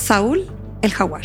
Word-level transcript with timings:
Saúl 0.00 0.46
el 0.82 0.92
Jaguar. 0.92 1.22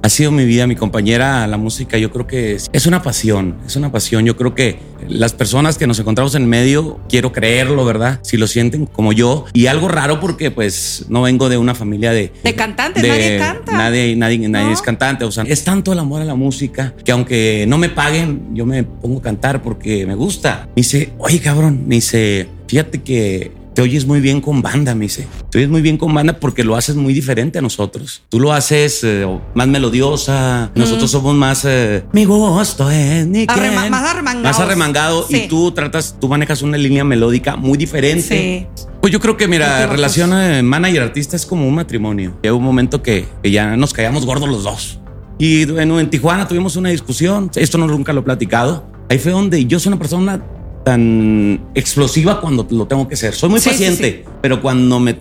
Ha 0.00 0.08
sido 0.08 0.30
mi 0.30 0.44
vida, 0.44 0.66
mi 0.66 0.76
compañera, 0.76 1.46
la 1.46 1.56
música, 1.56 1.98
yo 1.98 2.10
creo 2.12 2.26
que 2.26 2.54
es, 2.54 2.70
es, 2.72 2.86
una 2.86 3.02
pasión, 3.02 3.56
es 3.66 3.74
una 3.74 3.90
pasión. 3.90 4.24
Yo 4.24 4.36
creo 4.36 4.54
que 4.54 4.78
las 5.08 5.32
personas 5.32 5.76
que 5.76 5.86
nos 5.86 5.98
encontramos 5.98 6.34
en 6.36 6.48
medio, 6.48 7.00
quiero 7.08 7.32
creerlo, 7.32 7.84
¿verdad? 7.84 8.20
Si 8.22 8.36
lo 8.36 8.46
sienten 8.46 8.86
como 8.86 9.12
yo. 9.12 9.44
Y 9.52 9.66
algo 9.66 9.88
raro 9.88 10.20
porque 10.20 10.52
pues 10.52 11.06
no 11.08 11.22
vengo 11.22 11.48
de 11.48 11.58
una 11.58 11.74
familia 11.74 12.12
de... 12.12 12.32
De 12.44 12.54
cantantes, 12.54 13.02
nadie 13.02 13.38
canta. 13.38 13.72
Nadie, 13.72 14.14
nadie, 14.14 14.48
nadie 14.48 14.72
es 14.72 14.82
cantante. 14.82 15.24
O 15.24 15.32
sea, 15.32 15.44
es 15.44 15.64
tanto 15.64 15.92
el 15.92 15.98
amor 15.98 16.22
a 16.22 16.24
la 16.24 16.36
música 16.36 16.94
que 17.04 17.10
aunque 17.10 17.66
no 17.68 17.76
me 17.76 17.88
paguen, 17.88 18.54
yo 18.54 18.66
me 18.66 18.84
pongo 18.84 19.18
a 19.18 19.22
cantar 19.22 19.62
porque 19.62 20.06
me 20.06 20.14
gusta. 20.14 20.66
Me 20.68 20.74
dice, 20.76 21.12
oye 21.18 21.40
cabrón, 21.40 21.84
me 21.88 21.96
dice, 21.96 22.48
fíjate 22.68 23.02
que 23.02 23.57
te 23.78 23.82
oyes 23.82 24.06
muy 24.06 24.18
bien 24.18 24.40
con 24.40 24.60
banda, 24.60 24.92
me 24.96 25.04
dice. 25.04 25.28
Te 25.52 25.58
oyes 25.58 25.70
muy 25.70 25.82
bien 25.82 25.98
con 25.98 26.12
banda 26.12 26.40
porque 26.40 26.64
lo 26.64 26.74
haces 26.74 26.96
muy 26.96 27.14
diferente 27.14 27.60
a 27.60 27.62
nosotros. 27.62 28.24
Tú 28.28 28.40
lo 28.40 28.52
haces 28.52 29.04
eh, 29.04 29.24
más 29.54 29.68
melodiosa, 29.68 30.72
nosotros 30.74 31.08
somos 31.08 31.36
más... 31.36 31.64
Eh, 31.64 32.02
mi 32.12 32.24
gusto 32.24 32.90
es 32.90 33.24
ni 33.28 33.44
Arrema, 33.46 33.88
Más 33.88 34.02
arremangado. 34.02 34.42
Más 34.42 34.58
arremangado 34.58 35.26
y 35.28 35.46
tú 35.46 35.70
tratas, 35.70 36.16
tú 36.20 36.26
manejas 36.26 36.62
una 36.62 36.76
línea 36.76 37.04
melódica 37.04 37.54
muy 37.54 37.78
diferente. 37.78 38.66
Sí. 38.74 38.84
Pues 39.00 39.12
yo 39.12 39.20
creo 39.20 39.36
que, 39.36 39.46
mira, 39.46 39.86
relación 39.86 40.32
eh, 40.32 40.60
manager-artista 40.60 41.36
es 41.36 41.46
como 41.46 41.68
un 41.68 41.76
matrimonio. 41.76 42.36
Llega 42.42 42.56
un 42.56 42.64
momento 42.64 43.00
que, 43.00 43.28
ya 43.44 43.76
nos 43.76 43.92
caíamos 43.92 44.26
gordos 44.26 44.48
los 44.48 44.64
dos. 44.64 44.98
Y 45.38 45.66
bueno, 45.66 46.00
en 46.00 46.10
Tijuana 46.10 46.48
tuvimos 46.48 46.74
una 46.74 46.88
discusión. 46.88 47.48
Esto 47.54 47.78
no 47.78 47.86
nunca 47.86 48.12
lo 48.12 48.22
he 48.22 48.24
platicado. 48.24 48.90
Ahí 49.08 49.20
fue 49.20 49.30
donde 49.30 49.66
yo 49.66 49.78
soy 49.78 49.90
una 49.90 50.00
persona 50.00 50.42
tan 50.88 51.68
explosiva 51.74 52.40
cuando 52.40 52.66
lo 52.70 52.86
tengo 52.86 53.06
que 53.06 53.14
ser. 53.14 53.34
Soy 53.34 53.50
muy 53.50 53.60
paciente, 53.60 54.24
pero 54.40 54.62
cuando 54.62 54.98
me 54.98 55.20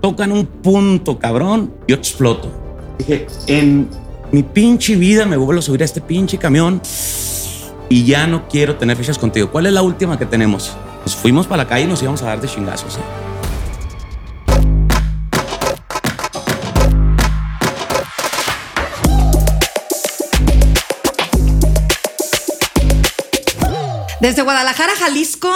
tocan 0.00 0.32
un 0.32 0.46
punto 0.46 1.18
cabrón, 1.18 1.74
yo 1.86 1.94
exploto. 1.94 2.50
Dije, 2.96 3.26
en 3.46 3.86
mi 4.32 4.42
pinche 4.42 4.96
vida 4.96 5.26
me 5.26 5.36
vuelvo 5.36 5.58
a 5.58 5.62
subir 5.62 5.82
a 5.82 5.84
este 5.84 6.00
pinche 6.00 6.38
camión 6.38 6.80
y 7.90 8.04
ya 8.04 8.26
no 8.26 8.48
quiero 8.48 8.76
tener 8.76 8.96
fechas 8.96 9.18
contigo. 9.18 9.50
¿Cuál 9.50 9.66
es 9.66 9.74
la 9.74 9.82
última 9.82 10.18
que 10.18 10.24
tenemos? 10.24 10.74
Nos 11.04 11.14
fuimos 11.14 11.46
para 11.46 11.64
la 11.64 11.68
calle 11.68 11.84
y 11.84 11.88
nos 11.88 12.00
íbamos 12.00 12.22
a 12.22 12.24
dar 12.24 12.40
de 12.40 12.48
chingazos. 12.48 12.96
¿eh? 12.96 13.33
Desde 24.24 24.40
Guadalajara, 24.40 24.96
Jalisco, 24.96 25.52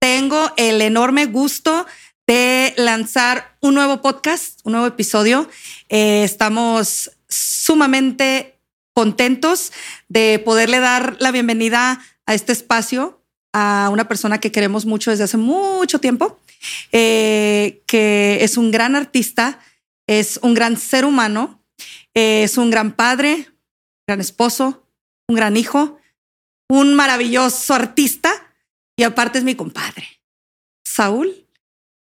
tengo 0.00 0.54
el 0.56 0.80
enorme 0.80 1.26
gusto 1.26 1.84
de 2.26 2.72
lanzar 2.78 3.58
un 3.60 3.74
nuevo 3.74 4.00
podcast, 4.00 4.60
un 4.64 4.72
nuevo 4.72 4.86
episodio. 4.86 5.50
Eh, 5.90 6.24
estamos 6.24 7.10
sumamente 7.28 8.58
contentos 8.94 9.70
de 10.08 10.40
poderle 10.42 10.80
dar 10.80 11.18
la 11.20 11.30
bienvenida 11.30 12.00
a 12.24 12.32
este 12.32 12.52
espacio 12.52 13.22
a 13.52 13.90
una 13.92 14.08
persona 14.08 14.40
que 14.40 14.50
queremos 14.50 14.86
mucho 14.86 15.10
desde 15.10 15.24
hace 15.24 15.36
mucho 15.36 15.98
tiempo, 15.98 16.40
eh, 16.90 17.82
que 17.86 18.38
es 18.40 18.56
un 18.56 18.70
gran 18.70 18.96
artista, 18.96 19.58
es 20.06 20.40
un 20.40 20.54
gran 20.54 20.78
ser 20.78 21.04
humano, 21.04 21.62
es 22.14 22.56
un 22.56 22.70
gran 22.70 22.92
padre, 22.92 23.50
gran 24.06 24.22
esposo, 24.22 24.88
un 25.28 25.36
gran 25.36 25.58
hijo 25.58 25.98
un 26.68 26.94
maravilloso 26.94 27.74
artista 27.74 28.30
y 28.96 29.02
aparte 29.02 29.38
es 29.38 29.44
mi 29.44 29.54
compadre, 29.54 30.06
Saúl 30.84 31.46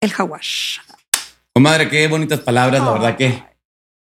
el 0.02 0.12
Jaguar. 0.12 0.42
Comadre, 1.54 1.90
qué 1.90 2.08
bonitas 2.08 2.40
palabras, 2.40 2.82
la 2.82 2.92
verdad 2.92 3.18
que 3.18 3.44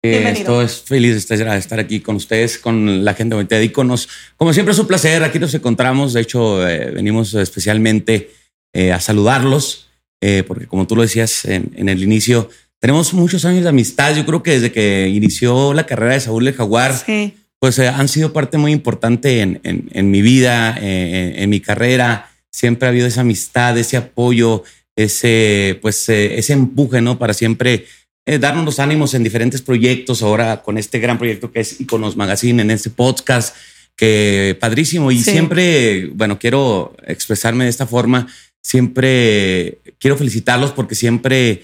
estoy 0.02 0.68
feliz 0.68 1.28
de 1.28 1.58
estar 1.58 1.80
aquí 1.80 2.02
con 2.02 2.16
ustedes, 2.16 2.58
con 2.58 3.06
la 3.06 3.14
gente 3.14 3.36
de 3.36 3.64
Iconos. 3.66 4.10
Como 4.36 4.54
siempre 4.54 4.74
es 4.74 4.80
un 4.80 4.88
placer, 4.88 5.24
aquí 5.24 5.40
nos 5.40 5.54
encontramos, 5.54 6.14
de 6.14 6.22
hecho 6.22 6.68
eh, 6.68 6.92
venimos 6.92 7.34
especialmente 7.36 8.32
eh, 8.74 8.92
a 8.92 9.00
saludarlos, 9.00 9.90
eh, 10.22 10.44
porque 10.48 10.68
como 10.68 10.88
tú 10.88 10.96
lo 10.96 11.04
decías 11.04 11.46
en, 11.46 11.72
en, 11.76 11.90
el 11.90 12.02
inicio, 12.02 12.50
tenemos 12.80 13.14
muchos 13.14 13.46
años 13.46 13.64
de 13.64 13.70
amistad, 13.70 14.16
yo 14.16 14.26
creo 14.26 14.44
que 14.44 14.52
desde 14.52 14.72
que 14.72 15.08
inició 15.10 15.74
la 15.74 15.86
carrera 15.86 16.14
de 16.14 16.20
Saúl 16.22 16.48
el 16.48 16.54
Jaguar. 16.54 16.98
Sí 16.98 17.36
pues 17.64 17.80
eh, 17.80 17.88
han 17.88 18.10
sido 18.10 18.34
parte 18.34 18.58
muy 18.58 18.74
importante 18.74 19.40
en, 19.40 20.12
mi 20.12 20.22
vida, 20.22 20.78
eh, 20.82 21.36
en, 21.38 21.50
mi 21.50 21.62
carrera. 21.62 22.30
Siempre 22.52 22.88
ha 22.88 22.90
habido 22.90 23.08
esa 23.08 23.22
amistad, 23.22 23.78
ese 23.78 23.96
apoyo, 23.96 24.66
ese, 24.98 25.80
pues, 25.82 26.10
eh, 26.10 26.38
ese 26.38 26.52
empuje, 26.52 27.00
¿no? 27.00 27.18
Para 27.18 27.34
siempre 27.34 27.86
darnos 28.26 28.66
los 28.66 28.80
ánimos 28.80 29.14
en 29.14 29.24
diferentes 29.24 29.62
proyectos. 29.62 30.24
Ahora 30.24 30.62
con 30.62 30.78
este 30.78 31.00
gran 31.00 31.18
proyecto 31.18 31.54
que 31.54 31.62
es 31.62 31.80
Iconos 31.80 32.18
Magazine, 32.18 32.62
en 32.62 32.70
este 32.70 32.90
podcast, 32.90 33.56
que 33.96 34.58
padrísimo. 34.60 35.10
Y 35.14 35.24
siempre, 35.24 36.08
bueno, 36.08 36.40
quiero 36.40 36.98
expresarme 37.08 37.64
de 37.64 37.70
esta 37.70 37.88
forma. 37.88 38.28
Siempre 38.62 39.78
quiero 40.00 40.18
felicitarlos 40.18 40.74
porque 40.74 40.96
siempre 40.96 41.62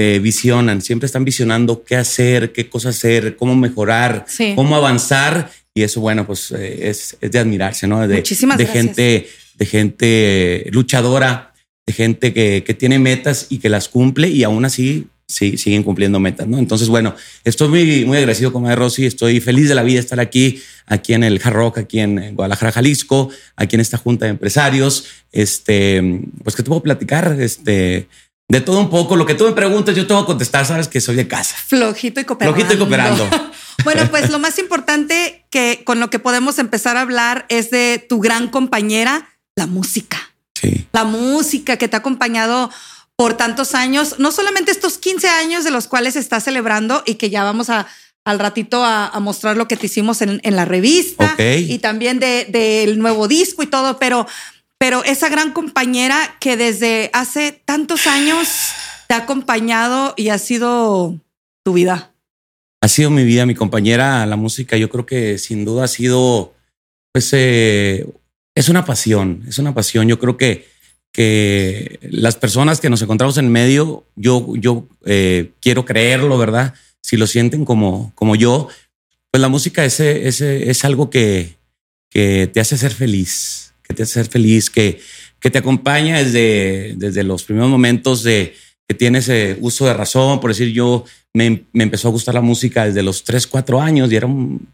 eh, 0.00 0.20
visionan, 0.20 0.80
siempre 0.80 1.06
están 1.06 1.24
visionando 1.24 1.82
qué 1.82 1.96
hacer, 1.96 2.52
qué 2.52 2.68
cosas 2.68 2.96
hacer, 2.96 3.34
cómo 3.34 3.56
mejorar, 3.56 4.26
cómo 4.54 4.76
avanzar. 4.76 5.50
Y 5.74 5.82
eso, 5.82 6.00
bueno, 6.00 6.24
pues 6.24 6.52
eh, 6.52 6.88
es, 6.88 7.16
de 7.20 7.36
admirarse, 7.36 7.88
¿no? 7.88 8.06
De, 8.06 8.18
Muchísimas 8.18 8.58
de 8.58 8.66
gente, 8.66 9.28
de 9.54 9.66
gente 9.66 10.66
luchadora, 10.70 11.52
de 11.84 11.92
gente 11.92 12.32
que, 12.32 12.62
que, 12.64 12.74
tiene 12.74 13.00
metas 13.00 13.46
y 13.48 13.58
que 13.58 13.68
las 13.68 13.88
cumple 13.88 14.28
y 14.28 14.44
aún 14.44 14.64
así 14.64 15.08
sí, 15.26 15.58
siguen 15.58 15.82
cumpliendo 15.82 16.20
metas, 16.20 16.46
¿no? 16.46 16.58
Entonces, 16.58 16.88
bueno, 16.88 17.16
estoy 17.42 17.68
muy, 17.68 18.04
muy 18.04 18.18
agradecido 18.18 18.52
con 18.52 18.70
Rosy, 18.76 19.04
estoy 19.04 19.40
feliz 19.40 19.68
de 19.68 19.74
la 19.74 19.82
vida 19.82 19.98
estar 19.98 20.20
aquí, 20.20 20.62
aquí 20.86 21.12
en 21.12 21.24
el 21.24 21.40
Hard 21.42 21.76
aquí 21.76 21.98
en 21.98 22.36
Guadalajara, 22.36 22.70
Jalisco, 22.70 23.30
aquí 23.56 23.74
en 23.74 23.80
esta 23.80 23.98
junta 23.98 24.26
de 24.26 24.30
empresarios. 24.30 25.06
Este, 25.32 26.22
pues 26.44 26.54
que 26.54 26.62
te 26.62 26.68
puedo 26.68 26.84
platicar, 26.84 27.36
este, 27.40 28.06
de 28.48 28.60
todo 28.60 28.80
un 28.80 28.90
poco. 28.90 29.16
Lo 29.16 29.26
que 29.26 29.34
tú 29.34 29.44
me 29.44 29.52
preguntas, 29.52 29.94
yo 29.94 30.06
te 30.06 30.14
voy 30.14 30.22
a 30.22 30.26
contestar. 30.26 30.66
Sabes 30.66 30.88
que 30.88 31.00
soy 31.00 31.16
de 31.16 31.28
casa. 31.28 31.54
Flojito 31.66 32.20
y 32.20 32.24
cooperando. 32.24 32.56
Flojito 32.56 32.74
y 32.74 32.78
cooperando. 32.78 33.28
bueno, 33.84 34.08
pues 34.10 34.30
lo 34.30 34.38
más 34.38 34.58
importante 34.58 35.44
que 35.50 35.82
con 35.84 36.00
lo 36.00 36.10
que 36.10 36.18
podemos 36.18 36.58
empezar 36.58 36.96
a 36.96 37.02
hablar 37.02 37.46
es 37.48 37.70
de 37.70 38.04
tu 38.08 38.20
gran 38.20 38.48
compañera, 38.48 39.28
la 39.54 39.66
música. 39.66 40.32
Sí. 40.54 40.86
La 40.92 41.04
música 41.04 41.76
que 41.76 41.88
te 41.88 41.96
ha 41.96 42.00
acompañado 42.00 42.70
por 43.16 43.34
tantos 43.34 43.74
años, 43.74 44.16
no 44.18 44.32
solamente 44.32 44.70
estos 44.70 44.98
15 44.98 45.28
años 45.28 45.64
de 45.64 45.70
los 45.70 45.88
cuales 45.88 46.16
estás 46.16 46.44
celebrando 46.44 47.02
y 47.04 47.16
que 47.16 47.30
ya 47.30 47.44
vamos 47.44 47.68
a 47.68 47.86
al 48.28 48.38
ratito 48.38 48.84
a, 48.84 49.18
mostrar 49.20 49.56
lo 49.56 49.66
que 49.68 49.76
te 49.78 49.86
hicimos 49.86 50.20
en, 50.20 50.40
la 50.44 50.66
revista 50.66 51.34
y 51.38 51.78
también 51.78 52.20
del 52.20 52.52
de, 52.52 52.94
nuevo 52.98 53.26
disco 53.26 53.62
y 53.62 53.66
todo, 53.66 53.98
pero 53.98 54.26
pero 54.78 55.02
esa 55.04 55.28
gran 55.28 55.52
compañera 55.52 56.36
que 56.40 56.56
desde 56.56 57.10
hace 57.12 57.52
tantos 57.52 58.06
años 58.06 58.48
te 59.08 59.14
ha 59.14 59.18
acompañado 59.18 60.14
y 60.16 60.28
ha 60.28 60.38
sido 60.38 61.18
tu 61.64 61.72
vida. 61.72 62.14
Ha 62.80 62.88
sido 62.88 63.10
mi 63.10 63.24
vida, 63.24 63.44
mi 63.44 63.56
compañera, 63.56 64.24
la 64.24 64.36
música. 64.36 64.76
Yo 64.76 64.88
creo 64.88 65.04
que 65.04 65.38
sin 65.38 65.64
duda 65.64 65.84
ha 65.84 65.88
sido, 65.88 66.54
pues, 67.12 67.30
eh, 67.32 68.06
es 68.54 68.68
una 68.68 68.84
pasión, 68.84 69.44
es 69.48 69.58
una 69.58 69.74
pasión. 69.74 70.06
Yo 70.06 70.20
creo 70.20 70.36
que, 70.36 70.68
que 71.12 71.98
las 72.02 72.36
personas 72.36 72.80
que 72.80 72.88
nos 72.88 73.02
encontramos 73.02 73.36
en 73.38 73.50
medio, 73.50 74.04
yo, 74.14 74.54
yo 74.54 74.86
eh, 75.04 75.50
quiero 75.60 75.84
creerlo, 75.84 76.38
¿verdad? 76.38 76.74
Si 77.02 77.16
lo 77.16 77.26
sienten 77.26 77.64
como, 77.64 78.12
como 78.14 78.36
yo, 78.36 78.68
pues 79.32 79.40
la 79.40 79.48
música 79.48 79.84
es, 79.84 80.84
algo 80.84 81.10
que, 81.10 81.56
que 82.10 82.46
te 82.46 82.60
hace 82.60 82.78
ser 82.78 82.92
feliz 82.92 83.67
que 83.88 83.94
te 83.94 84.02
hace 84.02 84.14
ser 84.14 84.26
feliz, 84.26 84.70
que, 84.70 85.00
que 85.40 85.50
te 85.50 85.58
acompaña 85.58 86.18
desde, 86.18 86.94
desde 86.96 87.24
los 87.24 87.44
primeros 87.44 87.70
momentos 87.70 88.22
de 88.22 88.54
que 88.86 88.94
tienes 88.94 89.30
uso 89.60 89.86
de 89.86 89.94
razón. 89.94 90.40
Por 90.40 90.50
decir, 90.50 90.72
yo 90.72 91.04
me, 91.34 91.64
me, 91.72 91.84
empezó 91.84 92.08
a 92.08 92.10
gustar 92.10 92.34
la 92.34 92.40
música 92.40 92.86
desde 92.86 93.02
los 93.02 93.24
3, 93.24 93.46
4 93.46 93.80
años 93.80 94.12
y 94.12 94.16
era 94.16 94.26
un 94.26 94.68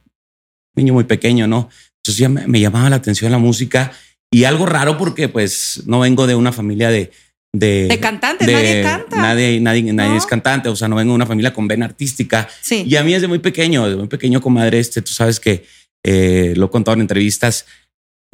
niño 0.76 0.93
muy 0.94 1.05
pequeño, 1.05 1.46
¿no? 1.46 1.69
Entonces 1.99 2.19
ya 2.19 2.28
me, 2.28 2.61
llamaba 2.61 2.90
la 2.90 2.96
atención 2.96 3.32
la 3.32 3.38
música 3.38 3.93
y 4.31 4.44
algo 4.44 4.66
raro 4.66 4.99
porque 4.99 5.28
pues 5.28 5.82
no 5.87 6.00
vengo 6.00 6.26
de 6.26 6.34
una 6.34 6.52
familia 6.52 6.90
de... 6.90 7.12
De, 7.56 7.87
de 7.87 8.00
cantantes, 8.00 8.49
nadie 8.49 8.82
canta. 8.82 9.17
Nadie, 9.17 9.60
nadie, 9.60 9.93
nadie 9.93 10.17
es 10.17 10.26
cantante, 10.26 10.69
o 10.69 10.75
sea, 10.75 10.88
no 10.88 10.96
vengo 10.96 11.12
de 11.12 11.14
una 11.14 11.26
familia 11.26 11.55
con 11.55 11.69
vena 11.69 11.87
artística. 11.87 12.49
Sí. 12.60 12.82
Y 12.84 12.96
a 12.96 13.05
mí 13.05 13.12
desde 13.12 13.28
muy 13.28 13.38
pequeño, 13.38 13.84
desde 13.84 13.96
muy 13.96 14.08
pequeño, 14.08 14.40
comadre, 14.40 14.81
este, 14.81 15.02
tú 15.02 15.12
sabes 15.12 15.38
que 15.38 15.64
eh, 16.02 16.55
lo 16.56 16.67
he 16.67 16.70
contado 16.70 16.96
en 16.96 17.02
entrevistas, 17.02 17.64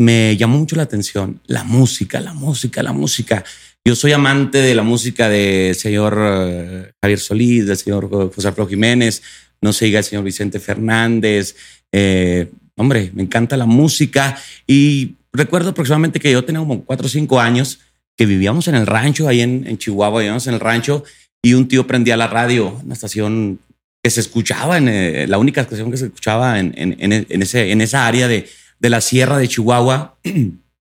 me 0.00 0.35
llamó 0.38 0.56
mucho 0.56 0.76
la 0.76 0.85
atención 0.85 1.43
la 1.47 1.62
música, 1.62 2.20
la 2.20 2.32
música, 2.32 2.82
la 2.82 2.94
música. 2.94 3.44
Yo 3.85 3.94
soy 3.94 4.12
amante 4.12 4.56
de 4.56 4.75
la 4.75 4.82
música 4.82 5.29
del 5.29 5.75
señor 5.75 6.19
eh, 6.19 6.93
Javier 7.02 7.20
Solís, 7.20 7.67
del 7.67 7.76
señor 7.76 8.08
José 8.08 8.49
Alfredo 8.49 8.67
Jiménez, 8.67 9.23
no 9.61 9.75
se 9.75 9.85
diga 9.85 9.99
el 9.99 10.05
señor 10.06 10.25
Vicente 10.25 10.58
Fernández. 10.58 11.55
Eh, 11.93 12.50
hombre, 12.79 13.11
me 13.12 13.25
encanta 13.25 13.58
la 13.58 13.67
música 13.67 14.38
y 14.67 15.17
recuerdo 15.35 15.70
aproximadamente 15.70 16.19
que 16.19 16.32
yo 16.32 16.43
tenía 16.47 16.61
como 16.61 16.82
cuatro 16.82 17.06
o 17.06 17.11
cinco 17.11 17.38
años 17.38 17.81
que 18.17 18.25
vivíamos 18.25 18.69
en 18.69 18.76
el 18.76 18.87
rancho, 18.87 19.29
ahí 19.29 19.43
en, 19.43 19.67
en 19.67 19.76
Chihuahua, 19.76 20.20
vivíamos 20.20 20.47
en 20.47 20.55
el 20.55 20.61
rancho 20.61 21.05
y 21.43 21.52
un 21.52 21.69
tío 21.69 21.87
prendía 21.87 22.17
la 22.17 22.26
radio, 22.26 22.81
una 22.82 22.94
estación 22.94 23.58
que 24.02 24.08
se 24.08 24.20
escuchaba 24.20 24.79
en 24.79 24.88
eh, 24.88 25.26
la 25.26 25.37
única 25.37 25.67
canción 25.67 25.91
que 25.91 25.99
se 25.99 26.06
escuchaba 26.06 26.58
en, 26.58 26.73
en, 26.75 27.43
ese, 27.43 27.70
en 27.70 27.82
esa 27.82 28.06
área 28.06 28.29
de, 28.29 28.49
de 28.81 28.91
la 28.91 29.00
sierra 29.00 29.38
de 29.38 29.47
Chihuahua, 29.49 30.19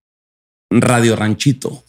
Radio 0.70 1.14
Ranchito. 1.14 1.84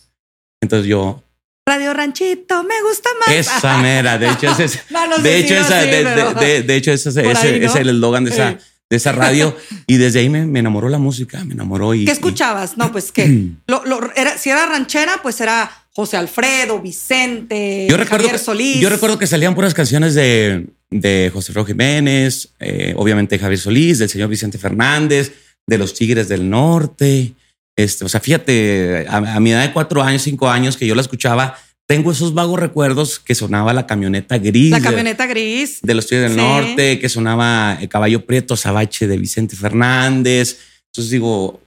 Entonces 0.62 0.88
yo, 0.88 1.24
Radio 1.66 1.94
Ranchito, 1.94 2.64
me 2.64 2.82
gusta 2.82 3.10
más. 3.20 3.36
Esa 3.36 3.78
mera, 3.82 4.18
de 4.18 4.30
hecho, 4.30 4.52
ese, 4.52 4.82
de, 5.22 5.38
hecho 5.38 5.54
esa, 5.56 5.82
de, 5.82 6.76
hecho, 6.76 6.92
ese, 6.92 7.64
es 7.64 7.76
el 7.76 7.90
eslogan 7.90 8.26
de 8.26 8.32
esa, 8.32 8.58
de 8.90 8.98
esa 8.98 9.12
radio. 9.12 9.56
y 9.88 9.98
desde 9.98 10.20
ahí 10.20 10.30
me, 10.30 10.60
enamoró 10.60 10.90
la 10.90 10.98
música, 10.98 11.44
me 11.46 11.54
enamoró. 11.54 11.94
Y, 11.94 12.06
¿Qué 12.06 12.12
escuchabas? 12.12 12.78
No, 12.78 12.92
pues 12.92 13.12
que 13.12 13.50
lo, 13.68 14.12
era, 14.16 14.38
si 14.38 14.50
era 14.50 14.66
ranchera, 14.66 15.22
pues 15.22 15.40
era 15.40 15.70
José 15.94 16.18
Alfredo, 16.18 16.80
Vicente, 16.80 17.86
yo 17.90 17.96
recuerdo 17.96 18.26
Javier 18.26 18.40
Solís. 18.40 18.80
yo 18.80 18.90
recuerdo 18.90 19.20
que 19.20 19.28
salían 19.28 19.54
puras 19.54 19.74
canciones 19.74 20.16
de, 20.16 20.68
de 20.90 21.30
José 21.34 21.52
Alfredo 21.52 21.66
Jiménez, 21.68 22.50
eh, 22.60 22.94
obviamente 22.98 23.38
Javier 23.38 23.60
Solís, 23.60 24.00
del 24.00 24.10
señor 24.10 24.30
Vicente 24.30 24.58
Fernández, 24.58 25.32
de 25.68 25.78
los 25.78 25.94
Tigres 25.94 26.28
del 26.28 26.50
Norte. 26.50 27.34
Este, 27.78 28.06
o 28.06 28.10
sea, 28.10 28.20
fíjate, 28.20 29.06
a, 29.10 29.40
mi 29.40 29.52
edad 29.52 29.66
de 29.66 29.74
cuatro 29.74 30.04
años, 30.04 30.22
cinco 30.22 30.50
años, 30.50 30.78
que 30.78 30.88
yo 30.88 30.96
la 30.96 31.02
escuchaba, 31.02 31.58
tengo 31.88 32.12
esos 32.12 32.34
vagos 32.34 32.60
recuerdos 32.60 33.20
que 33.20 33.36
sonaba 33.36 33.74
la 33.74 33.86
camioneta 33.86 34.38
gris. 34.38 34.72
La 34.72 34.82
camioneta 34.82 35.26
gris. 35.26 35.80
De 35.82 35.94
los 35.94 36.08
Tigres 36.08 36.30
del 36.30 36.38
Norte, 36.38 37.00
que 37.00 37.10
sonaba 37.10 37.78
el 37.82 37.90
caballo 37.90 38.26
prieto 38.26 38.56
Sabache 38.56 39.08
de 39.08 39.18
Vicente 39.18 39.56
Fernández. 39.56 40.60
Entonces 40.88 41.12
digo, 41.12 41.46
o 41.46 41.62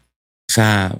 sea, 0.48 0.96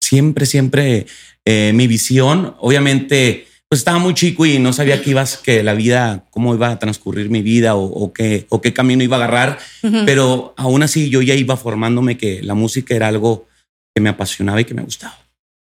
siempre, 0.00 0.46
siempre 0.46 1.06
eh, 1.44 1.72
mi 1.74 1.86
visión, 1.86 2.56
obviamente, 2.60 3.46
pues 3.68 3.80
estaba 3.80 3.98
muy 3.98 4.14
chico 4.14 4.46
y 4.46 4.58
no 4.58 4.72
sabía 4.72 5.02
que 5.02 5.10
ibas, 5.10 5.38
que 5.38 5.62
la 5.62 5.74
vida, 5.74 6.24
cómo 6.30 6.54
iba 6.54 6.70
a 6.70 6.78
transcurrir 6.78 7.30
mi 7.30 7.42
vida 7.42 7.74
o, 7.74 8.12
qué, 8.12 8.46
o 8.48 8.60
qué 8.60 8.72
camino 8.72 9.02
iba 9.02 9.16
a 9.16 9.24
agarrar. 9.24 9.58
Pero 10.04 10.54
aún 10.56 10.82
así 10.82 11.10
yo 11.10 11.20
ya 11.20 11.34
iba 11.34 11.56
formándome 11.56 12.16
que 12.16 12.42
la 12.42 12.54
música 12.54 12.94
era 12.94 13.08
algo 13.08 13.48
que 13.94 14.00
me 14.00 14.08
apasionaba 14.08 14.60
y 14.60 14.64
que 14.64 14.74
me 14.74 14.82
gustaba. 14.82 15.18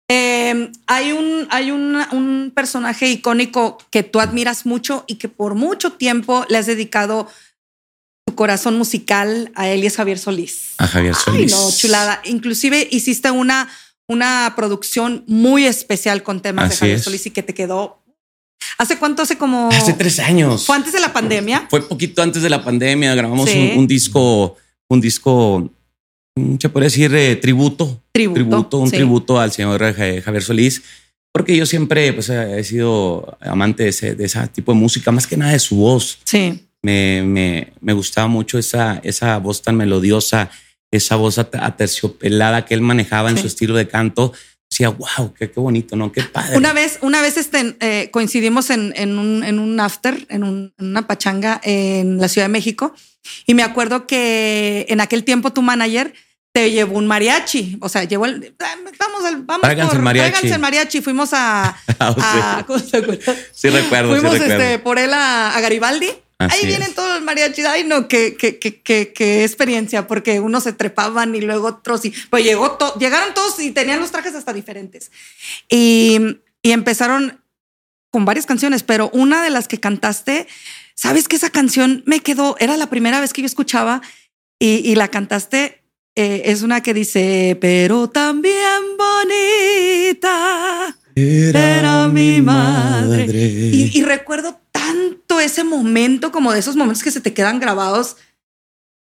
Em, 0.09 0.71
hay 0.87 1.11
un, 1.11 1.47
hay 1.51 1.71
un, 1.71 2.51
personaje 2.53 3.09
icónico 3.09 3.77
que 3.91 4.03
tú 4.03 4.19
admiras 4.19 4.65
mucho 4.65 5.05
y 5.07 5.15
que 5.15 5.29
por 5.29 5.55
mucho 5.55 5.93
tiempo 5.93 6.45
le 6.49 6.57
has 6.57 6.65
dedicado 6.65 7.29
tu 8.25 8.35
corazón 8.35 8.77
musical 8.77 9.51
a 9.55 9.69
él 9.69 9.83
y 9.83 9.87
es 9.87 9.95
Javier 9.95 10.19
Solís. 10.19 10.73
A 10.79 10.87
Javier 10.87 11.15
Solís. 11.15 11.53
Ay, 11.53 11.59
no, 11.59 11.71
chulada. 11.71 12.21
Inclusive 12.25 12.87
hiciste 12.91 13.31
una, 13.31 13.69
una 14.11 14.53
producción 14.55 15.23
muy 15.27 15.65
especial 15.65 16.23
con 16.23 16.41
temas 16.41 16.69
de 16.69 16.75
Javier 16.75 16.99
Solís 16.99 17.25
y 17.25 17.31
que 17.31 17.43
te 17.43 17.53
quedó 17.53 17.97
¿Hace 18.77 18.97
cuánto? 18.97 19.23
Hace 19.23 19.37
como. 19.37 19.69
Hace 19.69 19.93
tres 19.93 20.19
años. 20.19 20.65
¿Fue 20.65 20.75
antes 20.75 20.93
de 20.93 20.99
la 20.99 21.11
pandemia? 21.11 21.67
Fue 21.69 21.81
poquito 21.87 22.21
antes 22.21 22.43
de 22.43 22.49
la 22.49 22.63
pandemia. 22.63 23.13
Grabamos 23.15 23.49
un, 23.49 23.87
disco, 23.87 24.55
un 24.87 25.01
disco 25.01 25.71
Mm, 26.35 26.55
se 26.59 26.69
puede 26.69 26.85
decir 26.85 27.13
eh, 27.13 27.35
tributo, 27.35 28.01
tributo, 28.13 28.77
un 28.77 28.89
tributo 28.89 29.39
al 29.39 29.51
señor 29.51 29.83
eh, 29.83 30.21
Javier 30.21 30.43
Solís, 30.43 30.81
porque 31.33 31.57
yo 31.57 31.65
siempre 31.65 32.13
pues, 32.13 32.29
he 32.29 32.63
sido 32.63 33.37
amante 33.41 33.83
de 33.83 33.89
ese, 33.89 34.15
de 34.15 34.25
ese 34.25 34.47
tipo 34.47 34.71
de 34.73 34.79
música, 34.79 35.11
más 35.11 35.27
que 35.27 35.35
nada 35.35 35.51
de 35.51 35.59
su 35.59 35.75
voz. 35.75 36.19
Sí. 36.23 36.67
Me, 36.83 37.21
me, 37.23 37.73
me 37.81 37.93
gustaba 37.93 38.27
mucho 38.27 38.57
esa, 38.57 38.99
esa 39.03 39.37
voz 39.37 39.61
tan 39.61 39.75
melodiosa, 39.75 40.49
esa 40.91 41.15
voz 41.15 41.37
aterciopelada 41.39 42.65
que 42.65 42.73
él 42.73 42.81
manejaba 42.81 43.29
en 43.29 43.37
su 43.37 43.47
estilo 43.47 43.75
de 43.75 43.87
canto. 43.87 44.33
Decía, 44.69 44.89
wow, 44.89 45.33
qué, 45.33 45.51
qué, 45.51 45.59
bonito, 45.59 45.95
¿no? 45.95 46.11
Qué 46.11 46.23
padre. 46.23 46.57
Una 46.57 46.71
vez, 46.71 46.99
una 47.01 47.21
vez 47.21 47.37
este, 47.37 47.75
eh, 47.81 48.09
coincidimos 48.11 48.69
en, 48.69 48.93
en, 48.95 49.17
un, 49.17 49.43
en 49.43 49.59
un 49.59 49.79
after, 49.79 50.25
en, 50.29 50.43
un, 50.43 50.73
en 50.77 50.85
una 50.85 51.07
pachanga 51.07 51.59
en 51.63 52.19
la 52.19 52.29
Ciudad 52.29 52.45
de 52.45 52.53
México 52.53 52.93
y 53.45 53.53
me 53.53 53.63
acuerdo 53.63 54.07
que 54.07 54.85
en 54.89 55.01
aquel 55.01 55.23
tiempo 55.23 55.51
tu 55.51 55.61
manager 55.61 56.13
te 56.53 56.71
llevó 56.71 56.97
un 56.97 57.07
mariachi. 57.07 57.77
O 57.81 57.89
sea, 57.89 58.03
llevó 58.03 58.25
el. 58.25 58.55
Vamos, 58.99 59.25
al, 59.25 59.43
vamos 59.43 59.61
por, 59.61 59.95
el 59.95 60.01
mariachi. 60.01 60.47
el 60.47 60.59
mariachi. 60.59 61.01
Fuimos 61.01 61.29
a. 61.33 61.75
Ah, 61.99 62.65
sí, 63.53 63.69
recuerdo. 63.69 64.11
Fuimos 64.11 64.37
sí 64.37 64.43
Este, 64.43 64.79
por 64.79 64.99
él 64.99 65.11
a, 65.13 65.57
Garibaldi. 65.61 66.09
Ahí 66.49 66.65
vienen 66.65 66.93
todos 66.93 67.15
los 67.15 67.21
mariachis. 67.23 67.65
Ay, 67.65 67.83
no, 67.83 68.07
qué, 68.07 68.35
qué, 68.37 68.57
qué, 68.59 68.81
qué, 69.13 69.43
experiencia, 69.43 70.07
porque 70.07 70.39
unos 70.39 70.63
se 70.63 70.73
trepaban 70.73 71.35
y 71.35 71.41
luego 71.41 71.67
otros. 71.67 72.05
Y 72.05 72.13
pues 72.29 72.43
llegó 72.43 72.77
llegaron 72.99 73.33
todos 73.33 73.59
y 73.59 73.71
tenían 73.71 73.99
los 73.99 74.11
trajes 74.11 74.35
hasta 74.35 74.53
diferentes. 74.53 75.11
Y, 75.69 76.19
y 76.61 76.71
empezaron 76.71 77.41
con 78.09 78.25
varias 78.25 78.45
canciones, 78.45 78.83
pero 78.83 79.09
una 79.13 79.43
de 79.43 79.49
las 79.49 79.67
que 79.67 79.79
cantaste 79.79 80.47
Sabes 81.01 81.27
que 81.27 81.35
esa 81.35 81.49
canción 81.49 82.03
me 82.05 82.19
quedó, 82.19 82.55
era 82.59 82.77
la 82.77 82.91
primera 82.91 83.19
vez 83.19 83.33
que 83.33 83.41
yo 83.41 83.47
escuchaba 83.47 84.03
y, 84.59 84.93
la 84.93 85.07
cantaste. 85.07 85.81
Eh, 86.15 86.43
es 86.45 86.61
una 86.61 86.83
que 86.83 86.93
dice, 86.93 87.57
pero 87.59 88.07
también 88.07 88.97
bonita 89.95 90.95
era, 91.15 92.07
mi 92.07 92.39
madre. 92.43 93.25
Y, 93.25 94.03
recuerdo 94.03 94.53
tanto 94.53 94.60
ese 95.61 95.69
momento, 95.69 96.31
como 96.31 96.51
de 96.51 96.59
esos 96.59 96.75
momentos 96.75 97.03
que 97.03 97.11
se 97.11 97.21
te 97.21 97.33
quedan 97.33 97.59
grabados 97.59 98.17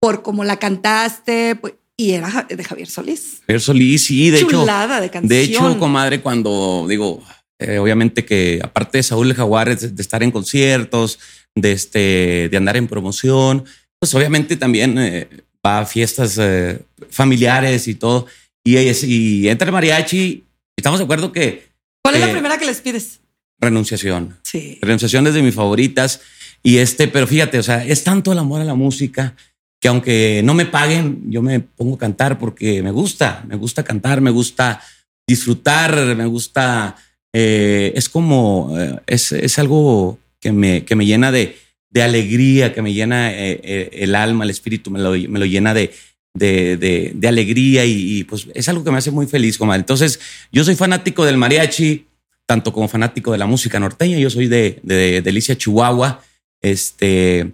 por 0.01 0.23
cómo 0.23 0.45
la 0.45 0.59
cantaste. 0.59 1.57
Pues, 1.57 1.75
y 1.97 2.13
era 2.13 2.47
de 2.49 2.65
Javier 2.65 2.89
Solís. 2.89 3.41
Javier 3.43 3.61
Solís, 3.61 4.05
sí, 4.05 4.31
de 4.31 4.47
Chulada 4.47 4.97
hecho. 4.97 5.03
de 5.03 5.11
canción. 5.11 5.29
De 5.29 5.43
hecho, 5.43 5.79
comadre, 5.79 6.21
cuando 6.23 6.87
digo, 6.89 7.23
eh, 7.59 7.79
obviamente 7.79 8.25
que 8.25 8.59
aparte 8.63 8.99
de 8.99 9.03
Saúl 9.03 9.29
de 9.29 9.35
Jaguares, 9.35 9.95
de 9.95 10.03
estar 10.03 10.23
en 10.23 10.31
conciertos, 10.31 11.19
de, 11.55 11.73
este, 11.73 12.49
de 12.51 12.57
andar 12.57 12.77
en 12.77 12.89
promoción, 12.89 13.65
pues 13.99 14.15
obviamente 14.15 14.57
también 14.57 14.97
eh, 14.99 15.29
va 15.65 15.81
a 15.81 15.87
fiestas 15.87 16.39
eh, 16.39 16.81
familiares 17.11 17.87
y 17.87 17.95
todo. 17.95 18.27
Y, 18.65 18.79
y 18.79 19.49
entra 19.49 19.67
el 19.67 19.73
mariachi. 19.73 20.45
Estamos 20.77 20.99
de 21.01 21.05
acuerdo 21.05 21.33
que... 21.33 21.69
¿Cuál 22.03 22.15
es 22.15 22.21
la 22.23 22.33
primera 22.33 22.59
que 22.59 22.65
les 22.65 22.81
pides? 22.81 23.21
Renunciación. 23.59 24.39
Sí. 24.43 24.79
Renunciación 24.81 25.27
es 25.27 25.35
de 25.35 25.43
mis 25.43 25.55
favoritas. 25.55 26.23
Y 26.63 26.79
este, 26.79 27.09
pero 27.09 27.27
fíjate, 27.27 27.59
o 27.59 27.63
sea, 27.63 27.85
es 27.85 28.05
tanto 28.05 28.33
el 28.33 28.39
amor 28.39 28.61
a 28.61 28.65
la 28.65 28.75
música 28.75 29.35
que 29.81 29.89
aunque 29.89 30.43
no 30.45 30.53
me 30.53 30.67
paguen, 30.67 31.23
yo 31.31 31.41
me 31.41 31.61
pongo 31.61 31.95
a 31.95 31.99
cantar 31.99 32.39
porque 32.39 32.83
me 32.83 32.91
gusta, 32.91 33.45
me 33.49 33.57
gusta 33.57 33.83
cantar, 33.83 34.21
me 34.21 34.31
gusta 34.31 34.83
disfrutar, 35.27 36.15
me 36.17 36.27
gusta, 36.27 36.97
eh, 37.33 37.93
es 37.95 38.09
como, 38.11 38.77
es, 39.07 39.33
es 39.33 39.59
algo 39.59 40.19
que 40.39 40.53
me, 40.53 40.85
que 40.85 40.97
me 40.97 41.07
llena 41.07 41.33
de, 41.33 41.57
de 41.91 42.03
alegría, 42.03 42.73
que 42.73 42.83
me 42.83 42.93
llena 42.93 43.33
eh, 43.33 43.61
eh, 43.63 43.91
el 43.93 44.15
alma, 44.15 44.45
el 44.45 44.51
espíritu, 44.51 44.91
me 44.91 44.99
lo, 44.99 45.13
me 45.13 45.39
lo 45.39 45.47
llena 45.47 45.73
de, 45.73 45.93
de, 46.35 47.13
de, 47.15 47.29
alegría 47.29 47.85
y, 47.85 48.25
pues 48.25 48.47
es 48.55 48.69
algo 48.69 48.85
que 48.85 48.91
me 48.91 48.99
hace 48.99 49.11
muy 49.11 49.27
feliz, 49.27 49.59
comadre. 49.59 49.81
Entonces, 49.81 50.21
yo 50.53 50.63
soy 50.63 50.77
fanático 50.77 51.25
del 51.25 51.37
mariachi, 51.37 52.07
tanto 52.47 52.73
como 52.73 52.89
fanático 52.89 53.33
de 53.33 53.39
la 53.39 53.47
música 53.47 53.81
norteña. 53.81 54.19
Yo 54.19 54.31
soy 54.31 54.47
de, 54.47 54.79
de 54.83 55.23
Delicia, 55.23 55.57
Chihuahua. 55.57 56.23
Este, 56.63 57.53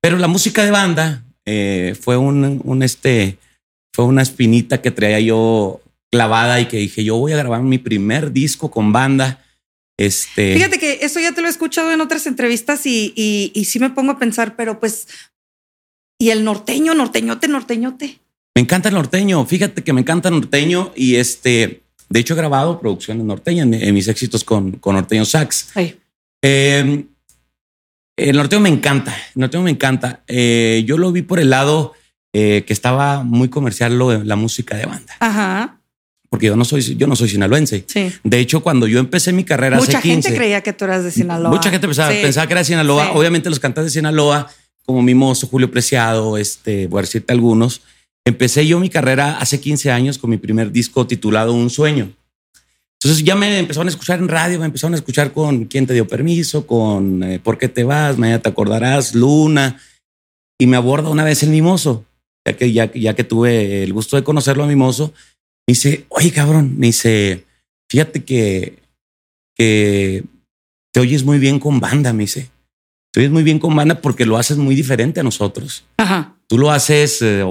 pero 0.00 0.18
la 0.18 0.28
música 0.28 0.64
de 0.64 0.70
banda 0.70 1.24
eh, 1.44 1.96
fue 2.00 2.16
un, 2.16 2.60
un, 2.64 2.82
este, 2.82 3.38
fue 3.94 4.04
una 4.04 4.22
espinita 4.22 4.82
que 4.82 4.90
traía 4.90 5.20
yo 5.20 5.80
clavada 6.10 6.60
y 6.60 6.66
que 6.66 6.78
dije, 6.78 7.04
yo 7.04 7.16
voy 7.16 7.32
a 7.32 7.36
grabar 7.36 7.62
mi 7.62 7.78
primer 7.78 8.32
disco 8.32 8.70
con 8.70 8.92
banda. 8.92 9.44
Este... 9.98 10.54
Fíjate 10.54 10.78
que 10.78 10.98
eso 11.02 11.20
ya 11.20 11.32
te 11.32 11.40
lo 11.40 11.46
he 11.46 11.50
escuchado 11.50 11.92
en 11.92 12.00
otras 12.00 12.26
entrevistas 12.26 12.86
y, 12.86 13.12
y, 13.16 13.64
sí 13.64 13.78
me 13.78 13.90
pongo 13.90 14.12
a 14.12 14.18
pensar, 14.18 14.56
pero 14.56 14.78
pues, 14.78 15.08
¿y 16.18 16.30
el 16.30 16.44
norteño, 16.44 16.94
norteñote, 16.94 17.48
norteñote? 17.48 18.18
Me 18.54 18.62
encanta 18.62 18.88
el 18.88 18.94
norteño, 18.94 19.44
fíjate 19.46 19.82
que 19.82 19.92
me 19.92 20.00
encanta 20.00 20.28
el 20.28 20.36
norteño 20.36 20.92
y 20.94 21.16
este, 21.16 21.82
de 22.08 22.20
hecho 22.20 22.34
he 22.34 22.36
grabado 22.36 22.80
producciones 22.80 23.24
norteñas 23.24 23.68
en, 23.70 23.94
mis 23.94 24.08
éxitos 24.08 24.44
con, 24.44 24.72
con 24.72 24.94
norteño 24.94 25.24
sax. 25.24 25.72
El 28.16 28.36
norteño 28.36 28.60
me 28.60 28.68
encanta, 28.68 29.14
el 29.34 29.40
norteño 29.40 29.62
me 29.62 29.70
encanta. 29.70 30.22
Eh, 30.26 30.84
yo 30.86 30.98
lo 30.98 31.12
vi 31.12 31.22
por 31.22 31.38
el 31.38 31.50
lado 31.50 31.94
eh, 32.32 32.64
que 32.66 32.72
estaba 32.72 33.22
muy 33.22 33.48
comercial 33.48 33.98
lo 33.98 34.10
de 34.10 34.24
la 34.24 34.36
música 34.36 34.76
de 34.76 34.86
banda. 34.86 35.14
Ajá 35.20 35.76
porque 36.28 36.46
yo 36.46 36.56
no 36.56 36.64
soy, 36.64 36.82
yo 36.96 37.06
no 37.06 37.16
soy 37.16 37.28
sinaloense. 37.28 37.86
De 38.22 38.38
hecho, 38.38 38.60
cuando 38.60 38.86
yo 38.86 38.98
empecé 38.98 39.32
mi 39.32 39.44
carrera 39.44 39.76
mucha 39.76 39.98
hace 39.98 40.08
15, 40.08 40.28
gente 40.28 40.38
creía 40.38 40.60
que 40.60 40.72
tú 40.72 40.84
eras 40.84 41.04
de 41.04 41.10
Sinaloa. 41.10 41.50
Mucha 41.50 41.70
gente 41.70 41.86
pensaba, 41.86 42.10
pensaba 42.10 42.46
que 42.46 42.52
era 42.52 42.60
de 42.60 42.66
Sinaloa. 42.66 43.12
Obviamente 43.12 43.48
los 43.48 43.60
cantantes 43.60 43.92
de 43.92 43.98
Sinaloa, 44.00 44.50
como 44.84 45.02
Mimoso, 45.02 45.46
Julio 45.46 45.70
Preciado, 45.70 46.36
este, 46.36 46.88
voy 46.88 46.98
a 46.98 47.02
decirte 47.02 47.32
algunos. 47.32 47.82
Empecé 48.24 48.66
yo 48.66 48.80
mi 48.80 48.90
carrera 48.90 49.38
hace 49.38 49.60
15 49.60 49.90
años 49.92 50.18
con 50.18 50.30
mi 50.30 50.36
primer 50.36 50.72
disco 50.72 51.06
titulado 51.06 51.52
Un 51.54 51.70
Sueño. 51.70 52.10
Entonces 53.02 53.24
ya 53.24 53.36
me 53.36 53.58
empezaron 53.58 53.88
a 53.88 53.90
escuchar 53.90 54.18
en 54.18 54.28
radio, 54.28 54.58
me 54.58 54.66
empezaron 54.66 54.94
a 54.94 54.96
escuchar 54.96 55.32
con 55.32 55.66
¿Quién 55.66 55.86
te 55.86 55.94
dio 55.94 56.08
permiso? 56.08 56.66
Con 56.66 57.22
eh, 57.22 57.38
¿Por 57.38 57.58
qué 57.58 57.68
te 57.68 57.84
vas? 57.84 58.16
Mañana 58.18 58.40
te 58.42 58.48
acordarás, 58.48 59.14
Luna. 59.14 59.80
Y 60.58 60.66
me 60.66 60.76
aborda 60.76 61.10
una 61.10 61.22
vez 61.24 61.42
el 61.42 61.50
Mimoso, 61.50 62.04
ya 62.46 62.56
que, 62.56 62.72
ya, 62.72 62.90
ya 62.92 63.14
que 63.14 63.24
tuve 63.24 63.82
el 63.82 63.92
gusto 63.92 64.16
de 64.16 64.24
conocerlo 64.24 64.64
a 64.64 64.66
Mimoso 64.66 65.12
me 65.68 65.72
dice, 65.72 66.06
oye, 66.10 66.30
cabrón, 66.32 66.78
me 66.78 66.86
dice, 66.86 67.44
fíjate 67.90 68.24
que, 68.24 68.78
que 69.56 70.24
te 70.92 71.00
oyes 71.00 71.24
muy 71.24 71.38
bien 71.38 71.58
con 71.58 71.80
banda, 71.80 72.12
me 72.12 72.22
dice. 72.22 72.50
te 73.12 73.20
ves 73.20 73.30
muy 73.30 73.42
bien 73.42 73.58
con 73.58 73.74
banda 73.74 74.00
porque 74.00 74.24
lo 74.26 74.36
haces 74.38 74.56
muy 74.58 74.74
diferente 74.74 75.20
a 75.20 75.24
nosotros. 75.24 75.84
Ajá. 75.98 76.36
Tú 76.46 76.56
lo 76.56 76.70
haces 76.70 77.20
eh, 77.20 77.44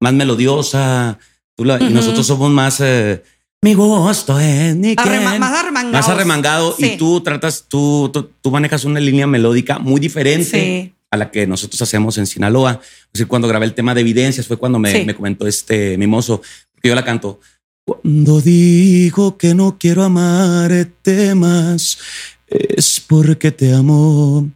más 0.00 0.12
melodiosa, 0.12 1.18
tú 1.56 1.64
la- 1.64 1.80
y 1.80 1.90
nosotros 1.92 2.26
somos 2.26 2.50
más... 2.50 2.80
eh, 2.80 3.22
mi 3.62 3.74
gusto 3.74 4.38
es 4.40 4.74
ni 4.74 4.94
Arrema- 4.96 5.38
más 5.38 5.52
arremangado. 5.60 5.92
Más 5.92 6.08
arremangado 6.08 6.74
Sí. 6.78 6.92
y 6.94 6.96
tú 6.96 7.20
tratas, 7.20 7.66
tú, 7.68 8.10
tú, 8.12 8.30
tú 8.40 8.50
manejas 8.50 8.84
una 8.86 9.00
línea 9.00 9.26
melódica 9.26 9.78
muy 9.78 10.00
diferente 10.00 10.44
Sí. 10.50 10.94
a 11.10 11.16
la 11.18 11.30
que 11.30 11.46
nosotros 11.46 11.80
hacemos 11.82 12.16
en 12.16 12.26
Sinaloa. 12.26 12.80
Es 12.82 13.12
decir, 13.12 13.26
cuando 13.26 13.48
grabé 13.48 13.66
el 13.66 13.74
tema 13.74 13.94
de 13.94 14.00
evidencias 14.00 14.46
fue 14.46 14.56
cuando 14.56 14.78
me, 14.78 14.90
Sí. 14.92 15.04
me 15.04 15.14
comentó 15.14 15.46
este 15.46 15.98
mimoso, 15.98 16.40
porque 16.72 16.88
yo 16.88 16.94
la 16.94 17.04
canto. 17.04 17.40
Cuando 17.84 18.40
digo 18.40 19.36
que 19.36 19.54
no 19.54 19.76
quiero 19.78 20.04
amarte 20.04 21.34
más, 21.34 21.98
es 22.46 22.98
porque 23.06 23.50
te 23.50 23.74
amo. 23.74 24.48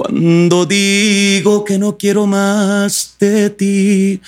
Cuando 0.00 0.66
digo 0.66 1.64
que 1.64 1.78
no 1.78 1.96
quiero 1.96 2.26
más 2.26 3.16
de 3.18 3.48
ti, 3.48 4.20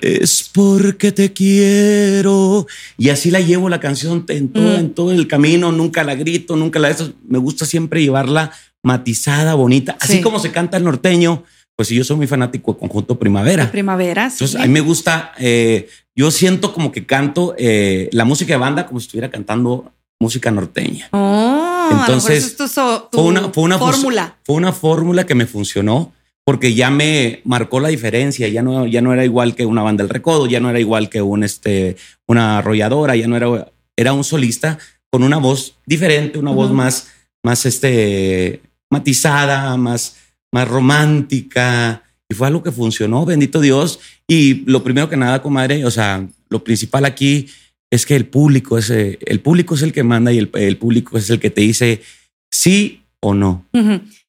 es 0.00 0.48
porque 0.50 1.12
te 1.12 1.34
quiero. 1.34 2.66
Y 2.96 3.10
así 3.10 3.30
la 3.30 3.40
llevo 3.40 3.68
la 3.68 3.80
canción 3.80 4.24
en 4.28 4.48
todo, 4.48 4.64
Mm. 4.78 4.80
en 4.80 4.94
todo 4.94 5.12
el 5.12 5.28
camino. 5.28 5.72
Nunca 5.72 6.04
la 6.04 6.14
grito, 6.14 6.56
nunca 6.56 6.78
la 6.78 6.88
eso. 6.88 7.12
Me 7.28 7.36
gusta 7.36 7.66
siempre 7.66 8.00
llevarla 8.02 8.50
matizada, 8.82 9.52
bonita. 9.52 9.94
Así 10.00 10.14
Sí. 10.14 10.20
como 10.22 10.38
se 10.38 10.52
canta 10.52 10.78
el 10.78 10.84
norteño, 10.84 11.44
pues 11.76 11.90
yo 11.90 12.02
soy 12.02 12.16
muy 12.16 12.26
fanático 12.26 12.72
de 12.72 12.78
Conjunto 12.78 13.18
Primavera. 13.18 13.70
Primavera. 13.70 14.30
sí. 14.30 14.36
Entonces, 14.36 14.56
a 14.58 14.66
mí 14.66 14.72
me 14.72 14.80
gusta, 14.80 15.32
eh, 15.38 15.86
yo 16.16 16.30
siento 16.30 16.72
como 16.72 16.92
que 16.92 17.04
canto 17.04 17.54
eh, 17.58 18.08
la 18.12 18.24
música 18.24 18.54
de 18.54 18.58
banda 18.58 18.86
como 18.86 19.00
si 19.00 19.04
estuviera 19.04 19.30
cantando 19.30 19.92
música 20.20 20.50
norteña. 20.50 21.08
Oh, 21.12 21.88
Entonces, 21.90 22.44
esto 22.44 22.64
es 22.64 22.74
tu, 22.74 22.80
tu 23.10 23.18
fue 23.18 23.22
una, 23.22 23.48
fue 23.48 23.64
una 23.64 23.78
fórmula. 23.78 24.36
Fue 24.44 24.56
una 24.56 24.72
fórmula 24.72 25.26
que 25.26 25.34
me 25.34 25.46
funcionó 25.46 26.12
porque 26.44 26.74
ya 26.74 26.90
me 26.90 27.40
marcó 27.44 27.80
la 27.80 27.88
diferencia. 27.88 28.46
Ya 28.48 28.62
no, 28.62 28.86
ya 28.86 29.00
no 29.00 29.12
era 29.12 29.24
igual 29.24 29.54
que 29.54 29.66
una 29.66 29.82
banda 29.82 30.04
del 30.04 30.10
recodo, 30.10 30.46
ya 30.46 30.60
no 30.60 30.70
era 30.70 30.78
igual 30.78 31.08
que 31.08 31.22
un, 31.22 31.42
este, 31.42 31.96
una 32.26 32.58
arrolladora, 32.58 33.16
ya 33.16 33.26
no 33.26 33.36
era, 33.36 33.72
era 33.96 34.12
un 34.12 34.24
solista 34.24 34.78
con 35.10 35.22
una 35.22 35.38
voz 35.38 35.76
diferente, 35.86 36.38
una 36.38 36.52
voz 36.52 36.70
más, 36.70 37.08
más 37.42 37.66
este, 37.66 38.60
matizada, 38.90 39.76
más, 39.76 40.16
más 40.52 40.68
romántica. 40.68 42.04
Y 42.28 42.34
fue 42.34 42.46
algo 42.46 42.62
que 42.62 42.70
funcionó, 42.70 43.24
bendito 43.24 43.60
Dios. 43.60 43.98
Y 44.28 44.64
lo 44.70 44.84
primero 44.84 45.08
que 45.08 45.16
nada, 45.16 45.42
comadre, 45.42 45.84
o 45.84 45.90
sea, 45.90 46.28
lo 46.48 46.62
principal 46.62 47.04
aquí 47.04 47.48
es 47.90 48.06
que 48.06 48.16
el 48.16 48.26
público 48.26 48.78
es, 48.78 48.90
eh, 48.90 49.18
el 49.26 49.40
público 49.40 49.74
es 49.74 49.82
el 49.82 49.92
que 49.92 50.02
manda 50.02 50.32
y 50.32 50.38
el, 50.38 50.50
el 50.54 50.76
público 50.76 51.18
es 51.18 51.28
el 51.30 51.40
que 51.40 51.50
te 51.50 51.60
dice 51.62 52.02
sí 52.50 53.02
o 53.20 53.34
no. 53.34 53.66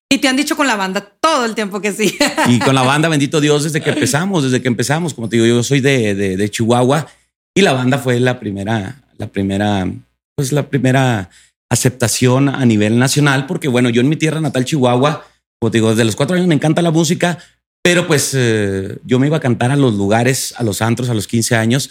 Y 0.09 0.17
te 0.17 0.27
han 0.27 0.35
dicho 0.35 0.57
con 0.57 0.67
la 0.67 0.75
banda 0.75 1.01
todo 1.21 1.45
el 1.45 1.55
tiempo 1.55 1.79
que 1.79 1.93
sí. 1.93 2.17
Y 2.49 2.59
con 2.59 2.75
la 2.75 2.81
banda, 2.81 3.07
bendito 3.07 3.39
Dios, 3.39 3.63
desde 3.63 3.81
que 3.81 3.91
empezamos, 3.91 4.43
desde 4.43 4.61
que 4.61 4.67
empezamos, 4.67 5.13
como 5.13 5.29
te 5.29 5.37
digo, 5.37 5.47
yo 5.47 5.63
soy 5.63 5.79
de, 5.79 6.15
de, 6.15 6.37
de 6.37 6.49
Chihuahua 6.49 7.07
y 7.55 7.61
la 7.61 7.73
banda 7.73 7.97
fue 7.97 8.19
la 8.19 8.39
primera, 8.39 9.01
la 9.17 9.27
primera, 9.27 9.89
pues 10.35 10.51
la 10.51 10.69
primera 10.69 11.29
aceptación 11.69 12.49
a 12.49 12.65
nivel 12.65 12.99
nacional, 12.99 13.45
porque 13.45 13.67
bueno, 13.67 13.89
yo 13.89 14.01
en 14.01 14.09
mi 14.09 14.17
tierra 14.17 14.41
natal, 14.41 14.65
Chihuahua, 14.65 15.25
como 15.59 15.71
te 15.71 15.77
digo, 15.77 15.91
desde 15.91 16.03
los 16.03 16.15
cuatro 16.15 16.35
años 16.35 16.47
me 16.47 16.55
encanta 16.55 16.81
la 16.81 16.91
música, 16.91 17.37
pero 17.83 18.07
pues 18.07 18.31
eh, 18.33 18.97
yo 19.05 19.19
me 19.19 19.27
iba 19.27 19.37
a 19.37 19.41
cantar 19.41 19.71
a 19.71 19.75
los 19.75 19.93
lugares, 19.93 20.53
a 20.57 20.63
los 20.63 20.81
antros, 20.81 21.09
a 21.09 21.13
los 21.13 21.27
15 21.27 21.55
años, 21.55 21.89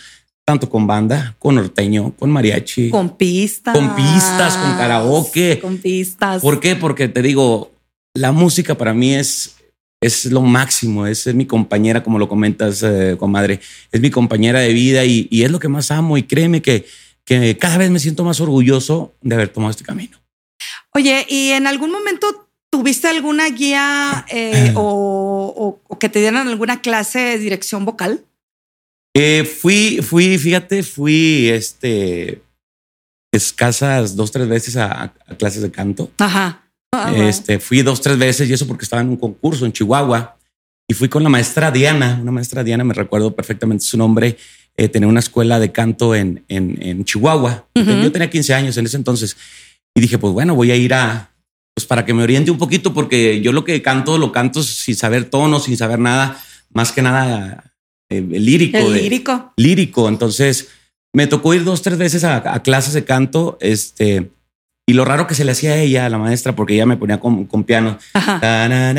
tanto 0.50 0.68
con 0.68 0.84
banda, 0.84 1.36
con 1.38 1.54
norteño, 1.54 2.12
con 2.18 2.28
mariachi. 2.28 2.90
con 2.90 3.16
pistas. 3.16 3.72
Con 3.72 3.94
pistas, 3.94 4.56
con 4.56 4.76
karaoke. 4.76 5.60
Con 5.60 5.78
pistas. 5.78 6.42
¿Por 6.42 6.58
qué? 6.58 6.74
Porque 6.74 7.06
te 7.06 7.22
digo, 7.22 7.70
la 8.16 8.32
música 8.32 8.76
para 8.76 8.92
mí 8.92 9.14
es, 9.14 9.54
es 10.02 10.24
lo 10.26 10.40
máximo, 10.42 11.06
es, 11.06 11.32
mi 11.32 11.46
compañera, 11.46 12.02
como 12.02 12.18
lo 12.18 12.28
comentas, 12.28 12.82
eh, 12.82 13.14
comadre, 13.16 13.60
es 13.92 14.00
mi 14.00 14.10
compañera 14.10 14.58
de 14.58 14.72
vida 14.72 15.04
y, 15.04 15.28
y 15.30 15.44
es 15.44 15.52
lo 15.52 15.60
que 15.60 15.68
más 15.68 15.92
amo 15.92 16.18
y 16.18 16.24
créeme 16.24 16.62
que, 16.62 16.84
que 17.24 17.56
cada 17.56 17.78
vez 17.78 17.90
me 17.92 18.00
siento 18.00 18.24
más 18.24 18.40
orgulloso 18.40 19.14
de 19.20 19.36
haber 19.36 19.50
tomado 19.50 19.70
este 19.70 19.84
camino. 19.84 20.18
Oye, 20.94 21.26
¿y 21.28 21.50
en 21.50 21.68
algún 21.68 21.92
momento 21.92 22.48
tuviste 22.72 23.06
alguna 23.06 23.48
guía 23.50 24.26
eh, 24.30 24.72
o, 24.74 25.54
o- 25.56 25.80
o 25.86 25.98
que 26.00 26.08
te 26.08 26.18
dieran 26.18 26.48
alguna 26.48 26.80
clase 26.80 27.20
de 27.20 27.38
dirección 27.38 27.84
vocal? 27.84 28.24
Eh, 29.14 29.44
fui, 29.44 30.00
fui, 30.02 30.38
fíjate, 30.38 30.82
fui 30.82 31.48
este, 31.48 32.42
escasas 33.32 34.14
dos, 34.16 34.30
tres 34.30 34.48
veces 34.48 34.76
a, 34.76 35.12
a 35.26 35.36
clases 35.36 35.62
de 35.62 35.70
canto. 35.70 36.10
Ajá. 36.18 36.64
Ah, 36.92 37.12
Este, 37.16 37.58
fui 37.60 37.82
dos, 37.82 38.00
tres 38.00 38.18
veces 38.18 38.48
y 38.48 38.52
eso 38.52 38.66
porque 38.66 38.84
estaba 38.84 39.02
en 39.02 39.08
un 39.08 39.16
concurso 39.16 39.64
en 39.64 39.72
Chihuahua 39.72 40.36
y 40.88 40.94
fui 40.94 41.08
con 41.08 41.22
la 41.22 41.28
maestra 41.28 41.70
Diana, 41.70 42.18
una 42.20 42.32
maestra 42.32 42.64
Diana, 42.64 42.82
me 42.82 42.94
recuerdo 42.94 43.34
perfectamente 43.34 43.84
su 43.84 43.96
nombre, 43.96 44.36
eh, 44.76 44.88
tenía 44.88 45.08
una 45.08 45.20
escuela 45.20 45.60
de 45.60 45.70
canto 45.70 46.14
en, 46.16 46.44
en, 46.48 46.78
en 46.82 47.04
Chihuahua. 47.04 47.68
Yo 47.74 48.10
tenía 48.12 48.28
15 48.28 48.54
años 48.54 48.76
en 48.76 48.86
ese 48.86 48.96
entonces 48.96 49.36
y 49.94 50.00
dije, 50.00 50.18
pues 50.18 50.32
bueno, 50.32 50.56
voy 50.56 50.72
a 50.72 50.76
ir 50.76 50.92
a, 50.94 51.30
pues 51.74 51.86
para 51.86 52.04
que 52.04 52.12
me 52.12 52.24
oriente 52.24 52.50
un 52.50 52.58
poquito 52.58 52.92
porque 52.92 53.40
yo 53.40 53.52
lo 53.52 53.64
que 53.64 53.80
canto, 53.82 54.18
lo 54.18 54.32
canto 54.32 54.62
sin 54.64 54.96
saber 54.96 55.26
tono, 55.26 55.60
sin 55.60 55.76
saber 55.76 56.00
nada, 56.00 56.40
más 56.72 56.90
que 56.90 57.02
nada 57.02 57.69
eh, 58.10 58.20
lírico. 58.20 58.76
El 58.78 58.92
de- 58.94 59.02
lírico. 59.02 59.52
lírico. 59.56 60.08
Entonces 60.08 60.68
me 61.14 61.26
tocó 61.26 61.54
ir 61.54 61.64
dos, 61.64 61.82
tres 61.82 61.98
veces 61.98 62.24
a, 62.24 62.54
a 62.54 62.62
clases 62.62 62.92
de 62.94 63.04
canto. 63.04 63.56
Este, 63.60 64.30
y 64.88 64.92
lo 64.92 65.04
raro 65.04 65.26
que 65.26 65.34
se 65.34 65.44
le 65.44 65.52
hacía 65.52 65.70
a 65.72 65.76
ella, 65.76 66.06
a 66.06 66.08
la 66.08 66.18
maestra, 66.18 66.56
porque 66.56 66.74
ella 66.74 66.86
me 66.86 66.96
ponía 66.96 67.20
con, 67.20 67.46
con 67.46 67.62
piano. 67.64 67.98
Na, 68.14 68.68
na. 68.68 68.90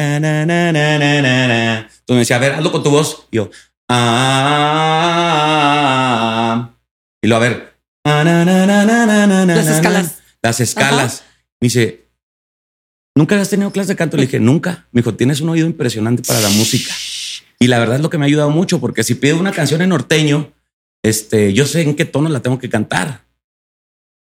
Entonces 1.81 2.01
me 2.09 2.17
decía, 2.19 2.37
a 2.37 2.39
ver, 2.39 2.53
hazlo 2.53 2.71
con 2.71 2.81
tu 2.83 2.89
voz. 2.89 3.27
Y 3.31 3.35
yo, 3.37 3.49
ah. 5.41 6.71
Y 7.21 7.27
lo 7.27 7.35
a 7.35 7.39
ver, 7.39 7.73
ah, 8.05 8.23
Las 8.23 9.67
escalas. 9.67 10.19
Las 10.41 10.59
escalas. 10.59 11.23
Me 11.59 11.65
dice, 11.67 12.05
¿nunca 13.15 13.39
has 13.39 13.49
tenido 13.49 13.71
clase 13.71 13.89
de 13.89 13.95
canto? 13.95 14.17
Le 14.17 14.23
dije, 14.23 14.39
nunca. 14.39 14.87
Me 14.91 15.01
dijo, 15.01 15.13
tienes 15.15 15.41
un 15.41 15.49
oído 15.49 15.67
impresionante 15.67 16.23
para 16.23 16.39
la 16.39 16.49
música. 16.49 16.93
Y 17.61 17.67
la 17.67 17.79
verdad 17.79 17.97
es 17.97 18.01
lo 18.01 18.09
que 18.09 18.17
me 18.17 18.25
ha 18.25 18.27
ayudado 18.27 18.49
mucho, 18.49 18.79
porque 18.81 19.03
si 19.03 19.15
pido 19.15 19.39
una 19.39 19.51
canción 19.51 19.81
en 19.81 19.89
norteño, 19.89 20.51
este, 21.03 21.53
yo 21.53 21.65
sé 21.65 21.81
en 21.81 21.95
qué 21.95 22.05
tono 22.05 22.27
la 22.29 22.41
tengo 22.41 22.57
que 22.59 22.69
cantar. 22.69 23.21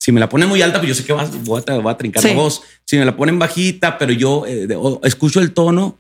Si 0.01 0.11
me 0.11 0.19
la 0.19 0.29
ponen 0.29 0.49
muy 0.49 0.61
alta, 0.61 0.79
pues 0.81 0.89
yo 0.89 0.95
sé 0.97 1.05
que 1.05 1.13
va- 1.13 1.31
voy 1.45 1.63
a, 1.67 1.79
voy 1.79 1.93
a 1.93 1.97
trincar 1.97 2.21
Sí. 2.23 2.29
la 2.31 2.35
voz. 2.35 2.63
Si 2.85 2.97
me 2.99 3.05
la 3.05 3.17
ponen 3.17 3.39
bajita, 3.39 3.99
pero 3.99 4.13
yo 4.13 4.45
eh, 4.47 4.67
escucho 5.05 5.39
el 5.41 5.53
tono 5.53 5.99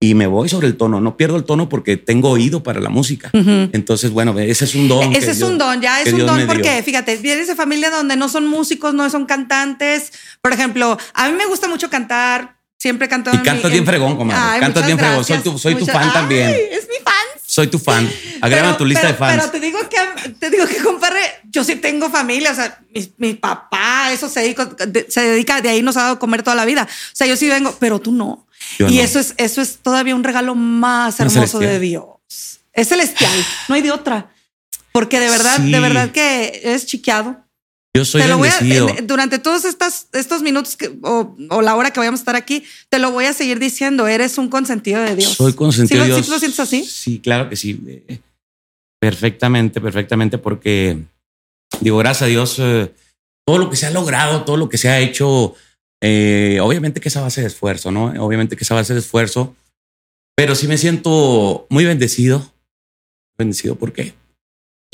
y 0.00 0.14
me 0.14 0.26
voy 0.26 0.48
sobre 0.48 0.66
el 0.68 0.78
tono. 0.78 1.02
No 1.02 1.18
pierdo 1.18 1.36
el 1.36 1.44
tono 1.44 1.68
porque 1.68 1.98
tengo 1.98 2.30
oído 2.30 2.62
para 2.62 2.80
la 2.80 2.88
música. 2.88 3.30
Ujú. 3.34 3.68
Entonces, 3.74 4.10
bueno, 4.10 4.38
ese 4.38 4.64
es 4.64 4.74
un 4.74 4.88
don. 4.88 5.12
Ese 5.12 5.26
que 5.26 5.30
es 5.32 5.36
Dios- 5.38 5.50
un 5.50 5.58
don, 5.58 5.82
ya 5.82 6.00
es 6.00 6.08
un 6.08 6.16
Dios 6.16 6.26
don 6.26 6.36
me 6.38 6.44
dio. 6.44 6.52
porque 6.54 6.82
fíjate, 6.82 7.16
vienes 7.18 7.46
de 7.48 7.54
familia 7.54 7.90
donde 7.90 8.16
no 8.16 8.30
son 8.30 8.46
músicos, 8.46 8.94
no 8.94 9.08
son 9.10 9.26
cantantes. 9.26 10.12
Por 10.40 10.54
ejemplo, 10.54 10.96
a 11.12 11.28
mí 11.28 11.34
me 11.36 11.44
gusta 11.44 11.68
mucho 11.68 11.90
cantar, 11.90 12.55
siempre 12.78 13.08
canto. 13.08 13.30
Y 13.32 13.38
cantas 13.38 13.64
en- 13.66 13.72
bien 13.72 13.86
fregón, 13.86 14.16
comadre. 14.16 14.60
Cantas 14.60 14.86
bien 14.86 14.98
fregón. 14.98 15.24
Soy 15.24 15.38
tu, 15.38 15.58
soy 15.58 15.74
tu 15.76 15.86
fan 15.86 16.12
también. 16.12 16.50
Es 16.70 16.88
mi 16.88 16.96
fan. 17.04 17.14
Soy 17.44 17.66
tu 17.68 17.78
fan. 17.78 18.10
Agrégame 18.40 18.70
a 18.72 18.76
tu 18.76 18.84
lista 18.84 19.02
pero, 19.02 19.12
de 19.12 19.18
fans. 19.18 19.36
Pero 19.38 19.50
te 19.50 19.60
digo 19.60 19.78
que, 19.88 20.30
te 20.34 20.50
digo 20.50 20.66
que, 20.66 20.76
compadre, 20.78 21.20
yo 21.50 21.64
sí 21.64 21.76
tengo 21.76 22.10
familia. 22.10 22.50
O 22.52 22.54
sea, 22.54 22.78
mi, 22.94 23.12
mi 23.18 23.34
papá, 23.34 24.12
eso 24.12 24.28
se 24.28 24.40
dedica, 24.40 24.64
de- 24.66 25.06
se 25.08 25.20
dedica, 25.22 25.60
de 25.60 25.68
ahí 25.70 25.82
nos 25.82 25.96
ha 25.96 26.02
dado 26.02 26.18
comer 26.18 26.42
toda 26.42 26.56
la 26.56 26.64
vida. 26.64 26.82
O 26.90 27.16
sea, 27.16 27.26
yo 27.26 27.36
sí 27.36 27.48
vengo, 27.48 27.74
pero 27.80 27.98
tú 28.00 28.12
no. 28.12 28.46
Yo 28.78 28.88
y 28.88 28.96
no. 28.96 29.02
eso 29.02 29.20
es, 29.20 29.34
eso 29.36 29.60
es 29.62 29.78
todavía 29.78 30.14
un 30.14 30.24
regalo 30.24 30.54
más 30.54 31.18
hermoso 31.20 31.58
de. 31.58 31.78
Dios. 31.78 32.04
Es 32.72 32.88
celestial, 32.88 33.32
no 33.68 33.74
hay 33.74 33.82
de 33.82 33.90
otra. 33.92 34.30
Porque 34.92 35.18
de 35.20 35.28
verdad, 35.30 35.56
Sí. 35.56 35.70
de 35.70 35.80
verdad 35.80 36.10
que 36.10 36.60
es 36.64 36.84
chiqueado. 36.86 37.42
Yo 37.96 38.04
soy 38.04 38.22
te 38.22 38.28
lo 38.28 38.38
voy 38.38 38.48
a, 38.48 38.58
bendecido. 38.58 38.88
durante 39.04 39.38
todos 39.38 39.64
estas, 39.64 40.08
estos 40.12 40.42
minutos 40.42 40.76
que, 40.76 40.96
o, 41.02 41.36
o 41.50 41.62
la 41.62 41.74
hora 41.76 41.90
que 41.90 41.98
vayamos 42.00 42.20
a 42.20 42.22
estar 42.22 42.36
aquí, 42.36 42.64
te 42.88 42.98
lo 42.98 43.10
voy 43.10 43.24
a 43.24 43.32
seguir 43.32 43.58
diciendo. 43.58 44.06
Eres 44.06 44.38
un 44.38 44.48
consentido 44.48 45.00
de 45.02 45.16
Dios. 45.16 45.32
Soy 45.32 45.52
consentido 45.54 46.02
¿Sí 46.02 46.04
de 46.04 46.08
lo- 46.08 46.14
Dios. 46.16 46.26
¿Sí 46.26 46.32
lo 46.32 46.38
sientes 46.38 46.60
así? 46.60 46.84
Sí, 46.84 47.18
claro 47.20 47.48
que 47.48 47.56
sí. 47.56 47.80
Perfectamente, 49.00 49.80
perfectamente, 49.80 50.38
porque 50.38 50.98
digo, 51.80 51.98
gracias 51.98 52.22
a 52.22 52.26
Dios, 52.26 52.56
eh, 52.58 52.92
todo 53.46 53.58
lo 53.58 53.68
que 53.70 53.76
se 53.76 53.86
ha 53.86 53.90
logrado, 53.90 54.44
todo 54.44 54.56
lo 54.56 54.68
que 54.68 54.78
se 54.78 54.88
ha 54.88 55.00
hecho, 55.00 55.54
eh, 56.02 56.58
obviamente 56.62 57.00
que 57.00 57.08
esa 57.08 57.20
base 57.20 57.42
de 57.42 57.46
esfuerzo, 57.48 57.90
¿no? 57.90 58.06
Obviamente 58.24 58.56
que 58.56 58.64
esa 58.64 58.74
base 58.74 58.94
de 58.94 59.00
esfuerzo, 59.00 59.54
pero 60.34 60.54
sí 60.54 60.66
me 60.66 60.78
siento 60.78 61.66
muy 61.68 61.84
bendecido, 61.84 62.52
bendecido 63.38 63.76
porque 63.76 64.14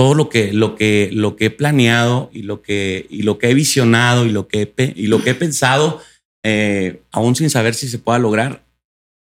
todo 0.02 0.14
lo 0.14 0.28
que, 0.28 0.52
lo 0.52 0.74
que, 0.74 1.10
lo 1.12 1.36
que 1.36 1.46
he 1.46 1.50
planeado 1.50 2.28
y 2.32 2.42
lo 2.42 2.60
que, 2.60 3.06
y 3.08 3.22
lo 3.22 3.38
que 3.38 3.50
he 3.50 3.54
visionado 3.54 4.26
y 4.26 4.30
lo 4.30 4.48
que 4.48 4.74
he, 4.76 4.92
y 4.96 5.06
lo 5.06 5.22
que 5.22 5.30
he 5.30 5.34
pensado, 5.36 6.02
eh, 6.44 7.02
aún 7.12 7.36
sin 7.36 7.50
saber 7.50 7.74
si 7.74 7.86
se 7.86 8.00
pueda 8.00 8.18
lograr, 8.18 8.66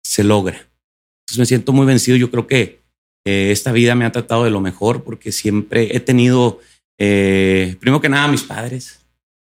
se 0.05 0.23
logra. 0.23 0.59
Entonces 0.59 1.39
me 1.39 1.47
siento 1.47 1.73
muy 1.73 1.87
vencido. 1.87 2.17
Yo 2.17 2.31
creo 2.31 2.47
que 2.47 2.83
eh, 3.27 3.51
esta 3.51 3.73
vida 3.73 3.97
me 3.97 4.05
ha 4.05 4.13
tratado 4.13 4.45
de 4.45 4.53
lo 4.53 4.61
mejor 4.61 5.03
porque 5.03 5.33
siempre 5.33 5.97
he 5.97 5.99
tenido, 5.99 6.61
eh, 7.01 7.75
primero 7.81 8.01
que 8.01 8.09
nada, 8.09 8.29
mis 8.29 8.45
padres, 8.45 9.01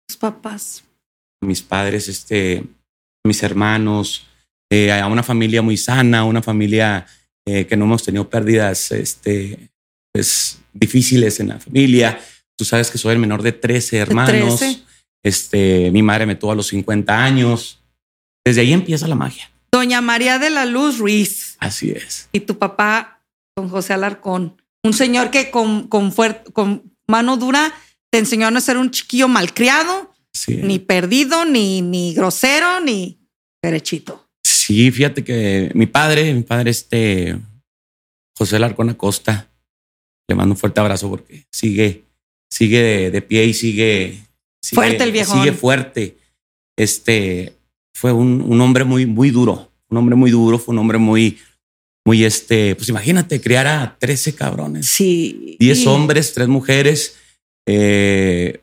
Tus 0.07 0.17
papás. 0.17 0.83
mis 1.41 1.63
padres, 1.63 2.09
este, 2.09 2.63
mis 3.25 3.41
hermanos, 3.41 4.27
eh, 4.69 4.91
a 4.91 5.07
una 5.07 5.23
familia 5.23 5.63
muy 5.63 5.77
sana, 5.77 6.25
una 6.25 6.43
familia 6.43 7.07
eh, 7.47 7.65
que 7.65 7.75
no 7.75 7.85
hemos 7.85 8.03
tenido 8.03 8.29
pérdidas 8.29 8.91
este, 8.91 9.71
pues, 10.13 10.59
difíciles 10.79 11.39
en 11.39 11.49
la 11.49 11.59
familia. 11.59 12.19
Tú 12.57 12.65
sabes 12.65 12.89
que 12.89 12.97
soy 12.97 13.13
el 13.13 13.19
menor 13.19 13.41
de 13.41 13.51
13 13.51 13.97
hermanos. 13.97 14.61
Este, 15.23 15.91
mi 15.91 16.01
madre 16.01 16.25
me 16.25 16.35
tuvo 16.35 16.51
a 16.51 16.55
los 16.55 16.67
50 16.67 17.23
años. 17.23 17.81
Desde 18.45 18.61
ahí 18.61 18.73
empieza 18.73 19.07
la 19.07 19.15
magia. 19.15 19.51
Doña 19.71 20.01
María 20.01 20.39
de 20.39 20.49
la 20.49 20.65
Luz 20.65 20.99
Ruiz. 20.99 21.57
Así 21.59 21.91
es. 21.91 22.29
Y 22.31 22.41
tu 22.41 22.57
papá, 22.57 23.21
don 23.55 23.69
José 23.69 23.93
Alarcón. 23.93 24.61
Un 24.83 24.93
señor 24.93 25.31
que 25.31 25.51
con, 25.51 25.87
con, 25.87 26.13
con 26.53 26.93
mano 27.07 27.37
dura 27.37 27.73
te 28.09 28.19
enseñó 28.19 28.47
a 28.47 28.51
no 28.51 28.61
ser 28.61 28.77
un 28.77 28.91
chiquillo 28.91 29.27
malcriado, 29.27 30.13
ni 30.47 30.79
perdido, 30.79 31.45
ni, 31.45 31.81
ni 31.81 32.13
grosero, 32.13 32.79
ni 32.79 33.19
derechito. 33.61 34.29
Sí, 34.45 34.91
fíjate 34.91 35.23
que 35.23 35.71
mi 35.73 35.87
padre, 35.87 36.33
mi 36.33 36.43
padre, 36.43 36.71
este 36.71 37.37
José 38.37 38.59
Larcón 38.59 38.89
Acosta, 38.89 39.49
le 40.27 40.35
mando 40.35 40.53
un 40.53 40.57
fuerte 40.57 40.79
abrazo 40.79 41.09
porque 41.09 41.45
sigue, 41.51 42.03
sigue 42.49 43.11
de, 43.11 43.21
pie 43.21 43.45
y 43.45 43.53
sigue, 43.53 44.19
fuerte 44.73 45.03
el 45.03 45.11
viejo. 45.11 45.33
Sigue 45.33 45.53
fuerte. 45.53 46.17
Este 46.77 47.53
fue 47.93 48.11
un, 48.11 48.41
un, 48.41 48.61
hombre 48.61 48.83
muy, 48.83 49.05
muy 49.05 49.31
duro, 49.31 49.71
un 49.89 49.97
hombre 49.97 50.15
muy 50.15 50.31
duro, 50.31 50.59
fue 50.59 50.73
un 50.73 50.79
hombre 50.79 50.97
muy, 50.97 51.39
muy 52.05 52.23
este, 52.23 52.75
pues 52.75 52.89
imagínate, 52.89 53.41
criar 53.41 53.67
a 53.67 53.97
13 53.97 54.35
cabrones. 54.35 54.87
Sí. 54.87 55.57
10 55.59 55.87
hombres, 55.87 56.33
3 56.33 56.47
mujeres. 56.47 57.17
Eh, 57.65 58.61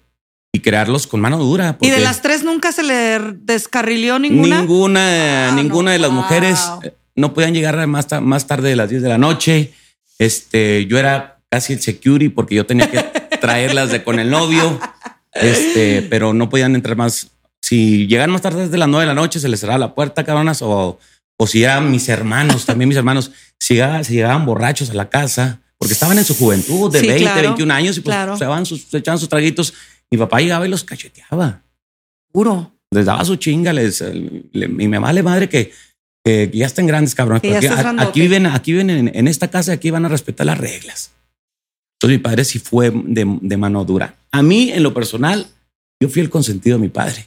y 0.54 0.60
crearlos 0.60 1.08
con 1.08 1.20
mano 1.20 1.36
dura. 1.36 1.76
¿Y 1.80 1.90
de 1.90 1.98
las 1.98 2.22
tres 2.22 2.44
nunca 2.44 2.70
se 2.70 2.84
le 2.84 3.18
descarrilió 3.40 4.20
ninguna? 4.20 4.60
Ninguna, 4.60 5.48
ah, 5.48 5.52
ninguna 5.52 5.90
de 5.90 5.98
las 5.98 6.12
mujeres 6.12 6.60
eh, 6.84 6.94
no 7.16 7.34
podían 7.34 7.54
llegar 7.54 7.84
más, 7.88 8.06
más 8.22 8.46
tarde 8.46 8.68
de 8.68 8.76
las 8.76 8.88
10 8.88 9.02
de 9.02 9.08
la 9.08 9.18
noche. 9.18 9.72
Este, 10.16 10.86
yo 10.86 10.96
era 10.96 11.33
casi 11.54 11.72
el 11.72 11.80
security 11.80 12.30
porque 12.30 12.56
yo 12.56 12.66
tenía 12.66 12.90
que 12.90 12.98
traerlas 13.40 13.92
de 13.92 14.02
con 14.02 14.18
el 14.18 14.28
novio. 14.28 14.80
Este, 15.32 16.02
pero 16.02 16.32
no 16.32 16.48
podían 16.48 16.74
entrar 16.74 16.96
más. 16.96 17.28
Si 17.62 18.06
llegan 18.08 18.30
más 18.30 18.42
tarde 18.42 18.68
de 18.68 18.78
las 18.78 18.88
9 18.88 19.02
de 19.02 19.06
la 19.06 19.14
noche, 19.14 19.38
se 19.38 19.48
les 19.48 19.60
cerraba 19.60 19.78
la 19.78 19.94
puerta, 19.94 20.24
cabronas, 20.24 20.62
o, 20.62 20.98
o 21.38 21.46
si 21.46 21.62
eran 21.62 21.90
mis 21.90 22.08
hermanos, 22.08 22.66
también 22.66 22.88
mis 22.88 22.98
hermanos, 22.98 23.30
si 23.58 23.74
llegaban, 23.74 24.04
si 24.04 24.14
llegaban 24.14 24.44
borrachos 24.44 24.90
a 24.90 24.94
la 24.94 25.08
casa, 25.08 25.60
porque 25.78 25.94
estaban 25.94 26.18
en 26.18 26.24
su 26.24 26.34
juventud 26.34 26.92
de 26.92 27.00
20, 27.00 27.42
21 27.42 27.72
años 27.72 27.96
y 27.96 28.00
pues 28.00 28.16
se, 28.38 28.44
van 28.44 28.66
sus, 28.66 28.82
se 28.82 28.98
echaban 28.98 29.18
sus 29.18 29.28
traguitos 29.28 29.72
mi 30.10 30.18
papá 30.18 30.40
llegaba 30.40 30.66
y 30.66 30.68
los 30.68 30.84
cacheteaba. 30.84 31.62
Puro. 32.32 32.72
Les 32.90 33.06
daba 33.06 33.24
su 33.24 33.36
chinga, 33.36 33.72
les, 33.72 34.00
le, 34.52 34.68
mi 34.68 34.86
mamá 34.86 35.12
le 35.12 35.22
madre 35.22 35.48
que, 35.48 35.72
que, 36.24 36.50
ya 36.52 36.66
están 36.66 36.86
grandes, 36.86 37.14
cabrones. 37.14 37.42
aquí, 37.98 38.20
viven, 38.20 38.46
aquí 38.46 38.72
viven 38.72 39.10
en, 39.12 39.28
esta 39.28 39.48
casa 39.48 39.72
y 39.72 39.74
aquí 39.74 39.90
van 39.90 40.04
a 40.04 40.08
respetar 40.08 40.46
las 40.46 40.58
reglas. 40.58 41.10
Entonces 42.04 42.18
mi 42.18 42.22
padre 42.22 42.44
sí 42.44 42.58
fue 42.58 42.92
de, 42.92 43.56
mano 43.56 43.82
dura. 43.82 44.14
A 44.30 44.42
mí, 44.42 44.70
en 44.70 44.82
lo 44.82 44.92
personal, 44.92 45.46
yo 45.98 46.10
fui 46.10 46.20
el 46.20 46.28
consentido 46.28 46.76
de 46.76 46.82
mi 46.82 46.90
padre. 46.90 47.24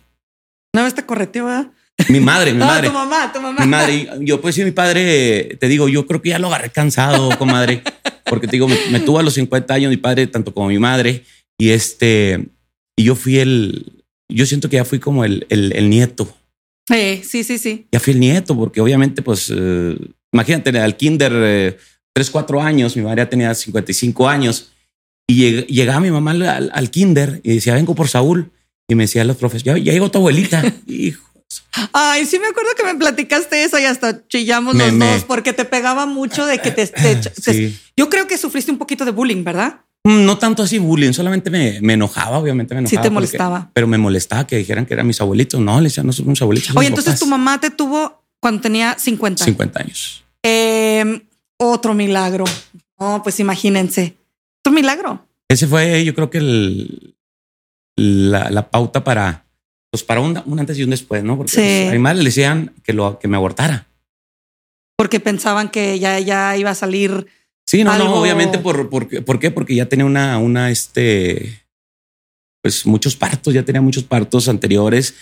No, 0.72 0.86
está 0.86 1.04
correcto, 1.04 1.46
¿verdad? 1.46 1.72
Mi 2.10 2.20
madre, 2.20 2.54
mi 2.54 2.60
madre. 2.64 2.90
tu 2.90 2.94
mamá, 2.94 3.34
tu 3.34 3.42
mamá. 3.42 3.60
Mi 3.60 3.68
madre. 3.68 4.08
Yo, 4.20 4.40
pues 4.40 4.54
sí, 4.54 4.64
mi 4.64 4.70
padre, 4.70 5.58
te 5.60 5.68
digo, 5.68 5.90
yo 5.90 6.06
creo 6.06 6.22
que 6.22 6.30
ya 6.30 6.38
lo 6.38 6.46
agarré 6.46 6.70
cansado, 6.70 7.36
comadre. 7.40 7.82
Porque 8.26 8.46
te 8.46 8.52
digo, 8.52 8.68
me, 8.68 8.78
me, 8.92 9.00
tuvo 9.00 9.18
a 9.18 9.24
los 9.24 9.34
50 9.34 9.74
años 9.74 9.90
mi 9.90 9.98
padre, 9.98 10.28
tanto 10.28 10.54
como 10.54 10.68
mi 10.68 10.78
madre. 10.78 11.24
Y 11.58 11.70
este, 11.70 12.48
y 12.96 13.06
yo 13.06 13.16
fui 13.16 13.40
el, 13.40 14.04
yo 14.30 14.46
siento 14.46 14.70
que 14.70 14.76
ya 14.76 14.86
fui 14.86 15.00
como 15.00 15.26
el, 15.26 15.48
el, 15.50 15.90
nieto. 15.90 16.38
sí, 16.88 17.44
sí, 17.44 17.58
sí. 17.58 17.88
Ya 17.92 18.00
fui 18.00 18.14
el 18.14 18.20
nieto, 18.20 18.56
porque 18.56 18.80
obviamente, 18.80 19.24
pues, 19.24 19.52
eh, 19.52 19.98
imagínate, 20.32 20.78
al 20.80 20.96
kinder, 20.98 21.32
eh, 21.36 21.78
tres, 22.18 22.32
cuatro 22.32 22.60
años, 22.60 22.98
mi 22.98 23.04
madre 23.04 23.22
ya 23.22 23.30
tenía 23.30 23.54
55 23.54 24.28
años, 24.28 24.72
y 25.28 25.66
llegaba 25.66 26.00
mi 26.00 26.10
mamá 26.10 26.32
al, 26.32 26.90
kinder 26.90 27.42
y 27.44 27.54
decía, 27.54 27.76
vengo 27.76 27.94
por 27.94 28.08
Saúl. 28.08 28.52
Y 28.88 28.96
me 28.96 29.04
decía 29.04 29.24
los 29.24 29.38
profes, 29.38 29.62
ya, 29.62 29.78
llegó 29.78 30.10
tu 30.10 30.18
abuelita. 30.18 30.64
Hijo. 30.88 31.30
Ay, 31.94 32.26
sí 32.26 32.40
me 32.40 32.48
acuerdo 32.48 32.72
que 32.76 32.84
me 32.84 32.96
platicaste 32.96 33.64
eso 33.64 33.78
y 33.78 33.84
hasta 33.84 34.28
chillamos 34.28 34.74
los 34.74 34.98
dos 34.98 35.26
porque 35.26 35.54
te 35.54 35.64
pegaba 35.64 36.08
mucho 36.08 36.48
de 36.48 36.58
que 36.58 36.72
te, 36.72 36.92
Yo 37.96 38.10
creo 38.10 38.26
que 38.26 38.40
sufriste 38.40 38.72
un 38.72 38.80
poquito 38.80 39.06
de 39.06 39.12
bullying, 39.12 39.44
¿verdad? 39.44 39.82
Mm, 40.04 40.26
no 40.26 40.40
tanto 40.40 40.64
así 40.64 40.80
bullying, 40.80 41.14
solamente 41.14 41.52
me, 41.52 41.94
enojaba, 41.94 42.40
obviamente 42.40 42.74
me 42.74 42.80
enojaba. 42.80 43.04
Sí, 43.04 43.08
te 43.08 43.14
molestaba. 43.14 43.70
pero 43.74 43.86
me 43.86 44.00
molestaba 44.00 44.48
que 44.48 44.58
dijeran 44.58 44.88
que 44.88 44.96
eran 44.96 45.06
mis 45.06 45.22
abuelitos. 45.22 45.62
No, 45.62 45.80
le 45.80 45.90
decían, 45.90 46.08
no 46.08 46.14
son 46.14 46.28
mis 46.30 46.42
abuelitos. 46.42 46.76
Oye, 46.76 46.88
entonces 46.88 47.20
tu 47.20 47.28
mamá 47.28 47.60
te 47.60 47.70
tuvo 47.70 48.24
cuando 48.40 48.62
tenía 48.62 48.96
50. 48.98 49.44
50 49.44 49.80
años. 49.80 50.24
Em, 50.42 51.22
otro 51.58 51.94
milagro. 51.94 52.46
No, 53.00 53.22
pues 53.24 53.40
imagínense. 53.40 54.18
Otro 54.62 54.74
milagro. 54.74 55.28
Ese 55.50 55.68
fue, 55.68 56.04
yo 56.04 56.14
creo 56.14 56.30
que 56.30 56.40
el, 56.40 57.16
la, 57.96 58.70
pauta 58.70 59.04
para, 59.04 59.46
pues 59.92 60.04
para 60.04 60.22
un, 60.22 60.38
antes 60.60 60.78
y 60.78 60.84
un 60.84 60.90
después, 60.90 61.24
¿no? 61.24 61.38
Porque 61.38 61.54
pues, 61.54 61.90
a 61.90 61.92
mi 61.92 62.00
madre 62.00 62.20
le 62.20 62.26
decían 62.26 62.74
que, 62.84 62.94
lo, 62.94 63.20
que 63.20 63.28
me 63.28 63.38
abortara. 63.38 63.88
Porque 64.98 65.20
pensaban 65.20 65.70
que 65.70 66.00
ya, 66.00 66.20
ya 66.20 66.58
iba 66.58 66.72
a 66.72 66.76
salir 66.76 67.28
Sí, 67.68 67.84
no, 67.84 67.98
no, 67.98 68.16
obviamente 68.16 68.60
por, 68.60 68.90
por, 68.90 69.26
por, 69.26 69.40
qué? 69.40 69.52
Porque 69.52 69.76
ya 69.76 69.88
tenía 69.88 70.06
una, 70.06 70.38
una, 70.38 70.72
este, 70.72 71.66
pues 72.62 72.86
muchos 72.86 73.18
partos, 73.18 73.54
ya 73.54 73.64
tenía 73.64 73.82
muchos 73.82 74.06
partos 74.06 74.48
anteriores, 74.48 75.16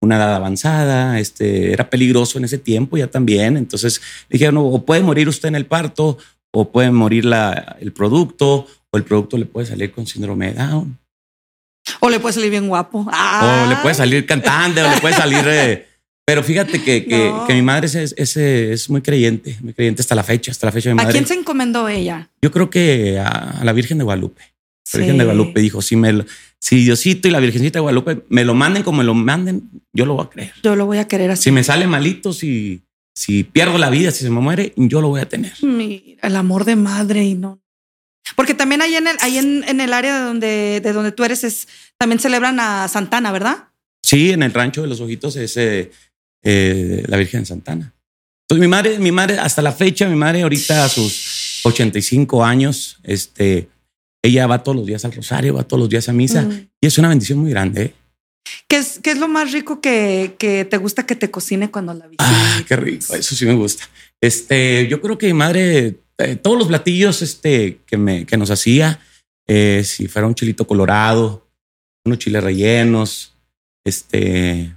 una 0.00 0.16
edad 0.16 0.34
avanzada, 0.34 1.18
este, 1.18 1.72
era 1.72 1.90
peligroso 1.90 2.38
en 2.38 2.44
ese 2.44 2.58
tiempo 2.58 2.96
ya 2.96 3.06
también. 3.06 3.56
Entonces 3.56 4.00
dije, 4.28 4.50
no, 4.50 4.64
o 4.64 4.84
puede 4.84 5.02
morir 5.02 5.28
usted 5.28 5.48
en 5.48 5.56
el 5.56 5.66
parto, 5.66 6.18
o 6.52 6.70
puede 6.70 6.90
morir 6.90 7.24
la, 7.24 7.76
el 7.80 7.92
producto, 7.92 8.66
o 8.90 8.96
el 8.96 9.04
producto 9.04 9.38
le 9.38 9.46
puede 9.46 9.66
salir 9.66 9.92
con 9.92 10.06
síndrome 10.06 10.52
de 10.52 10.64
Down. 10.64 10.98
O 12.00 12.08
le 12.08 12.20
puede 12.20 12.34
salir 12.34 12.50
bien 12.50 12.68
guapo. 12.68 13.00
O 13.00 13.66
le 13.68 13.76
puede 13.76 13.94
salir 13.94 14.26
cantante, 14.26 14.82
o 14.82 14.90
le 14.90 15.00
puede 15.00 15.14
salir 15.14 15.44
eh, 15.46 15.86
pero 16.30 16.44
fíjate 16.44 16.80
que, 16.80 17.06
que, 17.06 17.54
mi 17.54 17.62
madre 17.62 17.88
es, 17.88 18.14
es, 18.16 18.36
es, 18.36 18.88
muy 18.88 19.02
creyente, 19.02 19.56
muy 19.62 19.74
creyente 19.74 20.00
hasta 20.00 20.14
la 20.14 20.22
fecha, 20.22 20.52
hasta 20.52 20.64
la 20.66 20.70
fecha 20.70 20.90
de 20.90 20.94
mi 20.94 20.98
madre. 20.98 21.10
¿A 21.10 21.12
quién 21.12 21.26
se 21.26 21.34
encomendó 21.34 21.88
ella? 21.88 22.30
Yo 22.40 22.52
creo 22.52 22.70
que 22.70 23.18
a, 23.18 23.64
la 23.64 23.72
Virgen 23.72 23.98
de 23.98 24.04
Guadalupe. 24.04 24.40
La 24.92 24.98
Virgen 25.00 25.18
de 25.18 25.24
Guadalupe 25.24 25.60
dijo, 25.60 25.82
si, 25.82 25.96
me, 25.96 26.24
si 26.60 26.84
Diosito 26.84 27.26
y 27.26 27.30
la 27.30 27.40
Virgencita 27.40 27.78
de 27.78 27.80
Guadalupe 27.80 28.24
me 28.28 28.44
lo 28.44 28.54
manden 28.54 28.82
como 28.82 28.98
me 28.98 29.04
lo 29.04 29.14
manden, 29.14 29.70
yo 29.92 30.04
lo 30.06 30.14
voy 30.14 30.26
a 30.26 30.30
creer. 30.30 30.52
Yo 30.62 30.76
lo 30.76 30.86
voy 30.86 30.98
a 30.98 31.08
querer 31.08 31.30
así. 31.30 31.44
Si 31.44 31.50
me 31.50 31.64
sale 31.64 31.86
malito, 31.86 32.32
si, 32.32 32.82
si 33.14 33.44
pierdo 33.44 33.78
la 33.78 33.90
vida, 33.90 34.10
si 34.10 34.24
se 34.24 34.30
me 34.30 34.40
muere, 34.40 34.72
yo 34.76 35.00
lo 35.00 35.08
voy 35.08 35.20
a 35.20 35.28
tener. 35.28 35.52
Mira, 35.62 36.20
el 36.22 36.36
amor 36.36 36.64
de 36.64 36.76
madre 36.76 37.24
y 37.24 37.34
no. 37.34 37.60
Porque 38.36 38.54
también 38.54 38.82
ahí 38.82 38.94
en 38.94 39.08
el, 39.08 39.16
ahí 39.20 39.38
en, 39.38 39.64
en 39.66 39.80
el 39.80 39.92
área 39.92 40.18
de 40.18 40.24
donde, 40.24 40.80
de 40.82 40.92
donde 40.92 41.12
tú 41.12 41.24
eres, 41.24 41.44
es, 41.44 41.66
también 41.98 42.20
celebran 42.20 42.60
a 42.60 42.86
Santana, 42.88 43.32
¿verdad? 43.32 43.68
Sí, 44.02 44.30
en 44.30 44.42
el 44.42 44.52
rancho 44.52 44.82
de 44.82 44.88
los 44.88 45.00
ojitos 45.00 45.36
ese 45.36 45.90
eh, 46.42 47.04
la 47.06 47.16
Virgen 47.16 47.46
Santana. 47.46 47.94
Entonces 48.44 48.60
mi 48.60 48.68
madre, 48.68 48.98
mi 48.98 49.12
madre, 49.12 49.38
hasta 49.38 49.62
la 49.62 49.72
fecha, 49.72 50.08
mi 50.08 50.16
madre 50.16 50.42
ahorita 50.42 50.84
a 50.84 50.88
sus 50.88 51.60
85 51.64 52.44
años, 52.44 52.98
este, 53.02 53.68
ella 54.22 54.46
va 54.46 54.62
todos 54.62 54.76
los 54.76 54.86
días 54.86 55.04
al 55.04 55.12
rosario, 55.12 55.54
va 55.54 55.64
todos 55.64 55.80
los 55.80 55.88
días 55.88 56.08
a 56.08 56.12
misa 56.12 56.48
y 56.80 56.86
es 56.86 56.98
una 56.98 57.08
bendición 57.08 57.38
muy 57.38 57.50
grande. 57.50 57.82
¿eh? 57.82 57.94
¿Qué 58.68 58.76
es, 58.76 58.98
¿Qué 59.02 59.10
es 59.10 59.18
lo 59.18 59.28
más 59.28 59.52
rico 59.52 59.80
que, 59.80 60.36
que, 60.38 60.64
te 60.64 60.76
gusta 60.76 61.06
que 61.06 61.16
te 61.16 61.30
cocine 61.30 61.70
cuando 61.70 61.94
la 61.94 62.06
visitas? 62.06 62.28
Ah, 62.30 62.62
qué 62.66 62.76
rico, 62.76 63.14
eso 63.14 63.34
sí 63.34 63.46
me 63.46 63.54
gusta. 63.54 63.88
Este, 64.20 64.86
yo 64.88 65.00
creo 65.00 65.18
que 65.18 65.26
mi 65.26 65.34
madre, 65.34 66.00
eh, 66.18 66.36
todos 66.36 66.58
los 66.58 66.68
platillos 66.68 67.22
este, 67.22 67.80
que, 67.86 67.96
me, 67.96 68.26
que 68.26 68.36
nos 68.36 68.50
hacía, 68.50 69.00
si 69.46 70.06
fuera 70.06 70.28
un 70.28 70.34
chilito 70.36 70.64
colorado, 70.64 71.48
unos 72.04 72.18
chiles 72.18 72.42
rellenos, 72.42 73.34
este, 73.84 74.76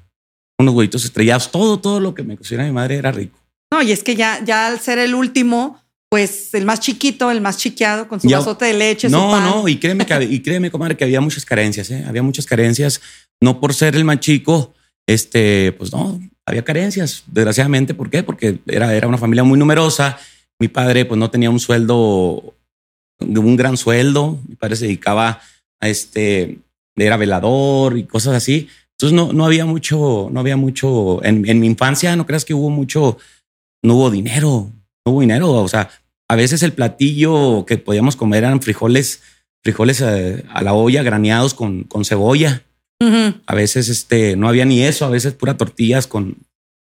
unos 0.59 0.73
huevitos 0.73 1.05
estrellados, 1.05 1.51
todo, 1.51 1.79
todo 1.79 1.99
lo 1.99 2.13
que 2.13 2.23
me 2.23 2.37
cocina 2.37 2.63
mi 2.63 2.71
madre 2.71 2.95
era 2.95 3.11
rico. 3.11 3.39
No, 3.71 3.81
y 3.81 3.91
es 3.91 4.03
que 4.03 4.15
ya, 4.15 4.43
ya 4.43 4.67
al 4.67 4.79
ser 4.79 4.99
el 4.99 5.15
último, 5.15 5.82
pues 6.13 6.53
el 6.53 6.63
más 6.63 6.79
chiquito, 6.79 7.31
el 7.31 7.41
más 7.41 7.57
chiqueado, 7.57 8.07
con 8.07 8.21
su 8.21 8.29
vasote 8.29 8.65
de 8.65 8.73
leche. 8.75 9.09
No, 9.09 9.41
no, 9.41 9.67
y 9.67 9.77
créeme, 9.77 10.05
que, 10.05 10.23
y 10.23 10.41
créeme, 10.41 10.69
comadre, 10.69 10.95
que 10.95 11.03
había 11.03 11.19
muchas 11.19 11.43
carencias, 11.43 11.89
¿eh? 11.89 12.05
había 12.07 12.21
muchas 12.21 12.45
carencias, 12.45 13.01
no 13.41 13.59
por 13.59 13.73
ser 13.73 13.95
el 13.95 14.05
más 14.05 14.19
chico, 14.19 14.75
este, 15.07 15.71
pues 15.71 15.91
no, 15.91 16.21
había 16.45 16.63
carencias, 16.63 17.23
desgraciadamente. 17.25 17.95
¿Por 17.95 18.11
qué? 18.11 18.21
Porque 18.21 18.59
era, 18.67 18.93
era 18.93 19.07
una 19.07 19.17
familia 19.17 19.43
muy 19.43 19.57
numerosa. 19.57 20.19
Mi 20.59 20.67
padre, 20.67 21.05
pues 21.05 21.17
no 21.17 21.31
tenía 21.31 21.49
un 21.49 21.59
sueldo, 21.59 22.53
un 23.19 23.55
gran 23.55 23.75
sueldo. 23.75 24.39
Mi 24.47 24.53
padre 24.53 24.75
se 24.75 24.85
dedicaba 24.85 25.41
a 25.81 25.89
este, 25.89 26.59
era 26.95 27.17
velador 27.17 27.97
y 27.97 28.03
cosas 28.03 28.35
así. 28.35 28.69
Entonces 28.91 29.15
no, 29.15 29.33
no 29.33 29.45
había 29.45 29.65
mucho, 29.65 30.29
no 30.31 30.39
había 30.39 30.57
mucho, 30.57 31.25
en, 31.25 31.49
en 31.49 31.59
mi 31.59 31.65
infancia 31.65 32.15
no 32.15 32.27
creas 32.27 32.45
que 32.45 32.53
hubo 32.53 32.69
mucho, 32.69 33.17
no 33.81 33.95
hubo 33.95 34.11
dinero, 34.11 34.69
no 35.03 35.11
hubo 35.11 35.21
dinero, 35.21 35.51
o 35.51 35.67
sea, 35.67 35.89
a 36.33 36.35
veces 36.35 36.63
el 36.63 36.73
platillo 36.73 37.63
que 37.67 37.77
podíamos 37.77 38.15
comer 38.15 38.43
eran 38.43 38.59
frijoles, 38.59 39.21
frijoles 39.63 40.01
eh, 40.01 40.43
a, 40.49 40.63
la 40.63 40.73
olla 40.73 41.03
graneados 41.03 41.53
con, 41.53 41.83
con 41.83 42.05
cebolla. 42.05 42.63
A 43.45 43.53
veces 43.53 43.89
este, 43.89 44.37
no 44.37 44.47
había 44.47 44.63
ni 44.63 44.81
eso, 44.81 45.05
a 45.05 45.09
veces 45.09 45.33
pura 45.33 45.57
tortillas 45.57 46.07
con, 46.07 46.37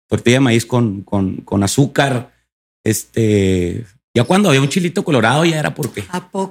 tortilla 0.09 0.37
de 0.37 0.41
maíz 0.41 0.65
con, 0.65 1.03
con, 1.03 1.39
con 1.39 1.63
azúcar. 1.63 2.33
Este, 2.85 3.85
ya 4.15 4.23
cuando 4.25 4.49
había 4.49 4.63
un 4.63 4.69
chilito 4.69 5.05
colorado 5.05 5.45
ya 5.45 5.59
era 5.59 5.75
porque 5.75 6.05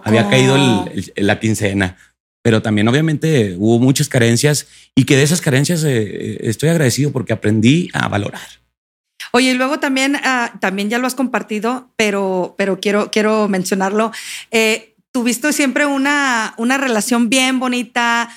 había 0.04 0.30
caído 0.30 0.58
la 1.16 1.40
quincena. 1.40 1.98
Pero 2.44 2.62
también 2.62 2.88
obviamente 2.90 3.56
hubo 3.58 3.80
muchas 3.80 4.10
carencias 4.10 4.68
y 4.96 5.06
que 5.06 5.16
de 5.16 5.24
esas 5.24 5.40
carencias 5.40 5.84
eh, 5.86 6.04
eh, 6.04 6.38
estoy 6.42 6.70
agradecido 6.70 7.12
porque 7.12 7.34
aprendí 7.34 7.90
a 7.94 8.10
valorar. 8.10 8.63
Oye, 9.36 9.52
y 9.52 9.54
luego 9.56 9.80
también, 9.80 10.16
ah, 10.24 10.54
también 10.60 10.92
ya 10.92 11.00
lo 11.00 11.08
has 11.08 11.16
compartido, 11.16 11.92
pero, 11.96 12.54
pero 12.56 12.80
quiero, 12.80 13.10
quiero 13.10 13.48
mencionarlo. 13.48 14.12
Eh, 14.52 14.96
tuviste 15.12 15.52
siempre 15.54 15.88
una, 15.88 16.54
una 16.58 16.78
relación 16.78 17.30
bien 17.30 17.60
bonita, 17.60 18.30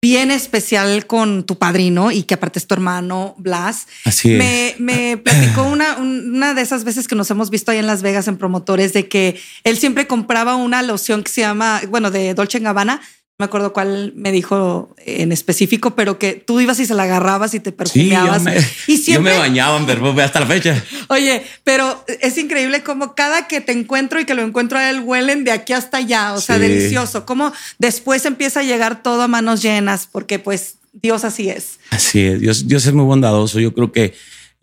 bien 0.00 0.30
especial 0.30 1.06
con 1.06 1.44
tu 1.44 1.58
padrino 1.58 2.10
y 2.10 2.22
que 2.22 2.34
aparte 2.34 2.58
es 2.58 2.66
tu 2.66 2.72
hermano 2.72 3.34
Blas. 3.36 3.86
Así 4.06 4.30
me, 4.30 4.74
me 4.78 5.18
platicó 5.18 5.64
una, 5.64 5.98
una 5.98 6.54
de 6.54 6.62
esas 6.62 6.84
veces 6.84 7.06
que 7.06 7.16
nos 7.16 7.30
hemos 7.30 7.50
visto 7.50 7.70
ahí 7.70 7.76
en 7.76 7.86
Las 7.86 8.00
Vegas 8.00 8.26
en 8.26 8.38
promotores 8.38 8.94
de 8.94 9.08
que 9.08 9.38
él 9.62 9.76
siempre 9.76 10.06
compraba 10.06 10.56
una 10.56 10.80
loción 10.82 11.22
que 11.22 11.30
se 11.30 11.42
llama, 11.42 11.82
bueno, 11.90 12.10
de 12.10 12.32
Dolce 12.32 12.60
Gabbana 12.60 13.02
me 13.40 13.46
acuerdo 13.46 13.72
cuál 13.72 14.12
me 14.16 14.32
dijo 14.32 14.94
en 14.98 15.32
específico, 15.32 15.96
pero 15.96 16.18
que 16.18 16.34
tú 16.34 16.60
ibas 16.60 16.78
y 16.78 16.84
se 16.84 16.94
la 16.94 17.04
agarrabas 17.04 17.54
y 17.54 17.60
te 17.60 17.72
perfumeabas. 17.72 18.42
y 18.86 18.98
siempre... 18.98 19.32
yo 19.32 19.38
me 19.38 19.38
bañaba 19.38 19.78
en 19.78 19.86
perfume 19.86 20.22
hasta 20.22 20.40
la 20.40 20.46
fecha. 20.46 20.84
Oye, 21.08 21.42
pero 21.64 22.04
es 22.20 22.36
increíble 22.36 22.82
como 22.82 23.14
cada 23.14 23.48
que 23.48 23.62
te 23.62 23.72
encuentro 23.72 24.20
y 24.20 24.26
que 24.26 24.34
lo 24.34 24.42
encuentro 24.42 24.78
a 24.78 24.90
él 24.90 25.00
huelen 25.00 25.44
de 25.44 25.52
aquí 25.52 25.72
hasta 25.72 25.96
allá. 25.96 26.34
O 26.34 26.40
sea, 26.42 26.58
delicioso. 26.58 27.24
Como 27.24 27.50
después 27.78 28.26
empieza 28.26 28.60
a 28.60 28.62
llegar 28.62 29.02
todo 29.02 29.22
a 29.22 29.28
manos 29.28 29.62
llenas, 29.62 30.06
porque 30.06 30.38
pues 30.38 30.74
Dios 30.92 31.24
así 31.24 31.48
es. 31.48 31.80
Así 31.88 32.20
es. 32.20 32.40
Dios, 32.40 32.68
Dios 32.68 32.84
es 32.84 32.92
muy 32.92 33.06
bondadoso. 33.06 33.58
Yo 33.58 33.72
creo 33.72 33.90
que, 33.90 34.12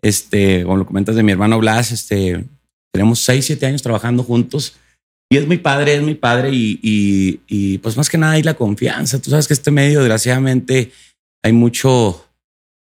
este, 0.02 0.62
como 0.62 0.76
lo 0.76 0.86
comentas 0.86 1.16
de 1.16 1.24
mi 1.24 1.32
hermano 1.32 1.58
Blas, 1.58 1.90
este, 1.90 2.44
tenemos 2.92 3.18
seis, 3.18 3.44
siete 3.46 3.66
años 3.66 3.82
trabajando 3.82 4.22
juntos 4.22 4.76
y 5.30 5.36
es 5.36 5.46
mi 5.46 5.58
padre, 5.58 5.94
es 5.94 6.02
mi 6.02 6.14
padre 6.14 6.50
y, 6.52 6.78
y, 7.46 7.78
pues 7.78 7.96
más 7.96 8.08
que 8.08 8.16
nada 8.16 8.32
hay 8.32 8.42
la 8.42 8.54
confianza. 8.54 9.20
Tú 9.20 9.30
sabes 9.30 9.46
que 9.46 9.54
este 9.54 9.70
medio, 9.70 10.00
desgraciadamente, 10.00 10.90
hay 11.42 11.52
mucho, 11.52 12.26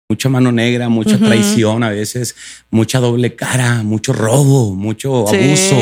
mucha 0.09 0.27
mano 0.27 0.51
negra, 0.51 0.89
mucha 0.89 1.17
traición 1.17 1.83
a 1.83 1.89
veces, 1.89 2.35
mucha 2.69 2.99
doble 2.99 3.35
cara, 3.35 3.83
mucho 3.83 4.11
robo, 4.11 4.75
mucho 4.75 5.27
abuso, 5.27 5.77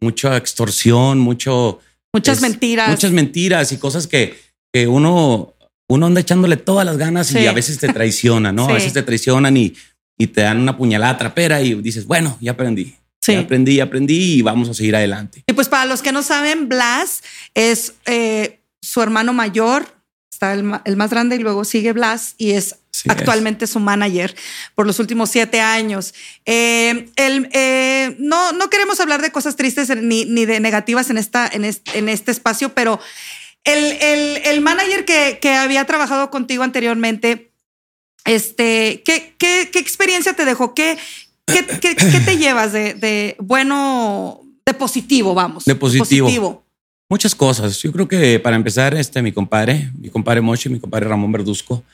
mucha 0.00 0.36
extorsión, 0.36 1.18
mucho... 1.18 1.80
Muchas 2.12 2.42
mentiras. 2.42 2.90
Muchas 2.90 3.12
mentiras 3.12 3.72
y 3.72 3.78
cosas 3.78 4.06
que, 4.06 4.38
que 4.70 4.86
uno, 4.86 5.54
uno 5.88 6.06
anda 6.06 6.20
echándole 6.20 6.58
todas 6.58 6.84
las 6.84 6.98
ganas 6.98 7.32
y 7.32 7.46
a 7.46 7.52
veces 7.52 7.78
te 7.78 7.88
traiciona, 7.92 8.52
¿no? 8.52 8.68
A 8.68 8.74
veces 8.74 8.92
te 8.92 9.02
traicionan 9.02 9.56
y, 9.56 9.72
y 10.18 10.26
te 10.26 10.42
dan 10.42 10.60
una 10.60 10.76
puñalada 10.76 11.16
trapera 11.16 11.62
y 11.62 11.74
dices, 11.76 12.06
bueno, 12.06 12.36
ya 12.38 12.52
aprendí. 12.52 12.96
Sí. 13.22 13.36
aprendí, 13.36 13.78
aprendí 13.78 14.34
y 14.34 14.42
vamos 14.42 14.68
a 14.68 14.74
seguir 14.74 14.96
adelante. 14.96 15.44
Y 15.46 15.52
pues 15.52 15.68
para 15.68 15.84
los 15.84 16.02
que 16.02 16.10
no 16.10 16.22
saben, 16.22 16.68
Blas 16.68 17.22
es 17.54 17.94
eh, 18.06 18.60
su 18.80 19.00
hermano 19.00 19.32
mayor, 19.32 19.86
está 20.30 20.54
el, 20.54 20.96
más 20.96 21.10
grande 21.10 21.36
y 21.36 21.38
luego 21.38 21.64
sigue 21.64 21.92
Blas 21.92 22.34
y 22.36 22.52
es 22.52 22.76
actualmente 23.08 23.68
su 23.68 23.78
manager 23.78 24.34
por 24.74 24.86
los 24.86 24.98
últimos 24.98 25.30
siete 25.30 25.60
años. 25.60 26.14
Eh, 26.46 27.10
eh, 27.16 28.16
no, 28.18 28.52
no 28.52 28.70
queremos 28.70 28.98
hablar 28.98 29.22
de 29.22 29.30
cosas 29.30 29.54
tristes 29.54 29.88
ni, 29.96 30.24
ni 30.24 30.44
de 30.44 30.58
negativas 30.58 31.08
en, 31.08 31.18
esta, 31.18 31.48
en, 31.52 31.64
este, 31.64 31.98
en 31.98 32.08
este 32.08 32.32
espacio, 32.32 32.74
pero 32.74 32.98
el, 33.62 33.78
el, 33.78 34.36
el 34.44 34.60
manager 34.60 35.04
que, 35.04 35.38
que, 35.40 35.50
había 35.50 35.84
trabajado 35.84 36.30
contigo 36.30 36.64
anteriormente, 36.64 37.52
este, 38.24 39.02
¿qué, 39.04 39.36
qué, 39.38 39.70
qué 39.72 39.78
experiencia 39.78 40.32
te 40.34 40.44
dejó? 40.44 40.74
¿Qué, 40.74 40.98
¿Qué, 41.80 42.20
te 42.24 42.36
llevas 42.36 42.72
de, 42.72 43.36
bueno, 43.38 44.40
de 44.64 44.74
positivo, 44.74 45.34
vamos? 45.34 45.64
De 45.64 45.74
positivo. 45.74 46.64
Muchas 47.08 47.34
cosas. 47.34 47.78
Yo 47.82 47.92
creo 47.92 48.08
que 48.08 48.38
para 48.40 48.56
empezar, 48.56 48.94
este, 48.94 49.20
mi 49.20 49.32
compadre, 49.32 49.90
mi 49.98 50.08
compadre 50.08 50.40
Mochi, 50.40 50.70
mi 50.70 50.80
compadre 50.80 51.08
Ramón 51.08 51.30
Verduzco, 51.30 51.84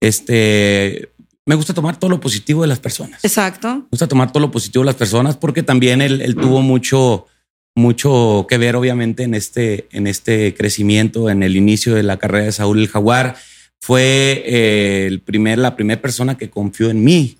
este, 0.00 1.10
me 1.46 1.56
gusta 1.56 1.74
tomar 1.74 1.98
todo 1.98 2.10
lo 2.10 2.20
positivo 2.20 2.62
de 2.62 2.68
las 2.68 2.78
personas. 2.78 3.24
Exacto. 3.24 3.74
Me 3.74 3.86
gusta 3.90 4.06
tomar 4.06 4.30
todo 4.30 4.40
lo 4.40 4.50
positivo 4.50 4.84
de 4.84 4.86
las 4.86 4.94
personas 4.94 5.36
porque 5.36 5.62
también 5.62 6.00
él, 6.00 6.36
tuvo 6.36 6.62
mucho, 6.62 7.26
mucho 7.74 8.46
que 8.48 8.58
ver, 8.58 8.76
obviamente, 8.76 9.24
en 9.24 9.34
este, 9.34 9.88
en 9.90 10.06
este 10.06 10.54
crecimiento, 10.54 11.28
en 11.28 11.42
el 11.42 11.56
inicio 11.56 11.94
de 11.94 12.04
la 12.04 12.18
carrera 12.18 12.44
de 12.44 12.52
Saúl 12.52 12.78
el 12.78 12.88
Jaguar. 12.88 13.36
Fue 13.80 14.44
eh, 14.46 15.06
el 15.06 15.20
primer, 15.20 15.58
la 15.58 15.74
primera 15.74 16.00
persona 16.00 16.36
que 16.36 16.50
confió 16.50 16.90
en 16.90 17.02
mí 17.02 17.38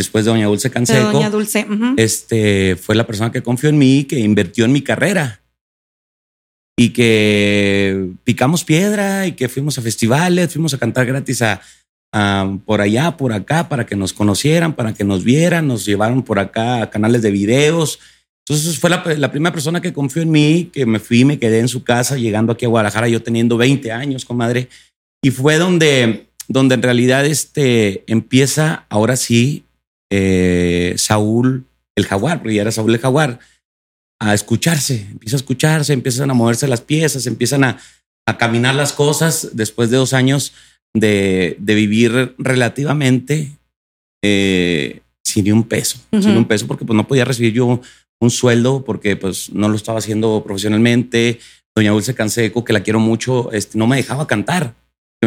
después 0.00 0.24
de 0.24 0.30
Doña 0.30 0.46
Dulce 0.46 0.70
Canseco. 0.70 1.12
Doña 1.12 1.28
Dulce. 1.28 1.66
Este 1.98 2.74
fue 2.76 2.94
la 2.94 3.06
persona 3.06 3.30
que 3.30 3.42
confió 3.42 3.68
en 3.68 3.76
mí, 3.76 4.04
que 4.04 4.18
invirtió 4.18 4.64
en 4.64 4.72
mi 4.72 4.80
carrera 4.80 5.42
y 6.74 6.88
que 6.88 8.08
picamos 8.24 8.64
piedra 8.64 9.26
y 9.26 9.32
que 9.32 9.50
fuimos 9.50 9.76
a 9.76 9.82
festivales, 9.82 10.54
fuimos 10.54 10.72
a 10.72 10.78
cantar 10.78 11.04
gratis 11.04 11.42
a, 11.42 11.60
por 12.64 12.80
allá, 12.80 13.18
por 13.18 13.34
acá, 13.34 13.68
para 13.68 13.84
que 13.84 13.94
nos 13.94 14.14
conocieran, 14.14 14.72
para 14.72 14.94
que 14.94 15.04
nos 15.04 15.22
vieran, 15.22 15.68
nos 15.68 15.84
llevaron 15.84 16.22
por 16.22 16.38
acá 16.38 16.80
a 16.80 16.88
canales 16.88 17.20
de 17.20 17.30
videos. 17.30 17.98
Entonces 18.48 18.78
fue 18.78 18.88
la, 18.88 19.02
primera 19.30 19.52
persona 19.52 19.82
que 19.82 19.92
confió 19.92 20.22
en 20.22 20.30
mí, 20.30 20.70
que 20.72 20.86
me 20.86 20.98
fui, 20.98 21.26
me 21.26 21.38
quedé 21.38 21.58
en 21.58 21.68
su 21.68 21.84
casa, 21.84 22.16
llegando 22.16 22.54
aquí 22.54 22.64
a 22.64 22.68
Guadalajara, 22.68 23.08
yo 23.08 23.22
teniendo 23.22 23.58
20 23.58 23.92
años, 23.92 24.24
comadre. 24.24 24.70
Y 25.22 25.30
fue 25.30 25.58
donde, 25.58 26.28
donde 26.48 26.76
en 26.76 26.82
realidad 26.82 27.26
este, 27.26 28.02
empieza 28.06 28.86
ahora 28.88 29.16
sí 29.16 29.64
eh, 30.10 30.94
Saúl 30.96 31.66
el 31.96 32.06
jaguar, 32.06 32.38
porque 32.38 32.54
ya 32.54 32.62
era 32.62 32.72
Saúl 32.72 32.94
el 32.94 33.00
jaguar, 33.00 33.38
a 34.20 34.34
escucharse, 34.34 35.06
empieza 35.10 35.36
a 35.36 35.38
escucharse, 35.38 35.92
empiezan 35.92 36.30
a 36.30 36.34
moverse 36.34 36.68
las 36.68 36.82
piezas, 36.82 37.26
empiezan 37.26 37.64
a, 37.64 37.78
caminar 38.38 38.76
las 38.76 38.92
cosas 38.92 39.50
después 39.54 39.90
de 39.90 39.96
dos 39.96 40.12
años 40.12 40.52
de, 40.94 41.56
vivir 41.58 42.36
relativamente 42.38 43.50
eh, 44.22 45.00
sin 45.24 45.52
un 45.52 45.64
peso, 45.64 45.98
sin 46.12 46.36
un 46.36 46.44
peso, 46.44 46.68
porque 46.68 46.84
pues 46.84 46.96
no 46.96 47.08
podía 47.08 47.24
recibir 47.24 47.54
yo 47.54 47.80
un 48.20 48.30
sueldo 48.30 48.84
porque 48.84 49.16
pues 49.16 49.50
no 49.50 49.68
lo 49.68 49.74
estaba 49.74 49.98
haciendo 49.98 50.44
profesionalmente. 50.44 51.40
Doña 51.74 51.92
Dulce 51.92 52.14
Canseco, 52.14 52.64
que 52.64 52.72
la 52.72 52.82
quiero 52.82 53.00
mucho, 53.00 53.50
este, 53.52 53.78
no 53.78 53.86
me 53.86 53.96
dejaba 53.96 54.26
cantar 54.26 54.74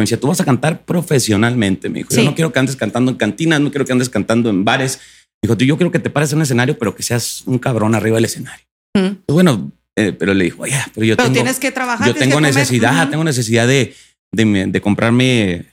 me 0.00 0.02
decía, 0.02 0.18
tú 0.18 0.26
vas 0.26 0.40
a 0.40 0.44
cantar 0.44 0.84
profesionalmente. 0.84 1.88
Me 1.88 2.00
dijo, 2.00 2.10
yo 2.14 2.24
no 2.24 2.34
quiero 2.34 2.52
que 2.52 2.58
andes 2.58 2.76
cantando 2.76 3.12
en 3.12 3.16
cantinas, 3.16 3.60
no 3.60 3.70
quiero 3.70 3.84
que 3.84 3.92
andes 3.92 4.08
cantando 4.08 4.50
en 4.50 4.64
bares. 4.64 4.98
Me 5.40 5.46
dijo, 5.46 5.56
tú, 5.56 5.64
yo 5.64 5.76
quiero 5.76 5.92
que 5.92 6.00
te 6.00 6.10
pares 6.10 6.32
en 6.32 6.38
un 6.38 6.42
escenario, 6.42 6.78
pero 6.78 6.94
que 6.96 7.02
seas 7.02 7.42
un 7.46 7.58
cabrón 7.58 7.94
arriba 7.94 8.16
del 8.16 8.24
escenario. 8.24 8.64
Mm. 8.94 9.22
Pues 9.26 9.34
bueno, 9.34 9.70
eh, 9.96 10.12
pero 10.12 10.34
le 10.34 10.44
dijo, 10.44 10.62
oye, 10.62 10.76
pero 10.92 11.06
yo 11.06 11.16
pero 11.16 11.30
tienes 11.30 11.60
que 11.60 11.70
trabajar. 11.70 12.08
Yo 12.08 12.14
tengo 12.14 12.40
necesidad, 12.40 13.08
tengo 13.08 13.22
necesidad 13.22 13.68
de, 13.68 13.94
de, 14.32 14.80
comprarme 14.80 15.66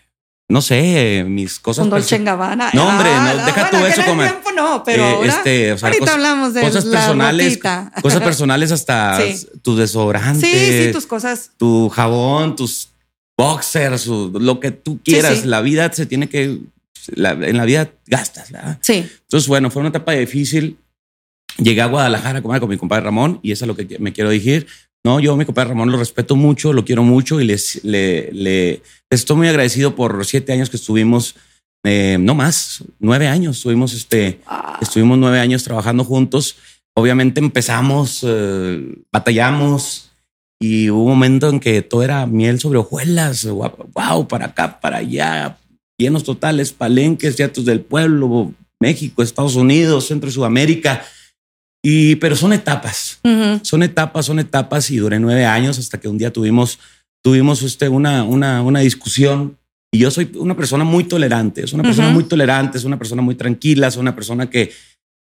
no 0.49 0.61
sé, 0.61 1.25
mis 1.27 1.59
cosas. 1.59 1.85
Un 1.85 1.89
Dolce 1.89 2.19
Gabbana. 2.19 2.69
No, 2.73 2.89
hombre, 2.89 3.09
no, 3.09 3.45
deja 3.45 3.69
tú 3.71 3.77
eso 3.77 4.03
como. 4.05 4.23
no, 4.55 4.83
pero 4.83 5.23
eh, 5.23 5.27
este, 5.27 5.71
ahorita 5.71 6.13
hablamos 6.13 6.53
de 6.53 6.61
cosas 6.61 6.85
personales, 6.85 7.59
cosas 8.01 8.21
personales 8.21 8.71
hasta 8.71 9.17
tu 9.63 9.75
desodorante. 9.75 10.45
Sí, 10.45 10.85
sí, 10.85 10.91
tus 10.91 11.07
cosas. 11.07 11.51
Tu 11.57 11.89
jabón, 11.89 12.55
tus 12.55 12.90
boxers, 13.41 14.07
lo 14.07 14.59
que 14.59 14.71
tú 14.71 14.99
quieras. 15.03 15.45
La 15.45 15.61
vida 15.61 15.91
se 15.91 16.05
tiene 16.05 16.29
que, 16.29 16.59
en 17.15 17.57
la 17.57 17.65
vida 17.65 17.91
gastas. 18.05 18.51
Sí. 18.81 19.05
Entonces, 19.21 19.47
bueno, 19.47 19.71
fue 19.71 19.79
una 19.81 19.89
etapa 19.89 20.13
difícil. 20.13 20.77
Llegué 21.57 21.81
a 21.81 21.87
Guadalajara 21.87 22.39
a 22.39 22.41
comer 22.41 22.61
con 22.61 22.69
mi 22.69 22.77
compadre 22.77 23.05
Ramón 23.05 23.39
y 23.41 23.51
eso 23.51 23.65
es 23.65 23.67
lo 23.67 23.75
que 23.75 23.97
me 23.99 24.13
quiero 24.13 24.29
decir. 24.29 24.67
No, 25.03 25.19
yo 25.19 25.35
mi 25.35 25.45
compadre 25.45 25.69
Ramón 25.69 25.91
lo 25.91 25.97
respeto 25.97 26.35
mucho, 26.35 26.73
lo 26.73 26.85
quiero 26.85 27.03
mucho 27.03 27.41
y 27.41 27.45
les, 27.45 27.83
le, 27.83 28.81
estoy 29.09 29.35
muy 29.35 29.47
agradecido 29.47 29.95
por 29.95 30.23
siete 30.25 30.53
años 30.53 30.69
que 30.69 30.77
estuvimos, 30.77 31.35
eh, 31.83 32.17
no 32.19 32.35
más, 32.35 32.83
nueve 32.99 33.27
años. 33.27 33.57
Estuvimos, 33.57 33.93
este, 33.93 34.39
ah. 34.45 34.77
estuvimos 34.81 35.17
nueve 35.17 35.39
años 35.39 35.63
trabajando 35.63 36.03
juntos. 36.03 36.57
Obviamente 36.93 37.39
empezamos, 37.39 38.23
eh, 38.23 38.95
batallamos, 39.11 40.10
y 40.61 40.91
hubo 40.91 41.05
un 41.05 41.09
momento 41.09 41.49
en 41.49 41.59
que 41.59 41.81
todo 41.81 42.03
era 42.03 42.27
miel 42.27 42.59
sobre 42.59 42.77
hojuelas, 42.77 43.45
wow, 43.47 44.27
para 44.27 44.45
acá, 44.45 44.79
para 44.79 44.97
allá, 44.97 45.57
llenos 45.97 46.23
totales, 46.23 46.71
palenques, 46.71 47.35
teatros 47.35 47.65
del 47.65 47.81
pueblo, 47.81 48.53
México, 48.79 49.23
Estados 49.23 49.55
Unidos, 49.55 50.05
Centro 50.07 50.29
y 50.29 50.33
Sudamérica. 50.33 51.03
Y, 51.83 52.15
pero 52.17 52.35
son 52.35 52.53
etapas, 52.53 53.19
son 53.63 53.81
etapas, 53.81 54.27
son 54.27 54.37
etapas 54.37 54.91
y 54.91 54.97
duré 54.97 55.19
nueve 55.19 55.45
años 55.45 55.79
hasta 55.79 55.99
que 55.99 56.07
un 56.07 56.19
día 56.19 56.31
tuvimos, 56.31 56.77
tuvimos 57.23 57.63
usted 57.63 57.87
una, 57.87 58.23
una, 58.23 58.61
una 58.61 58.81
discusión 58.81 59.57
y 59.91 59.97
yo 59.97 60.11
soy 60.11 60.31
una 60.35 60.55
persona 60.55 60.83
muy 60.83 61.05
tolerante, 61.05 61.63
es 61.63 61.73
una 61.73 61.81
persona 61.81 62.09
muy 62.09 62.25
tolerante, 62.25 62.77
es 62.77 62.83
una 62.83 62.99
persona 62.99 63.23
muy 63.23 63.33
tranquila, 63.33 63.87
es 63.87 63.97
una 63.97 64.13
persona 64.13 64.47
que, 64.47 64.71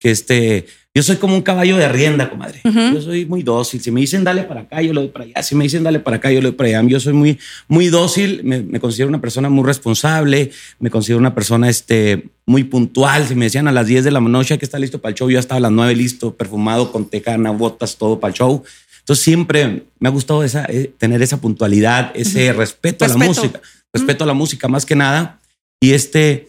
que 0.01 0.11
este, 0.11 0.67
yo 0.99 1.03
soy 1.05 1.15
como 1.19 1.37
un 1.37 1.43
caballo 1.43 1.77
de 1.77 1.89
rienda, 1.89 2.29
comadre. 2.29 2.61
Yo 2.65 3.01
soy 3.01 3.25
muy 3.25 3.45
dócil. 3.45 3.81
Si 3.81 3.93
me 3.93 4.01
dicen 4.01 4.25
dale 4.25 4.43
para 4.43 4.63
acá, 4.63 4.83
yo 4.83 4.93
lo 4.93 5.03
doy 5.03 5.11
para 5.11 5.27
allá. 5.27 5.45
Si 5.45 5.55
me 5.55 5.63
dicen 5.63 5.85
dale 5.85 6.01
para 6.01 6.17
acá, 6.17 6.33
yo 6.33 6.41
lo 6.41 6.49
doy 6.49 6.57
para 6.57 6.71
allá. 6.71 6.89
Yo 6.89 6.99
soy 6.99 7.13
muy, 7.13 7.39
muy 7.69 7.87
dócil. 7.87 8.41
Me, 8.43 8.81
considero 8.81 9.09
una 9.09 9.21
persona 9.21 9.49
muy 9.49 9.63
responsable. 9.63 10.51
Me 10.81 10.91
considero 10.91 11.21
una 11.21 11.37
persona 11.37 11.69
este, 11.69 12.31
muy 12.47 12.65
puntual. 12.65 13.29
Si 13.29 13.37
me 13.37 13.45
decían 13.45 13.69
a 13.69 13.73
las 13.73 13.87
10 13.87 14.03
de 14.03 14.11
la 14.11 14.19
noche 14.19 14.59
que 14.59 14.65
está 14.65 14.81
listo 14.81 15.01
para 15.01 15.11
el 15.11 15.15
show, 15.15 15.31
yo 15.31 15.39
estaba 15.39 15.59
a 15.59 15.61
las 15.61 15.71
9 15.71 15.95
listo, 15.95 16.35
perfumado, 16.35 16.91
con 16.91 17.09
tejana, 17.09 17.53
botas, 17.53 17.97
todo 17.97 18.19
para 18.19 18.33
el 18.33 18.37
show. 18.37 18.65
Entonces 18.99 19.25
siempre 19.25 19.85
me 20.01 20.09
ha 20.09 20.11
gustado 20.11 20.43
esa, 20.43 20.65
eh, 20.65 20.91
tener 20.99 21.23
esa 21.23 21.41
puntualidad, 21.41 22.11
ese 22.17 22.53
respeto, 22.53 23.05
a 23.05 23.09
la 23.09 23.17
música, 23.19 23.61
respeto 23.93 24.25
a 24.25 24.27
la 24.27 24.35
música 24.35 24.67
más 24.67 24.85
que 24.85 24.97
nada. 24.97 25.39
Y 25.81 25.93
este, 25.93 26.49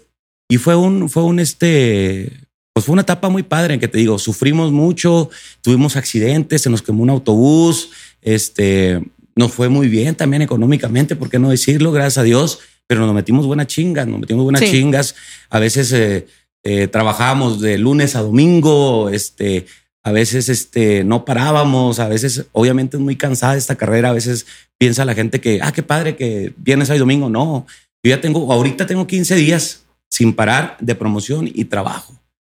y 0.49 0.57
fue 0.57 0.75
un, 0.75 1.07
fue 1.07 1.21
un 1.21 1.39
este, 1.39 2.48
pues 2.73 2.85
fue 2.85 2.93
una 2.93 3.01
etapa 3.01 3.29
muy 3.29 3.43
padre 3.43 3.73
en 3.73 3.79
que 3.79 3.87
te 3.87 3.97
digo, 3.97 4.19
sufrimos 4.19 4.71
mucho, 4.71 5.29
tuvimos 5.61 5.95
accidentes, 5.95 6.61
se 6.61 6.69
nos 6.69 6.81
quemó 6.81 7.03
un 7.03 7.09
autobús, 7.09 7.91
este, 8.21 9.01
nos 9.35 9.51
fue 9.51 9.69
muy 9.69 9.87
bien 9.87 10.15
también 10.15 10.41
económicamente, 10.41 11.15
¿por 11.15 11.29
qué 11.29 11.39
no 11.39 11.49
decirlo? 11.49 11.91
Gracias 11.91 12.17
a 12.17 12.23
Dios, 12.23 12.59
pero 12.87 13.05
nos 13.05 13.13
metimos 13.13 13.45
buenas 13.45 13.67
chingas, 13.67 14.07
nos 14.07 14.19
metimos 14.19 14.43
buenas 14.43 14.63
chingas. 14.63 15.15
A 15.49 15.59
veces 15.59 15.91
eh, 15.93 16.27
eh, 16.63 16.87
trabajábamos 16.87 17.61
de 17.61 17.77
lunes 17.77 18.15
a 18.15 18.21
domingo, 18.21 19.09
este, 19.09 19.65
a 20.03 20.11
veces 20.11 20.49
este, 20.49 21.03
no 21.03 21.23
parábamos, 21.23 21.99
a 21.99 22.07
veces 22.07 22.47
obviamente 22.51 22.97
es 22.97 23.03
muy 23.03 23.15
cansada 23.15 23.55
esta 23.55 23.75
carrera, 23.75 24.09
a 24.09 24.13
veces 24.13 24.45
piensa 24.77 25.05
la 25.05 25.13
gente 25.13 25.39
que, 25.39 25.59
ah, 25.61 25.71
qué 25.71 25.83
padre 25.83 26.15
que 26.15 26.53
viernes, 26.57 26.89
y 26.89 26.97
domingo, 26.97 27.29
no, 27.29 27.65
yo 28.03 28.09
ya 28.09 28.21
tengo, 28.21 28.51
ahorita 28.51 28.87
tengo 28.87 29.07
15 29.07 29.35
días 29.35 29.83
sin 30.09 30.33
parar 30.33 30.77
de 30.81 30.95
promoción 30.95 31.49
y 31.53 31.65
trabajo. 31.65 32.18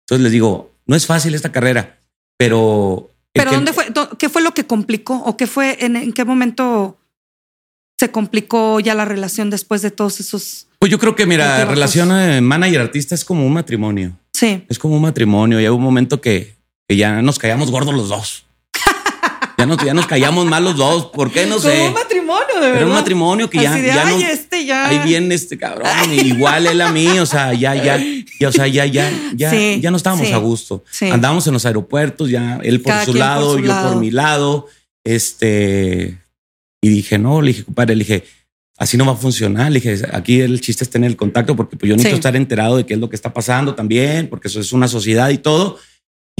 Entonces 0.10 0.24
les 0.24 0.32
digo, 0.32 0.74
no 0.88 0.95
es 0.95 1.06
fácil 1.06 1.36
esta 1.36 1.52
carrera, 1.52 2.00
pero... 2.36 3.12
¿Pero 3.32 3.52
dónde 3.52 3.74
fue? 3.74 3.86
¿Qué 4.17 4.28
fue 4.28 4.41
lo 4.41 4.56
que 4.56 4.65
complicó? 4.65 5.17
¿O 5.17 5.38
qué 5.38 5.45
fue, 5.45 5.78
en, 5.86 6.12
qué 6.13 6.26
momento 6.26 6.98
se 8.00 8.10
complicó 8.10 8.80
ya 8.80 8.95
la 8.95 9.06
relación 9.06 9.52
después 9.52 9.84
de 9.84 9.91
todos 9.91 10.19
esos... 10.19 10.67
Pues 10.80 10.91
yo 10.91 10.98
creo 10.98 11.15
que, 11.15 11.28
mira, 11.28 11.63
relación 11.65 12.10
manager-artista 12.43 13.13
es 13.13 13.24
como 13.24 13.45
un 13.45 13.54
matrimonio. 13.54 14.17
Sí. 14.34 14.65
Es 14.67 14.80
como 14.80 14.95
un 14.95 15.04
matrimonio. 15.04 15.60
Y 15.60 15.65
hay 15.65 15.69
un 15.69 15.84
momento 15.84 16.22
que, 16.22 16.56
que 16.88 16.98
ya 16.98 17.22
nos 17.22 17.38
callamos 17.38 17.69
gordos 17.69 17.93
los 17.93 18.10
dos. 18.10 18.48
Ya 19.60 19.65
nos, 19.65 19.78
ya 19.84 19.93
nos 19.93 20.08
callamos 20.08 20.45
mal 20.45 20.63
los 20.63 20.78
dos. 20.78 21.08
¿Por 21.08 21.32
qué? 21.32 21.45
No 21.45 21.60
sé. 21.60 21.69
Como 21.69 21.88
un 21.88 21.93
matrimonio, 21.93 22.56
de 22.56 22.62
verdad. 22.62 22.78
Era 22.78 22.86
un 22.86 22.93
matrimonio 22.93 23.50
que 23.50 23.62
ya, 23.62 23.78
ya 23.78 24.06
no, 24.06 24.17
este 24.17 24.65
ya. 24.65 24.88
Ahí 24.88 25.00
viene 25.00 25.36
este 25.36 25.58
cabrón. 25.58 25.86
Igual 26.13 26.65
él 26.65 26.80
a 26.80 26.93
mí. 26.93 27.19
O 27.19 27.26
sea, 27.26 27.54
ya, 27.54 27.76
ya, 27.76 28.02
ya, 28.39 28.48
o 28.48 28.52
sea, 28.54 28.67
ya, 28.67 28.86
ya, 28.86 29.12
ya, 29.36 29.52
ya 29.52 29.91
no 29.91 29.98
estábamos 29.98 30.32
a 30.32 30.38
gusto. 30.38 30.86
Andábamos 31.12 31.45
en 31.48 31.54
los 31.54 31.65
aeropuertos, 31.65 32.30
ya 32.30 32.60
él 32.63 32.80
por 32.80 32.93
su 33.04 33.13
lado, 33.13 33.60
yo 33.60 33.84
por 33.84 33.98
mi 33.98 34.12
lado. 34.12 34.67
Este, 35.04 36.17
y 36.82 36.89
dije, 36.89 37.17
no, 37.17 37.41
le 37.41 37.50
dije, 37.50 37.65
compadre, 37.65 37.95
le 37.95 38.06
dije, 38.06 38.24
así 38.78 38.95
no 38.95 39.06
va 39.06 39.12
a 39.12 39.17
funcionar. 39.17 39.72
Le 39.74 39.82
dije, 39.82 40.02
aquí 40.13 40.39
el 40.39 40.62
chiste 40.62 40.86
es 40.86 40.89
tener 40.89 41.10
el 41.10 41.17
contacto 41.17 41.58
porque 41.58 41.76
pues, 41.76 41.89
yo 41.89 41.98
necesito 41.98 42.15
estar 42.15 42.36
enterado 42.38 42.78
de 42.78 42.86
qué 42.86 42.93
es 42.93 43.00
lo 43.00 43.10
que 43.10 43.17
está 43.17 43.34
pasando 43.34 43.76
también, 43.76 44.30
porque 44.30 44.48
eso 44.48 44.62
es 44.62 44.72
una 44.72 44.88
sociedad 44.88 45.30
y 45.32 45.38
todo. 45.38 45.78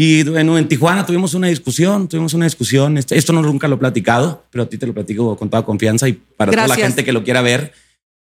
Y 0.02 0.24
bueno, 0.24 0.58
en 0.58 0.66
Tijuana 0.70 1.06
tuvimos 1.06 1.34
una 1.34 1.48
discusión, 1.48 2.08
tuvimos 2.08 2.34
una 2.34 2.46
discusión. 2.46 2.98
Este, 2.98 3.18
esto 3.18 3.34
no 3.34 3.42
nunca 3.42 3.68
lo 3.68 3.76
he 3.76 3.80
platicado, 3.80 4.46
pero 4.50 4.64
a 4.64 4.70
ti 4.70 4.78
te 4.78 4.88
lo 4.88 4.94
platico 4.94 5.36
con 5.36 5.50
toda 5.50 5.66
confianza 5.66 6.08
y 6.08 6.14
para 6.14 6.54
toda 6.54 6.70
la 6.70 6.76
gente 6.76 7.04
que 7.04 7.12
lo 7.12 7.26
quiera 7.26 7.42
ver. 7.42 7.74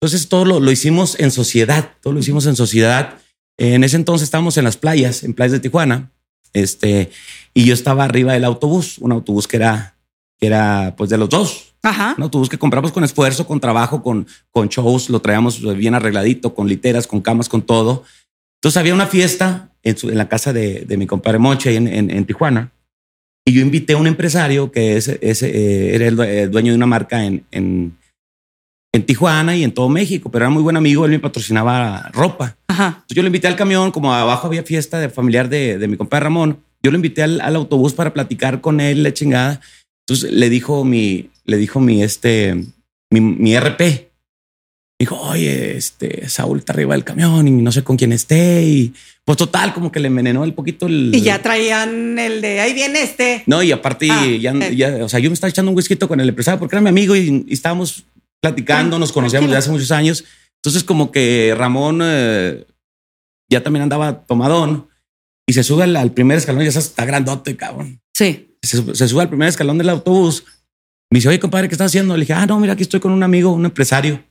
Entonces 0.00 0.28
todo 0.28 0.44
lo, 0.44 0.60
lo, 0.60 0.70
hicimos 0.70 1.18
en 1.18 1.32
sociedad, 1.32 1.90
todo 2.00 2.12
lo 2.12 2.20
hicimos 2.20 2.46
en 2.46 2.54
sociedad. 2.54 3.14
En 3.58 3.82
ese 3.82 3.96
entonces 3.96 4.26
estábamos 4.26 4.56
en 4.56 4.62
las 4.62 4.76
playas, 4.76 5.24
en 5.24 5.34
playas 5.34 5.50
de 5.50 5.58
Tijuana, 5.58 6.12
este, 6.52 7.10
y 7.54 7.64
yo 7.64 7.74
estaba 7.74 8.04
arriba 8.04 8.34
del 8.34 8.44
autobús, 8.44 8.98
un 8.98 9.10
autobús 9.10 9.48
que 9.48 9.56
era, 9.56 9.96
que 10.38 10.46
era 10.46 10.94
pues 10.96 11.10
de 11.10 11.18
los 11.18 11.28
dos. 11.28 11.74
Ajá. 11.82 12.14
Un 12.16 12.22
autobús 12.22 12.48
que 12.48 12.56
compramos 12.56 12.92
con 12.92 13.02
esfuerzo, 13.02 13.48
con 13.48 13.58
trabajo, 13.58 14.00
con, 14.00 14.28
con 14.52 14.68
shows, 14.68 15.10
lo 15.10 15.20
traíamos 15.20 15.60
bien 15.76 15.96
arregladito, 15.96 16.54
con 16.54 16.68
literas, 16.68 17.08
con 17.08 17.20
camas, 17.20 17.48
con 17.48 17.62
todo. 17.62 18.04
Entonces 18.60 18.76
había 18.76 18.94
una 18.94 19.08
fiesta 19.08 19.73
en, 19.84 20.16
la 20.16 20.28
casa 20.28 20.52
de, 20.52 20.86
mi 20.98 21.06
compadre 21.06 21.38
Moche 21.38 21.74
en, 21.74 21.88
en, 21.88 22.24
Tijuana 22.24 22.72
y 23.46 23.52
yo 23.52 23.60
invité 23.60 23.92
a 23.92 23.98
un 23.98 24.06
empresario 24.06 24.72
que 24.72 24.96
es, 24.96 25.08
eh, 25.08 25.94
era 25.94 26.06
el 26.06 26.50
dueño 26.50 26.72
de 26.72 26.76
una 26.76 26.86
marca 26.86 27.24
en, 27.24 27.44
en, 27.50 27.96
Tijuana 29.06 29.56
y 29.56 29.64
en 29.64 29.72
todo 29.72 29.88
México, 29.88 30.30
pero 30.30 30.44
era 30.44 30.50
muy 30.50 30.62
buen 30.62 30.76
amigo, 30.76 31.04
él 31.04 31.10
me 31.10 31.18
patrocinaba 31.18 32.10
ropa. 32.12 32.56
Entonces 32.68 33.16
yo 33.16 33.22
lo 33.22 33.26
invité 33.26 33.48
al 33.48 33.56
camión, 33.56 33.90
como 33.90 34.14
abajo 34.14 34.46
había 34.46 34.62
fiesta 34.62 35.00
de 35.00 35.08
familiar 35.08 35.48
de, 35.48 35.78
de 35.78 35.88
mi 35.88 35.96
compadre 35.96 36.24
Ramón, 36.24 36.60
yo 36.82 36.90
lo 36.90 36.96
invité 36.96 37.22
al, 37.22 37.40
al, 37.40 37.56
autobús 37.56 37.92
para 37.92 38.14
platicar 38.14 38.60
con 38.60 38.80
él, 38.80 39.02
la 39.02 39.12
chingada. 39.12 39.60
Entonces 40.06 40.32
le 40.32 40.48
dijo 40.48 40.84
mi, 40.84 41.30
le 41.44 41.56
dijo 41.56 41.80
mi, 41.80 42.02
este, 42.02 42.54
mi, 43.10 43.20
mi 43.20 43.58
RP, 43.58 44.10
dijo, 45.04 45.20
oye, 45.20 45.76
este 45.76 46.28
Saúl 46.28 46.58
está 46.58 46.72
arriba 46.72 46.94
del 46.94 47.04
camión 47.04 47.46
y 47.46 47.50
no 47.50 47.70
sé 47.72 47.84
con 47.84 47.96
quién 47.96 48.12
esté. 48.12 48.62
Y 48.62 48.94
pues 49.24 49.38
total, 49.38 49.74
como 49.74 49.92
que 49.92 50.00
le 50.00 50.08
envenenó 50.08 50.44
el 50.44 50.54
poquito 50.54 50.86
el. 50.86 51.14
Y 51.14 51.20
ya 51.20 51.42
traían 51.42 52.18
el 52.18 52.40
de 52.40 52.60
ahí 52.60 52.74
viene 52.74 53.02
este. 53.02 53.42
No, 53.46 53.62
y 53.62 53.70
aparte, 53.72 54.08
ah, 54.10 54.26
ya, 54.26 55.04
o 55.04 55.08
sea, 55.08 55.20
yo 55.20 55.30
me 55.30 55.34
estaba 55.34 55.50
echando 55.50 55.70
un 55.70 55.76
whisky 55.76 55.96
con 55.96 56.20
el 56.20 56.28
empresario 56.28 56.58
porque 56.58 56.74
era 56.74 56.80
mi 56.80 56.88
amigo 56.88 57.14
y, 57.14 57.46
estábamos 57.48 58.04
platicando, 58.40 58.98
nos 58.98 59.12
conocíamos 59.12 59.48
desde 59.48 59.58
hace 59.58 59.70
muchos 59.70 59.90
años. 59.90 60.24
Entonces, 60.56 60.84
como 60.84 61.10
que 61.12 61.54
Ramón 61.56 62.00
eh, 62.02 62.66
ya 63.50 63.62
también 63.62 63.82
andaba 63.82 64.24
tomadón 64.24 64.88
y 65.46 65.52
se 65.52 65.62
sube 65.62 65.84
al, 65.84 66.12
primer 66.12 66.38
escalón 66.38 66.62
y 66.62 66.70
ya 66.70 66.78
está 66.78 67.04
grandote, 67.04 67.56
cabrón. 67.56 68.00
Sí. 68.14 68.56
Se, 68.62 68.94
se, 68.94 69.08
sube 69.08 69.22
al 69.22 69.28
primer 69.28 69.48
escalón 69.48 69.76
del 69.76 69.90
autobús. 69.90 70.44
Me 71.10 71.18
dice, 71.18 71.28
oye, 71.28 71.38
compadre, 71.38 71.68
¿qué 71.68 71.74
estás 71.74 71.88
haciendo? 71.88 72.16
Le 72.16 72.22
dije, 72.22 72.32
ah, 72.32 72.46
no, 72.46 72.58
mira, 72.58 72.72
aquí 72.72 72.82
estoy 72.82 73.00
con 73.00 73.12
un 73.12 73.22
amigo, 73.22 73.52
un 73.52 73.66
empresario 73.66 74.24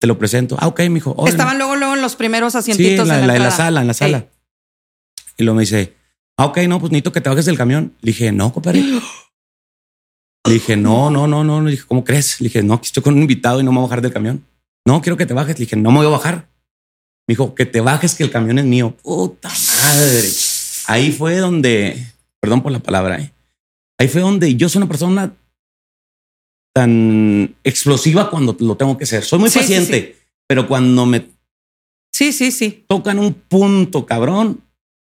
te 0.00 0.06
lo 0.06 0.18
presento. 0.18 0.56
Ah, 0.58 0.66
ok, 0.66 0.80
me 0.80 0.94
dijo. 0.94 1.14
Estaban 1.28 1.58
luego, 1.58 1.76
luego 1.76 1.94
en 1.94 2.00
los 2.00 2.16
primeros 2.16 2.54
asientitos. 2.54 3.06
Sí, 3.06 3.14
en 3.14 3.26
la, 3.26 3.36
en 3.36 3.42
la, 3.42 3.50
sala, 3.50 3.82
en 3.82 3.86
la 3.86 3.94
sala. 3.94 4.26
Y 5.36 5.44
luego 5.44 5.56
me 5.56 5.62
dice, 5.62 5.94
ah, 6.38 6.46
ok, 6.46 6.58
no, 6.68 6.80
pues 6.80 6.90
necesito 6.90 7.12
que 7.12 7.20
te 7.20 7.28
bajes 7.28 7.44
del 7.44 7.58
camión. 7.58 7.94
Le 8.00 8.12
dije, 8.12 8.32
no, 8.32 8.52
compadre. 8.52 8.82
Le 10.46 10.54
dije, 10.54 10.74
no, 10.74 11.10
no, 11.10 11.26
no, 11.26 11.44
no. 11.44 11.60
Le 11.60 11.72
dije, 11.72 11.84
¿cómo 11.86 12.02
crees? 12.02 12.40
Le 12.40 12.48
dije, 12.48 12.62
no, 12.62 12.80
estoy 12.82 13.02
con 13.02 13.14
un 13.14 13.20
invitado 13.20 13.60
y 13.60 13.62
no 13.62 13.72
me 13.72 13.76
voy 13.76 13.84
a 13.84 13.88
bajar 13.88 14.00
del 14.00 14.12
camión. 14.12 14.44
No, 14.86 15.02
quiero 15.02 15.18
que 15.18 15.26
te 15.26 15.34
bajes. 15.34 15.58
Le 15.58 15.66
dije, 15.66 15.76
no 15.76 15.90
me 15.90 15.98
voy 15.98 16.06
a 16.06 16.10
bajar. 16.10 16.48
Me 17.28 17.32
dijo, 17.32 17.54
que 17.54 17.66
te 17.66 17.82
bajes, 17.82 18.14
que 18.14 18.24
el 18.24 18.30
camión 18.30 18.58
es 18.58 18.64
mío. 18.64 18.96
Puta 19.02 19.50
madre. 19.50 20.28
Ahí 20.86 21.12
fue 21.12 21.36
donde, 21.36 22.06
perdón 22.40 22.62
por 22.62 22.72
la 22.72 22.78
palabra, 22.78 23.20
¿eh? 23.20 23.32
ahí 23.98 24.08
fue 24.08 24.22
donde 24.22 24.56
yo 24.56 24.70
soy 24.70 24.80
una 24.80 24.88
persona 24.88 25.34
tan 26.80 27.54
explosiva 27.62 28.30
cuando 28.30 28.56
lo 28.58 28.74
tengo 28.74 28.96
que 28.96 29.04
ser. 29.04 29.22
Soy 29.22 29.38
muy 29.38 29.50
paciente, 29.50 30.16
pero 30.46 30.66
cuando 30.66 31.04
me 31.04 31.26
sí, 32.10 32.32
sí, 32.32 32.50
sí. 32.50 32.86
tocan 32.88 33.18
un 33.18 33.34
punto 33.34 34.06
cabrón, 34.06 34.62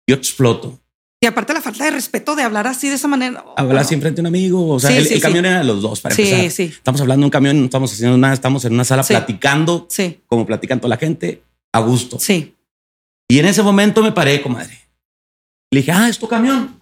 yo 0.09 0.17
exploto. 0.17 0.81
Y 1.21 1.27
aparte 1.27 1.53
la 1.53 1.61
falta 1.61 1.85
de 1.85 1.91
respeto 1.91 2.35
de 2.35 2.45
hablar 2.45 2.67
así 2.67 2.89
de 2.89 2.95
esa 2.95 3.09
manera. 3.09 3.45
Hablar 3.59 3.85
siempre 3.85 4.07
frente 4.07 4.21
a 4.21 4.23
un 4.23 4.29
amigo. 4.29 4.69
O 4.71 4.81
sea, 4.81 4.97
el, 4.97 5.21
camión 5.21 5.45
era 5.45 5.59
de 5.59 5.65
los 5.65 5.83
dos 5.83 6.01
para 6.01 6.15
empezar. 6.15 6.51
Sí. 6.51 6.63
Estamos 6.63 6.99
hablando 7.03 7.25
de 7.25 7.27
un 7.27 7.31
camión, 7.31 7.59
no 7.59 7.67
estamos 7.67 7.93
haciendo 7.93 8.17
nada, 8.17 8.33
estamos 8.33 8.65
en 8.65 8.73
una 8.73 8.85
sala 8.85 9.03
platicando, 9.03 9.87
como 10.25 10.47
platican 10.47 10.81
toda 10.81 10.89
la 10.89 10.97
gente, 10.97 11.43
a 11.75 11.81
gusto. 11.81 12.19
Sí. 12.19 12.55
Y 13.29 13.39
en 13.39 13.45
ese 13.45 13.63
momento 13.63 14.03
me 14.03 14.13
paré, 14.13 14.41
comadre. 14.41 14.81
Le 15.71 15.81
dije, 15.81 15.93
ah, 15.93 16.09
es 16.09 16.19
tu 16.19 16.27
camión. 16.27 16.81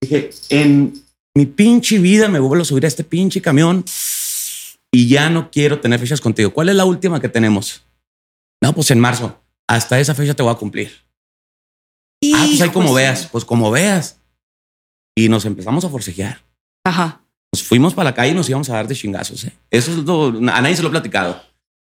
Dije, 0.00 0.30
en 0.48 1.03
mi 1.36 1.46
pinche 1.46 1.98
vida 1.98 2.28
me 2.28 2.38
vuelvo 2.38 2.62
a 2.62 2.64
subir 2.64 2.84
a 2.84 2.88
este 2.88 3.04
pinche 3.04 3.42
camión 3.42 3.84
y 4.92 5.08
ya 5.08 5.28
no 5.28 5.50
quiero 5.50 5.80
tener 5.80 5.98
fechas 5.98 6.20
contigo. 6.20 6.52
¿Cuál 6.52 6.68
es 6.68 6.76
la 6.76 6.84
última 6.84 7.20
que 7.20 7.28
tenemos? 7.28 7.84
No, 8.62 8.72
pues 8.72 8.90
en 8.92 9.00
marzo. 9.00 9.40
Hasta 9.68 9.98
esa 9.98 10.14
fecha 10.14 10.34
te 10.34 10.42
voy 10.42 10.52
a 10.52 10.56
cumplir. 10.56 10.92
ah, 12.32 12.44
pues 12.46 12.60
ahí 12.60 12.70
como 12.70 12.94
veas, 12.94 13.26
pues 13.26 13.44
como 13.44 13.70
veas. 13.70 14.20
Y 15.16 15.28
nos 15.28 15.44
empezamos 15.44 15.84
a 15.84 15.88
forcejear. 15.88 16.40
Ajá. 16.84 17.22
Nos 17.52 17.62
fuimos 17.62 17.94
para 17.94 18.10
la 18.10 18.14
calle 18.14 18.32
y 18.32 18.34
nos 18.34 18.48
íbamos 18.48 18.68
a 18.70 18.74
dar 18.74 18.86
de 18.86 18.94
chingazos. 18.94 19.44
¿eh? 19.44 19.52
Eso 19.70 19.90
es 19.90 19.98
lo, 19.98 20.28
a 20.28 20.60
nadie 20.60 20.76
se 20.76 20.82
lo 20.82 20.88
he 20.88 20.92
platicado. 20.92 21.40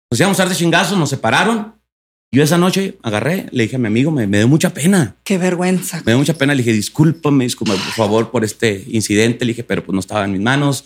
Nos 0.10 0.20
íbamos 0.20 0.40
a 0.40 0.44
dar 0.44 0.50
de 0.50 0.56
chingazos, 0.56 0.98
nos 0.98 1.10
separaron 1.10 1.76
yo 2.34 2.44
esa 2.44 2.58
noche 2.58 2.98
agarré, 3.04 3.46
le 3.52 3.64
dije 3.64 3.76
a 3.76 3.80
mi 3.80 3.86
amigo, 3.86 4.10
me, 4.10 4.26
dio 4.26 4.48
mucha 4.48 4.74
pena. 4.74 5.18
Qué 5.24 5.38
vergüenza. 5.38 5.98
Me 5.98 6.14
dio 6.14 6.18
mucha 6.18 6.34
pena. 6.34 6.56
Le 6.56 6.64
dije, 6.64 6.74
discúlpame, 6.74 7.44
discúlpame 7.44 7.80
por 7.80 7.94
favor 7.94 8.32
por 8.32 8.44
este 8.44 8.84
incidente. 8.88 9.46
Le 9.46 9.52
dije, 9.52 9.64
pero 9.64 9.86
pues 9.86 9.94
no 9.94 10.00
estaba 10.00 10.26
en 10.26 10.32
mis 10.32 10.42
manos. 10.42 10.86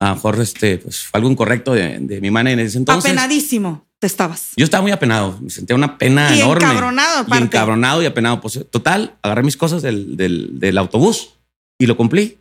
A 0.00 0.08
lo 0.08 0.14
mejor 0.14 0.40
este, 0.40 0.78
pues, 0.78 1.02
fue 1.02 1.18
algo 1.18 1.30
incorrecto 1.30 1.74
de, 1.74 2.18
mi 2.22 2.30
mano 2.30 2.48
en 2.48 2.60
ese 2.60 2.78
entonces. 2.78 3.10
Apenadísimo 3.10 3.86
te 3.98 4.06
estabas. 4.06 4.52
Yo 4.56 4.64
estaba 4.64 4.80
muy 4.80 4.90
apenado. 4.90 5.38
Me 5.42 5.50
sentía 5.50 5.76
una 5.76 5.98
pena 5.98 6.34
y 6.34 6.40
enorme. 6.40 6.64
Encabronado, 6.64 7.26
Y 7.28 7.36
encabronado 7.36 8.02
y 8.02 8.06
apenado. 8.06 8.40
Pues 8.40 8.64
total, 8.70 9.18
agarré 9.20 9.42
mis 9.42 9.58
cosas 9.58 9.82
del, 9.82 10.16
del, 10.16 10.78
autobús 10.78 11.34
y 11.78 11.84
lo 11.84 11.98
cumplí. 11.98 12.38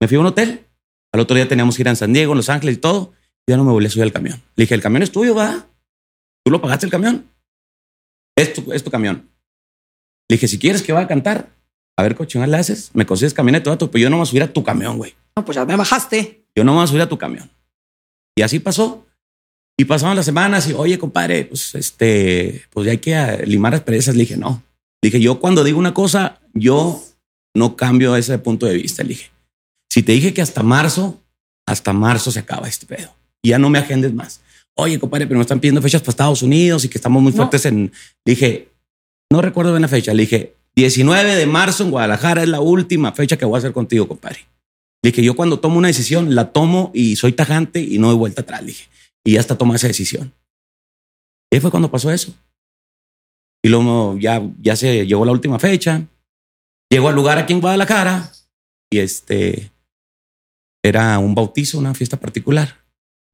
Me 0.00 0.08
fui 0.08 0.16
a 0.16 0.20
un 0.20 0.26
hotel. 0.26 0.66
Al 1.12 1.20
otro 1.20 1.36
día 1.36 1.46
teníamos 1.46 1.76
que 1.76 1.82
ir 1.82 1.88
a 1.88 1.94
San 1.94 2.12
Diego, 2.12 2.32
en 2.32 2.38
Los 2.38 2.48
Ángeles 2.48 2.74
y 2.74 2.78
todo. 2.78 3.12
Y 3.46 3.52
ya 3.52 3.56
no 3.56 3.62
me 3.62 3.70
volví 3.70 3.86
a 3.86 3.90
subir 3.90 4.02
al 4.02 4.12
camión. 4.12 4.42
Le 4.56 4.64
dije, 4.64 4.74
el 4.74 4.82
camión 4.82 5.04
es 5.04 5.12
tuyo, 5.12 5.36
va. 5.36 5.68
Tú 6.44 6.50
lo 6.50 6.60
pagaste 6.60 6.84
el 6.84 6.90
camión 6.90 7.24
es 8.42 8.82
tu, 8.84 8.90
camión. 8.90 9.28
Le 10.28 10.36
dije, 10.36 10.48
si 10.48 10.58
quieres 10.58 10.82
que 10.82 10.92
vaya 10.92 11.06
a 11.06 11.08
cantar, 11.08 11.50
a 11.96 12.02
ver, 12.02 12.14
coche, 12.14 12.44
le 12.46 12.56
haces? 12.56 12.90
Me 12.94 13.06
consigues 13.06 13.34
camioneta, 13.34 13.76
todo, 13.76 13.90
pero 13.90 14.02
yo 14.02 14.10
no 14.10 14.16
me 14.16 14.20
voy 14.20 14.22
a 14.24 14.30
subir 14.30 14.42
a 14.42 14.52
tu 14.52 14.62
camión, 14.62 14.96
güey. 14.96 15.14
No, 15.36 15.44
pues 15.44 15.56
ya 15.56 15.64
me 15.64 15.76
bajaste. 15.76 16.44
Yo 16.54 16.64
no 16.64 16.72
me 16.72 16.76
voy 16.76 16.84
a 16.84 16.86
subir 16.86 17.02
a 17.02 17.08
tu 17.08 17.18
camión. 17.18 17.50
Y 18.36 18.42
así 18.42 18.60
pasó. 18.60 19.04
Y 19.76 19.84
pasaron 19.84 20.16
las 20.16 20.24
semanas 20.24 20.68
y, 20.68 20.72
oye, 20.72 20.98
compadre, 20.98 21.44
pues 21.44 21.74
este, 21.74 22.64
pues 22.70 22.86
ya 22.86 22.92
hay 22.92 22.98
que 22.98 23.44
limar 23.46 23.72
las 23.72 23.82
perezas. 23.82 24.14
Le 24.14 24.20
dije, 24.20 24.36
no. 24.36 24.62
Le 25.02 25.10
dije, 25.10 25.20
yo 25.20 25.40
cuando 25.40 25.64
digo 25.64 25.78
una 25.78 25.94
cosa, 25.94 26.40
yo 26.52 27.02
no 27.54 27.76
cambio 27.76 28.16
ese 28.16 28.38
punto 28.38 28.66
de 28.66 28.74
vista. 28.74 29.02
Le 29.02 29.10
dije, 29.10 29.30
si 29.90 30.02
te 30.02 30.12
dije 30.12 30.34
que 30.34 30.42
hasta 30.42 30.62
marzo, 30.62 31.22
hasta 31.66 31.92
marzo 31.92 32.30
se 32.30 32.40
acaba 32.40 32.68
este 32.68 32.86
pedo. 32.86 33.14
Y 33.42 33.50
ya 33.50 33.58
no 33.58 33.70
me 33.70 33.78
agendes 33.78 34.12
más. 34.12 34.40
Oye, 34.80 35.00
compadre, 35.00 35.26
pero 35.26 35.38
me 35.38 35.42
están 35.42 35.58
pidiendo 35.58 35.82
fechas 35.82 36.00
para 36.00 36.10
Estados 36.10 36.42
Unidos 36.42 36.84
y 36.84 36.88
que 36.88 36.98
estamos 36.98 37.20
muy 37.20 37.32
fuertes 37.32 37.66
en. 37.66 37.92
Le 38.24 38.32
dije, 38.34 38.68
no 39.30 39.42
recuerdo 39.42 39.72
bien 39.72 39.82
la 39.82 39.88
fecha. 39.88 40.14
Le 40.14 40.22
dije, 40.22 40.54
19 40.76 41.34
de 41.34 41.46
marzo 41.46 41.82
en 41.82 41.90
Guadalajara 41.90 42.44
es 42.44 42.48
la 42.48 42.60
última 42.60 43.10
fecha 43.12 43.36
que 43.36 43.44
voy 43.44 43.56
a 43.56 43.58
hacer 43.58 43.72
contigo, 43.72 44.06
compadre. 44.06 44.46
Le 45.02 45.10
dije, 45.10 45.24
yo 45.24 45.34
cuando 45.34 45.58
tomo 45.58 45.78
una 45.78 45.88
decisión, 45.88 46.36
la 46.36 46.52
tomo 46.52 46.92
y 46.94 47.16
soy 47.16 47.32
tajante 47.32 47.80
y 47.80 47.98
no 47.98 48.06
doy 48.06 48.16
vuelta 48.16 48.42
atrás. 48.42 48.60
Le 48.60 48.68
dije, 48.68 48.88
y 49.26 49.32
ya 49.32 49.40
hasta 49.40 49.58
tomé 49.58 49.74
esa 49.74 49.88
decisión. 49.88 50.32
Y 51.52 51.58
fue 51.58 51.72
cuando 51.72 51.90
pasó 51.90 52.12
eso. 52.12 52.32
Y 53.64 53.70
luego 53.70 54.16
ya, 54.16 54.40
ya 54.60 54.76
se 54.76 55.04
llegó 55.06 55.24
la 55.24 55.32
última 55.32 55.58
fecha. 55.58 56.06
Llegó 56.88 57.08
al 57.08 57.16
lugar 57.16 57.38
aquí 57.38 57.52
en 57.52 57.60
Guadalajara 57.60 58.30
y 58.92 58.98
este 58.98 59.72
era 60.84 61.18
un 61.18 61.34
bautizo, 61.34 61.78
una 61.78 61.94
fiesta 61.94 62.16
particular. 62.16 62.77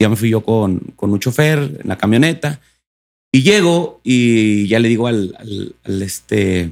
Ya 0.04 0.10
me 0.10 0.16
fui 0.16 0.28
yo 0.28 0.44
con, 0.44 0.80
con 0.96 1.14
un 1.14 1.18
chofer 1.18 1.78
en 1.80 1.88
la 1.88 1.96
camioneta 1.96 2.60
y 3.32 3.42
llego 3.42 4.02
y 4.04 4.68
ya 4.68 4.78
le 4.78 4.88
digo 4.90 5.06
al, 5.06 5.34
al, 5.82 6.02
este, 6.02 6.70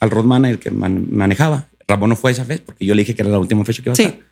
al 0.00 0.10
road 0.10 0.24
manager 0.24 0.58
que 0.58 0.70
manejaba. 0.70 1.68
Ramón 1.86 2.08
no 2.08 2.16
fue 2.16 2.30
esa 2.30 2.44
vez 2.44 2.62
porque 2.62 2.86
yo 2.86 2.94
le 2.94 3.02
dije 3.02 3.14
que 3.14 3.20
era 3.20 3.30
la 3.30 3.38
última 3.38 3.62
fecha 3.66 3.82
que 3.82 3.90
iba 3.90 3.92
a 3.92 4.02
estar. 4.02 4.26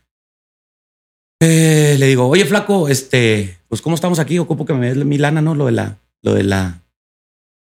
Eh, 1.43 1.97
le 1.99 2.07
digo, 2.07 2.29
oye, 2.29 2.47
flaco, 2.47 2.89
este, 2.89 3.59
pues 3.69 3.83
cómo 3.83 3.95
estamos 3.95 4.19
aquí, 4.19 4.39
ocupo 4.39 4.65
que 4.65 4.73
me 4.73 4.95
des 4.95 5.05
mi 5.05 5.19
lana, 5.19 5.43
¿no? 5.43 5.55
Lo 5.55 5.67
de 5.67 5.73
la, 5.73 5.99
lo 6.23 6.33
de 6.33 6.45
la, 6.45 6.83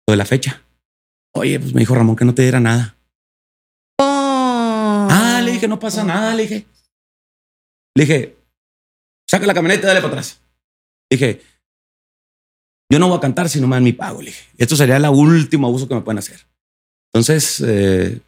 lo 0.08 0.12
de 0.12 0.17
la 0.17 0.25
fecha. 0.25 0.62
Oye, 1.34 1.60
pues 1.60 1.73
me 1.73 1.79
dijo 1.79 1.95
Ramón 1.95 2.15
que 2.15 2.25
no 2.25 2.36
te 2.36 2.43
diera 2.43 2.60
nada. 2.60 2.95
Oh. 3.97 5.08
Ah, 5.10 5.41
le 5.43 5.51
dije, 5.51 5.67
no 5.67 5.79
pasa 5.79 6.03
nada, 6.03 6.36
le 6.36 6.43
dije. 6.43 6.67
Le 7.95 8.05
dije, 8.05 8.38
saca 9.27 9.47
la 9.47 9.55
camioneta 9.55 9.86
y 9.86 9.88
dale 9.88 10.01
para 10.01 10.13
atrás. 10.13 10.39
Dije, 11.10 11.41
yo 12.91 13.00
no 13.00 13.08
voy 13.08 13.17
a 13.17 13.22
cantar 13.22 13.50
si 13.50 13.60
no 13.60 13.67
me 13.67 13.76
dan 13.76 13.84
mi 13.84 13.93
pago. 13.93 14.22
Le 14.22 14.28
dije, 14.28 14.43
esto 14.58 14.76
sería 14.76 14.98
el 14.98 15.06
último 15.06 15.67
abuso 15.67 15.88
que 15.88 15.95
me 15.95 16.02
pueden 16.02 16.19
hacer. 16.19 16.45
Entonces, 17.13 17.63
eh, 17.65 18.19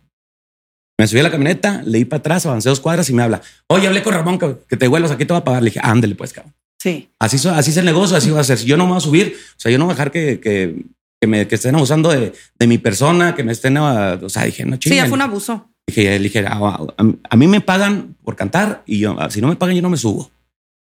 me 0.99 1.07
subí 1.07 1.19
a 1.19 1.23
la 1.23 1.31
camioneta, 1.31 1.81
leí 1.85 2.05
para 2.05 2.19
atrás, 2.19 2.45
avancé 2.45 2.69
dos 2.69 2.79
cuadras 2.79 3.09
y 3.09 3.13
me 3.13 3.23
habla. 3.23 3.41
Oye, 3.67 3.87
hablé 3.87 4.03
con 4.03 4.13
Ramón 4.13 4.37
que, 4.37 4.77
te 4.77 4.87
vuelvas 4.87 5.11
aquí, 5.11 5.25
te 5.25 5.33
voy 5.33 5.41
a 5.41 5.43
pagar. 5.43 5.63
Le 5.63 5.69
dije, 5.69 5.79
ándale, 5.81 6.15
pues, 6.15 6.33
cabrón. 6.33 6.53
Sí. 6.79 7.09
Así, 7.19 7.47
así 7.47 7.71
es 7.71 7.77
el 7.77 7.85
negocio, 7.85 8.17
así 8.17 8.29
va 8.31 8.41
a 8.41 8.43
ser. 8.43 8.57
Si 8.57 8.65
yo 8.65 8.77
no 8.77 8.85
me 8.85 8.91
voy 8.91 8.97
a 8.97 9.01
subir, 9.01 9.35
o 9.35 9.59
sea, 9.59 9.71
yo 9.71 9.77
no 9.77 9.85
voy 9.85 9.93
a 9.93 9.95
dejar 9.95 10.11
que, 10.11 10.39
que, 10.39 10.83
que 11.19 11.27
me 11.27 11.47
que 11.47 11.55
estén 11.55 11.75
abusando 11.75 12.09
de, 12.09 12.33
de, 12.57 12.67
mi 12.67 12.79
persona, 12.79 13.35
que 13.35 13.43
me 13.43 13.51
estén, 13.51 13.77
o 13.77 14.29
sea, 14.29 14.45
dije, 14.45 14.65
no 14.65 14.77
chingue. 14.77 15.01
Sí, 15.01 15.07
fue 15.07 15.15
un 15.15 15.21
abuso. 15.21 15.69
Dije, 15.87 16.19
dije 16.19 16.45
a, 16.47 16.79
a, 16.97 17.35
mí 17.35 17.47
me 17.47 17.61
pagan 17.61 18.15
por 18.23 18.35
cantar 18.35 18.83
y 18.85 18.99
yo, 18.99 19.17
si 19.29 19.41
no 19.41 19.47
me 19.47 19.55
pagan, 19.55 19.75
yo 19.75 19.81
no 19.81 19.89
me 19.89 19.97
subo. 19.97 20.31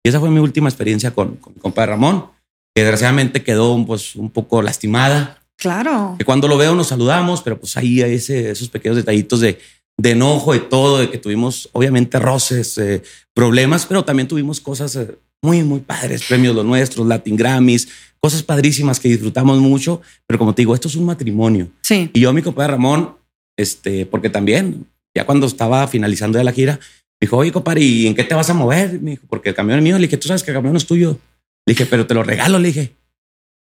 Y 0.05 0.09
esa 0.09 0.19
fue 0.19 0.29
mi 0.29 0.39
última 0.39 0.69
experiencia 0.69 1.15
con, 1.15 1.37
con 1.37 1.55
mi 1.55 1.59
compadre 1.59 1.93
Ramón, 1.93 2.25
que 2.75 2.83
desgraciadamente 2.83 3.41
quedó 3.41 3.83
pues, 3.87 4.15
un 4.15 4.29
poco 4.29 4.61
lastimada. 4.61 5.41
Claro. 5.57 6.13
Que 6.19 6.25
cuando 6.25 6.47
lo 6.47 6.59
veo 6.59 6.75
nos 6.75 6.89
saludamos, 6.89 7.41
pero 7.41 7.59
pues 7.59 7.75
ahí 7.75 8.03
hay 8.03 8.13
ese, 8.13 8.51
esos 8.51 8.69
pequeños 8.69 8.97
detallitos 8.97 9.39
de, 9.39 9.57
de 9.97 10.11
enojo, 10.11 10.53
de 10.53 10.59
todo, 10.59 10.99
de 10.99 11.09
que 11.09 11.17
tuvimos 11.17 11.69
obviamente 11.71 12.19
roces, 12.19 12.77
eh, 12.77 13.01
problemas, 13.33 13.87
pero 13.87 14.05
también 14.05 14.27
tuvimos 14.27 14.61
cosas 14.61 14.95
eh, 14.95 15.17
muy, 15.41 15.63
muy 15.63 15.79
padres, 15.79 16.23
premios 16.27 16.53
los 16.53 16.65
nuestros, 16.65 17.07
Latin 17.07 17.35
Grammys, 17.35 17.87
cosas 18.19 18.43
padrísimas 18.43 18.99
que 18.99 19.09
disfrutamos 19.09 19.57
mucho, 19.57 20.03
pero 20.27 20.37
como 20.37 20.53
te 20.53 20.61
digo, 20.61 20.75
esto 20.75 20.87
es 20.87 20.95
un 20.95 21.05
matrimonio. 21.05 21.69
Sí. 21.81 22.11
Y 22.13 22.19
yo, 22.19 22.31
mi 22.31 22.43
compadre 22.43 22.73
Ramón, 22.73 23.15
este, 23.57 24.05
porque 24.05 24.29
también, 24.29 24.85
ya 25.15 25.25
cuando 25.25 25.47
estaba 25.47 25.87
finalizando 25.87 26.37
de 26.37 26.43
la 26.43 26.51
gira, 26.51 26.79
dijo, 27.19 27.37
oye, 27.37 27.51
compadre, 27.51 27.81
¿y 27.81 28.07
en 28.07 28.15
qué 28.15 28.23
te 28.23 28.35
vas 28.35 28.49
a 28.49 28.53
mover? 28.53 29.01
Me 29.01 29.11
dijo, 29.11 29.23
porque 29.29 29.49
el 29.49 29.55
camión 29.55 29.79
es 29.79 29.83
mío. 29.83 29.95
Le 29.97 30.07
dije, 30.07 30.17
tú 30.17 30.27
sabes 30.27 30.43
que 30.43 30.51
el 30.51 30.57
camión 30.57 30.75
es 30.75 30.85
tuyo. 30.85 31.17
Le 31.65 31.73
dije, 31.73 31.85
pero 31.85 32.05
te 32.05 32.13
lo 32.13 32.23
regalo, 32.23 32.59
le 32.59 32.67
dije. 32.67 32.95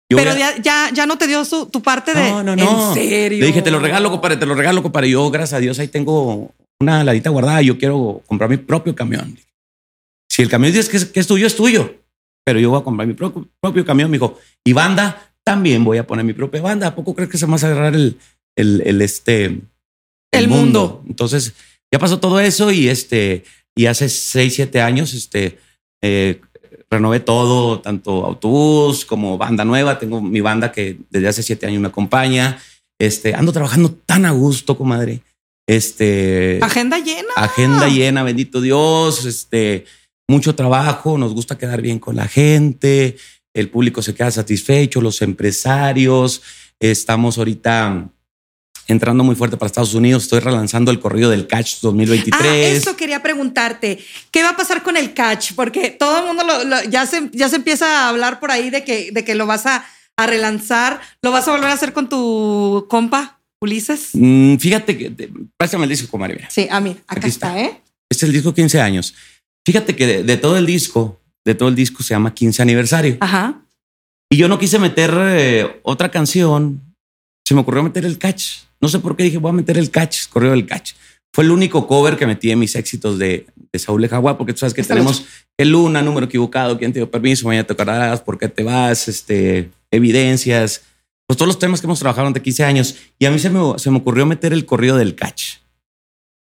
pero 0.09 0.35
ya, 0.35 0.57
ya, 0.61 0.89
ya, 0.93 1.05
no 1.05 1.17
te 1.17 1.27
dio 1.27 1.45
su, 1.45 1.67
tu 1.67 1.81
parte 1.81 2.13
de. 2.13 2.29
No, 2.29 2.43
no, 2.43 2.55
no. 2.55 2.89
En 2.89 2.93
serio. 2.93 3.39
Le 3.39 3.47
dije, 3.47 3.61
te 3.61 3.71
lo 3.71 3.79
regalo, 3.79 4.11
compadre, 4.11 4.37
te 4.37 4.45
lo 4.45 4.55
regalo, 4.55 4.83
compadre. 4.83 5.09
Yo, 5.09 5.29
gracias 5.31 5.53
a 5.57 5.59
Dios, 5.59 5.79
ahí 5.79 5.87
tengo 5.87 6.53
una 6.79 7.03
ladita 7.03 7.29
guardada. 7.29 7.61
Yo 7.61 7.77
quiero 7.77 8.21
comprar 8.25 8.49
mi 8.49 8.57
propio 8.57 8.95
camión. 8.95 9.37
Si 10.29 10.41
el 10.41 10.49
camión 10.49 10.73
dice 10.73 10.89
que 10.89 10.97
es, 10.97 11.05
que 11.05 11.19
es 11.19 11.27
tuyo, 11.27 11.47
es 11.47 11.55
tuyo. 11.55 11.95
Pero 12.43 12.59
yo 12.59 12.69
voy 12.69 12.79
a 12.79 12.83
comprar 12.83 13.07
mi 13.07 13.13
propio, 13.13 13.47
propio 13.59 13.85
camión. 13.85 14.11
Me 14.11 14.17
dijo, 14.17 14.37
y 14.63 14.73
banda, 14.73 15.33
también 15.43 15.83
voy 15.83 15.97
a 15.97 16.05
poner 16.05 16.25
mi 16.25 16.33
propia 16.33 16.61
banda. 16.61 16.87
¿A 16.87 16.95
poco 16.95 17.15
crees 17.15 17.29
que 17.29 17.37
se 17.37 17.47
me 17.47 17.57
va 17.57 17.67
a 17.67 17.71
agarrar 17.71 17.95
el, 17.95 18.17
el, 18.55 18.81
el 18.85 19.01
este, 19.01 19.61
el, 20.31 20.47
mundo. 20.47 21.03
Entonces 21.07 21.53
ya 21.95 21.99
pasó 21.99 22.19
todo 22.19 22.41
eso 22.41 22.71
y 22.71 22.89
este, 22.89 23.45
y 23.73 23.85
hace 23.85 24.09
seis, 24.09 24.55
siete 24.55 24.81
años, 24.81 25.13
este, 25.13 25.59
eh, 26.03 26.41
renové 26.91 27.21
todo, 27.21 27.79
tanto 27.79 28.25
autobús 28.25 29.05
como 29.05 29.37
banda 29.37 29.63
nueva. 29.63 29.97
Tengo 29.97 30.21
mi 30.21 30.41
banda 30.41 30.73
que 30.73 30.97
desde 31.09 31.29
hace 31.29 31.41
siete 31.41 31.67
años 31.67 31.79
me 31.79 31.87
acompaña. 31.87 32.59
Este, 32.99 33.33
ando 33.33 33.53
trabajando 33.53 33.93
tan 33.93 34.25
a 34.25 34.31
gusto, 34.31 34.77
comadre. 34.77 35.21
Este. 35.65 36.59
Agenda 36.61 36.99
llena. 36.99 37.29
Agenda 37.37 37.87
llena, 37.87 38.23
bendito 38.23 38.59
Dios. 38.59 39.23
Este, 39.23 39.85
mucho 40.27 40.53
trabajo. 40.53 41.17
Nos 41.17 41.33
gusta 41.33 41.57
quedar 41.57 41.81
bien 41.81 41.99
con 41.99 42.17
la 42.17 42.27
gente. 42.27 43.15
El 43.53 43.69
público 43.69 44.01
se 44.01 44.13
queda 44.13 44.31
satisfecho, 44.31 44.99
los 44.99 45.21
empresarios. 45.21 46.41
Estamos 46.77 47.37
ahorita 47.37 48.09
entrando 48.87 49.23
muy 49.23 49.35
fuerte 49.35 49.57
para 49.57 49.67
Estados 49.67 49.93
Unidos. 49.93 50.23
Estoy 50.23 50.39
relanzando 50.39 50.91
el 50.91 50.99
corrido 50.99 51.29
del 51.29 51.47
Catch 51.47 51.79
2023. 51.81 52.41
Ah, 52.41 52.55
eso 52.55 52.95
quería 52.95 53.21
preguntarte. 53.21 53.99
¿Qué 54.31 54.43
va 54.43 54.49
a 54.49 54.57
pasar 54.57 54.83
con 54.83 54.97
el 54.97 55.13
Catch? 55.13 55.53
Porque 55.53 55.91
todo 55.91 56.19
el 56.19 56.25
mundo 56.25 56.43
ya, 56.89 57.05
se, 57.05 57.29
ya 57.33 57.49
se 57.49 57.57
empieza 57.57 58.05
a 58.05 58.09
hablar 58.09 58.39
por 58.39 58.51
ahí 58.51 58.69
de 58.69 58.83
que, 58.83 59.11
de 59.11 59.23
que 59.23 59.35
lo 59.35 59.45
vas 59.45 59.65
a, 59.65 59.85
relanzar. 60.17 61.01
¿Lo 61.21 61.31
vas 61.31 61.47
a 61.47 61.51
volver 61.51 61.69
a 61.69 61.73
hacer 61.73 61.91
con 61.91 62.07
tu 62.07 62.85
compa, 62.89 63.41
Ulises? 63.59 64.11
Mm, 64.13 64.55
fíjate 64.57 64.97
que, 64.97 65.29
pásame 65.57 65.83
el 65.83 65.89
disco, 65.89 66.09
comadre. 66.09 66.47
Sí, 66.49 66.67
a 66.69 66.79
mí, 66.79 66.95
acá 67.07 67.27
está. 67.27 67.59
¿eh? 67.59 67.81
Este 68.09 68.25
es 68.25 68.29
el 68.29 68.31
disco 68.31 68.53
15 68.53 68.79
años. 68.79 69.13
Fíjate 69.65 69.95
que 69.95 70.23
de, 70.23 70.37
todo 70.37 70.57
el 70.57 70.65
disco, 70.65 71.19
de 71.43 71.55
todo 71.55 71.69
el 71.69 71.75
disco 71.75 72.03
se 72.03 72.13
llama 72.13 72.33
15 72.33 72.61
aniversario. 72.61 73.17
Ajá. 73.19 73.61
Y 74.29 74.37
yo 74.37 74.47
no 74.47 74.59
quise 74.59 74.79
meter 74.79 75.13
eh, 75.17 75.79
otra 75.83 76.09
canción. 76.11 76.95
Se 77.47 77.53
me 77.53 77.61
ocurrió 77.61 77.83
meter 77.83 78.05
el 78.05 78.17
catch. 78.17 78.65
No 78.85 78.89
sé 78.89 78.99
por 78.99 79.15
qué 79.15 79.23
dije, 79.23 79.39
voy 79.39 79.49
a 79.49 79.53
meter 79.53 79.79
el 79.79 79.89
catch, 79.89 80.27
correo 80.29 80.51
del 80.51 80.67
catch. 80.67 80.91
Fue 81.33 81.43
el 81.43 81.49
único 81.49 81.87
cover 81.87 82.17
que 82.17 82.27
metí 82.27 82.51
en 82.51 82.59
mis 82.59 82.75
éxitos 82.75 83.17
de, 83.17 83.47
de 83.73 83.79
Saúl 83.79 84.03
de 84.03 84.09
Jaguar, 84.09 84.37
porque 84.37 84.53
tú 84.53 84.59
sabes 84.59 84.75
que 84.75 84.83
tenemos 84.83 85.25
el 85.57 85.71
Luna, 85.71 86.03
número 86.03 86.27
equivocado, 86.27 86.77
quién 86.77 86.93
te 86.93 86.99
dio 86.99 87.09
permiso, 87.09 87.47
mañana 87.47 87.63
te 87.63 87.73
tocarás, 87.73 88.21
por 88.21 88.37
qué 88.37 88.47
te 88.47 88.61
vas, 88.61 89.07
este, 89.07 89.71
evidencias, 89.89 90.83
pues 91.25 91.35
todos 91.35 91.47
los 91.47 91.57
temas 91.57 91.81
que 91.81 91.87
hemos 91.87 91.97
trabajado 91.97 92.25
durante 92.25 92.43
15 92.43 92.63
años. 92.63 92.95
Y 93.17 93.25
a 93.25 93.31
mí 93.31 93.39
se 93.39 93.49
me, 93.49 93.59
se 93.79 93.89
me 93.89 93.97
ocurrió 93.97 94.27
meter 94.27 94.53
el 94.53 94.67
corrido 94.67 94.97
del 94.97 95.15
catch. 95.15 95.55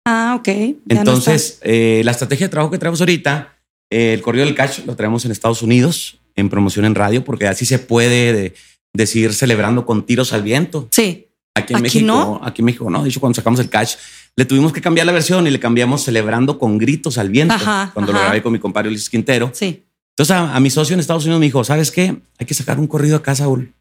Ah, 0.04 0.36
ok. 0.40 0.48
Entonces, 0.90 1.60
eh, 1.62 2.02
la 2.04 2.10
estrategia 2.10 2.48
de 2.48 2.50
trabajo 2.50 2.72
que 2.72 2.80
traemos 2.80 3.02
ahorita, 3.02 3.56
eh, 3.92 4.14
el 4.14 4.24
corrido 4.24 4.46
del 4.46 4.56
catch 4.56 4.80
lo 4.88 4.96
traemos 4.96 5.26
en 5.26 5.32
Estados 5.32 5.62
Unidos, 5.62 6.20
en 6.34 6.50
promoción 6.50 6.86
en 6.86 6.96
radio, 6.96 7.24
porque 7.24 7.46
así 7.46 7.68
se 7.68 7.78
puede 7.78 8.56
decir 8.94 9.36
celebrando 9.36 9.86
con 9.86 10.08
tiros 10.08 10.34
al 10.34 10.42
viento. 10.42 10.88
Sí. 10.90 11.25
Aquí 11.56 11.74
en 11.74 11.82
México, 11.82 12.06
no? 12.06 12.42
aquí 12.44 12.62
en 12.62 12.66
México 12.66 12.90
no. 12.90 13.02
De 13.02 13.10
hecho, 13.10 13.20
cuando 13.20 13.36
sacamos 13.36 13.60
el 13.62 13.70
catch, 13.70 13.96
le 14.36 14.46
tuvimos 14.46 14.74
que 14.74 14.82
cambiar 14.82 15.08
la 15.08 15.14
versión 15.14 15.48
y 15.48 15.50
le 15.50 15.60
cambiamos 15.60 16.04
celebrando 16.04 16.60
con 16.60 16.78
gritos 16.78 17.18
al 17.18 17.30
viento. 17.30 17.56
cuando 17.94 18.12
lo 18.12 18.20
grabé 18.20 18.44
con 18.44 18.52
mi 18.52 18.60
compadre 18.60 18.90
Luis 18.90 19.10
Quintero. 19.10 19.50
Sí. 19.54 19.84
Entonces 20.18 20.36
a, 20.36 20.60
mi 20.60 20.70
socio 20.70 20.94
en 20.94 21.00
Estados 21.00 21.24
Unidos 21.26 21.40
me 21.40 21.46
dijo, 21.46 21.64
¿sabes 21.64 21.92
qué? 21.92 22.16
Hay 22.38 22.46
que 22.46 22.54
sacar 22.54 22.80
un 22.80 22.88
corrido 22.88 23.18
acá, 23.18 23.36
Saúl. 23.36 23.74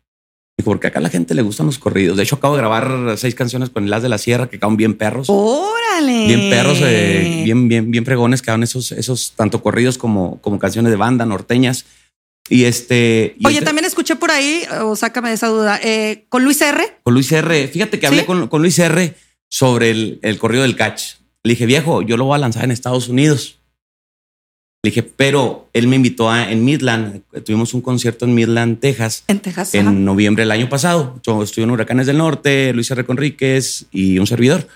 Dijo, 0.57 0.71
porque 0.71 0.87
acá 0.87 1.01
a 1.01 1.03
la 1.03 1.09
gente 1.09 1.35
le 1.35 1.43
gustan 1.43 1.67
los 1.67 1.79
corridos. 1.79 2.17
De 2.17 2.23
hecho, 2.23 2.37
acabo 2.37 2.55
de 2.55 2.61
grabar 2.61 3.15
seis 3.17 3.35
canciones 3.35 3.71
con 3.71 3.85
el 3.85 3.91
Las 3.91 4.03
de 4.03 4.09
la 4.09 4.19
Sierra 4.19 4.49
que 4.49 4.59
quedan 4.59 4.77
bien 4.77 4.95
perros. 4.95 5.29
¡Órale! 5.29 6.27
Bien 6.27 6.51
perros, 6.51 6.79
eh, 6.81 7.43
bien, 7.45 7.69
bien, 7.69 7.91
bien 7.91 8.05
fregones, 8.05 8.43
quedan 8.43 8.63
esos, 8.63 8.93
esos 8.93 9.33
tanto 9.37 9.63
corridos 9.63 9.99
como, 9.99 10.41
como 10.41 10.59
canciones 10.59 10.91
de 10.91 10.97
banda 10.97 11.27
norteñas. 11.27 11.87
Y 12.49 12.65
este. 12.65 13.37
Oye, 13.45 13.63
también 13.63 13.85
escuché 13.85 14.17
por 14.17 14.31
ahí, 14.31 14.65
o 14.83 14.97
sácame 14.97 15.31
de 15.31 15.35
esa 15.35 15.49
duda, 15.49 15.81
eh, 15.83 16.27
con 16.29 16.45
Luis 16.45 16.61
R. 16.61 16.99
Con 17.03 17.15
Luis 17.15 17.33
R. 17.33 17.69
Fíjate 17.69 17.99
que 17.99 18.07
hablé 18.07 18.27
con, 18.27 18.49
Luis 18.61 18.79
R. 18.79 19.15
sobre 19.49 19.91
el, 19.91 20.19
el 20.23 20.39
corrido 20.39 20.63
del 20.63 20.77
catch. 20.77 21.15
Le 21.43 21.51
dije, 21.51 21.67
viejo, 21.67 22.03
yo 22.03 22.17
lo 22.17 22.25
voy 22.25 22.37
a 22.37 22.39
lanzar 22.39 22.65
en 22.65 22.71
Estados 22.71 23.09
Unidos. 23.09 23.61
Le 24.85 24.91
dije, 24.91 25.03
pero 25.03 25.71
él 25.73 25.89
me 25.89 25.97
invitó 25.97 26.31
a 26.31 26.51
en 26.53 26.63
Midland. 26.63 27.23
Tuvimos 27.43 27.73
un 27.73 27.81
concierto 27.81 28.27
en 28.27 28.35
Midland, 28.35 28.81
Texas. 28.81 29.25
En 29.29 29.41
Texas. 29.41 29.75
En 29.75 30.05
noviembre 30.05 30.43
del 30.43 30.51
año 30.51 30.69
pasado. 30.69 31.19
Yo 31.23 31.43
estuve 31.43 31.65
en 31.65 31.71
Huracanes 31.71 32.07
del 32.07 32.19
Norte, 32.19 32.71
Luis 32.75 32.91
R. 32.91 33.03
Conríquez 33.07 33.87
y 33.91 34.19
un 34.19 34.27
servidor. 34.27 34.69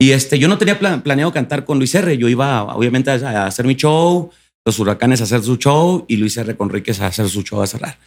Y 0.00 0.10
este, 0.10 0.40
yo 0.40 0.48
no 0.48 0.58
tenía 0.58 0.80
planeado 0.80 1.32
cantar 1.32 1.64
con 1.64 1.78
Luis 1.78 1.94
R. 1.94 2.18
Yo 2.18 2.28
iba, 2.28 2.64
obviamente, 2.64 3.12
a, 3.12 3.46
hacer 3.46 3.64
mi 3.64 3.76
show, 3.76 4.30
los 4.68 4.78
huracanes 4.78 5.22
a 5.22 5.24
hacer 5.24 5.42
su 5.42 5.56
show 5.56 6.04
y 6.08 6.18
Luis 6.18 6.36
R. 6.36 6.54
Conríquez 6.54 7.00
a 7.00 7.06
hacer 7.06 7.26
su 7.26 7.42
show 7.42 7.62
a 7.62 7.66
cerrar. 7.66 7.98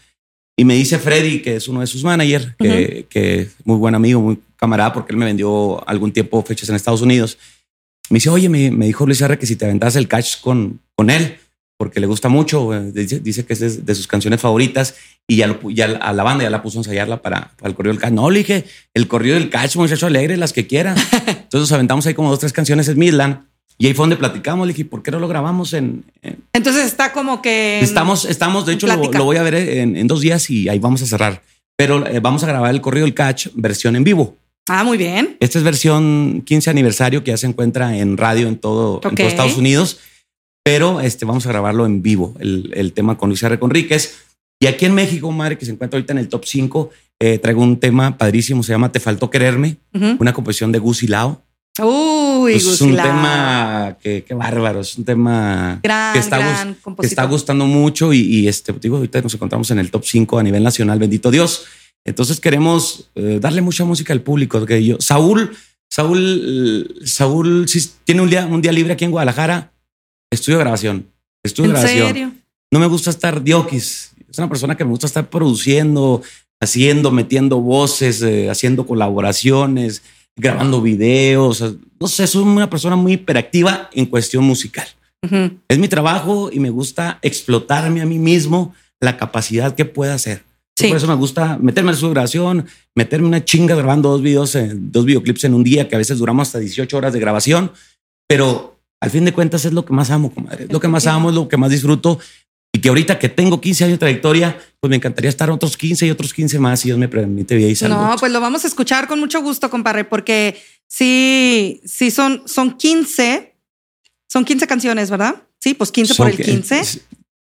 Y 0.55 0.63
me 0.63 0.75
dice 0.75 0.99
Freddy, 0.99 1.41
que 1.41 1.55
es 1.55 1.67
uno 1.67 1.79
de 1.79 1.87
sus 1.87 2.03
managers, 2.03 2.49
que, 2.59 3.07
que 3.09 3.49
muy 3.63 3.77
buen 3.77 3.95
amigo, 3.95 4.21
muy 4.21 4.39
camarada, 4.57 4.93
porque 4.93 5.11
él 5.11 5.17
me 5.17 5.25
vendió 5.25 5.87
algún 5.89 6.11
tiempo 6.11 6.43
fechas 6.43 6.69
en 6.69 6.75
Estados 6.75 7.01
Unidos. 7.01 7.39
Me 8.11 8.17
dice, 8.17 8.29
oye, 8.29 8.47
me, 8.47 8.69
me 8.69 8.85
dijo 8.85 9.07
Luis 9.07 9.21
R. 9.21 9.39
que 9.39 9.47
si 9.47 9.55
te 9.55 9.65
aventas 9.65 9.95
el 9.95 10.07
catch 10.07 10.39
con, 10.41 10.79
con 10.95 11.09
él, 11.09 11.39
porque 11.77 11.99
le 11.99 12.05
gusta 12.05 12.29
mucho, 12.29 12.69
dice, 12.93 13.21
dice 13.21 13.43
que 13.43 13.53
es 13.53 13.83
de, 13.83 13.95
sus 13.95 14.05
canciones 14.05 14.39
favoritas 14.39 14.93
y 15.27 15.37
ya, 15.37 15.59
ya, 15.69 15.85
a 15.85 16.13
la 16.13 16.21
banda 16.21 16.43
ya 16.43 16.51
la 16.51 16.61
puso 16.61 16.77
a 16.77 16.81
ensayarla 16.81 17.23
para, 17.23 17.53
para 17.57 17.69
el 17.69 17.75
corrido 17.75 17.93
del 17.93 18.01
catch. 18.01 18.13
No, 18.13 18.29
le 18.29 18.39
dije, 18.39 18.65
el 18.93 19.07
corrido 19.07 19.33
del 19.33 19.49
catch, 19.49 19.77
muchacho 19.77 20.05
alegre, 20.05 20.37
las 20.37 20.53
que 20.53 20.67
quiera. 20.67 20.93
Entonces 21.25 21.61
nos 21.61 21.71
aventamos 21.71 22.05
ahí 22.05 22.13
como 22.13 22.29
dos, 22.29 22.37
tres 22.37 22.53
canciones 22.53 22.87
en 22.87 22.99
Midland. 22.99 23.50
Y 23.81 23.87
ahí 23.87 23.93
fue 23.93 24.03
donde 24.03 24.15
platicamos. 24.15 24.67
Le 24.67 24.73
dije, 24.73 24.85
¿por 24.85 25.01
qué 25.01 25.11
no 25.11 25.19
lo 25.19 25.27
grabamos 25.27 25.73
en. 25.73 26.05
Entonces 26.53 26.85
está 26.85 27.11
como 27.11 27.41
que. 27.41 27.79
Estamos, 27.79 28.25
estamos, 28.25 28.65
de 28.65 28.73
hecho, 28.73 28.87
lo, 28.87 29.25
voy 29.25 29.37
a 29.37 29.43
ver 29.43 29.55
en, 29.55 29.95
en, 29.95 30.07
dos 30.07 30.21
días 30.21 30.49
y 30.49 30.69
ahí 30.69 30.79
vamos 30.79 31.01
a 31.01 31.05
cerrar. 31.05 31.41
Pero 31.75 32.05
eh, 32.07 32.19
vamos 32.19 32.43
a 32.43 32.47
grabar 32.47 32.71
el 32.71 32.81
corrido 32.81 33.05
del 33.05 33.15
catch 33.15 33.47
versión 33.55 33.95
en 33.95 34.03
vivo. 34.03 34.37
Ah, 34.69 34.83
muy 34.83 34.97
bien. 34.97 35.35
Esta 35.39 35.57
es 35.57 35.63
versión 35.63 36.43
15 36.45 36.69
aniversario 36.69 37.23
que 37.23 37.31
ya 37.31 37.37
se 37.37 37.47
encuentra 37.47 37.97
en 37.97 38.17
radio 38.17 38.47
en 38.47 38.57
todo, 38.57 39.01
en 39.03 39.15
todo 39.15 39.27
Estados 39.27 39.57
Unidos 39.57 39.99
pero 40.63 41.01
este, 41.01 41.25
vamos 41.25 41.45
a 41.45 41.49
grabarlo 41.49 41.85
en 41.85 42.01
vivo, 42.01 42.35
el, 42.39 42.71
el 42.75 42.93
tema 42.93 43.17
con 43.17 43.29
Luis 43.29 43.41
R. 43.43 43.57
Conríquez. 43.59 44.19
Y 44.59 44.67
aquí 44.67 44.85
en 44.85 44.93
México, 44.93 45.31
madre, 45.31 45.57
que 45.57 45.65
se 45.65 45.71
encuentra 45.71 45.97
ahorita 45.97 46.13
en 46.13 46.19
el 46.19 46.29
top 46.29 46.45
5, 46.45 46.91
eh, 47.19 47.39
traigo 47.39 47.61
un 47.61 47.79
tema 47.79 48.17
padrísimo, 48.17 48.61
se 48.61 48.71
llama 48.73 48.91
Te 48.91 48.99
faltó 48.99 49.29
quererme, 49.29 49.77
una 50.19 50.33
composición 50.33 50.71
de 50.71 50.79
Gus 50.79 51.01
y 51.01 51.07
Lao. 51.07 51.43
Uy, 51.79 52.53
es 52.55 52.81
un 52.81 52.95
tema 52.97 53.97
que, 54.01 54.25
bárbaro, 54.31 54.81
es 54.81 54.97
un 54.97 55.05
tema 55.05 55.79
que, 55.81 56.19
está, 56.19 56.75
que 56.99 57.07
está 57.07 57.23
gustando 57.25 57.65
mucho 57.65 58.11
y, 58.11 58.47
este, 58.47 58.73
digo, 58.73 58.97
ahorita 58.97 59.21
nos 59.21 59.33
encontramos 59.33 59.71
en 59.71 59.79
el 59.79 59.89
top 59.89 60.03
5 60.03 60.39
a 60.39 60.43
nivel 60.43 60.63
nacional, 60.63 60.99
bendito 60.99 61.31
Dios. 61.31 61.65
Entonces 62.03 62.41
queremos 62.41 63.09
eh, 63.15 63.37
darle 63.39 63.61
mucha 63.61 63.85
música 63.85 64.11
al 64.11 64.21
público. 64.21 64.65
Que 64.65 64.83
yo, 64.83 64.97
Saúl, 64.99 65.55
Saúl, 65.89 67.01
Saúl, 67.05 67.67
si 67.69 67.89
tiene 68.03 68.21
un 68.21 68.29
día, 68.29 68.45
un 68.45 68.61
día 68.61 68.71
libre 68.73 68.93
aquí 68.93 69.05
en 69.05 69.11
Guadalajara, 69.11 69.71
estudio 70.29 70.59
grabación. 70.59 71.07
Estudio 71.43 71.71
grabación. 71.71 72.41
No 72.69 72.79
me 72.79 72.87
gusta 72.87 73.11
estar 73.11 73.41
diokis. 73.41 74.11
Es 74.29 74.37
una 74.37 74.49
persona 74.49 74.75
que 74.75 74.83
me 74.83 74.91
gusta 74.91 75.07
estar 75.07 75.29
produciendo, 75.29 76.21
haciendo, 76.59 77.11
metiendo 77.11 77.59
voces, 77.59 78.21
eh, 78.21 78.49
haciendo 78.49 78.85
colaboraciones, 78.85 80.03
grabando 80.35 80.81
videos. 80.81 81.63
No 81.99 82.07
sé, 82.07 82.27
soy 82.27 82.43
una 82.43 82.69
persona 82.69 82.95
muy 82.95 83.13
hiperactiva 83.13 83.89
en 83.93 84.05
cuestión 84.05 84.43
musical. 84.43 84.87
Es 85.67 85.77
mi 85.77 85.87
trabajo 85.87 86.49
y 86.51 86.59
me 86.59 86.71
gusta 86.71 87.19
explotarme 87.21 88.01
a 88.01 88.05
mí 88.05 88.17
mismo 88.17 88.73
la 88.99 89.17
capacidad 89.17 89.75
que 89.75 89.85
pueda 89.85 90.15
hacer. 90.15 90.43
Por 90.75 90.97
eso 90.97 91.07
me 91.07 91.15
gusta 91.15 91.59
meterme 91.61 91.91
en 91.91 91.97
su 91.97 92.09
grabación, 92.09 92.65
meterme 92.95 93.27
una 93.27 93.45
chinga 93.45 93.75
grabando 93.75 94.09
dos 94.09 94.21
videos, 94.21 94.57
dos 94.73 95.05
videoclips 95.05 95.43
en 95.43 95.53
un 95.53 95.63
día, 95.63 95.87
que 95.87 95.95
a 95.95 95.99
veces 95.99 96.17
duramos 96.17 96.47
hasta 96.47 96.59
18 96.59 96.97
horas 96.97 97.13
de 97.13 97.19
grabación, 97.19 97.71
pero 98.27 98.79
al 98.99 99.09
fin 99.09 99.25
de 99.25 99.33
cuentas 99.33 99.65
es 99.65 99.73
lo 99.73 99.85
que 99.85 99.93
más 99.93 100.09
amo, 100.09 100.33
comadre. 100.33 100.67
lo 100.69 100.79
que 100.79 100.87
más 100.87 101.05
amo, 101.07 101.29
es 101.29 101.35
lo 101.35 101.47
que 101.47 101.57
más 101.57 101.69
disfruto. 101.69 102.19
Que 102.81 102.89
ahorita 102.89 103.19
que 103.19 103.29
tengo 103.29 103.61
15 103.61 103.85
años 103.85 103.93
de 103.95 103.99
trayectoria, 103.99 104.57
pues 104.79 104.89
me 104.89 104.95
encantaría 104.95 105.29
estar 105.29 105.49
otros 105.49 105.77
15 105.77 106.07
y 106.07 106.09
otros 106.11 106.33
15 106.33 106.59
más 106.59 106.79
si 106.79 106.89
Dios 106.89 106.97
me 106.97 107.07
permite 107.07 107.59
y 107.59 107.75
No, 107.87 108.15
pues 108.19 108.31
lo 108.31 108.41
vamos 108.41 108.63
a 108.63 108.67
escuchar 108.67 109.07
con 109.07 109.19
mucho 109.19 109.41
gusto, 109.41 109.69
compadre, 109.69 110.03
porque 110.03 110.59
sí, 110.87 111.81
sí 111.85 112.11
son, 112.11 112.43
son 112.45 112.77
15, 112.77 113.55
son 114.27 114.45
15 114.45 114.67
canciones, 114.67 115.09
¿verdad? 115.09 115.35
Sí, 115.59 115.73
pues 115.73 115.91
15 115.91 116.15
por 116.15 116.29
el 116.29 116.37
15. 116.37 116.81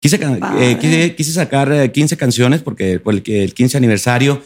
Quise, 0.02 0.20
eh, 0.60 1.16
quise, 1.16 1.34
sacar 1.34 1.92
15 1.92 2.16
eh, 2.16 2.18
canciones 2.18 2.62
porque 2.62 3.00
por 3.00 3.14
el, 3.14 3.24
el 3.26 3.54
15 3.54 3.78
aniversario 3.78 4.42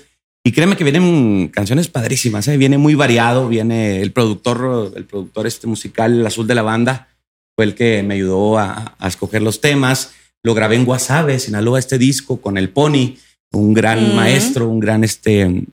y 0.45 0.51
créeme 0.51 0.75
que 0.75 0.83
vienen 0.83 1.47
canciones 1.47 1.87
padrísimas, 1.87 2.47
¿eh? 2.49 2.57
viene 2.57 2.77
muy 2.77 2.95
variado, 2.95 3.47
viene 3.47 4.01
el 4.01 4.11
productor, 4.11 4.91
el 4.93 5.05
productor 5.05 5.47
este 5.47 5.67
musical, 5.67 6.19
el 6.19 6.27
azul 6.27 6.45
de 6.47 6.55
la 6.55 6.63
banda, 6.63 7.07
fue 7.55 7.63
el 7.63 7.75
que 7.75 8.03
me 8.03 8.15
ayudó 8.15 8.57
a, 8.59 8.97
escoger 9.05 9.41
los 9.41 9.61
temas. 9.61 10.13
Lo 10.43 10.53
grabé 10.53 10.75
en 10.75 10.85
Guasave, 10.85 11.39
Sinaloa, 11.39 11.79
este 11.79 11.97
disco 11.97 12.41
con 12.41 12.57
el 12.57 12.69
Pony, 12.69 13.15
un 13.53 13.73
gran 13.73 14.15
maestro, 14.15 14.67
un 14.67 14.79
gran 14.79 15.03
este, 15.03 15.65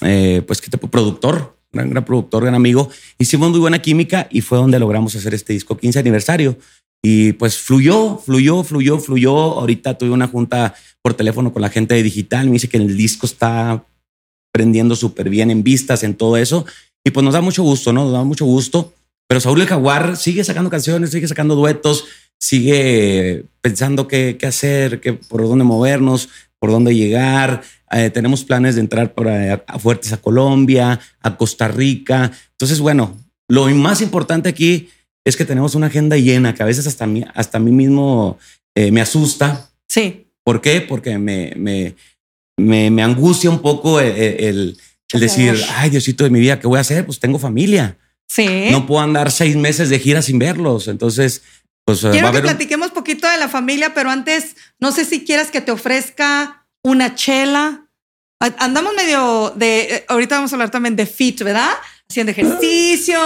eh, 0.00 0.42
pues 0.46 0.60
qué 0.60 0.68
tipo, 0.68 0.88
productor, 0.88 1.56
gran, 1.72 1.90
gran 1.90 2.04
productor, 2.04 2.42
gran 2.42 2.56
amigo. 2.56 2.90
Hicimos 3.18 3.50
muy 3.50 3.60
buena 3.60 3.80
química 3.80 4.26
y 4.30 4.40
fue 4.40 4.58
donde 4.58 4.80
logramos 4.80 5.14
hacer 5.14 5.32
este 5.32 5.52
disco 5.52 5.76
15 5.76 6.00
aniversario. 6.00 6.58
Y 7.02 7.34
pues 7.34 7.56
fluyó, 7.58 8.18
fluyó, 8.18 8.64
fluyó, 8.64 8.98
fluyó. 8.98 9.34
Ahorita 9.36 9.96
tuve 9.96 10.10
una 10.10 10.26
junta 10.26 10.74
por 11.02 11.14
teléfono 11.14 11.52
con 11.52 11.62
la 11.62 11.68
gente 11.68 11.94
de 11.94 12.02
digital. 12.02 12.46
Me 12.46 12.54
dice 12.54 12.68
que 12.68 12.78
el 12.78 12.96
disco 12.96 13.26
está 13.26 13.84
prendiendo 14.52 14.96
súper 14.96 15.28
bien 15.28 15.52
en 15.52 15.62
vistas, 15.62 16.02
en 16.02 16.16
todo 16.16 16.36
eso. 16.36 16.66
Y 17.04 17.10
pues 17.10 17.22
nos 17.22 17.34
da 17.34 17.40
mucho 17.40 17.62
gusto, 17.62 17.92
¿no? 17.92 18.04
Nos 18.04 18.12
da 18.12 18.24
mucho 18.24 18.44
gusto. 18.44 18.92
Pero 19.28 19.40
Saúl 19.40 19.60
el 19.60 19.68
Jaguar 19.68 20.16
sigue 20.16 20.42
sacando 20.42 20.70
canciones, 20.70 21.10
sigue 21.10 21.28
sacando 21.28 21.54
duetos, 21.54 22.06
sigue 22.38 23.44
pensando 23.60 24.06
qué, 24.08 24.36
qué 24.38 24.46
hacer, 24.46 25.00
qué, 25.00 25.14
por 25.14 25.42
dónde 25.42 25.64
movernos, 25.64 26.28
por 26.58 26.70
dónde 26.70 26.94
llegar. 26.94 27.62
Eh, 27.90 28.10
tenemos 28.10 28.44
planes 28.44 28.74
de 28.74 28.80
entrar 28.80 29.14
por 29.14 29.28
a, 29.28 29.58
Fuertes 29.78 30.12
a 30.12 30.16
Colombia, 30.18 31.00
a 31.20 31.36
Costa 31.36 31.68
Rica. 31.68 32.32
Entonces, 32.52 32.80
bueno, 32.80 33.16
lo 33.48 33.66
más 33.68 34.00
importante 34.00 34.48
aquí 34.48 34.88
es 35.24 35.36
que 35.36 35.44
tenemos 35.44 35.74
una 35.74 35.86
agenda 35.86 36.16
llena 36.16 36.54
que 36.54 36.62
a 36.62 36.66
veces 36.66 36.86
hasta 36.86 37.06
mí, 37.06 37.24
hasta 37.34 37.58
a 37.58 37.60
mí 37.60 37.72
mismo 37.72 38.38
eh, 38.74 38.90
me 38.90 39.00
asusta. 39.00 39.70
Sí. 39.88 40.26
¿Por 40.44 40.60
qué? 40.60 40.80
Porque 40.80 41.18
me, 41.18 41.52
me, 41.56 41.94
me, 42.56 43.02
angustia 43.02 43.50
un 43.50 43.60
poco 43.60 44.00
el, 44.00 44.78
decir, 45.12 45.60
ay 45.74 45.90
Diosito 45.90 46.22
de 46.22 46.30
mi 46.30 46.38
vida, 46.38 46.60
¿qué 46.60 46.68
voy 46.68 46.78
a 46.78 46.82
hacer? 46.82 47.04
Pues 47.04 47.18
tengo 47.18 47.38
familia. 47.38 47.98
Sí. 48.28 48.68
No 48.70 48.86
puedo 48.86 49.00
andar 49.00 49.30
seis 49.30 49.56
meses 49.56 49.88
de 49.88 49.98
gira 49.98 50.22
sin 50.22 50.38
verlos. 50.38 50.88
Entonces, 50.88 51.42
pues 51.86 52.00
quiero 52.00 52.24
va 52.24 52.30
a 52.30 52.32
que 52.32 52.42
platiquemos 52.42 52.88
un... 52.88 52.94
poquito 52.94 53.30
de 53.30 53.38
la 53.38 53.48
familia, 53.48 53.94
pero 53.94 54.10
antes, 54.10 54.56
no 54.80 54.90
sé 54.90 55.04
si 55.04 55.24
quieras 55.24 55.52
que 55.52 55.60
te 55.60 55.70
ofrezca 55.70 56.66
una 56.82 57.14
chela. 57.14 57.86
Andamos 58.58 58.92
medio 58.94 59.52
de, 59.54 59.80
eh, 59.82 60.04
ahorita 60.08 60.34
vamos 60.34 60.52
a 60.52 60.56
hablar 60.56 60.70
también 60.70 60.96
de 60.96 61.06
fit, 61.06 61.42
¿verdad? 61.42 61.70
haciendo 62.08 62.30
ejercicio, 62.30 63.18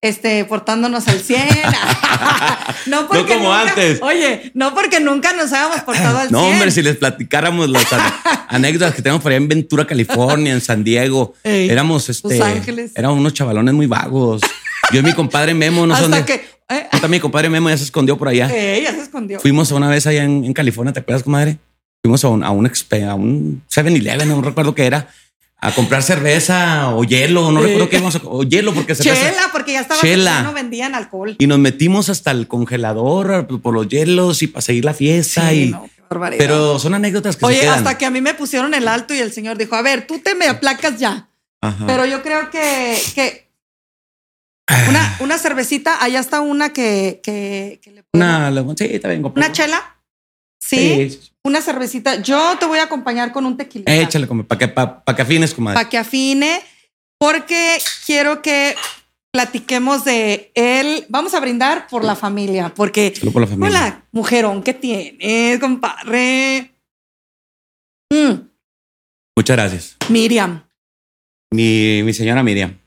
este, 0.00 0.44
portándonos 0.44 1.08
al 1.08 1.20
100. 1.20 1.42
no, 2.86 3.08
porque 3.08 3.34
como 3.34 3.52
antes. 3.52 4.00
Oye, 4.02 4.52
no 4.54 4.74
porque 4.74 5.00
nunca 5.00 5.32
nos 5.32 5.52
habíamos 5.52 5.80
portado 5.82 6.18
al 6.18 6.28
100. 6.28 6.32
No, 6.32 6.46
hombre, 6.46 6.70
si 6.70 6.82
les 6.82 6.96
platicáramos 6.96 7.68
las 7.68 7.86
anécdotas 8.48 8.94
que 8.94 9.02
tenemos 9.02 9.22
por 9.22 9.32
allá 9.32 9.38
en 9.38 9.48
Ventura, 9.48 9.86
California, 9.86 10.52
en 10.52 10.60
San 10.60 10.84
Diego. 10.84 11.34
éramos, 11.42 12.08
este, 12.08 12.38
Los 12.38 12.46
Ángeles. 12.46 12.92
Éramos 12.94 13.18
unos 13.18 13.34
chavalones 13.34 13.74
muy 13.74 13.86
vagos. 13.86 14.40
Yo 14.92 15.00
y 15.00 15.02
mi 15.02 15.12
compadre 15.14 15.54
Memo 15.54 15.86
no 15.86 15.94
Hasta 15.94 16.26
que, 16.26 16.44
eh. 16.68 16.86
También 16.90 17.10
mi 17.10 17.20
compadre 17.20 17.48
Memo 17.48 17.68
ya 17.68 17.76
se 17.76 17.84
escondió 17.84 18.16
por 18.16 18.28
allá. 18.28 18.48
Eh, 18.52 18.82
ya 18.82 18.92
se 18.92 19.02
escondió. 19.02 19.40
Fuimos 19.40 19.70
una 19.70 19.88
vez 19.88 20.06
allá 20.06 20.24
en, 20.24 20.52
California, 20.52 20.92
¿te 20.92 21.00
acuerdas, 21.00 21.22
comadre? 21.22 21.58
Fuimos 22.02 22.24
a 22.24 22.28
un, 22.28 22.42
a 22.42 22.50
un, 22.50 22.66
a 22.66 23.14
un 23.14 23.62
7-Eleven, 23.70 24.28
no 24.28 24.42
recuerdo 24.42 24.74
qué 24.74 24.86
era 24.86 25.08
a 25.62 25.70
comprar 25.70 26.02
cerveza 26.02 26.90
o 26.90 27.04
hielo, 27.04 27.52
no 27.52 27.62
recuerdo 27.62 27.88
qué 27.88 27.96
íbamos 27.96 28.16
a 28.16 28.20
o 28.24 28.42
hielo 28.42 28.74
porque 28.74 28.96
cerveza. 28.96 29.30
Chela, 29.30 29.42
porque 29.52 29.74
ya 29.74 29.80
estaba 29.82 30.00
Chela. 30.00 30.42
no 30.42 30.52
vendían 30.52 30.96
alcohol. 30.96 31.36
Y 31.38 31.46
nos 31.46 31.60
metimos 31.60 32.08
hasta 32.08 32.32
el 32.32 32.48
congelador 32.48 33.46
por 33.46 33.72
los 33.72 33.88
hielos 33.88 34.42
y 34.42 34.48
para 34.48 34.60
seguir 34.60 34.84
la 34.84 34.92
fiesta 34.92 35.54
y 35.54 35.70
no, 35.70 35.88
qué 35.94 36.02
barbaridad. 36.10 36.44
Pero 36.44 36.80
son 36.80 36.94
anécdotas 36.94 37.36
que 37.36 37.46
Oye, 37.46 37.60
se 37.60 37.68
hasta 37.68 37.96
que 37.96 38.04
a 38.04 38.10
mí 38.10 38.20
me 38.20 38.34
pusieron 38.34 38.74
el 38.74 38.88
alto 38.88 39.14
y 39.14 39.18
el 39.18 39.32
señor 39.32 39.56
dijo, 39.56 39.76
"A 39.76 39.82
ver, 39.82 40.04
tú 40.04 40.18
te 40.18 40.34
me 40.34 40.48
aplacas 40.48 40.98
ya." 40.98 41.28
Pero 41.86 42.06
yo 42.06 42.24
creo 42.24 42.50
que 42.50 42.98
que 43.14 43.46
una, 44.88 45.16
una 45.20 45.38
cervecita, 45.38 46.02
allá 46.02 46.20
está 46.20 46.40
una 46.40 46.72
que, 46.72 47.20
que, 47.22 47.80
le 47.90 48.04
Una, 48.12 48.52
sí, 48.76 48.86
está 48.90 49.08
bien, 49.08 49.24
¿Una 49.24 49.52
chela? 49.52 49.98
sí 50.60 51.32
una 51.44 51.60
cervecita. 51.60 52.22
Yo 52.22 52.56
te 52.58 52.66
voy 52.66 52.78
a 52.78 52.84
acompañar 52.84 53.32
con 53.32 53.46
un 53.46 53.56
tequila. 53.56 53.84
Échale, 53.86 54.26
para 54.26 54.58
que, 54.58 54.68
pa, 54.68 55.02
que 55.04 55.22
afines, 55.22 55.54
comadre. 55.54 55.74
Para 55.74 55.88
que 55.88 55.98
afine, 55.98 56.60
porque 57.18 57.78
quiero 58.06 58.42
que 58.42 58.76
platiquemos 59.32 60.04
de 60.04 60.52
él. 60.54 61.04
Vamos 61.08 61.34
a 61.34 61.40
brindar 61.40 61.86
por 61.88 62.04
la 62.04 62.14
familia, 62.14 62.72
porque. 62.74 63.12
Solo 63.16 63.32
por 63.32 63.42
la 63.42 63.48
familia. 63.48 63.68
Hola, 63.68 64.04
mujerón, 64.12 64.62
¿qué 64.62 64.74
tienes, 64.74 65.58
compadre? 65.58 66.74
Mm. 68.10 68.48
Muchas 69.36 69.56
gracias. 69.56 69.96
Miriam. 70.08 70.64
Mi, 71.50 72.02
mi 72.02 72.12
señora 72.12 72.42
Miriam. 72.42 72.78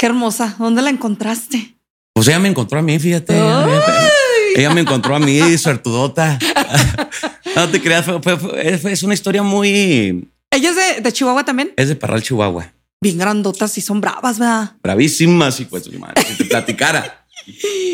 Qué 0.00 0.06
hermosa. 0.06 0.56
¿Dónde 0.58 0.80
la 0.80 0.88
encontraste? 0.88 1.74
Pues 2.14 2.26
ella 2.26 2.38
me 2.38 2.48
encontró 2.48 2.78
a 2.78 2.82
mí, 2.82 2.98
fíjate. 2.98 3.34
Ella 4.56 4.72
me 4.72 4.80
encontró 4.80 5.14
a 5.14 5.18
mí, 5.18 5.58
suertudota. 5.58 6.38
No 7.56 7.68
te 7.68 7.82
creas, 7.82 8.06
fue, 8.06 8.38
es 8.92 9.02
una 9.02 9.12
historia 9.12 9.42
muy. 9.42 10.28
¿Ella 10.50 10.70
es 10.70 11.02
de, 11.02 11.12
Chihuahua 11.12 11.44
también? 11.44 11.72
Es 11.76 11.88
de 11.88 11.96
Parral, 11.96 12.22
Chihuahua. 12.22 12.72
bien 13.02 13.18
grandotas 13.18 13.76
y 13.76 13.80
son 13.80 14.00
bravas, 14.00 14.38
¿verdad? 14.38 14.76
Bravísimas 14.82 15.60
y 15.60 15.64
pues, 15.64 15.92
madre, 15.98 16.22
si 16.22 16.36
te 16.36 16.44
platicara. 16.44 17.26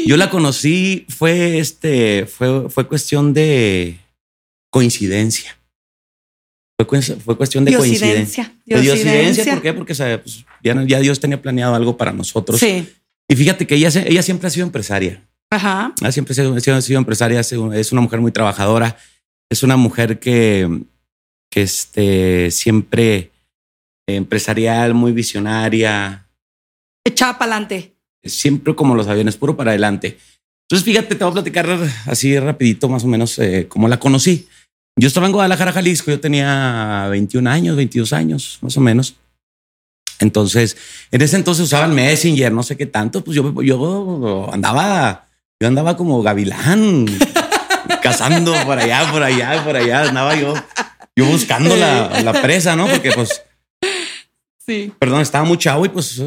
Yo 0.05 0.17
la 0.19 0.31
conocí, 0.31 1.07
fue 1.09 1.59
este, 1.59 2.27
fue, 2.27 2.69
fue 2.69 2.87
cuestión 2.87 3.33
de 3.33 3.99
coincidencia. 4.71 5.56
Fue, 6.79 7.03
fue 7.03 7.37
cuestión 7.37 7.65
de 7.65 7.75
coincidencia. 7.75 8.53
Diosidencia. 8.65 9.55
¿Por 9.55 9.63
qué? 9.63 9.73
Porque 9.73 9.95
pues, 9.95 10.45
ya, 10.63 10.83
ya, 10.85 11.01
Dios 11.01 11.21
tenía 11.21 11.41
planeado 11.41 11.75
algo 11.75 11.97
para 11.97 12.13
nosotros. 12.13 12.61
Sí. 12.61 12.87
Y 13.29 13.35
fíjate 13.35 13.67
que 13.67 13.77
ella, 13.77 13.89
ella 14.07 14.23
siempre 14.23 14.49
ha 14.49 14.51
sido 14.51 14.67
empresaria. 14.67 15.27
Ajá. 15.51 15.95
Ella 16.01 16.13
siempre 16.13 16.33
ha 16.33 16.35
sido, 16.35 16.75
ha 16.75 16.83
sido 16.83 16.99
empresaria, 16.99 17.41
es 17.41 17.93
una 17.93 18.01
mujer 18.01 18.21
muy 18.21 18.31
trabajadora, 18.31 18.97
es 19.51 19.63
una 19.63 19.77
mujer 19.77 20.19
que, 20.19 20.83
que 21.51 21.63
este, 21.63 22.51
siempre 22.51 23.31
empresarial, 24.07 24.95
muy 24.95 25.13
visionaria. 25.13 26.29
Echaba 27.05 27.39
para 27.39 27.53
adelante. 27.53 27.95
Siempre 28.23 28.75
como 28.75 28.95
los 28.95 29.07
aviones, 29.07 29.37
puro 29.37 29.57
para 29.57 29.71
adelante. 29.71 30.19
Entonces, 30.69 30.85
fíjate, 30.85 31.15
te 31.15 31.25
voy 31.25 31.31
a 31.31 31.35
platicar 31.35 31.79
así 32.07 32.39
rapidito, 32.39 32.89
más 32.89 33.05
o 33.05 33.07
menos, 33.07 33.39
eh, 33.39 33.67
cómo 33.69 33.89
la 33.89 33.99
conocí. 33.99 34.49
Yo 34.99 35.09
estaba 35.09 35.27
en 35.27 35.33
Guadalajara, 35.33 35.73
Jalisco, 35.73 36.11
yo 36.11 36.21
tenía 36.21 37.07
21 37.11 37.51
años, 37.51 37.77
22 37.77 38.13
años, 38.13 38.59
más 38.63 38.77
o 38.77 38.81
menos. 38.81 39.17
Entonces, 40.19 40.77
en 41.11 41.21
ese 41.21 41.37
entonces 41.37 41.65
usaba 41.67 41.85
el 41.85 41.93
Messenger, 41.93 42.51
no 42.51 42.63
sé 42.63 42.77
qué 42.77 42.87
tanto, 42.87 43.23
pues 43.23 43.37
yo, 43.37 43.63
yo 43.63 44.49
andaba, 44.53 45.29
yo 45.61 45.69
andaba 45.69 45.97
como 45.97 46.23
gavilán, 46.23 47.07
cazando 48.03 48.55
por 48.65 48.79
allá, 48.79 49.11
por 49.13 49.23
allá, 49.23 49.63
por 49.63 49.77
allá, 49.77 50.09
andaba 50.09 50.35
yo, 50.35 50.55
yo 51.15 51.27
buscando 51.27 51.77
la, 51.77 52.23
la 52.23 52.33
presa, 52.41 52.75
¿no? 52.75 52.87
Porque 52.87 53.13
pues 53.13 53.43
Sí. 54.67 54.93
Perdón, 54.99 55.21
estaba 55.21 55.45
muy 55.45 55.59
chavo 55.59 55.87
y 55.87 55.89
pues 55.89 56.21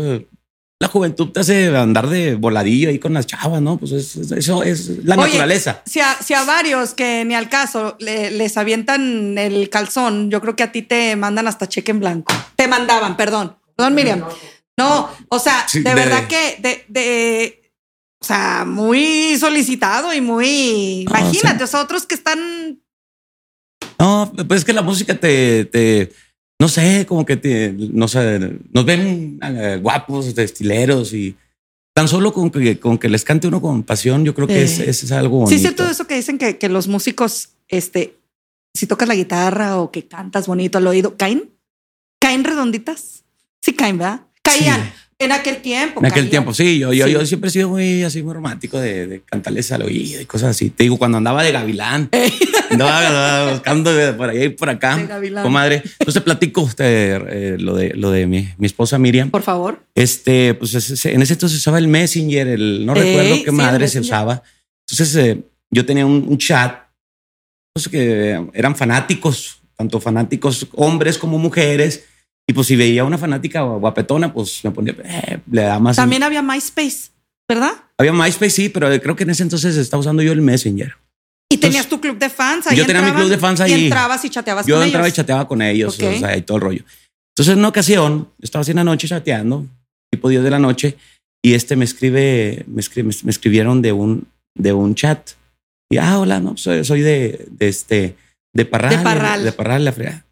la 0.81 0.87
juventud 0.87 1.29
te 1.31 1.41
hace 1.41 1.75
andar 1.75 2.07
de 2.07 2.35
voladillo 2.35 2.89
ahí 2.89 2.99
con 2.99 3.13
las 3.13 3.27
chavas, 3.27 3.61
¿no? 3.61 3.77
Pues 3.77 3.91
eso 3.91 4.63
es 4.63 5.03
la 5.03 5.17
naturaleza. 5.17 5.81
Si 5.85 5.99
a, 5.99 6.15
si 6.15 6.33
a, 6.33 6.45
varios 6.45 6.93
que 6.93 7.25
ni 7.25 7.35
al 7.35 7.49
caso 7.49 7.97
les 7.99 8.55
avientan 8.55 9.37
el 9.37 9.69
calzón, 9.69 10.31
yo 10.31 10.39
creo 10.39 10.55
que 10.55 10.63
a 10.63 10.71
ti 10.71 10.81
te 10.81 11.17
mandan 11.17 11.47
hasta 11.49 11.67
cheque 11.67 11.91
en 11.91 11.99
blanco. 11.99 12.33
Te 12.55 12.69
mandaban, 12.69 13.17
perdón. 13.17 13.57
Perdón, 13.75 13.95
Miriam. 13.95 14.23
No, 14.77 15.09
o 15.27 15.39
sea, 15.39 15.65
de, 15.73 15.93
verdad 15.93 16.27
que 16.27 16.57
de, 16.61 16.85
de, 16.87 17.73
o 18.21 18.25
sea, 18.25 18.63
muy 18.65 19.37
solicitado 19.37 20.13
y 20.13 20.21
muy. 20.21 21.01
Imagínate, 21.01 21.65
o 21.65 21.81
otros 21.81 22.05
que 22.05 22.15
están. 22.15 22.81
No, 23.99 24.31
pues 24.47 24.61
es 24.61 24.65
que 24.65 24.71
la 24.71 24.81
música 24.81 25.13
te, 25.13 25.65
te 25.65 26.13
no 26.59 26.67
sé, 26.67 27.05
como 27.07 27.25
que 27.25 27.73
no 27.93 28.07
sé, 28.07 28.59
nos 28.71 28.85
ven 28.85 29.39
eh, 29.41 29.79
guapos, 29.81 30.37
estileros 30.37 31.13
y 31.13 31.35
tan 31.93 32.07
solo 32.07 32.33
con 32.33 32.51
que, 32.51 32.79
con 32.79 32.97
que 32.97 33.07
les 33.09 33.23
cante 33.23 33.47
uno 33.47 33.61
con 33.61 33.83
pasión, 33.83 34.25
yo 34.25 34.35
creo 34.35 34.47
que 34.47 34.63
es, 34.63 34.79
es, 34.79 35.11
algo 35.11 35.37
bonito. 35.37 35.49
Sí, 35.49 35.55
es 35.55 35.61
cierto 35.61 35.89
eso 35.89 36.05
que 36.05 36.15
dicen 36.15 36.37
que, 36.37 36.57
que 36.57 36.69
los 36.69 36.87
músicos, 36.87 37.49
este, 37.69 38.17
si 38.73 38.87
tocas 38.87 39.07
la 39.07 39.15
guitarra 39.15 39.77
o 39.77 39.91
que 39.91 40.07
cantas 40.07 40.47
bonito 40.47 40.77
al 40.77 40.87
oído, 40.87 41.15
¿caen? 41.17 41.49
¿Caen 42.19 42.43
redonditas? 42.43 43.23
Sí 43.61 43.73
caen, 43.73 43.97
¿verdad? 43.97 44.21
Caían. 44.41 44.93
En 45.17 45.33
aquel 45.33 45.61
tiempo. 45.61 45.99
En 45.99 46.05
aquel 46.05 46.29
tiempo, 46.29 46.53
sí. 46.53 46.79
Yo, 46.79 46.93
yo, 46.93 47.25
siempre 47.25 47.49
he 47.49 47.51
sido 47.51 47.67
muy 47.67 48.03
así, 48.03 48.23
muy 48.23 48.33
romántico 48.33 48.79
de, 48.79 49.05
de, 49.05 49.21
cantarles 49.21 49.69
al 49.73 49.81
oído 49.81 50.21
y 50.21 50.25
cosas 50.25 50.51
así. 50.51 50.69
Te 50.69 50.83
digo, 50.83 50.97
cuando 50.97 51.17
andaba 51.17 51.43
de 51.43 51.51
gavilán, 51.51 52.09
andaba, 52.69 53.51
buscando 53.51 53.91
por 54.17 54.29
allá 54.29 54.43
y 54.43 54.49
por 54.49 54.69
acá. 54.69 55.21
Comadre. 55.43 55.83
Entonces 55.99 56.21
platico 56.23 56.61
usted 56.61 57.21
eh, 57.29 57.57
lo 57.59 57.75
de, 57.75 57.93
lo 57.93 58.11
de 58.11 58.27
mi, 58.27 58.49
mi, 58.57 58.65
esposa 58.65 58.97
Miriam. 58.97 59.29
Por 59.29 59.41
favor. 59.41 59.83
Este, 59.95 60.53
pues 60.53 60.73
en 61.05 61.21
ese 61.21 61.33
entonces 61.33 61.57
usaba 61.57 61.77
el 61.77 61.87
Messenger, 61.87 62.47
el, 62.47 62.85
no 62.85 62.93
recuerdo 62.93 63.43
qué 63.43 63.51
madre 63.51 63.87
se 63.87 63.99
usaba. 63.99 64.43
Entonces 64.89 65.15
eh, 65.15 65.43
yo 65.71 65.85
tenía 65.85 66.05
un, 66.05 66.37
chat 66.37 66.87
pues, 67.73 67.87
que 67.87 68.41
eran 68.53 68.75
fanáticos, 68.75 69.61
tanto 69.75 69.99
fanáticos 69.99 70.67
hombres 70.73 71.17
como 71.17 71.37
mujeres 71.37 72.05
y 72.47 72.53
pues 72.53 72.65
si 72.65 72.75
veía 72.75 73.03
una 73.03 73.19
fanática 73.19 73.61
guapetona, 73.61 74.33
pues 74.33 74.63
me 74.63 74.71
ponía, 74.71 74.95
eh, 75.03 75.37
le 75.51 75.61
da 75.61 75.79
más. 75.79 75.95
También 75.95 76.23
había 76.23 76.41
MySpace, 76.41 77.11
¿verdad? 77.47 77.73
Había 77.97 78.11
MySpace, 78.11 78.49
sí, 78.49 78.69
pero 78.69 78.87
creo 78.99 79.15
que 79.15 79.23
en 79.23 79.29
ese 79.29 79.43
entonces 79.43 79.77
estaba 79.77 80.01
usando 80.01 80.23
yo 80.23 80.31
el 80.31 80.41
Messenger. 80.41 80.95
Tenías 81.59 81.87
tu 81.87 81.99
club 81.99 82.17
de 82.17 82.29
fans 82.29 82.67
ahí. 82.67 82.77
Yo 82.77 82.85
tenía 82.85 83.01
mi 83.01 83.11
club 83.11 83.29
de 83.29 83.37
fans 83.37 83.59
ahí. 83.61 83.71
Y 83.71 83.83
entrabas 83.85 84.23
y 84.25 84.29
chateabas 84.29 84.65
yo 84.65 84.75
con 84.75 84.83
ellos. 84.83 84.85
Yo 84.85 84.87
entraba 84.87 85.09
y 85.09 85.11
chateaba 85.11 85.47
con 85.47 85.61
ellos, 85.61 85.99
o 85.99 86.19
sea, 86.19 86.37
y 86.37 86.41
todo 86.41 86.57
el 86.57 86.63
rollo. 86.63 86.83
Entonces, 87.35 87.53
en 87.53 87.59
una 87.59 87.69
ocasión, 87.69 88.29
estaba 88.41 88.61
así 88.61 88.71
en 88.71 88.77
la 88.77 88.83
noche 88.83 89.07
chateando, 89.07 89.65
tipo 90.11 90.29
10 90.29 90.43
de 90.43 90.49
la 90.49 90.59
noche, 90.59 90.97
y 91.41 91.53
este 91.53 91.75
me 91.75 91.85
escribe, 91.85 92.65
me, 92.67 92.81
escribe, 92.81 93.11
me 93.23 93.31
escribieron 93.31 93.81
de 93.81 93.93
un, 93.93 94.27
de 94.55 94.73
un 94.73 94.95
chat. 94.95 95.31
Y, 95.89 95.97
ah, 95.97 96.19
hola, 96.19 96.39
no, 96.39 96.57
soy, 96.57 96.83
soy 96.83 97.01
de, 97.01 97.45
de 97.49 97.69
este, 97.69 98.15
de 98.53 98.65
Parral. 98.65 98.97
De 98.97 99.03
Parral. 99.03 99.43
De 99.43 99.51
Parral, 99.51 99.85
la 99.85 99.91
fregada. 99.91 100.25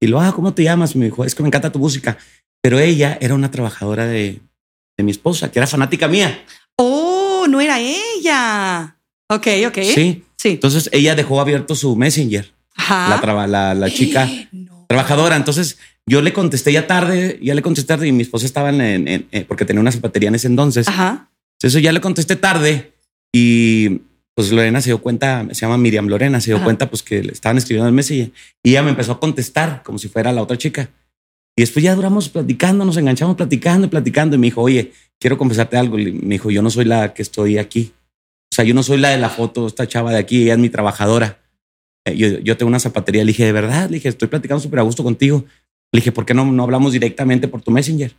Y 0.00 0.06
lo, 0.06 0.20
ah, 0.20 0.32
¿cómo 0.32 0.54
te 0.54 0.64
llamas? 0.64 0.96
Me 0.96 1.06
dijo, 1.06 1.24
es 1.24 1.34
que 1.34 1.42
me 1.42 1.48
encanta 1.48 1.72
tu 1.72 1.78
música. 1.78 2.18
Pero 2.62 2.78
ella 2.78 3.18
era 3.20 3.34
una 3.34 3.50
trabajadora 3.50 4.06
de, 4.06 4.40
de 4.96 5.04
mi 5.04 5.12
esposa, 5.12 5.50
que 5.50 5.58
era 5.58 5.66
fanática 5.66 6.08
mía. 6.08 6.44
Oh, 6.76 7.46
no 7.48 7.60
era 7.60 7.78
ella. 7.80 8.96
Ok, 9.30 9.46
ok. 9.66 9.78
Sí. 9.94 10.24
Sí. 10.38 10.50
Entonces 10.50 10.88
ella 10.92 11.14
dejó 11.14 11.40
abierto 11.40 11.74
su 11.74 11.94
Messenger. 11.96 12.50
Ajá. 12.74 13.20
La, 13.22 13.46
la, 13.46 13.74
la 13.74 13.90
chica 13.94 14.28
trabajadora. 14.86 15.36
Entonces 15.36 15.78
yo 16.06 16.22
le 16.22 16.32
contesté 16.32 16.72
ya 16.72 16.86
tarde, 16.86 17.38
ya 17.42 17.54
le 17.54 17.62
contesté 17.62 17.88
tarde 17.88 18.08
y 18.08 18.12
mi 18.12 18.22
esposa 18.22 18.46
estaba 18.46 18.70
en, 18.70 19.06
en, 19.06 19.26
porque 19.46 19.64
tenía 19.64 19.80
una 19.80 19.92
zapatería 19.92 20.28
en 20.28 20.36
ese 20.36 20.46
entonces. 20.46 20.88
Ajá. 20.88 21.28
Entonces 21.60 21.82
ya 21.82 21.92
le 21.92 22.00
contesté 22.00 22.36
tarde 22.36 22.94
y 23.32 24.00
pues 24.34 24.52
Lorena 24.52 24.80
se 24.80 24.90
dio 24.90 25.02
cuenta, 25.02 25.46
se 25.50 25.62
llama 25.62 25.76
Miriam 25.76 26.06
Lorena, 26.06 26.40
se 26.40 26.52
dio 26.52 26.62
cuenta 26.62 26.88
pues 26.88 27.02
que 27.02 27.22
le 27.22 27.32
estaban 27.32 27.58
escribiendo 27.58 27.88
el 27.88 27.94
Messenger 27.94 28.30
y 28.62 28.70
ella 28.70 28.84
me 28.84 28.90
empezó 28.90 29.12
a 29.12 29.20
contestar 29.20 29.82
como 29.82 29.98
si 29.98 30.08
fuera 30.08 30.32
la 30.32 30.42
otra 30.42 30.56
chica. 30.56 30.88
Y 31.58 31.62
después 31.62 31.82
ya 31.82 31.96
duramos 31.96 32.28
platicando, 32.28 32.84
nos 32.84 32.96
enganchamos 32.96 33.34
platicando 33.34 33.88
y 33.88 33.90
platicando. 33.90 34.36
Y 34.36 34.38
me 34.38 34.46
dijo, 34.46 34.62
oye, 34.62 34.92
quiero 35.18 35.36
confesarte 35.36 35.76
algo. 35.76 35.98
Y 35.98 36.12
me 36.12 36.36
dijo, 36.36 36.52
yo 36.52 36.62
no 36.62 36.70
soy 36.70 36.84
la 36.84 37.12
que 37.14 37.22
estoy 37.22 37.58
aquí. 37.58 37.92
O 38.58 38.60
sea, 38.60 38.64
yo 38.64 38.74
no 38.74 38.82
soy 38.82 38.98
la 38.98 39.10
de 39.10 39.18
la 39.18 39.28
foto, 39.28 39.68
esta 39.68 39.86
chava 39.86 40.10
de 40.10 40.18
aquí, 40.18 40.42
ella 40.42 40.54
es 40.54 40.58
mi 40.58 40.68
trabajadora. 40.68 41.38
Eh, 42.04 42.16
yo, 42.16 42.40
yo 42.40 42.56
tengo 42.56 42.68
una 42.68 42.80
zapatería. 42.80 43.22
Le 43.22 43.28
dije, 43.28 43.44
de 43.44 43.52
verdad, 43.52 43.88
le 43.88 43.94
dije, 43.94 44.08
estoy 44.08 44.26
platicando 44.26 44.60
súper 44.60 44.80
a 44.80 44.82
gusto 44.82 45.04
contigo. 45.04 45.44
Le 45.92 46.00
dije, 46.00 46.10
¿por 46.10 46.26
qué 46.26 46.34
no, 46.34 46.44
no 46.44 46.64
hablamos 46.64 46.92
directamente 46.92 47.46
por 47.46 47.62
tu 47.62 47.70
Messenger? 47.70 48.12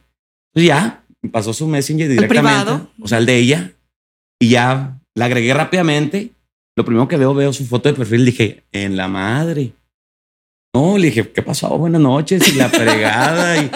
Pues 0.54 0.66
ya, 0.66 1.04
pasó 1.34 1.52
su 1.52 1.68
Messenger 1.68 2.08
directamente. 2.08 2.88
O 3.02 3.08
sea, 3.10 3.18
el 3.18 3.26
de 3.26 3.36
ella. 3.36 3.74
Y 4.40 4.52
ya 4.52 5.02
la 5.14 5.26
agregué 5.26 5.54
rápidamente. 5.54 6.32
Lo 6.78 6.86
primero 6.86 7.10
que 7.10 7.18
veo, 7.18 7.34
veo 7.34 7.52
su 7.52 7.66
foto 7.66 7.90
de 7.90 7.96
perfil. 7.96 8.24
Dije, 8.24 8.64
en 8.72 8.96
la 8.96 9.10
madre. 9.10 9.74
No, 10.74 10.98
le 10.98 11.08
dije, 11.08 11.30
¿qué 11.34 11.42
pasó? 11.42 11.78
Buenas 11.78 12.00
noches. 12.00 12.48
Y 12.48 12.56
la 12.56 12.70
fregada. 12.70 13.62
y 13.62 13.70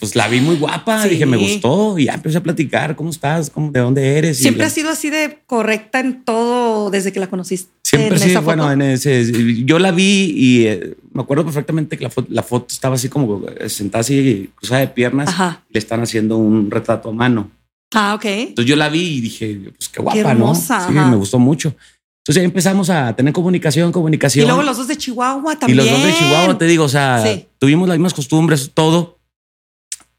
pues 0.00 0.16
la 0.16 0.28
vi 0.28 0.40
muy 0.40 0.56
guapa. 0.56 1.04
Dije, 1.04 1.26
me 1.26 1.36
gustó. 1.36 1.98
Y 1.98 2.06
ya 2.06 2.14
empecé 2.14 2.38
a 2.38 2.42
platicar. 2.42 2.96
¿Cómo 2.96 3.10
estás? 3.10 3.50
¿Cómo, 3.50 3.70
¿De 3.70 3.80
dónde 3.80 4.16
eres? 4.16 4.38
Siempre 4.38 4.64
ha 4.64 4.70
sido 4.70 4.88
así 4.88 5.10
de 5.10 5.38
correcta 5.46 6.00
en 6.00 6.24
todo 6.24 6.90
desde 6.90 7.12
que 7.12 7.20
la 7.20 7.28
conociste. 7.28 7.70
Siempre 7.82 8.18
sí. 8.18 8.34
Bueno, 8.42 8.72
en 8.72 8.80
ese, 8.80 9.30
yo 9.64 9.78
la 9.78 9.90
vi 9.90 10.32
y 10.34 10.66
eh, 10.66 10.96
me 11.12 11.20
acuerdo 11.22 11.44
perfectamente 11.44 11.98
que 11.98 12.08
la 12.28 12.42
foto, 12.42 12.66
estaba 12.70 12.94
así 12.94 13.10
como 13.10 13.46
eh, 13.46 13.68
sentada 13.68 14.00
así, 14.00 14.50
cruzada 14.54 14.80
de 14.80 14.88
piernas. 14.88 15.28
Le 15.68 15.78
están 15.78 16.02
haciendo 16.02 16.38
un 16.38 16.70
retrato 16.70 17.10
a 17.10 17.12
mano. 17.12 17.50
Ah, 17.92 18.14
ok. 18.14 18.24
Entonces 18.24 18.70
yo 18.70 18.76
la 18.76 18.88
vi 18.88 19.02
y 19.02 19.20
dije, 19.20 19.60
pues 19.76 19.90
qué 19.90 20.00
guapa, 20.00 20.32
¿no? 20.32 20.54
Sí, 20.54 20.72
me 20.92 21.16
gustó 21.16 21.38
mucho. 21.38 21.74
Entonces 22.22 22.40
ahí 22.40 22.44
empezamos 22.46 22.88
a 22.88 23.14
tener 23.14 23.34
comunicación, 23.34 23.92
comunicación. 23.92 24.44
Y 24.44 24.46
luego 24.46 24.62
los 24.62 24.78
dos 24.78 24.88
de 24.88 24.96
Chihuahua 24.96 25.58
también. 25.58 25.78
Y 25.78 25.82
los 25.82 25.90
dos 25.90 26.02
de 26.06 26.14
Chihuahua, 26.14 26.56
te 26.56 26.66
digo, 26.66 26.84
o 26.84 26.88
sea, 26.88 27.22
tuvimos 27.58 27.86
las 27.86 27.98
mismas 27.98 28.14
costumbres, 28.14 28.70
todo. 28.72 29.19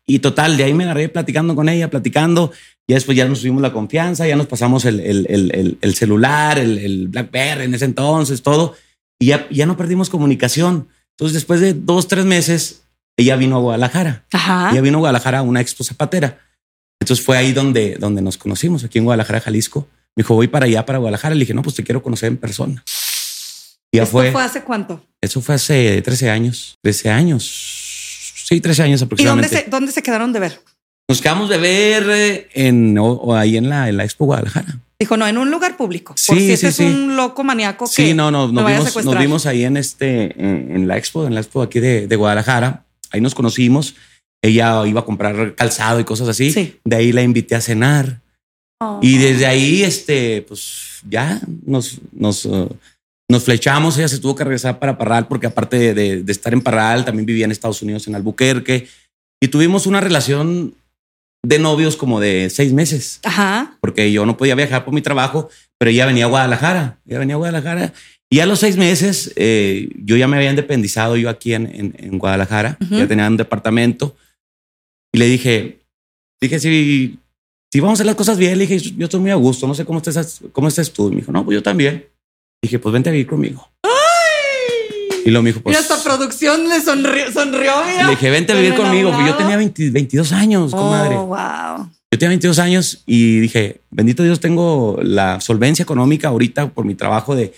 Y 0.07 0.19
total, 0.19 0.57
de 0.57 0.63
ahí 0.63 0.73
me 0.73 0.83
agarré 0.83 1.09
platicando 1.09 1.55
con 1.55 1.69
ella, 1.69 1.89
platicando. 1.89 2.51
Y 2.87 2.93
después 2.93 3.17
ya 3.17 3.27
nos 3.27 3.41
tuvimos 3.41 3.61
la 3.61 3.71
confianza, 3.71 4.27
ya 4.27 4.35
nos 4.35 4.47
pasamos 4.47 4.85
el, 4.85 4.99
el, 4.99 5.25
el, 5.29 5.77
el 5.79 5.95
celular, 5.95 6.59
el, 6.59 7.07
Blackberry 7.07 7.65
en 7.65 7.73
ese 7.73 7.85
entonces, 7.85 8.41
todo. 8.41 8.75
Y 9.19 9.27
ya, 9.27 9.47
ya 9.49 9.65
no 9.65 9.77
perdimos 9.77 10.09
comunicación. 10.09 10.87
Entonces 11.11 11.35
después 11.35 11.61
de 11.61 11.73
dos, 11.73 12.07
tres 12.07 12.25
meses, 12.25 12.81
ella 13.15 13.35
vino 13.35 13.55
a 13.55 13.59
Guadalajara. 13.59 14.25
Ajá. 14.31 14.71
Ella 14.71 14.81
vino 14.81 14.97
a 14.97 15.01
Guadalajara 15.01 15.39
a 15.39 15.41
una 15.43 15.61
expo 15.61 15.83
zapatera. 15.83 16.39
Entonces 16.99 17.25
fue 17.25 17.37
ahí 17.37 17.51
donde, 17.51 17.97
donde 17.99 18.21
nos 18.21 18.37
conocimos, 18.37 18.83
aquí 18.83 18.97
en 18.97 19.05
Guadalajara, 19.05 19.39
Jalisco. 19.39 19.87
Me 20.15 20.23
dijo, 20.23 20.35
voy 20.35 20.47
para 20.47 20.65
allá, 20.65 20.85
para 20.85 20.97
Guadalajara. 20.97 21.35
Le 21.35 21.41
dije, 21.41 21.53
no, 21.53 21.61
pues 21.61 21.75
te 21.75 21.83
quiero 21.83 22.03
conocer 22.03 22.27
en 22.27 22.37
persona. 22.37 22.83
Y 23.91 23.97
ya 23.97 24.05
fue, 24.05 24.31
fue 24.31 24.43
hace 24.43 24.63
cuánto? 24.63 25.05
Eso 25.21 25.41
fue 25.41 25.55
hace 25.55 26.01
13 26.01 26.29
años. 26.29 26.77
13 26.81 27.09
años. 27.09 27.90
Sí, 28.51 28.61
13 28.61 28.83
años 28.83 29.01
aproximadamente. 29.01 29.47
¿Y 29.47 29.49
dónde 29.49 29.63
se, 29.63 29.69
dónde 29.69 29.91
se 29.91 30.03
quedaron 30.03 30.33
de 30.33 30.39
ver? 30.39 30.61
Nos 31.07 31.21
quedamos 31.21 31.49
de 31.49 31.57
ver 31.57 32.05
eh, 32.09 32.49
en, 32.53 32.97
o, 32.99 33.35
ahí 33.35 33.57
en 33.57 33.69
la, 33.69 33.89
en 33.89 33.97
la 33.97 34.03
Expo 34.03 34.25
Guadalajara. 34.25 34.79
Dijo, 34.99 35.17
no, 35.17 35.27
en 35.27 35.37
un 35.37 35.49
lugar 35.49 35.77
público. 35.77 36.13
Sí, 36.15 36.35
si 36.35 36.39
sí, 36.41 36.51
este 36.51 36.67
es 36.67 36.79
un 36.79 37.15
loco 37.15 37.43
maníaco 37.43 37.85
que 37.85 37.91
Sí, 37.91 38.13
no, 38.13 38.29
no, 38.29 38.51
nos, 38.51 38.65
vimos, 38.65 39.05
nos 39.05 39.17
vimos 39.17 39.45
ahí 39.47 39.63
en, 39.63 39.77
este, 39.77 40.39
en, 40.39 40.87
la 40.87 40.97
Expo, 40.97 41.25
en 41.25 41.33
la 41.33 41.39
Expo 41.39 41.63
aquí 41.63 41.79
de, 41.79 42.07
de 42.07 42.15
Guadalajara. 42.15 42.85
Ahí 43.09 43.19
nos 43.19 43.33
conocimos 43.33 43.95
ella 44.41 44.85
iba 44.87 45.01
a 45.01 45.05
comprar 45.05 45.55
calzado 45.55 45.99
y 45.99 46.03
cosas 46.03 46.27
así. 46.27 46.79
De 46.83 46.95
ahí 46.95 47.11
la 47.11 47.21
invité 47.21 47.55
a 47.55 47.61
cenar. 47.61 48.21
Y 49.01 49.17
desde 49.19 49.45
ahí, 49.45 49.83
este, 49.83 50.41
pues 50.47 51.01
ya 51.07 51.39
nos, 51.65 51.99
nos, 52.11 52.45
uh, 52.45 52.67
nos 53.31 53.45
flechamos. 53.45 53.97
Ella 53.97 54.07
se 54.07 54.19
tuvo 54.19 54.35
que 54.35 54.43
regresar 54.43 54.77
para 54.77 54.97
Parral 54.97 55.27
porque 55.27 55.47
aparte 55.47 55.93
de, 55.93 56.23
de, 56.23 56.31
estar 56.31 56.53
en 56.53 56.61
Parral, 56.61 57.05
también 57.05 57.25
vivía 57.25 57.45
en 57.45 57.51
Estados 57.51 57.81
Unidos, 57.81 58.07
en 58.07 58.15
Albuquerque. 58.15 58.87
Y 59.41 59.47
tuvimos 59.47 59.87
una 59.87 60.01
relación 60.01 60.75
de 61.43 61.57
novios 61.57 61.95
como 61.97 62.19
de 62.19 62.49
seis 62.51 62.73
meses. 62.73 63.19
Ajá. 63.23 63.77
Porque 63.79 64.11
yo 64.11 64.25
no 64.25 64.37
podía 64.37 64.53
viajar 64.53 64.85
por 64.85 64.93
mi 64.93 65.01
trabajo, 65.01 65.49
pero 65.79 65.89
ella 65.89 66.05
venía 66.05 66.25
a 66.25 66.27
Guadalajara. 66.27 66.99
Ella 67.07 67.19
venía 67.19 67.35
a 67.35 67.37
Guadalajara. 67.37 67.93
Y 68.29 68.39
a 68.39 68.45
los 68.45 68.59
seis 68.59 68.77
meses, 68.77 69.33
eh, 69.35 69.89
yo 69.95 70.15
ya 70.15 70.27
me 70.27 70.37
había 70.37 70.51
independizado 70.51 71.17
yo 71.17 71.29
aquí 71.29 71.53
en, 71.53 71.95
en, 71.97 72.17
Guadalajara. 72.17 72.77
Ya 72.89 73.07
tenía 73.07 73.27
un 73.27 73.37
departamento. 73.37 74.15
Y 75.13 75.17
le 75.17 75.25
dije, 75.25 75.79
dije, 76.39 76.59
si, 76.59 77.19
si 77.71 77.79
vamos 77.79 77.91
a 77.91 77.97
hacer 77.97 78.05
las 78.05 78.15
cosas 78.15 78.37
bien, 78.37 78.57
le 78.57 78.67
dije, 78.67 78.79
yo 78.79 79.05
estoy 79.05 79.19
muy 79.19 79.31
a 79.31 79.35
gusto, 79.35 79.67
no 79.67 79.73
sé 79.73 79.83
cómo 79.83 79.99
estás, 79.99 80.41
cómo 80.53 80.69
estás 80.69 80.91
tú. 80.91 81.07
Y 81.07 81.11
me 81.11 81.17
dijo, 81.17 81.31
no, 81.31 81.43
pues 81.43 81.55
yo 81.55 81.63
también. 81.63 82.05
Dije, 82.61 82.79
pues 82.79 82.93
vente 82.93 83.09
a 83.09 83.11
vivir 83.11 83.27
conmigo. 83.27 83.67
Y 85.25 85.29
lo 85.29 85.41
me 85.41 85.49
dijo, 85.49 85.61
pues. 85.61 85.75
Y 85.75 85.79
esta 85.79 86.01
producción 86.01 86.67
le 86.67 86.81
sonrió, 86.81 87.31
sonrió 87.31 87.73
Le 88.05 88.11
dije, 88.11 88.29
vente 88.29 88.53
a 88.53 88.55
vivir 88.55 88.75
conmigo. 88.75 89.11
Pues 89.11 89.27
yo 89.27 89.35
tenía 89.35 89.57
22 89.57 90.31
años, 90.31 90.71
comadre. 90.71 91.15
Oh, 91.15 91.27
wow. 91.27 91.89
Yo 92.11 92.19
tenía 92.19 92.29
22 92.29 92.59
años 92.59 93.03
y 93.05 93.39
dije, 93.39 93.81
bendito 93.89 94.23
Dios, 94.23 94.39
tengo 94.39 94.99
la 95.01 95.39
solvencia 95.39 95.83
económica 95.83 96.27
ahorita 96.27 96.69
por 96.69 96.85
mi 96.85 96.95
trabajo 96.95 97.35
de, 97.35 97.53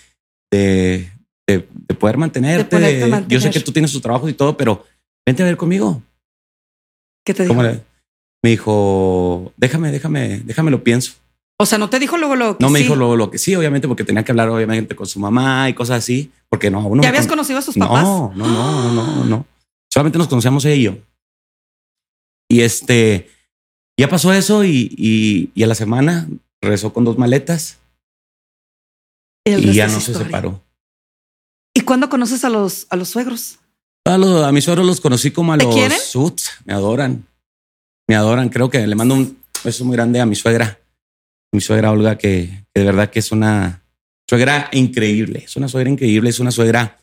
de, 0.52 1.10
de, 1.48 1.60
poder 1.96 2.18
mantenerte. 2.18 2.78
mantener. 2.78 3.28
Yo 3.28 3.42
sé 3.42 3.50
que 3.50 3.62
tú 3.62 3.72
tienes 3.72 3.92
tus 3.92 4.02
trabajos 4.02 4.30
y 4.30 4.34
todo, 4.34 4.56
pero 4.56 4.86
vente 5.26 5.42
a 5.42 5.46
vivir 5.46 5.58
conmigo. 5.58 6.04
¿Qué 7.26 7.34
te 7.34 7.44
dijo? 7.44 7.56
Me 7.56 8.50
dijo, 8.50 9.54
déjame, 9.58 9.92
déjame, 9.92 10.42
déjame 10.46 10.70
lo 10.70 10.84
pienso. 10.84 11.14
O 11.60 11.66
sea, 11.66 11.78
no 11.78 11.90
te 11.90 12.00
dijo 12.00 12.18
luego 12.18 12.36
lo 12.36 12.58
que 12.58 12.64
No 12.64 12.70
me 12.70 12.80
dijo 12.80 12.96
luego 12.96 13.16
lo 13.16 13.30
que 13.30 13.38
sí, 13.38 13.56
obviamente, 13.56 13.88
porque 13.88 14.04
tenía 14.04 14.24
que 14.24 14.32
hablar 14.32 14.50
obviamente 14.50 14.96
con 14.96 15.06
su 15.06 15.20
mamá 15.20 15.70
y 15.70 15.74
cosas 15.74 16.00
así, 16.00 16.32
porque 16.50 16.70
no. 16.70 16.86
Uno 16.88 17.04
¿Ya 17.04 17.10
habías 17.10 17.28
conocido 17.28 17.60
a 17.60 17.62
sus 17.62 17.76
papás? 17.76 18.04
No, 18.04 18.34
no, 18.36 18.48
no, 18.48 18.92
no, 18.92 19.26
no. 19.26 19.46
Solamente 19.92 20.18
nos 20.18 20.28
conocíamos 20.28 20.66
ella 20.66 20.76
y 20.76 20.84
yo. 20.84 20.98
Y 22.50 22.62
este, 22.62 23.30
ya 23.98 24.10
pasó 24.10 24.34
eso 24.34 24.64
y, 24.64 25.52
y, 25.56 25.64
a 25.64 25.68
la 25.68 25.76
semana 25.76 26.28
regresó 26.62 26.94
con 26.94 27.06
dos 27.06 27.18
maletas 27.18 27.78
y 29.46 29.74
ya 29.74 29.88
no 29.88 30.00
se 30.00 30.14
separó. 30.14 30.62
¿Y 31.76 31.82
cuándo 31.82 32.10
conoces 32.10 32.44
a 32.44 32.50
los, 32.50 32.88
a 32.90 32.96
los 32.96 33.10
suegros? 33.10 33.60
A, 34.06 34.18
los, 34.18 34.44
a 34.44 34.52
mis 34.52 34.66
suegros 34.66 34.86
los 34.86 35.02
conocí 35.02 35.32
como 35.32 35.54
a 35.54 35.58
los 35.58 35.74
suits. 36.04 36.52
Me 36.66 36.74
adoran. 36.74 37.26
Me 38.08 38.16
adoran. 38.16 38.50
Creo 38.50 38.70
que 38.70 38.86
le 38.86 38.96
mando 38.96 39.16
un 39.16 39.38
beso 39.64 39.86
muy 39.86 39.96
grande 39.96 40.20
a 40.20 40.26
mi 40.26 40.36
suegra 40.36 40.80
mi 41.54 41.62
suegra 41.62 41.92
Olga, 41.92 42.18
que, 42.18 42.50
de 42.74 42.84
verdad 42.84 43.10
que 43.10 43.20
es 43.20 43.32
una 43.32 43.84
suegra 44.28 44.70
increíble, 44.74 45.44
es 45.46 45.56
una 45.56 45.68
suegra 45.68 45.90
increíble, 45.90 46.32
es 46.32 46.40
una 46.40 46.52
suegra 46.52 46.98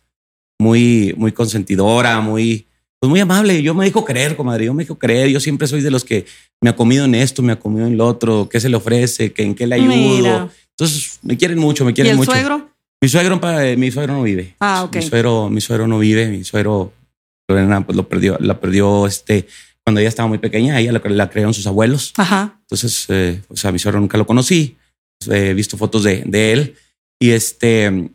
muy, 0.58 1.14
muy 1.16 1.32
consentidora, 1.32 2.20
muy, 2.20 2.66
pues 2.98 3.08
muy 3.08 3.20
amable. 3.20 3.62
Yo 3.62 3.74
me 3.74 3.84
dijo 3.84 4.04
creer, 4.04 4.36
comadre, 4.36 4.66
yo 4.66 4.74
me 4.74 4.82
dijo 4.82 4.98
creer. 4.98 5.30
Yo 5.30 5.40
siempre 5.40 5.68
soy 5.68 5.80
de 5.80 5.90
los 5.90 6.04
que 6.04 6.26
me 6.60 6.68
ha 6.68 6.76
comido 6.76 7.04
en 7.04 7.14
esto, 7.14 7.42
me 7.42 7.52
ha 7.52 7.60
comido 7.60 7.86
en 7.86 7.96
lo 7.96 8.06
otro, 8.06 8.48
qué 8.50 8.60
se 8.60 8.68
le 8.68 8.76
ofrece, 8.76 9.32
que 9.32 9.44
en 9.44 9.54
qué 9.54 9.66
le 9.66 9.76
ayudo. 9.76 10.50
Entonces 10.70 11.20
me 11.22 11.36
quieren 11.36 11.58
mucho, 11.58 11.84
me 11.84 11.94
quieren 11.94 12.08
¿Y 12.08 12.10
el 12.10 12.16
mucho. 12.18 12.32
suegro? 12.32 12.70
Mi 13.00 13.08
suegro, 13.08 13.40
mi 13.78 13.90
suegro 13.90 14.14
no 14.14 14.22
vive. 14.24 14.56
Ah, 14.60 14.82
ok. 14.82 14.96
Mi 14.96 15.02
suegro, 15.02 15.48
mi 15.48 15.60
suegro 15.60 15.86
no 15.86 15.98
vive, 15.98 16.26
mi 16.28 16.44
suegro 16.44 16.92
pues 17.46 17.96
lo 17.96 18.08
perdió, 18.08 18.36
la 18.40 18.60
perdió 18.60 19.06
este 19.06 19.46
cuando 19.90 20.00
ella 20.00 20.08
estaba 20.08 20.28
muy 20.28 20.38
pequeña, 20.38 20.78
ella 20.78 20.92
la, 20.92 21.02
la 21.10 21.28
crearon 21.28 21.52
sus 21.52 21.66
abuelos. 21.66 22.12
Ajá. 22.16 22.60
Entonces, 22.60 23.06
eh, 23.08 23.42
o 23.48 23.56
sea, 23.56 23.72
mi 23.72 23.80
suegro 23.80 23.98
nunca 23.98 24.16
lo 24.16 24.24
conocí. 24.24 24.76
He 25.28 25.52
visto 25.52 25.76
fotos 25.76 26.04
de, 26.04 26.22
de 26.24 26.52
él 26.52 26.76
y 27.18 27.32
este, 27.32 28.08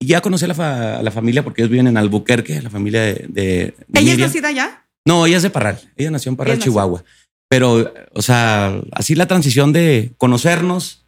ya 0.00 0.20
conocí 0.20 0.44
a 0.44 0.48
la, 0.48 1.02
la, 1.02 1.10
familia 1.10 1.42
porque 1.42 1.62
ellos 1.62 1.70
viven 1.72 1.88
en 1.88 1.96
Albuquerque, 1.96 2.62
la 2.62 2.70
familia 2.70 3.02
de. 3.02 3.26
de, 3.28 3.74
¿Ella 3.92 4.12
es 4.12 4.18
nacida 4.18 4.48
allá? 4.48 4.86
No, 5.04 5.26
ella 5.26 5.38
es 5.38 5.42
de 5.42 5.50
Parral. 5.50 5.80
Ella 5.96 6.12
nació 6.12 6.30
en 6.30 6.36
Parral, 6.36 6.60
Chihuahua. 6.60 7.02
Pero, 7.48 7.92
o 8.12 8.22
sea, 8.22 8.80
así 8.92 9.16
la 9.16 9.26
transición 9.26 9.72
de 9.72 10.12
conocernos, 10.16 11.04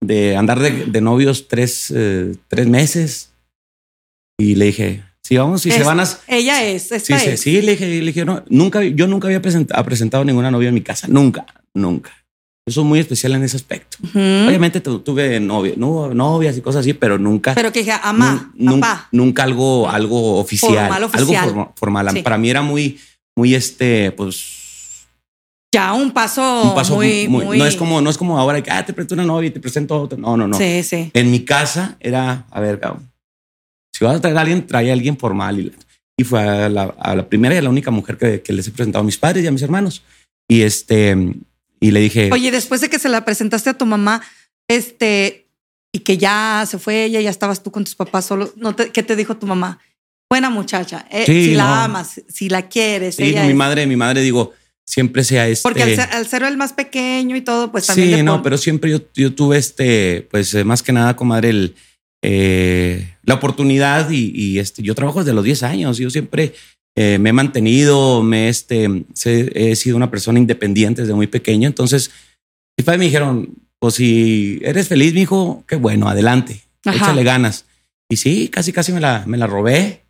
de 0.00 0.36
andar 0.36 0.58
de, 0.58 0.86
de 0.86 1.00
novios 1.00 1.46
tres, 1.46 1.92
eh, 1.94 2.34
tres 2.48 2.66
meses. 2.66 3.30
Y 4.36 4.56
le 4.56 4.64
dije, 4.66 5.04
si 5.28 5.36
vamos, 5.36 5.60
si 5.60 5.70
se 5.70 5.82
van 5.82 6.00
a. 6.00 6.08
Ella 6.26 6.64
es, 6.64 6.88
sí, 6.88 7.36
sí, 7.36 7.60
le 7.60 7.72
dije, 7.72 7.86
le 7.86 8.00
dije, 8.00 8.24
no, 8.24 8.42
nunca, 8.48 8.82
yo 8.82 9.06
nunca 9.06 9.28
había 9.28 9.42
presentado, 9.42 9.84
presentado 9.84 10.24
ninguna 10.24 10.50
novia 10.50 10.68
en 10.70 10.74
mi 10.74 10.80
casa, 10.80 11.06
nunca, 11.06 11.44
nunca. 11.74 12.10
Yo 12.66 12.72
soy 12.72 12.84
muy 12.84 12.98
especial 12.98 13.34
en 13.34 13.42
ese 13.42 13.58
aspecto. 13.58 13.98
Obviamente 14.14 14.80
tuve 14.80 15.38
novia, 15.38 15.74
no, 15.76 16.14
novias 16.14 16.56
y 16.56 16.62
cosas 16.62 16.80
así, 16.80 16.94
pero 16.94 17.18
nunca. 17.18 17.54
Pero 17.54 17.70
que 17.70 17.80
dije, 17.80 17.92
ama, 18.02 18.50
papá. 18.64 19.08
Nunca 19.12 19.42
algo, 19.42 19.90
algo 19.90 20.38
oficial, 20.38 20.90
algo 20.90 21.74
formal. 21.76 22.22
Para 22.22 22.38
mí 22.38 22.48
era 22.48 22.62
muy, 22.62 22.98
muy 23.36 23.54
este, 23.54 24.12
pues. 24.12 25.06
Ya 25.74 25.92
un 25.92 26.10
paso, 26.12 26.62
un 26.62 26.74
paso 26.74 26.94
muy, 26.94 27.28
No 27.28 27.66
es 27.66 27.76
como, 27.76 28.00
no 28.00 28.08
es 28.08 28.16
como 28.16 28.38
ahora 28.38 28.62
que 28.62 28.70
ah, 28.70 28.86
te 28.86 28.94
presento 28.94 29.12
una 29.12 29.24
novia 29.24 29.48
y 29.48 29.50
te 29.50 29.60
presento 29.60 30.00
otra. 30.00 30.16
No, 30.16 30.38
no, 30.38 30.48
no. 30.48 30.56
Sí, 30.56 30.82
sí. 30.82 31.10
En 31.12 31.30
mi 31.30 31.44
casa 31.44 31.98
era, 32.00 32.46
a 32.50 32.60
ver, 32.60 32.80
cabrón 32.80 33.10
si 33.98 34.04
vas 34.04 34.14
a 34.14 34.20
traer 34.20 34.38
a 34.38 34.42
alguien, 34.42 34.64
trae 34.64 34.90
a 34.90 34.92
alguien 34.92 35.18
formal. 35.18 35.58
Y, 35.58 35.72
y 36.16 36.22
fue 36.22 36.40
a 36.40 36.68
la, 36.68 37.28
primera 37.28 37.56
y 37.56 37.58
a 37.58 37.62
la 37.62 37.70
única 37.70 37.90
mujer 37.90 38.16
que, 38.16 38.52
les 38.52 38.68
he 38.68 38.70
presentado 38.70 39.02
a 39.02 39.04
mis 39.04 39.18
padres 39.18 39.42
y 39.42 39.48
a 39.48 39.50
mis 39.50 39.62
hermanos. 39.62 40.04
Y 40.48 40.62
este, 40.62 41.16
y 41.80 41.90
le 41.90 42.00
dije. 42.00 42.30
Oye, 42.32 42.52
después 42.52 42.80
de 42.80 42.90
que 42.90 43.00
se 43.00 43.08
la 43.08 43.24
presentaste 43.24 43.70
a 43.70 43.74
tu 43.78 43.86
mamá, 43.86 44.22
este, 44.68 45.48
y 45.92 46.00
que 46.00 46.16
ya 46.16 46.64
se 46.68 46.78
fue 46.78 47.04
ella, 47.04 47.20
ya 47.20 47.30
estabas 47.30 47.62
tú 47.64 47.72
con 47.72 47.82
tus 47.82 47.96
papás 47.96 48.24
solo, 48.24 48.52
¿no 48.54 48.76
¿qué 48.76 49.02
te 49.02 49.16
dijo 49.16 49.36
tu 49.36 49.48
mamá? 49.48 49.80
Buena 50.30 50.48
muchacha, 50.48 51.06
eh, 51.10 51.26
si 51.26 51.54
la 51.54 51.84
amas, 51.84 52.20
si 52.28 52.48
la 52.48 52.68
quieres. 52.68 53.16
Sí, 53.16 53.34
mi 53.46 53.54
madre, 53.54 53.84
mi 53.86 53.96
madre, 53.96 54.20
digo, 54.20 54.52
siempre 54.84 55.24
sea 55.24 55.48
este. 55.48 55.62
Porque 55.62 55.82
al 55.82 56.26
ser, 56.26 56.44
el 56.44 56.56
más 56.56 56.72
pequeño 56.72 57.34
y 57.34 57.40
todo, 57.40 57.72
pues 57.72 57.86
también. 57.86 58.18
Sí, 58.18 58.22
no, 58.22 58.44
pero 58.44 58.58
siempre 58.58 58.90
yo, 58.92 59.00
yo 59.14 59.34
tuve 59.34 59.58
este, 59.58 60.28
pues 60.30 60.54
eh, 60.54 60.62
más 60.62 60.84
que 60.84 60.92
nada, 60.92 61.16
comadre, 61.16 61.50
el, 61.50 61.74
eh, 62.22 63.14
la 63.22 63.34
oportunidad 63.34 64.10
y, 64.10 64.58
este, 64.58 64.82
yo 64.82 64.94
trabajo 64.94 65.20
desde 65.20 65.34
los 65.34 65.44
10 65.44 65.62
años. 65.62 65.98
Yo 65.98 66.10
siempre 66.10 66.54
eh, 66.96 67.18
me 67.18 67.30
he 67.30 67.32
mantenido, 67.32 68.22
me 68.22 68.48
este, 68.48 69.04
he 69.24 69.76
sido 69.76 69.96
una 69.96 70.10
persona 70.10 70.38
independiente 70.38 71.02
desde 71.02 71.14
muy 71.14 71.26
pequeño. 71.26 71.68
Entonces, 71.68 72.10
mis 72.76 72.84
padres 72.84 72.98
me 72.98 73.04
dijeron, 73.06 73.54
pues 73.78 73.94
si 73.94 74.60
eres 74.62 74.88
feliz, 74.88 75.14
mi 75.14 75.22
hijo, 75.22 75.64
qué 75.66 75.76
bueno, 75.76 76.08
adelante, 76.08 76.60
échale 76.84 77.22
ganas. 77.22 77.66
Y 78.08 78.16
sí, 78.16 78.48
casi, 78.48 78.72
casi 78.72 78.92
me 78.92 79.00
la, 79.00 79.24
me 79.26 79.36
la 79.36 79.46
robé. 79.46 80.02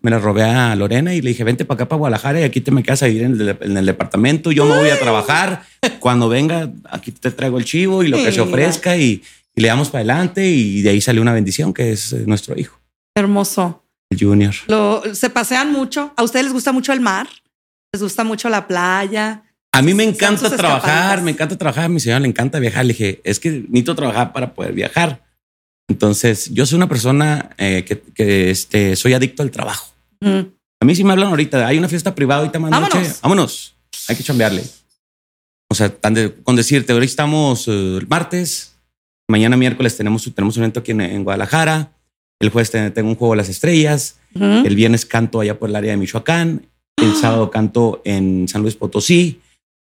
Me 0.00 0.12
la 0.12 0.20
robé 0.20 0.44
a 0.44 0.76
Lorena 0.76 1.12
y 1.12 1.20
le 1.20 1.30
dije, 1.30 1.42
vente 1.42 1.64
para 1.64 1.74
acá, 1.74 1.88
para 1.88 1.98
Guadalajara 1.98 2.40
y 2.40 2.44
aquí 2.44 2.60
te 2.60 2.70
me 2.70 2.84
quedas 2.84 3.02
a 3.02 3.06
vivir 3.06 3.24
en 3.24 3.76
el, 3.76 3.86
departamento. 3.86 4.52
Yo 4.52 4.64
me 4.64 4.76
voy 4.76 4.90
a 4.90 4.98
trabajar. 4.98 5.64
Cuando 5.98 6.28
venga, 6.28 6.70
aquí 6.88 7.10
te 7.10 7.32
traigo 7.32 7.58
el 7.58 7.64
chivo 7.64 8.04
y 8.04 8.08
lo 8.08 8.16
que 8.16 8.30
se 8.30 8.40
ofrezca 8.40 8.96
y, 8.96 9.22
y 9.56 9.62
le 9.62 9.68
damos 9.68 9.88
para 9.88 10.00
adelante 10.00 10.46
y 10.46 10.82
de 10.82 10.90
ahí 10.90 11.00
sale 11.00 11.20
una 11.20 11.32
bendición 11.32 11.72
que 11.72 11.92
es 11.92 12.12
eh, 12.12 12.24
nuestro 12.26 12.58
hijo. 12.58 12.78
Hermoso. 13.16 13.82
El 14.10 14.20
Junior. 14.20 14.54
Lo, 14.68 15.02
se 15.14 15.30
pasean 15.30 15.72
mucho. 15.72 16.12
¿A 16.16 16.22
ustedes 16.22 16.44
les 16.44 16.52
gusta 16.52 16.72
mucho 16.72 16.92
el 16.92 17.00
mar? 17.00 17.26
¿Les 17.92 18.02
gusta 18.02 18.22
mucho 18.22 18.48
la 18.48 18.68
playa? 18.68 19.42
A 19.72 19.82
mí 19.82 19.94
me 19.94 20.04
encanta 20.04 20.54
trabajar, 20.54 21.22
me 21.22 21.30
encanta 21.32 21.56
trabajar. 21.56 21.86
A 21.86 21.88
mi 21.88 21.98
señora 21.98 22.20
le 22.20 22.28
encanta 22.28 22.58
viajar. 22.58 22.84
Le 22.84 22.92
dije, 22.92 23.20
es 23.24 23.40
que 23.40 23.50
necesito 23.50 23.96
trabajar 23.96 24.32
para 24.32 24.54
poder 24.54 24.74
viajar. 24.74 25.24
Entonces, 25.88 26.50
yo 26.52 26.66
soy 26.66 26.76
una 26.76 26.88
persona 26.88 27.50
eh, 27.58 27.84
que, 28.14 28.50
este, 28.50 28.94
soy 28.96 29.14
adicto 29.14 29.42
al 29.42 29.50
trabajo. 29.50 29.92
Mm. 30.20 30.40
A 30.80 30.84
mí 30.84 30.94
si 30.94 31.04
me 31.04 31.12
hablan 31.12 31.28
ahorita, 31.28 31.66
hay 31.66 31.78
una 31.78 31.88
fiesta 31.88 32.14
privada 32.14 32.40
ahorita 32.40 32.58
más 32.58 32.70
Vámonos. 32.70 33.20
Vámonos. 33.22 33.76
Hay 34.08 34.16
que 34.16 34.22
chambearle. 34.22 34.64
O 35.68 35.74
sea, 35.74 35.92
con 36.44 36.56
decirte, 36.56 36.92
ahorita 36.92 37.10
estamos 37.10 37.66
eh, 37.68 37.98
el 38.00 38.06
martes, 38.06 38.75
Mañana 39.28 39.56
miércoles 39.56 39.96
tenemos, 39.96 40.32
tenemos 40.34 40.56
un 40.56 40.62
evento 40.62 40.80
aquí 40.80 40.92
en, 40.92 41.24
Guadalajara. 41.24 41.92
El 42.38 42.50
jueves 42.50 42.70
tengo 42.70 43.08
un 43.08 43.16
juego 43.16 43.34
de 43.34 43.38
las 43.38 43.48
estrellas. 43.48 44.18
El 44.34 44.76
viernes 44.76 45.06
canto 45.06 45.40
allá 45.40 45.58
por 45.58 45.68
el 45.68 45.76
área 45.76 45.90
de 45.92 45.96
Michoacán. 45.96 46.66
El 46.96 47.14
sábado 47.14 47.50
canto 47.50 48.02
en 48.04 48.46
San 48.48 48.62
Luis 48.62 48.76
Potosí. 48.76 49.40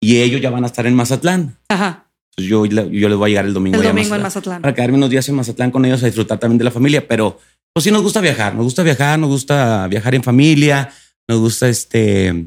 Y 0.00 0.20
ellos 0.20 0.40
ya 0.40 0.50
van 0.50 0.64
a 0.64 0.66
estar 0.66 0.86
en 0.86 0.94
Mazatlán. 0.94 1.56
Ajá. 1.68 2.06
yo, 2.36 2.66
yo 2.66 3.08
les 3.08 3.16
voy 3.16 3.26
a 3.26 3.28
llegar 3.28 3.46
el 3.46 3.54
domingo. 3.54 3.78
El 3.78 3.86
domingo 3.86 4.14
en 4.14 4.22
Mazatlán. 4.22 4.60
Para 4.60 4.74
quedarme 4.74 4.96
unos 4.96 5.10
días 5.10 5.28
en 5.28 5.36
Mazatlán 5.36 5.70
con 5.70 5.84
ellos 5.84 6.02
a 6.02 6.06
disfrutar 6.06 6.38
también 6.38 6.58
de 6.58 6.64
la 6.64 6.70
familia. 6.70 7.06
Pero 7.06 7.38
pues 7.72 7.84
sí 7.84 7.90
nos 7.90 8.02
gusta 8.02 8.20
viajar. 8.20 8.54
Nos 8.54 8.64
gusta 8.64 8.82
viajar, 8.82 9.18
nos 9.18 9.30
gusta 9.30 9.86
viajar 9.88 10.14
en 10.14 10.22
familia. 10.22 10.90
Nos 11.28 11.38
gusta 11.38 11.68
este... 11.68 12.46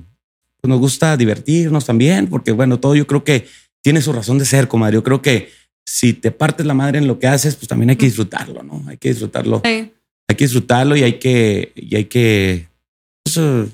Pues 0.62 0.70
nos 0.70 0.80
gusta 0.80 1.18
divertirnos 1.18 1.86
también. 1.86 2.28
Porque 2.28 2.52
bueno, 2.52 2.80
todo 2.80 2.96
yo 2.96 3.08
creo 3.08 3.24
que 3.24 3.48
tiene 3.82 4.02
su 4.02 4.14
razón 4.14 4.38
de 4.38 4.46
ser, 4.46 4.68
comadre. 4.68 4.96
Yo 4.96 5.04
creo 5.04 5.22
que 5.22 5.50
si 5.86 6.14
te 6.14 6.32
partes 6.32 6.66
la 6.66 6.74
madre 6.74 6.98
en 6.98 7.08
lo 7.08 7.20
que 7.20 7.28
haces, 7.28 7.56
pues 7.56 7.68
también 7.68 7.92
hay 7.92 7.96
que 7.96 8.08
disfrutarlo, 8.08 8.64
¿no? 8.64 8.84
Hay 8.88 8.98
que 8.98 9.10
disfrutarlo. 9.10 9.62
Hay 9.64 10.36
que 10.36 10.44
disfrutarlo 10.46 10.96
y 10.96 11.04
hay 11.04 11.20
que, 11.20 11.72
y 11.76 11.96
hay 11.96 12.06
que, 12.06 12.68
pues, 13.24 13.38
eh, 13.38 13.70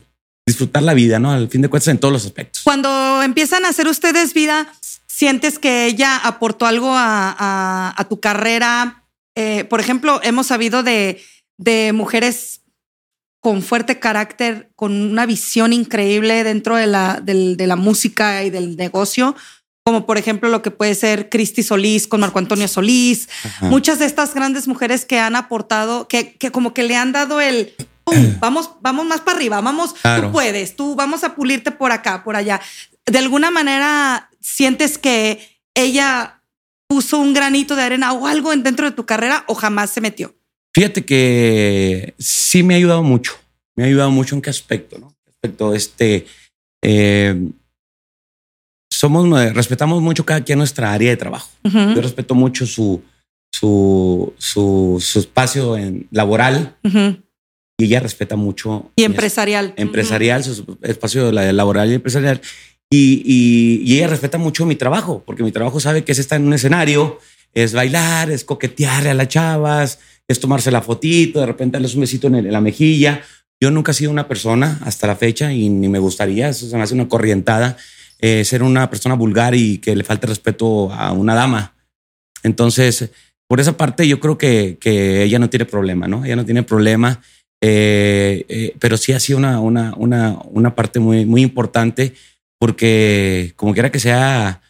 disfrutar 0.46 0.84
la 0.84 0.94
vida, 0.94 1.20
¿no? 1.20 1.32
Al 1.32 1.50
fin 1.50 1.62
de 1.62 1.70
cuentas, 1.70 1.88
en 1.88 1.98
todos 1.98 2.12
los 2.12 2.26
aspectos. 2.26 2.64
Cuando 2.64 3.24
empiezan 3.24 3.64
a 3.64 3.70
hacer 3.70 3.88
ustedes 3.88 4.34
vida, 4.34 4.72
¿sientes 5.08 5.60
que 5.60 5.86
ella 5.86 6.18
aportó 6.18 6.66
algo 6.66 6.92
a, 6.94 8.06
tu 8.10 8.20
carrera? 8.20 9.06
Eh, 9.36 9.64
por 9.64 9.80
ejemplo, 9.80 10.20
hemos 10.24 10.48
sabido 10.48 10.84
de, 10.84 11.22
de 11.58 11.94
mujeres 11.94 12.62
con 13.40 13.64
fuerte 13.64 14.00
carácter, 14.00 14.72
con 14.76 14.92
una 14.92 15.26
visión 15.26 15.74
increíble 15.74 16.44
dentro 16.44 16.76
de 16.76 16.86
la, 16.86 17.22
de 17.22 17.66
la 17.66 17.76
música 17.76 18.44
y 18.44 18.50
del 18.50 18.76
negocio, 18.76 19.36
como 19.84 20.06
por 20.06 20.18
ejemplo 20.18 20.50
lo 20.50 20.62
que 20.62 20.72
puede 20.72 20.96
ser 20.96 21.30
Cristi 21.30 21.64
Solís 21.64 22.08
con 22.08 22.22
Marco 22.22 22.40
Antonio 22.40 22.68
Solís, 22.68 23.30
muchas 23.62 24.00
de 24.00 24.06
estas 24.06 24.34
grandes 24.34 24.68
mujeres 24.68 25.06
que 25.06 25.20
han 25.20 25.36
aportado, 25.36 26.08
que, 26.08 26.34
que 26.34 26.52
como 26.52 26.74
que 26.74 26.84
le 26.84 26.96
han 26.96 27.12
dado 27.12 27.42
el, 27.42 27.74
vamos, 28.40 28.72
vamos 28.82 29.06
más 29.06 29.22
para 29.22 29.38
arriba, 29.38 29.62
vamos, 29.62 29.94
tú 29.94 30.32
puedes, 30.32 30.76
tú 30.76 30.96
vamos 30.96 31.24
a 31.24 31.36
pulirte 31.36 31.72
por 31.72 31.92
acá, 31.92 32.24
por 32.24 32.36
allá. 32.36 32.62
De 33.06 33.18
alguna 33.18 33.50
manera 33.50 34.30
sientes 34.40 34.98
que 34.98 35.40
ella 35.74 36.42
puso 36.88 37.18
un 37.18 37.34
granito 37.34 37.76
de 37.76 37.84
arena 37.84 38.14
o 38.14 38.28
algo 38.28 38.56
dentro 38.56 38.86
de 38.86 38.96
tu 38.96 39.06
carrera 39.06 39.46
o 39.48 39.56
jamás 39.56 39.90
se 39.90 40.02
metió. 40.02 40.36
Fíjate 40.74 41.06
que 41.06 42.14
sí 42.18 42.64
me 42.64 42.74
ha 42.74 42.78
ayudado 42.78 43.04
mucho. 43.04 43.34
Me 43.76 43.84
ha 43.84 43.88
ayudado 43.88 44.12
mucho 44.12 44.36
en 44.36 44.42
qué 44.42 44.50
aspecto, 44.50 45.00
¿no? 45.00 45.16
Respecto 45.26 45.72
a 45.72 45.76
este. 45.76 46.26
Eh, 46.82 47.50
somos, 49.02 49.54
respetamos 49.56 50.00
mucho 50.00 50.24
cada 50.28 50.44
quien 50.44 50.60
nuestra 50.60 50.94
área 50.94 51.10
de 51.10 51.18
trabajo. 51.18 51.50
Yo 51.64 52.02
respeto 52.02 52.36
mucho 52.36 52.68
su, 52.68 53.02
su, 53.52 54.32
su, 54.38 55.20
espacio 55.20 55.76
en, 55.76 56.08
laboral 56.12 56.76
y 56.84 57.86
ella 57.86 58.00
respeta 58.00 58.36
mucho. 58.36 58.92
Y 58.96 59.04
empresarial. 59.04 59.74
Empresarial, 59.76 60.44
su 60.44 60.78
espacio 60.84 61.32
laboral 61.32 61.90
y 61.90 61.96
empresarial. 61.96 62.42
Y, 62.92 63.24
y, 63.26 63.96
ella 63.96 64.08
respeta 64.08 64.38
mucho 64.38 64.68
mi 64.68 64.76
trabajo, 64.76 65.24
porque 65.26 65.42
mi 65.42 65.52
trabajo 65.52 65.80
sabe 65.80 66.04
que 66.04 66.12
es 66.12 66.20
estar 66.20 66.40
en 66.40 66.46
un 66.46 66.54
escenario, 66.54 67.18
es 67.56 67.74
bailar, 67.74 68.30
es 68.30 68.44
coquetearle 68.44 69.10
a 69.10 69.14
las 69.16 69.30
chavas, 69.30 69.98
es 70.28 70.40
tomarse 70.40 70.70
la 70.70 70.84
fotito, 70.84 71.40
de 71.40 71.48
repente 71.48 71.78
darles 71.78 71.96
un 71.96 72.02
besito 72.02 72.28
en, 72.28 72.52
la 72.52 72.62
mejilla. 72.62 73.24
Yo 73.60 73.72
nunca 73.72 73.94
he 73.94 73.96
sido 73.96 74.12
una 74.12 74.28
persona 74.28 74.80
hasta 74.84 75.08
la 75.08 75.16
fecha 75.16 75.52
y 75.52 75.70
ni 75.70 75.90
me 75.90 75.98
gustaría, 75.98 76.50
eso 76.50 76.70
se 76.70 76.78
me 76.78 76.84
hace 76.84 76.94
una 76.94 77.10
corrientada, 77.10 77.78
eh, 78.22 78.46
ser 78.46 78.64
una 78.64 78.90
persona 78.90 79.16
vulgar 79.16 79.56
y 79.56 79.80
que 79.80 79.96
le 79.96 80.04
falte 80.04 80.28
respeto 80.28 80.94
a 80.94 81.12
una 81.12 81.36
dama. 81.36 81.76
Entonces, 82.44 83.12
por 83.48 83.60
esa 83.60 83.76
parte 83.76 84.08
yo 84.08 84.20
creo 84.20 84.38
que, 84.38 84.78
que 84.80 85.24
ella 85.24 85.40
no 85.40 85.50
tiene 85.50 85.66
problema, 85.66 86.08
¿no? 86.08 86.24
Ella 86.24 86.38
no 86.38 86.46
tiene 86.46 86.64
problema, 86.64 87.22
eh, 87.62 88.46
eh, 88.48 88.76
pero 88.80 88.96
sí 88.96 89.12
ha 89.12 89.20
sido 89.20 89.38
una, 89.40 89.60
una, 89.60 89.94
una, 89.98 90.40
una 90.46 90.76
parte 90.76 91.00
muy, 91.00 91.26
muy 91.26 91.42
importante 91.42 92.14
porque 92.60 93.54
como 93.56 93.74
quiera 93.74 93.92
que 93.92 94.00
sea, 94.00 94.62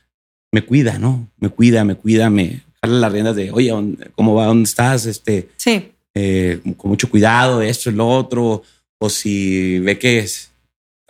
me 0.52 0.64
cuida, 0.64 0.98
¿no? 0.98 1.30
Me 1.38 1.50
cuida, 1.50 1.84
me 1.84 1.96
cuida, 1.96 2.30
me, 2.30 2.62
darle 2.82 3.00
las 3.00 3.12
riendas 3.12 3.36
de, 3.36 3.52
oye, 3.52 3.74
¿cómo 4.16 4.34
va? 4.34 4.46
¿Dónde 4.46 4.64
estás? 4.64 5.06
Este, 5.06 5.50
sí. 5.58 5.92
Eh, 6.14 6.60
con 6.78 6.90
mucho 6.90 7.10
cuidado, 7.10 7.62
esto 7.62 7.90
y 7.90 7.94
lo 7.94 8.08
otro, 8.08 8.64
o 8.98 9.10
si 9.10 9.80
ve 9.80 9.98
que 9.98 10.20
es. 10.20 10.51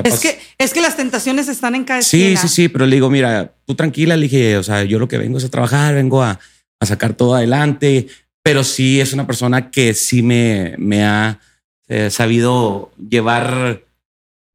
Es 0.04 0.20
que, 0.20 0.40
es 0.58 0.74
que 0.74 0.82
las 0.82 0.96
tentaciones 0.96 1.48
están 1.48 1.76
en 1.76 1.84
cada 1.84 2.02
Sí, 2.02 2.36
sí, 2.38 2.48
sí, 2.48 2.68
pero 2.68 2.86
le 2.86 2.96
digo, 2.96 3.10
mira, 3.10 3.54
tú 3.66 3.76
tranquila, 3.76 4.16
le 4.16 4.24
dije, 4.24 4.58
o 4.58 4.64
sea, 4.64 4.84
yo 4.84 5.00
lo 5.00 5.08
que 5.08 5.18
vengo 5.18 5.38
es 5.38 5.46
a 5.46 5.50
trabajar, 5.50 5.96
vengo 5.96 6.24
a, 6.24 6.40
a 6.80 6.86
sacar 6.86 7.14
todo 7.14 7.36
adelante, 7.36 8.08
pero 8.44 8.64
sí 8.64 9.00
es 9.00 9.14
una 9.14 9.28
persona 9.28 9.70
que 9.70 9.94
sí 9.94 10.24
me, 10.24 10.76
me 10.78 11.04
ha 11.04 11.40
eh, 11.88 12.10
sabido 12.10 12.92
llevar, 12.98 13.84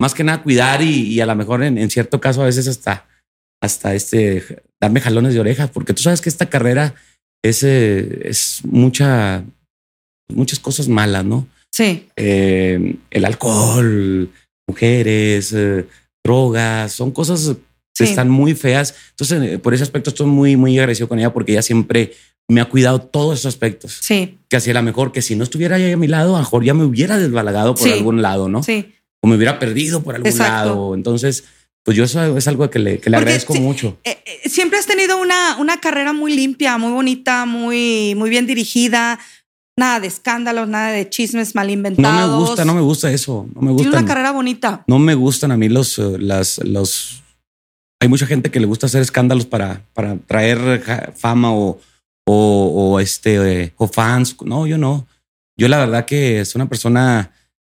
más 0.01 0.15
que 0.15 0.25
nada 0.25 0.43
cuidar 0.43 0.83
y, 0.83 1.21
a 1.21 1.27
lo 1.27 1.35
mejor 1.37 1.63
en, 1.63 1.79
en, 1.79 1.91
cierto 1.91 2.21
caso 2.21 2.43
a 2.43 2.47
veces 2.47 2.67
hasta, 2.67 3.07
hasta 3.63 3.95
este, 3.95 4.63
darme 4.81 5.01
jalones 5.01 5.35
de 5.35 5.41
orejas, 5.41 5.71
porque 5.71 5.95
tú 5.95 6.03
sabes 6.03 6.21
que 6.21 6.29
esta 6.29 6.51
carrera 6.51 6.95
es, 7.45 7.63
eh, 7.63 8.29
es 8.29 8.61
mucha, 8.65 9.45
muchas 10.29 10.59
cosas 10.59 10.89
malas, 10.89 11.25
¿no? 11.25 11.47
Sí. 11.71 12.09
Eh, 12.17 12.97
el 13.11 13.25
alcohol, 13.25 14.31
mujeres, 14.67 15.53
eh, 15.53 15.87
drogas, 16.25 16.93
son 16.93 17.11
cosas 17.11 17.57
que 17.97 18.05
están 18.05 18.29
muy 18.29 18.55
feas. 18.55 18.95
Entonces, 19.11 19.59
por 19.61 19.73
ese 19.75 19.83
aspecto 19.83 20.11
estoy 20.11 20.27
muy, 20.27 20.57
muy 20.57 20.79
agradecido 20.79 21.09
con 21.09 21.19
ella 21.19 21.33
porque 21.33 21.53
ella 21.53 21.63
siempre 21.63 22.13
me 22.49 22.61
ha 22.61 22.67
cuidado 22.67 23.01
todos 23.01 23.39
esos 23.39 23.55
aspectos. 23.55 23.99
Sí. 24.01 24.39
Que 24.49 24.57
hacía 24.57 24.75
la 24.75 24.83
mejor 24.83 25.13
que 25.13 25.23
si 25.23 25.35
no 25.35 25.45
estuviera 25.45 25.77
ahí 25.77 25.93
a 25.93 25.97
mi 25.97 26.07
lado, 26.07 26.37
a 26.37 26.39
lo 26.39 26.45
mejor 26.45 26.65
ya 26.65 26.75
me 26.75 26.85
hubiera 26.85 27.19
desbalagado 27.19 27.75
por 27.75 27.89
algún 27.89 28.23
lado, 28.23 28.49
¿no? 28.49 28.63
Sí. 28.63 28.93
O 29.21 29.29
me 29.29 29.37
hubiera 29.37 29.59
perdido 29.59 30.03
por 30.03 30.15
algún 30.15 30.37
lado. 30.39 30.95
Entonces, 30.95 31.45
pues 31.83 31.97
yo 31.97 32.05
eso 32.05 32.37
es 32.37 32.49
algo 32.49 32.69
que 32.69 32.79
le, 32.79 32.99
que 32.99 33.11
le 33.11 33.17
agradezco 33.17 33.55
mucho. 33.55 33.99
Eh, 34.05 34.19
eh, 34.25 34.49
siempre 34.49 34.79
has 34.79 34.87
tenido 34.87 35.19
una, 35.19 35.57
una 35.59 35.81
carrera 35.81 36.13
muy 36.13 36.35
limpia, 36.35 36.79
muy 36.79 36.93
bonita, 36.93 37.47
muy, 37.47 38.15
muy 38.17 38.29
bien 38.29 38.47
dirigida. 38.47 39.19
Nada 39.79 40.01
de 40.01 40.07
escándalos, 40.07 40.69
nada 40.69 40.91
de 40.91 41.09
chismes 41.11 41.55
mal 41.55 41.69
inventados. 41.69 42.31
No 42.31 42.39
me 42.39 42.47
gusta, 42.47 42.65
no 42.65 42.75
me 42.75 42.81
gusta 42.81 43.13
eso. 43.13 43.47
No 43.55 43.61
me 43.61 43.73
gusta. 43.73 43.83
Tiene 43.83 43.99
una 43.99 44.07
carrera 44.07 44.31
bonita. 44.33 44.85
No 44.87 44.99
me 44.99 45.15
gustan 45.15 45.53
a 45.53 45.57
mí 45.57 45.69
los, 45.69 45.99
eh, 45.99 46.17
las, 46.19 46.59
los. 46.65 47.23
Hay 48.01 48.09
mucha 48.09 48.27
gente 48.27 48.51
que 48.51 48.61
le 48.61 48.67
gusta 48.67 48.87
hacer 48.87 49.03
escándalos 49.03 49.45
para, 49.45 49.83
para 49.93 50.17
traer 50.17 51.13
fama 51.15 51.53
o, 51.53 51.79
o, 52.27 52.95
o 52.95 53.01
este, 53.01 53.75
o 53.77 53.87
fans. 53.87 54.37
No, 54.45 54.67
yo 54.67 54.79
no. 54.79 55.07
Yo 55.59 55.69
la 55.69 55.79
verdad 55.79 56.07
que 56.07 56.41
es 56.41 56.55
una 56.55 56.69
persona 56.69 57.33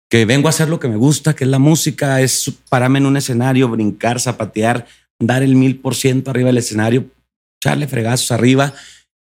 que 0.09 0.25
vengo 0.25 0.47
a 0.47 0.51
hacer 0.51 0.69
lo 0.69 0.79
que 0.79 0.87
me 0.87 0.95
gusta, 0.95 1.35
que 1.35 1.43
es 1.43 1.49
la 1.49 1.59
música, 1.59 2.21
es 2.21 2.51
pararme 2.69 2.99
en 2.99 3.05
un 3.05 3.17
escenario, 3.17 3.69
brincar, 3.69 4.19
zapatear, 4.19 4.85
dar 5.19 5.43
el 5.43 5.55
mil 5.55 5.79
por 5.79 5.95
ciento 5.95 6.31
arriba 6.31 6.47
del 6.47 6.57
escenario, 6.57 7.05
echarle 7.61 7.87
fregazos 7.87 8.31
arriba 8.31 8.73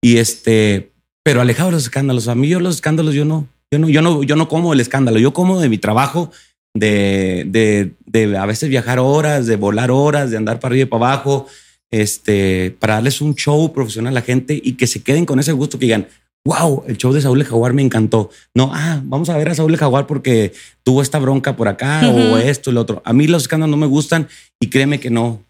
y 0.01 0.17
este, 0.17 0.91
pero 1.23 1.41
alejado 1.41 1.69
de 1.69 1.73
los 1.73 1.83
escándalos. 1.83 2.27
A 2.27 2.35
mí 2.35 2.47
yo 2.47 2.59
los 2.59 2.75
escándalos 2.75 3.15
yo 3.15 3.25
no, 3.25 3.47
yo 3.71 3.79
no, 3.79 3.89
yo 3.89 4.01
no, 4.01 4.23
yo 4.23 4.35
no 4.35 4.47
como 4.47 4.73
el 4.73 4.79
escándalo, 4.79 5.19
yo 5.19 5.33
como 5.33 5.59
de 5.59 5.69
mi 5.69 5.77
trabajo, 5.77 6.31
de, 6.75 7.45
de, 7.47 7.93
de 8.05 8.37
a 8.37 8.45
veces 8.45 8.69
viajar 8.69 8.99
horas, 8.99 9.45
de 9.45 9.55
volar 9.55 9.91
horas, 9.91 10.31
de 10.31 10.37
andar 10.37 10.59
para 10.59 10.73
arriba 10.73 10.83
y 10.83 10.89
para 10.89 11.13
abajo, 11.13 11.47
este, 11.91 12.75
para 12.79 12.95
darles 12.95 13.21
un 13.21 13.35
show 13.35 13.71
profesional 13.73 14.13
a 14.13 14.19
la 14.19 14.21
gente 14.21 14.59
y 14.61 14.73
que 14.73 14.87
se 14.87 15.01
queden 15.01 15.25
con 15.25 15.39
ese 15.39 15.51
gusto 15.51 15.79
que 15.79 15.85
digan, 15.85 16.07
wow, 16.45 16.83
el 16.87 16.97
show 16.97 17.13
de 17.13 17.21
Saúl 17.21 17.39
de 17.39 17.45
Jaguar 17.45 17.73
me 17.73 17.81
encantó. 17.81 18.29
No, 18.53 18.71
ah, 18.73 19.01
vamos 19.03 19.29
a 19.29 19.37
ver 19.37 19.49
a 19.49 19.55
Saúl 19.55 19.77
Jaguar 19.77 20.07
porque 20.07 20.53
tuvo 20.83 21.01
esta 21.01 21.19
bronca 21.19 21.55
por 21.55 21.67
acá 21.67 22.09
o 22.09 22.37
esto 22.37 22.71
lo 22.71 22.81
otro. 22.81 23.01
A 23.05 23.13
mí 23.13 23.27
los 23.27 23.43
escándalos 23.43 23.71
no 23.71 23.77
me 23.77 23.87
gustan 23.87 24.27
y 24.59 24.69
créeme 24.69 24.99
que 24.99 25.09
no. 25.09 25.43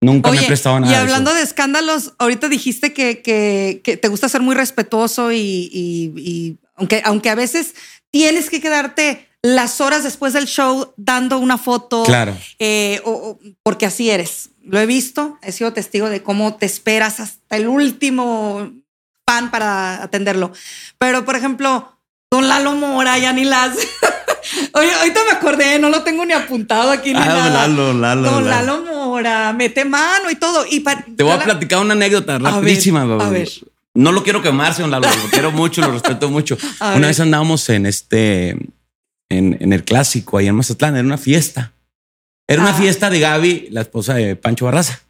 Nunca 0.00 0.30
me 0.30 0.40
he 0.40 0.46
prestado 0.46 0.78
nada. 0.78 0.92
Y 0.92 0.96
hablando 0.96 1.34
de, 1.34 1.42
escándalos, 1.42 2.14
ahorita 2.18 2.48
dijiste 2.48 2.92
que, 2.92 3.20
que, 3.22 3.96
te 3.96 4.08
gusta 4.08 4.28
ser 4.28 4.40
muy 4.40 4.54
respetuoso 4.54 5.32
y, 5.32 6.58
aunque, 6.76 7.02
aunque 7.04 7.30
a 7.30 7.34
veces 7.34 7.74
tienes 8.10 8.48
que 8.50 8.60
quedarte 8.60 9.28
las 9.42 9.80
horas 9.80 10.04
después 10.04 10.32
del 10.32 10.46
show 10.46 10.92
dando 10.96 11.38
una 11.38 11.58
foto. 11.58 12.04
Claro. 12.04 12.36
Eh, 12.58 13.02
porque 13.62 13.86
así 13.86 14.10
eres. 14.10 14.50
Lo 14.62 14.78
he 14.78 14.86
visto, 14.86 15.38
he 15.42 15.52
sido 15.52 15.72
testigo 15.72 16.10
de 16.10 16.22
cómo 16.22 16.54
te 16.54 16.66
esperas 16.66 17.20
hasta 17.20 17.56
el 17.56 17.66
último 17.68 18.70
pan 19.24 19.50
para 19.50 20.02
atenderlo. 20.02 20.52
Pero, 20.98 21.24
por 21.24 21.36
ejemplo, 21.36 21.98
Don 22.30 22.48
Lalo 22.48 22.74
Mora 22.74 23.18
ya 23.18 23.32
ni 23.32 23.44
las. 23.44 23.76
Oye, 24.72 24.92
ahorita 24.92 25.20
me 25.24 25.30
acordé, 25.32 25.78
no 25.78 25.88
lo 25.88 26.02
tengo 26.02 26.24
ni 26.24 26.32
apuntado 26.32 26.90
aquí. 26.90 27.12
Ni 27.12 27.20
ah, 27.20 27.24
nada. 27.24 27.68
Lalo, 27.68 27.92
Lalo. 27.92 28.30
Don 28.30 28.44
Lalo 28.44 28.84
Mora, 28.84 29.52
mete 29.52 29.84
mano 29.84 30.30
y 30.30 30.36
todo. 30.36 30.64
Y 30.68 30.80
Te 31.16 31.22
voy 31.22 31.32
a 31.32 31.38
platicar 31.38 31.80
una 31.80 31.94
anécdota 31.94 32.38
rapidísima. 32.38 33.02
A 33.02 33.28
ver, 33.30 33.48
No 33.94 34.12
lo 34.12 34.22
quiero 34.22 34.42
quemarse, 34.42 34.82
don 34.82 34.90
Lalo, 34.90 35.08
lo 35.08 35.30
quiero 35.30 35.50
mucho, 35.52 35.80
lo 35.80 35.92
respeto 35.92 36.28
mucho. 36.28 36.56
una 36.80 37.06
vez 37.06 37.20
andábamos 37.20 37.68
en 37.68 37.86
este, 37.86 38.50
en, 39.28 39.56
en, 39.60 39.72
el 39.72 39.84
clásico, 39.84 40.38
ahí 40.38 40.48
en 40.48 40.54
Mazatlán, 40.54 40.96
era 40.96 41.04
una 41.04 41.18
fiesta. 41.18 41.72
Era 42.48 42.62
una 42.62 42.70
ah. 42.70 42.74
fiesta 42.74 43.10
de 43.10 43.20
Gaby, 43.20 43.68
la 43.70 43.82
esposa 43.82 44.14
de 44.14 44.34
Pancho 44.34 44.64
Barraza. 44.64 45.02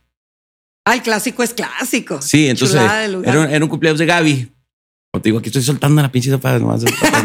Ah, 0.84 0.94
el 0.94 1.02
clásico 1.02 1.42
es 1.42 1.54
clásico. 1.54 2.20
Sí, 2.22 2.48
entonces 2.48 2.80
era 2.80 3.64
un, 3.64 3.68
cumpleaños 3.68 3.98
de 3.98 4.06
Gaby. 4.06 4.50
Como 5.12 5.22
te 5.22 5.28
digo, 5.28 5.38
aquí 5.38 5.48
estoy 5.48 5.62
soltando 5.62 6.02
la 6.02 6.12
pinche 6.12 6.36
para 6.38 6.58
nomás. 6.58 6.84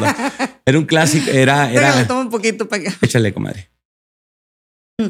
era 0.65 0.77
un 0.77 0.85
clásico, 0.85 1.29
era. 1.29 1.71
era 1.71 2.07
toma 2.07 2.21
un 2.21 2.29
poquito 2.29 2.67
para 2.67 2.83
acá. 2.83 2.97
Échale, 3.01 3.33
comadre. 3.33 3.69
Mm. 4.97 5.09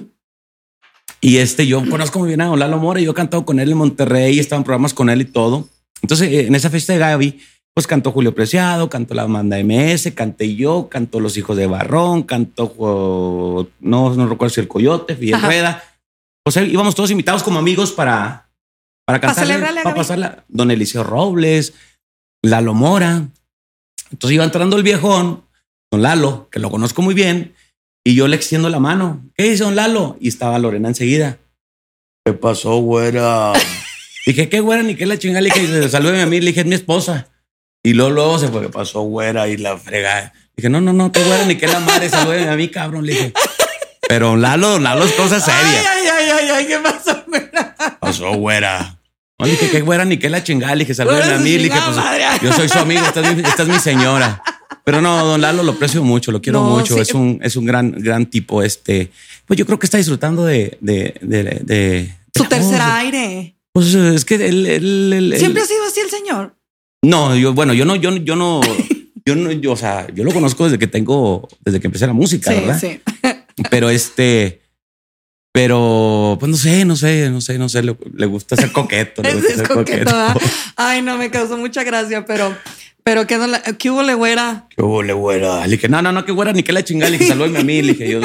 Y 1.21 1.37
este, 1.37 1.67
yo 1.67 1.87
conozco 1.89 2.19
muy 2.19 2.29
bien 2.29 2.41
a 2.41 2.55
Lalo 2.55 2.79
Mora. 2.79 2.99
Yo 2.99 3.11
he 3.11 3.13
cantado 3.13 3.45
con 3.45 3.59
él 3.59 3.71
en 3.71 3.77
Monterrey, 3.77 4.39
estaba 4.39 4.59
en 4.59 4.63
programas 4.63 4.93
con 4.93 5.09
él 5.09 5.21
y 5.21 5.25
todo. 5.25 5.69
Entonces, 6.01 6.29
eh, 6.31 6.47
en 6.47 6.55
esa 6.55 6.69
fiesta 6.69 6.93
de 6.93 6.99
Gaby, 6.99 7.39
pues 7.73 7.87
cantó 7.87 8.11
Julio 8.11 8.35
Preciado, 8.35 8.89
cantó 8.89 9.13
la 9.13 9.25
banda 9.25 9.57
MS, 9.63 10.11
canté 10.13 10.55
yo, 10.55 10.89
cantó 10.89 11.19
Los 11.19 11.37
Hijos 11.37 11.57
de 11.57 11.65
Barrón, 11.65 12.23
cantó, 12.23 13.69
no, 13.79 14.13
no 14.13 14.27
recuerdo 14.27 14.53
si 14.53 14.61
el 14.61 14.67
Coyote, 14.67 15.15
Fidel 15.15 15.41
Rueda. 15.41 15.83
O 16.45 16.51
sea, 16.51 16.63
íbamos 16.63 16.93
todos 16.93 17.09
invitados 17.09 17.41
como 17.41 17.57
amigos 17.57 17.91
para, 17.93 18.49
para 19.05 19.19
cantarle, 19.19 19.59
para 19.81 19.95
pasarla. 19.95 20.43
Don 20.49 20.69
Eliseo 20.71 21.03
Robles, 21.03 21.73
Lalo 22.43 22.73
Mora. 22.73 23.29
Entonces 24.11 24.35
iba 24.35 24.43
entrando 24.43 24.77
el 24.77 24.83
viejón, 24.83 25.45
don 25.89 26.01
Lalo, 26.03 26.49
que 26.51 26.59
lo 26.59 26.69
conozco 26.69 27.01
muy 27.01 27.15
bien, 27.15 27.55
Y 28.05 28.15
yo 28.15 28.27
le 28.27 28.35
extiendo 28.35 28.69
la 28.69 28.79
mano. 28.79 29.23
¿Qué 29.35 29.43
dice 29.43 29.63
don 29.63 29.75
Lalo? 29.75 30.17
Y 30.19 30.27
estaba 30.27 30.59
Lorena 30.59 30.89
enseguida. 30.89 31.39
¿Qué 32.25 32.33
pasó, 32.33 32.77
güera? 32.77 33.53
dije, 34.27 34.49
¿qué 34.49 34.59
güera? 34.59 34.83
Ni 34.83 34.95
qué 34.95 35.05
la 35.05 35.17
chingada. 35.17 35.41
Le 35.41 35.49
dije, 35.49 35.89
salúdeme 35.89 36.21
a 36.21 36.25
mí. 36.25 36.41
Le 36.41 36.47
dije, 36.47 36.59
es 36.61 36.65
mi 36.65 36.75
esposa. 36.75 37.29
Y 37.81 37.93
luego, 37.93 38.11
luego 38.11 38.39
se 38.39 38.49
fue, 38.49 38.61
¿qué 38.61 38.69
pasó, 38.69 39.01
güera? 39.01 39.47
Y 39.47 39.57
la 39.57 39.77
frega. 39.77 40.33
Dije, 40.55 40.69
no, 40.69 40.81
no, 40.81 40.93
no, 40.93 41.11
qué 41.11 41.23
güera, 41.23 41.45
ni 41.45 41.55
qué 41.55 41.67
la 41.67 41.79
madre. 41.79 42.09
Salúdeme 42.09 42.49
a 42.49 42.55
mí, 42.57 42.67
cabrón. 42.67 43.05
Le 43.05 43.13
dije, 43.13 43.33
pero 44.07 44.35
Lalo, 44.35 44.79
Lalo 44.79 45.05
es 45.05 45.13
cosa 45.13 45.39
seria. 45.39 45.81
Ay, 45.89 46.07
ay, 46.07 46.29
ay, 46.29 46.49
ay, 46.49 46.67
¿qué 46.67 46.79
pasó, 46.79 47.23
güera? 47.25 47.75
Pasó, 47.99 48.33
güera. 48.33 48.99
No, 49.39 49.47
dije, 49.47 49.69
qué 49.69 49.81
güera, 49.81 50.05
ni 50.05 50.17
qué 50.17 50.29
la 50.29 50.43
chingada. 50.43 50.75
Dije, 50.75 50.93
salúdeme 50.93 51.33
a 51.33 51.37
mí. 51.37 51.57
Le 51.57 51.63
dije, 51.63 51.79
pues, 51.85 52.41
yo 52.41 52.53
soy 52.53 52.69
su 52.69 52.79
amigo, 52.79 53.01
esta 53.05 53.63
es 53.63 53.67
mi 53.67 53.79
señora. 53.79 54.41
Pero 54.83 55.01
no, 55.01 55.25
don 55.25 55.41
Lalo 55.41 55.63
lo 55.63 55.73
aprecio 55.73 56.03
mucho, 56.03 56.31
lo 56.31 56.41
quiero 56.41 56.61
mucho. 56.61 56.99
Es 56.99 57.13
un, 57.13 57.39
es 57.41 57.55
un 57.55 57.65
gran, 57.65 57.91
gran 57.91 58.25
tipo. 58.25 58.61
Este, 58.61 59.11
pues 59.45 59.57
yo 59.57 59.65
creo 59.65 59.79
que 59.79 59.85
está 59.85 59.97
disfrutando 59.97 60.45
de, 60.45 60.77
de, 60.81 61.15
de, 61.21 62.13
su 62.35 62.45
tercer 62.45 62.81
aire. 62.81 63.55
Pues 63.71 63.93
es 63.93 64.25
que 64.25 64.35
él, 64.35 65.33
siempre 65.37 65.61
ha 65.61 65.65
sido 65.65 65.85
así 65.85 66.01
el 66.01 66.09
señor. 66.09 66.55
No, 67.01 67.35
yo, 67.35 67.53
bueno, 67.53 67.73
yo 67.73 67.85
no, 67.85 67.95
yo, 67.95 68.15
yo 68.17 68.35
no, 68.35 68.61
yo 69.25 69.35
no, 69.35 69.51
yo, 69.51 69.71
o 69.71 69.77
sea, 69.77 70.07
yo 70.13 70.23
lo 70.23 70.31
conozco 70.31 70.65
desde 70.65 70.79
que 70.79 70.87
tengo, 70.87 71.47
desde 71.61 71.79
que 71.79 71.87
empecé 71.87 72.07
la 72.07 72.13
música, 72.13 72.51
¿verdad? 72.51 72.79
Sí. 72.79 72.99
Pero 73.69 73.89
este, 73.89 74.61
pero 75.53 76.35
pues 76.39 76.49
no 76.49 76.57
sé, 76.57 76.83
no 76.83 76.95
sé, 76.95 77.29
no 77.29 77.39
sé, 77.39 77.59
no 77.59 77.69
sé, 77.69 77.83
le, 77.83 78.25
gusta 78.25 78.55
ser 78.55 78.71
coqueto. 78.71 79.21
Le 79.21 79.33
gusta 79.35 79.55
ser 79.55 79.67
coqueto. 79.67 80.11
Ay, 80.75 81.03
no, 81.03 81.15
me 81.15 81.29
causó 81.29 81.57
mucha 81.57 81.83
gracia, 81.83 82.25
pero 82.25 82.57
pero 83.03 83.27
qué, 83.27 83.37
¿qué 83.77 83.91
hubo 83.91 84.01
le 84.01 84.15
güera? 84.15 84.65
¿Qué 84.75 84.81
hubo 84.81 85.03
le 85.03 85.13
güera? 85.13 85.67
Le 85.67 85.73
dije, 85.75 85.87
no, 85.89 86.01
no, 86.01 86.11
no, 86.11 86.25
qué 86.25 86.31
güera, 86.31 86.53
ni 86.53 86.63
qué 86.63 86.73
la 86.73 86.83
chingada. 86.83 87.11
Le 87.11 87.19
dije, 87.19 87.29
salúdeme 87.29 87.59
a 87.59 87.63
mí. 87.63 87.83
Le 87.83 87.93
dije, 87.93 88.09
yo 88.09 88.19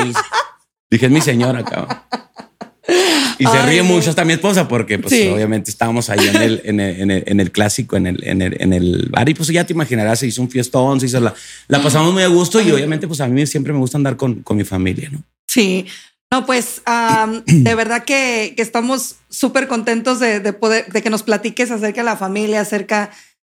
dije, 0.90 1.06
es 1.06 1.12
mi 1.12 1.20
señora, 1.20 1.62
cabrón. 1.64 1.98
Y 3.38 3.46
se 3.46 3.62
ríe 3.66 3.82
mucho 3.82 4.08
hasta 4.08 4.24
mi 4.24 4.32
esposa 4.32 4.66
porque, 4.66 4.98
pues, 4.98 5.12
obviamente 5.30 5.70
estábamos 5.70 6.08
ahí 6.08 6.26
en 6.26 6.36
el, 6.36 6.62
en 6.64 6.80
el, 6.80 7.24
en 7.26 7.40
el, 7.40 7.52
clásico, 7.52 7.96
en 7.96 8.06
el, 8.06 8.26
en, 8.26 8.40
el, 8.40 8.56
en 8.58 8.72
el 8.72 9.08
bar. 9.10 9.28
Y 9.28 9.34
pues 9.34 9.48
ya 9.48 9.64
te 9.64 9.74
imaginarás, 9.74 10.20
se 10.20 10.26
hizo 10.28 10.40
un 10.40 10.48
fiestón, 10.48 10.98
se 10.98 11.06
hizo 11.06 11.20
la, 11.20 11.34
la 11.68 11.82
pasamos 11.82 12.12
muy 12.14 12.22
a 12.22 12.28
gusto. 12.28 12.60
Y 12.60 12.70
obviamente, 12.70 13.06
pues 13.06 13.20
a 13.20 13.28
mí 13.28 13.46
siempre 13.46 13.74
me 13.74 13.80
gusta 13.80 13.98
andar 13.98 14.16
con, 14.16 14.42
con 14.42 14.56
mi 14.56 14.64
familia, 14.64 15.10
¿no? 15.12 15.22
Sí. 15.46 15.86
No, 16.30 16.46
pues 16.46 16.82
de 17.46 17.74
verdad 17.74 18.04
que, 18.04 18.54
que 18.56 18.62
estamos 18.62 19.16
súper 19.28 19.68
contentos 19.68 20.20
de, 20.20 20.40
de, 20.40 20.52
poder, 20.52 20.92
de 20.92 21.02
que 21.02 21.10
nos 21.10 21.22
platiques 21.22 21.70
acerca 21.70 22.00
de 22.00 22.06
la 22.06 22.16
familia, 22.16 22.60
acerca 22.60 23.10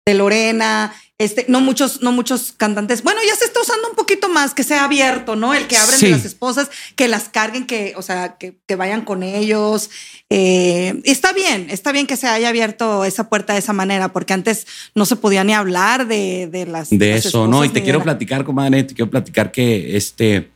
de 0.07 0.15
Lorena, 0.15 0.93
este, 1.17 1.47
no 1.49 1.61
muchos, 1.61 2.03
no 2.03 2.13
muchos 2.13 2.53
cantantes. 2.57 3.03
Bueno, 3.03 3.21
ya 3.27 3.35
se 3.37 3.45
está 3.45 3.61
usando 3.61 3.89
un 3.89 3.95
poquito 3.95 4.29
más, 4.29 4.53
que 4.53 4.65
sea 4.65 4.85
abierto, 4.85 5.37
¿no? 5.37 5.55
El 5.55 5.67
que 5.67 5.77
abren 5.77 6.01
de 6.01 6.11
las 6.11 6.25
esposas, 6.25 6.71
que 6.97 7.09
las 7.09 7.29
carguen, 7.29 7.67
que, 7.67 7.95
o 7.97 8.03
sea, 8.03 8.37
que, 8.37 8.57
vayan 8.77 9.03
con 9.03 9.23
ellos. 9.23 9.91
Eh, 10.29 11.01
está 11.05 11.33
bien, 11.33 11.69
está 11.71 11.93
bien 11.93 12.07
que 12.07 12.17
se 12.17 12.27
haya 12.27 12.49
abierto 12.49 13.05
esa 13.05 13.29
puerta 13.29 13.53
de 13.53 13.61
esa 13.61 13.73
manera, 13.73 14.13
porque 14.13 14.35
antes 14.35 14.67
no 14.95 15.07
se 15.07 15.17
podía 15.17 15.45
ni 15.45 15.55
hablar 15.55 16.09
de, 16.09 16.49
de 16.49 16.67
las. 16.67 16.91
De 16.91 17.15
eso, 17.15 17.47
no. 17.47 17.65
Y 17.65 17.69
te 17.69 17.83
quiero 17.83 18.03
platicar, 18.03 18.45
comadre, 18.45 18.83
te 18.83 18.95
quiero 18.95 19.11
platicar 19.11 19.53
que 19.53 19.97
este, 19.97 20.51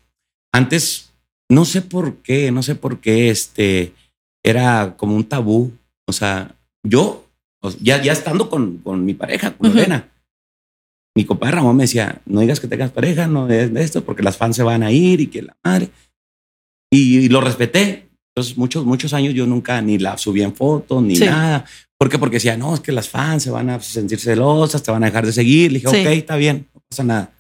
antes, 0.53 1.08
no 1.51 1.65
sé 1.65 1.83
por 1.83 2.17
qué, 2.17 2.51
no 2.51 2.63
sé 2.63 2.75
por 2.75 3.01
qué, 3.01 3.31
este, 3.31 3.95
era 4.45 4.97
como 4.97 5.17
un 5.17 5.25
tabú. 5.25 5.73
O 6.07 6.13
sea, 6.13 6.55
yo 6.83 7.29
ya, 7.81 8.01
ya 8.03 8.13
estando 8.13 8.49
con, 8.49 8.79
con 8.79 9.05
mi 9.05 9.15
pareja, 9.15 9.57
con 9.57 9.75
Lorena, 9.75 10.09
mi 11.17 11.25
compadre 11.25 11.57
Ramón 11.57 11.77
me 11.77 11.85
decía, 11.85 12.23
no 12.27 12.41
digas 12.41 12.61
que 12.61 12.69
tengas 12.69 12.93
pareja, 12.93 13.27
no 13.27 13.49
es 13.49 13.73
de 13.73 13.83
esto, 13.83 14.05
porque 14.05 14.23
las 14.23 14.37
fans 14.37 14.57
se 14.57 14.63
van 14.63 14.83
a 14.83 14.93
ir 14.93 15.21
y 15.21 15.27
que 15.27 15.43
la 15.43 15.57
madre. 15.65 15.91
Y, 16.93 17.29
lo 17.29 17.41
respeté. 17.41 18.09
Entonces, 18.31 18.57
muchos, 18.57 18.85
muchos 18.85 19.13
años 19.13 19.35
yo 19.35 19.45
nunca 19.47 19.83
ni 19.83 19.99
la 19.99 20.17
subí 20.17 20.43
en 20.43 20.55
fotos 20.55 21.03
ni 21.03 21.19
nada. 21.19 21.65
¿Por 21.99 22.09
qué? 22.09 22.19
Porque 22.19 22.37
decía, 22.37 22.57
no, 22.57 22.73
es 22.73 22.81
que 22.81 22.93
las 22.93 23.09
fans 23.09 23.43
se 23.43 23.51
van 23.51 23.69
a 23.69 23.81
sentir 23.81 24.21
celosas, 24.21 24.83
te 24.83 24.93
van 24.93 25.03
a 25.03 25.07
dejar 25.07 25.27
de 25.27 25.33
seguir. 25.33 25.73
Le 25.73 25.81
dije, 25.81 25.89
ok, 25.89 26.07
está 26.13 26.37
bien, 26.37 26.69
no 26.73 26.81
pasa 26.89 27.03
nada. 27.03 27.33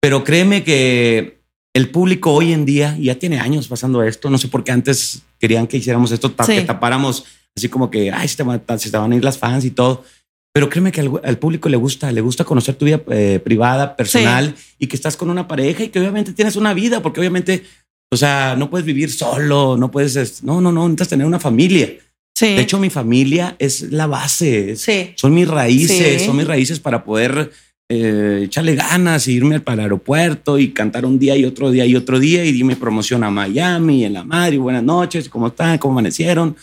Pero 0.00 0.22
créeme 0.22 0.62
que 0.62 1.37
el 1.74 1.90
público 1.90 2.32
hoy 2.32 2.52
en 2.52 2.64
día, 2.64 2.96
ya 2.98 3.16
tiene 3.16 3.38
años 3.38 3.68
pasando 3.68 4.02
esto, 4.02 4.30
no 4.30 4.38
sé 4.38 4.48
por 4.48 4.64
qué 4.64 4.72
antes 4.72 5.22
querían 5.38 5.66
que 5.66 5.76
hiciéramos 5.76 6.10
esto, 6.12 6.34
que 6.34 6.62
tapáramos 6.62 7.24
así 7.56 7.68
como 7.68 7.90
que, 7.90 8.10
ay, 8.10 8.28
se 8.28 8.36
te, 8.36 8.42
van, 8.42 8.62
se 8.78 8.90
te 8.90 8.96
van 8.96 9.12
a 9.12 9.16
ir 9.16 9.24
las 9.24 9.38
fans 9.38 9.64
y 9.64 9.70
todo. 9.70 10.04
Pero 10.52 10.68
créeme 10.68 10.90
que 10.90 11.00
al, 11.00 11.38
público 11.38 11.68
le 11.68 11.76
gusta, 11.76 12.10
le 12.10 12.20
gusta 12.20 12.44
conocer 12.44 12.74
tu 12.74 12.84
vida 12.84 13.00
eh, 13.10 13.40
privada, 13.44 13.96
personal 13.96 14.54
y 14.78 14.86
que 14.86 14.96
estás 14.96 15.16
con 15.16 15.30
una 15.30 15.46
pareja 15.46 15.84
y 15.84 15.88
que 15.88 16.00
obviamente 16.00 16.32
tienes 16.32 16.56
una 16.56 16.74
vida, 16.74 17.02
porque 17.02 17.20
obviamente, 17.20 17.64
o 18.10 18.16
sea, 18.16 18.56
no 18.56 18.70
puedes 18.70 18.86
vivir 18.86 19.12
solo, 19.12 19.76
no 19.76 19.90
puedes, 19.90 20.42
no, 20.42 20.60
no, 20.60 20.72
no, 20.72 20.84
necesitas 20.88 21.08
tener 21.08 21.26
una 21.26 21.38
familia. 21.38 21.92
Sí. 22.34 22.54
De 22.54 22.62
hecho, 22.62 22.78
mi 22.78 22.90
familia 22.90 23.56
es 23.58 23.82
la 23.92 24.06
base, 24.06 24.74
sí. 24.76 25.12
son 25.16 25.34
mis 25.34 25.46
raíces, 25.46 26.24
son 26.24 26.36
mis 26.36 26.46
raíces 26.46 26.80
para 26.80 27.04
poder 27.04 27.52
eh, 27.88 28.42
echarle 28.44 28.74
ganas, 28.74 29.26
e 29.28 29.32
irme 29.32 29.60
para 29.60 29.74
el 29.74 29.80
aeropuerto 29.80 30.58
y 30.58 30.72
cantar 30.72 31.06
un 31.06 31.18
día 31.18 31.36
y 31.36 31.44
otro 31.44 31.70
día 31.70 31.86
y 31.86 31.96
otro 31.96 32.18
día 32.18 32.44
y 32.44 32.50
irme 32.50 32.76
promoción 32.76 33.24
a 33.24 33.30
Miami, 33.30 34.04
en 34.04 34.12
la 34.12 34.24
madre, 34.24 34.58
buenas 34.58 34.82
noches, 34.82 35.28
¿cómo 35.28 35.48
están? 35.48 35.78
¿Cómo 35.78 35.94
amanecieron? 35.94 36.56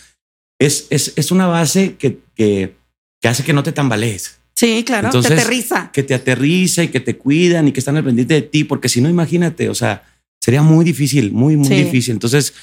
es, 0.58 0.86
es, 0.90 1.12
es 1.16 1.30
una 1.30 1.46
base 1.46 1.96
que, 1.96 2.18
que, 2.34 2.76
que, 3.20 3.28
hace 3.28 3.44
que 3.44 3.52
no 3.52 3.62
te 3.62 3.72
tambalees. 3.72 4.38
Sí, 4.54 4.84
claro, 4.84 5.10
te 5.10 5.18
aterriza. 5.18 5.90
Que 5.92 6.02
te 6.02 6.14
aterriza 6.14 6.82
y 6.82 6.88
que 6.88 7.00
te 7.00 7.16
cuidan 7.16 7.68
y 7.68 7.72
que 7.72 7.80
están 7.80 7.96
al 7.96 8.04
pendiente 8.04 8.34
de 8.34 8.42
ti, 8.42 8.64
porque 8.64 8.88
si 8.88 9.00
no, 9.00 9.08
imagínate, 9.08 9.68
o 9.68 9.74
sea, 9.74 10.04
sería 10.40 10.62
muy 10.62 10.84
difícil, 10.84 11.30
muy, 11.32 11.56
muy 11.56 11.68
difícil. 11.68 12.12
Entonces, 12.12 12.54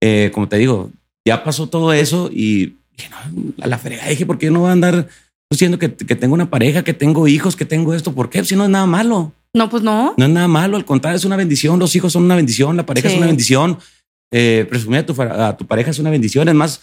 eh, 0.00 0.30
como 0.32 0.48
te 0.48 0.56
digo, 0.56 0.90
ya 1.26 1.44
pasó 1.44 1.68
todo 1.68 1.92
eso 1.92 2.30
y 2.32 2.76
dije, 2.96 3.10
no, 3.10 3.52
a 3.62 3.66
la 3.66 3.78
fregada 3.78 4.08
dije, 4.08 4.24
¿por 4.24 4.38
qué 4.38 4.50
no 4.50 4.60
voy 4.60 4.70
a 4.70 4.72
andar 4.72 5.08
diciendo 5.56 5.78
que, 5.78 5.94
que, 5.94 6.16
tengo 6.16 6.34
una 6.34 6.50
pareja, 6.50 6.82
que 6.82 6.94
tengo 6.94 7.28
hijos, 7.28 7.56
que 7.56 7.64
tengo 7.64 7.94
esto? 7.94 8.12
¿Por 8.14 8.30
qué? 8.30 8.44
Si 8.44 8.56
no 8.56 8.64
es 8.64 8.70
nada 8.70 8.86
malo. 8.86 9.32
No, 9.54 9.68
pues 9.68 9.82
no. 9.82 10.14
No 10.16 10.24
es 10.24 10.30
nada 10.30 10.48
malo, 10.48 10.76
al 10.76 10.84
contrario, 10.84 11.16
es 11.16 11.24
una 11.24 11.36
bendición. 11.36 11.78
Los 11.78 11.94
hijos 11.94 12.12
son 12.12 12.24
una 12.24 12.36
bendición, 12.36 12.76
la 12.76 12.86
pareja 12.86 13.08
es 13.08 13.16
una 13.16 13.26
bendición. 13.26 13.78
Eh, 14.30 14.66
presumir 14.68 15.00
a 15.00 15.06
tu, 15.06 15.22
a 15.22 15.56
tu 15.56 15.66
pareja 15.66 15.90
es 15.90 15.98
una 15.98 16.08
bendición. 16.08 16.48
Es 16.48 16.54
más, 16.54 16.80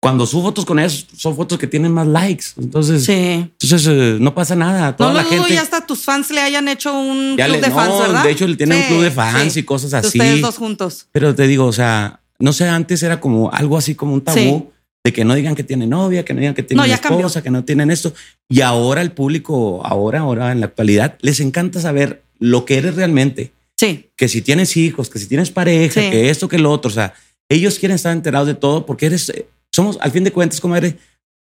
cuando 0.00 0.26
subo 0.26 0.42
fotos 0.42 0.64
con 0.64 0.78
ellos, 0.78 1.06
son 1.16 1.36
fotos 1.36 1.58
que 1.58 1.66
tienen 1.66 1.92
más 1.92 2.06
likes. 2.06 2.46
Entonces, 2.56 3.04
sí. 3.04 3.12
entonces 3.12 3.86
eh, 3.88 4.16
no 4.20 4.34
pasa 4.34 4.54
nada. 4.56 4.96
Toda 4.96 5.10
no, 5.10 5.16
la 5.16 5.24
gente. 5.24 5.54
ya 5.54 5.62
hasta 5.62 5.84
tus 5.86 6.04
fans 6.04 6.30
le 6.30 6.40
hayan 6.40 6.68
hecho 6.68 6.92
un 6.92 7.36
club 7.36 7.60
de 7.60 7.70
fans, 7.70 7.98
¿verdad? 8.00 8.24
De 8.24 8.30
hecho, 8.30 8.46
le 8.46 8.56
tienen 8.56 8.78
un 8.78 8.84
club 8.88 9.02
de 9.02 9.10
fans 9.10 9.56
y 9.56 9.62
cosas 9.64 9.94
así. 9.94 10.18
Ustedes 10.18 10.40
dos 10.40 10.56
juntos. 10.56 11.06
Pero 11.12 11.34
te 11.34 11.46
digo, 11.46 11.64
o 11.64 11.72
sea, 11.72 12.20
no 12.38 12.52
sé, 12.52 12.68
antes 12.68 13.02
era 13.02 13.20
como 13.20 13.50
algo 13.52 13.76
así 13.76 13.94
como 13.94 14.14
un 14.14 14.20
tabú 14.20 14.72
de 15.04 15.12
que 15.12 15.24
no 15.24 15.34
digan 15.34 15.54
que 15.54 15.64
tienen 15.64 15.90
novia, 15.90 16.24
que 16.24 16.34
no 16.34 16.40
digan 16.40 16.54
que 16.54 16.62
tienen 16.62 16.90
esposa, 16.90 17.42
que 17.42 17.50
no 17.50 17.64
tienen 17.64 17.90
esto. 17.90 18.12
Y 18.48 18.60
ahora 18.60 19.00
el 19.00 19.12
público, 19.12 19.84
ahora, 19.84 20.20
ahora 20.20 20.52
en 20.52 20.60
la 20.60 20.66
actualidad, 20.66 21.16
les 21.20 21.40
encanta 21.40 21.80
saber 21.80 22.22
lo 22.38 22.64
que 22.64 22.78
eres 22.78 22.96
realmente. 22.96 23.52
Sí. 23.76 24.10
Que 24.16 24.28
si 24.28 24.42
tienes 24.42 24.76
hijos, 24.76 25.08
que 25.08 25.18
si 25.18 25.26
tienes 25.26 25.50
pareja, 25.50 26.00
que 26.00 26.30
esto, 26.30 26.48
que 26.48 26.58
lo 26.58 26.70
otro. 26.70 26.90
O 26.90 26.94
sea, 26.94 27.14
ellos 27.48 27.78
quieren 27.78 27.94
estar 27.94 28.12
enterados 28.12 28.48
de 28.48 28.54
todo 28.54 28.84
porque 28.84 29.06
eres 29.06 29.32
somos, 29.72 29.98
al 30.00 30.10
fin 30.10 30.24
de 30.24 30.32
cuentas, 30.32 30.60
comadre, 30.60 30.98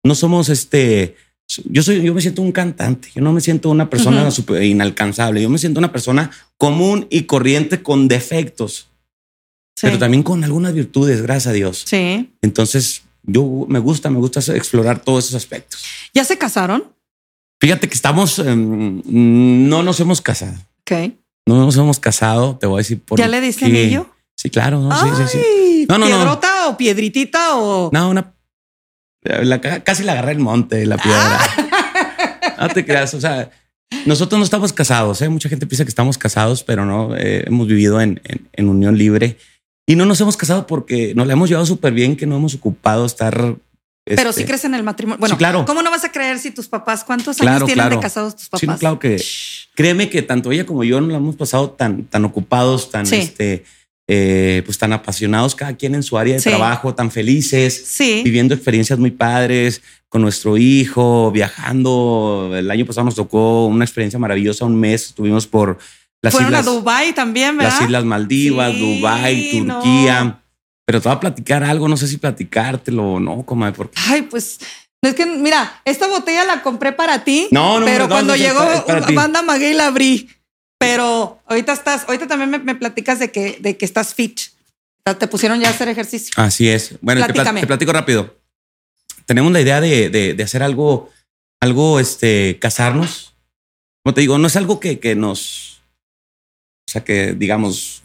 no 0.04 0.14
somos 0.14 0.48
este. 0.48 1.16
Yo 1.64 1.82
soy, 1.82 2.00
yo 2.02 2.14
me 2.14 2.20
siento 2.20 2.42
un 2.42 2.52
cantante. 2.52 3.08
Yo 3.12 3.20
no 3.22 3.32
me 3.32 3.40
siento 3.40 3.70
una 3.70 3.90
persona 3.90 4.30
super 4.30 4.62
inalcanzable. 4.62 5.42
Yo 5.42 5.50
me 5.50 5.58
siento 5.58 5.80
una 5.80 5.90
persona 5.90 6.30
común 6.56 7.08
y 7.10 7.22
corriente 7.22 7.82
con 7.82 8.06
defectos, 8.06 8.88
pero 9.82 9.98
también 9.98 10.22
con 10.22 10.44
algunas 10.44 10.72
virtudes, 10.74 11.22
gracias 11.22 11.48
a 11.48 11.52
Dios. 11.52 11.82
Sí. 11.86 12.30
Entonces, 12.40 13.02
yo 13.22 13.66
me 13.68 13.78
gusta, 13.78 14.10
me 14.10 14.18
gusta 14.18 14.40
explorar 14.54 15.00
todos 15.00 15.24
esos 15.24 15.36
aspectos. 15.36 15.84
¿Ya 16.14 16.24
se 16.24 16.38
casaron? 16.38 16.84
Fíjate 17.60 17.88
que 17.88 17.94
estamos, 17.94 18.38
em, 18.38 19.02
no 19.04 19.82
nos 19.82 20.00
hemos 20.00 20.20
casado. 20.20 20.56
Ok. 20.80 21.12
No 21.46 21.64
nos 21.64 21.76
hemos 21.76 21.98
casado, 21.98 22.56
te 22.56 22.66
voy 22.66 22.78
a 22.78 22.82
decir 22.82 23.00
por 23.00 23.18
¿Ya 23.18 23.28
le 23.28 23.40
diste 23.40 23.66
anillo? 23.66 24.08
Sí, 24.36 24.48
claro. 24.50 24.88
sí, 24.92 25.06
sí, 25.16 25.38
sí. 25.38 25.86
No, 25.88 25.98
no, 25.98 26.06
¿Piedrota 26.06 26.68
o 26.68 26.76
piedritita 26.76 27.56
o...? 27.56 27.90
No, 27.92 28.10
una... 28.10 28.32
casi 29.84 30.04
la 30.04 30.12
agarré 30.12 30.32
el 30.32 30.38
monte, 30.38 30.86
la 30.86 30.96
piedra. 30.96 31.40
no 32.60 32.68
te 32.68 32.86
creas, 32.86 33.12
o 33.14 33.20
sea, 33.20 33.50
nosotros 34.06 34.38
no 34.38 34.44
estamos 34.44 34.72
casados, 34.72 35.20
¿eh? 35.20 35.28
Mucha 35.28 35.48
gente 35.48 35.66
piensa 35.66 35.84
que 35.84 35.90
estamos 35.90 36.16
casados, 36.16 36.62
pero 36.62 36.86
no, 36.86 37.16
eh, 37.16 37.44
hemos 37.46 37.66
vivido 37.66 38.00
en, 38.00 38.20
en, 38.52 38.68
unión 38.68 38.96
libre. 38.96 39.36
Y 39.90 39.96
no 39.96 40.06
nos 40.06 40.20
hemos 40.20 40.36
casado 40.36 40.68
porque 40.68 41.16
nos 41.16 41.26
la 41.26 41.32
hemos 41.32 41.48
llevado 41.48 41.66
súper 41.66 41.92
bien, 41.92 42.14
que 42.14 42.24
no 42.24 42.36
hemos 42.36 42.54
ocupado 42.54 43.04
estar... 43.04 43.56
Pero 44.04 44.32
si 44.32 44.42
este, 44.42 44.44
crees 44.44 44.64
en 44.64 44.74
el 44.76 44.84
matrimonio. 44.84 45.18
Bueno, 45.18 45.36
claro. 45.36 45.64
¿cómo 45.64 45.82
no 45.82 45.90
vas 45.90 46.04
a 46.04 46.12
creer 46.12 46.38
si 46.38 46.52
tus 46.52 46.68
papás, 46.68 47.02
cuántos 47.02 47.40
años 47.40 47.64
tienen 47.64 47.90
de 47.90 47.98
casados 47.98 48.36
tus 48.36 48.48
papás? 48.48 48.60
Sí, 48.60 48.78
claro 48.78 49.00
que 49.00 49.20
créeme 49.74 50.08
que 50.08 50.22
tanto 50.22 50.52
ella 50.52 50.64
como 50.64 50.84
yo 50.84 51.00
no 51.00 51.08
la 51.08 51.16
hemos 51.16 51.34
pasado 51.34 51.70
tan, 51.70 52.04
tan 52.04 52.24
ocupados, 52.24 52.88
tan 52.92 53.04
este 53.12 53.64
eh, 54.06 54.62
pues 54.64 54.78
tan 54.78 54.92
apasionados 54.92 55.56
cada 55.56 55.76
quien 55.76 55.96
en 55.96 56.04
su 56.04 56.16
área 56.16 56.36
de 56.36 56.40
trabajo, 56.40 56.94
tan 56.94 57.10
felices, 57.10 57.96
viviendo 57.98 58.54
experiencias 58.54 58.98
muy 58.98 59.10
padres 59.10 59.82
con 60.08 60.22
nuestro 60.22 60.56
hijo, 60.56 61.32
viajando. 61.32 62.52
El 62.54 62.70
año 62.70 62.86
pasado 62.86 63.06
nos 63.06 63.16
tocó 63.16 63.66
una 63.66 63.84
experiencia 63.84 64.20
maravillosa, 64.20 64.64
un 64.64 64.78
mes 64.78 65.06
estuvimos 65.06 65.48
por 65.48 65.78
Las 66.22 66.34
Fueron 66.34 66.54
a 66.54 66.62
Dubái 66.62 67.12
también, 67.12 67.56
¿verdad? 67.56 67.72
Las 67.72 67.82
Islas 67.82 68.04
Maldivas, 68.04 68.78
Dubái, 68.78 69.64
Turquía. 69.66 70.42
Pero 70.84 71.00
te 71.00 71.08
voy 71.08 71.16
a 71.16 71.20
platicar 71.20 71.64
algo, 71.64 71.88
no 71.88 71.96
sé 71.96 72.08
si 72.08 72.18
platicártelo 72.18 73.12
o 73.14 73.20
no, 73.20 73.42
comadre. 73.44 73.74
Porque... 73.74 73.98
Ay, 74.08 74.22
pues 74.22 74.58
es 75.02 75.14
que, 75.14 75.24
mira, 75.24 75.80
esta 75.84 76.08
botella 76.08 76.44
la 76.44 76.62
compré 76.62 76.92
para 76.92 77.24
ti. 77.24 77.48
No, 77.50 77.80
no, 77.80 77.86
Pero 77.86 78.08
cuando 78.08 78.36
llegó 78.36 78.60
banda 79.14 79.42
Maguey 79.42 79.72
la 79.72 79.86
abrí. 79.86 80.28
Pero 80.78 81.40
ahorita 81.46 81.72
estás, 81.72 82.04
ahorita 82.06 82.26
también 82.26 82.64
me, 82.64 82.74
platicas 82.74 83.18
de 83.18 83.30
que, 83.30 83.58
de 83.60 83.76
que 83.76 83.84
estás 83.84 84.14
fit. 84.14 84.40
Te 85.18 85.26
pusieron 85.26 85.60
ya 85.60 85.68
a 85.68 85.70
hacer 85.70 85.88
ejercicio. 85.88 86.32
Así 86.36 86.68
es. 86.68 86.94
Bueno, 87.00 87.26
te, 87.26 87.32
platico 87.66 87.92
rápido. 87.92 88.36
Tenemos 89.26 89.52
la 89.52 89.60
idea 89.60 89.80
de, 89.80 90.10
de, 90.10 90.42
hacer 90.42 90.62
algo, 90.62 91.10
algo, 91.60 92.00
este, 92.00 92.58
casarnos. 92.60 93.34
Como 94.02 94.14
te 94.14 94.22
digo, 94.22 94.38
no 94.38 94.46
es 94.46 94.56
algo 94.56 94.80
que, 94.80 94.98
que 94.98 95.14
nos, 95.14 95.69
sea, 96.90 97.04
que 97.04 97.32
digamos, 97.34 98.02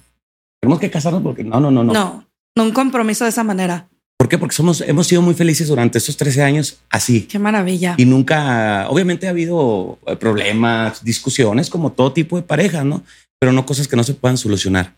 tenemos 0.62 0.80
que 0.80 0.90
casarnos 0.90 1.22
porque 1.22 1.44
no, 1.44 1.60
no, 1.60 1.72
no, 1.72 1.84
no. 1.84 1.94
No, 1.94 2.28
no 2.56 2.64
un 2.64 2.72
compromiso 2.72 3.24
de 3.24 3.32
esa 3.32 3.44
manera. 3.44 3.88
¿Por 4.18 4.30
qué? 4.30 4.38
Porque 4.38 4.56
somos, 4.56 4.82
hemos 4.82 5.08
sido 5.08 5.22
muy 5.22 5.34
felices 5.34 5.68
durante 5.68 5.98
estos 5.98 6.16
13 6.18 6.42
años 6.42 6.80
así. 6.90 7.24
Qué 7.24 7.38
maravilla. 7.38 7.96
Y 7.98 8.06
nunca, 8.06 8.88
obviamente 8.90 9.28
ha 9.28 9.32
habido 9.32 10.00
eh, 10.08 10.16
problemas, 10.16 11.04
discusiones, 11.04 11.70
como 11.70 11.92
todo 11.92 12.14
tipo 12.14 12.38
de 12.38 12.44
parejas, 12.44 12.86
¿no? 12.86 13.04
Pero 13.40 13.52
no 13.52 13.66
cosas 13.66 13.88
que 13.88 13.96
no 13.96 14.04
se 14.04 14.14
puedan 14.14 14.38
solucionar. 14.38 14.96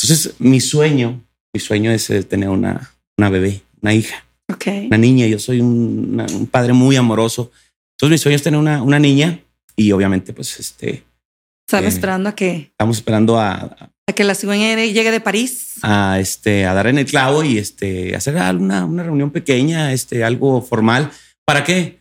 Entonces, 0.00 0.34
mi 0.38 0.60
sueño, 0.60 1.20
mi 1.54 1.60
sueño 1.60 1.90
es 1.90 2.10
eh, 2.10 2.22
tener 2.22 2.50
una, 2.50 2.92
una 3.16 3.30
bebé, 3.30 3.62
una 3.80 3.94
hija, 3.94 4.24
okay. 4.52 4.86
una 4.86 4.98
niña. 4.98 5.26
Yo 5.26 5.38
soy 5.38 5.60
un, 5.60 6.48
padre 6.50 6.74
muy 6.74 6.96
amoroso. 6.96 7.50
Entonces, 7.96 8.12
mi 8.12 8.18
sueño 8.18 8.36
es 8.36 8.42
tener 8.42 8.60
una, 8.60 8.82
una 8.82 8.98
niña 8.98 9.40
y 9.74 9.90
obviamente, 9.92 10.32
pues, 10.34 10.60
este. 10.60 11.09
Estamos 11.70 11.92
eh, 11.92 11.96
esperando 11.96 12.28
a 12.28 12.34
que. 12.34 12.50
Estamos 12.72 12.96
esperando 12.96 13.38
a, 13.38 13.92
que 14.16 14.24
la 14.24 14.34
cigüeña 14.34 14.74
llegue 14.74 15.12
de 15.12 15.20
París. 15.20 15.74
A, 15.82 16.18
este, 16.18 16.66
a 16.66 16.74
dar 16.74 16.88
en 16.88 16.98
el 16.98 17.06
clavo 17.06 17.44
y 17.44 17.58
este, 17.58 18.16
hacer 18.16 18.34
una, 18.34 18.84
una 18.84 19.04
reunión 19.04 19.30
pequeña, 19.30 19.92
este, 19.92 20.24
algo 20.24 20.62
formal. 20.62 21.12
¿Para 21.46 21.62
qué? 21.62 22.00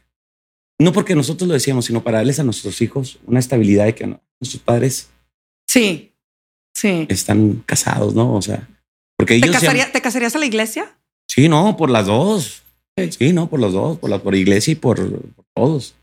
No 0.80 0.91
porque 0.91 1.13
nosotros 1.13 1.47
lo 1.47 1.53
decíamos, 1.53 1.86
sino 1.86 2.03
para 2.03 2.17
darles 2.17 2.39
a 2.39 2.43
nuestros 2.43 2.82
hijos 2.82 3.20
una 3.28 3.39
estabilidad 3.39 3.86
de 3.86 3.93
que 3.93 4.07
nuestros 4.07 4.63
padres. 4.63 5.09
Sí, 5.67 6.13
sí. 6.74 7.05
Están 7.07 7.63
casados, 7.67 8.15
¿no? 8.15 8.34
O 8.34 8.41
sea, 8.41 8.67
porque 9.17 9.36
ellos. 9.36 9.51
¿Te, 9.51 10.01
casarías 10.01 10.36
a 10.36 10.39
la 10.39 10.45
iglesia? 10.47 10.97
Sí, 11.28 11.47
no, 11.47 11.78
por 11.78 11.91
las 11.91 12.07
dos. 12.07 12.63
Sí, 12.97 13.34
no, 13.34 13.47
por 13.51 13.59
los 13.59 13.74
dos, 13.74 13.99
por 13.99 14.09
la 14.09 14.17
por 14.17 14.34
iglesia 14.34 14.72
y 14.72 14.76
por, 14.76 14.97
por, 15.36 15.45
todos. 15.53 15.93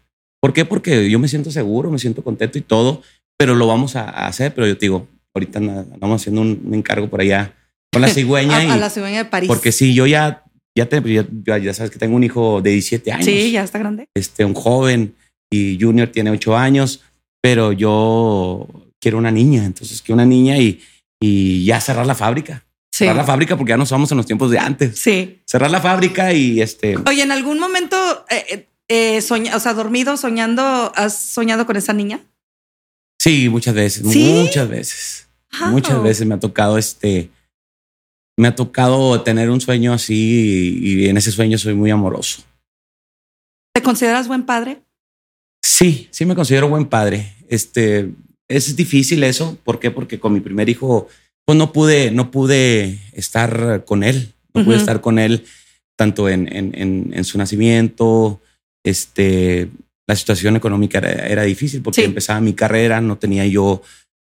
¿Por 0.41 0.53
qué? 0.53 0.65
Porque 0.65 1.11
yo 1.11 1.19
me 1.19 1.27
siento 1.27 1.51
seguro, 1.51 1.91
me 1.91 1.99
siento 1.99 2.23
contento 2.23 2.59
y 2.59 2.61
todo, 2.61 3.03
pero 3.39 3.55
lo 3.55 3.67
vamos 3.67 3.97
a 3.97 4.27
hacer. 4.27 4.55
Pero 4.55 4.67
yo 4.67 4.77
te 4.77 4.87
digo, 4.87 5.09
ahorita 5.35 5.59
andamos 5.59 6.23
haciendo 6.23 6.41
un, 6.41 6.71
encargo 6.73 7.09
por 7.09 7.21
allá 7.21 7.55
con 7.93 8.03
la 8.03 8.09
cigüeña. 8.09 8.59
a, 8.73 8.77
la 8.77 8.91
cigüeña 8.91 9.19
de 9.19 9.25
París. 9.27 9.49
Porque 9.49 9.73
sí, 9.73 9.95
yo 9.95 10.07
ya, 10.07 10.45
ya, 10.75 10.89
te, 10.89 11.03
ya, 11.45 11.75
sabes 11.75 11.91
que 11.91 11.99
tengo 11.99 12.17
un 12.17 12.25
hijo 12.25 12.61
de 12.63 12.71
17 12.71 13.13
años. 13.13 13.25
Sí, 13.25 13.53
ya 13.53 13.65
está 13.65 13.79
grande. 13.79 14.09
Este, 14.15 14.45
un 14.45 14.55
joven 14.55 15.15
y 15.51 15.79
Junior 15.81 16.09
tiene 16.09 16.31
8 16.31 16.57
años, 16.57 17.03
pero 17.41 17.73
yo 17.73 18.69
quiero 19.01 19.19
una 19.19 19.31
niña. 19.31 19.65
Entonces, 19.65 20.03
quiero 20.03 20.17
una 20.17 20.27
niña 20.27 20.59
y, 20.59 20.81
y 21.21 21.65
ya 21.65 21.81
cerrar 21.81 22.07
la 22.07 22.15
fábrica. 22.15 22.65
Cerrar 22.93 23.17
la 23.17 23.25
fábrica 23.25 23.59
porque 23.59 23.71
ya 23.71 23.77
nos 23.77 23.91
vamos 23.91 24.11
en 24.11 24.17
los 24.17 24.25
tiempos 24.25 24.51
de 24.51 24.59
antes. 24.59 24.99
Sí. 24.99 25.43
Cerrar 25.45 25.71
la 25.71 25.83
fábrica 25.83 26.33
y 26.33 26.63
este. 26.63 26.97
Oye, 27.07 27.23
en 27.23 27.31
algún 27.31 27.59
momento, 27.59 28.25
eh, 28.31 28.47
eh, 28.49 28.69
eh 28.89 29.53
o 29.55 29.61
sea, 29.61 29.75
dormido, 29.75 30.17
soñando, 30.17 30.93
¿has 30.97 31.19
soñado 31.19 31.67
con 31.67 31.77
esa 31.77 31.93
niña? 31.93 32.21
Sí, 33.27 33.49
muchas 33.49 33.75
veces, 33.75 34.05
muchas 34.05 34.69
veces. 34.69 35.29
Muchas 35.71 36.01
veces 36.01 36.27
me 36.29 36.37
ha 36.37 36.39
tocado 36.39 36.79
este, 36.79 37.29
me 38.37 38.47
ha 38.47 38.55
tocado 38.55 39.21
tener 39.23 39.51
un 39.51 39.61
sueño 39.61 39.93
así 39.93 40.79
y, 40.81 41.09
en 41.09 41.17
ese 41.17 41.33
sueño 41.33 41.59
soy 41.59 41.75
muy 41.75 41.91
amoroso. 41.91 42.43
¿Te 43.75 43.83
consideras 43.83 44.29
buen 44.29 44.45
padre? 44.45 44.83
Sí, 45.61 46.07
sí 46.13 46.25
me 46.25 46.37
considero 46.37 46.69
buen 46.69 46.87
padre. 46.87 47.35
Este, 47.49 48.13
es 48.47 48.77
difícil 48.77 49.25
eso. 49.25 49.59
¿Por 49.65 49.81
qué? 49.81 49.91
Porque 49.91 50.21
con 50.21 50.33
mi 50.33 50.39
primer 50.39 50.69
hijo, 50.69 51.09
pues 51.45 51.59
no 51.59 51.73
pude, 51.73 52.13
no 52.13 52.31
pude 52.31 53.01
estar 53.13 53.85
con 53.85 54.05
él. 54.05 54.35
No 54.55 54.65
pude 54.65 54.77
estar 54.77 55.01
con 55.01 55.19
él 55.19 55.45
tanto 55.97 56.29
en, 56.29 56.47
en, 56.55 57.13
en, 57.13 57.25
su 57.25 57.39
nacimiento. 57.39 58.41
Este, 58.85 59.69
la 60.07 60.15
situación 60.15 60.57
económica 60.57 60.99
era, 60.99 61.43
difícil 61.43 61.83
porque 61.83 62.05
empezaba 62.05 62.41
mi 62.41 62.55
carrera, 62.55 63.01
no 63.01 63.17
tenía 63.19 63.47
yo, 63.47 63.83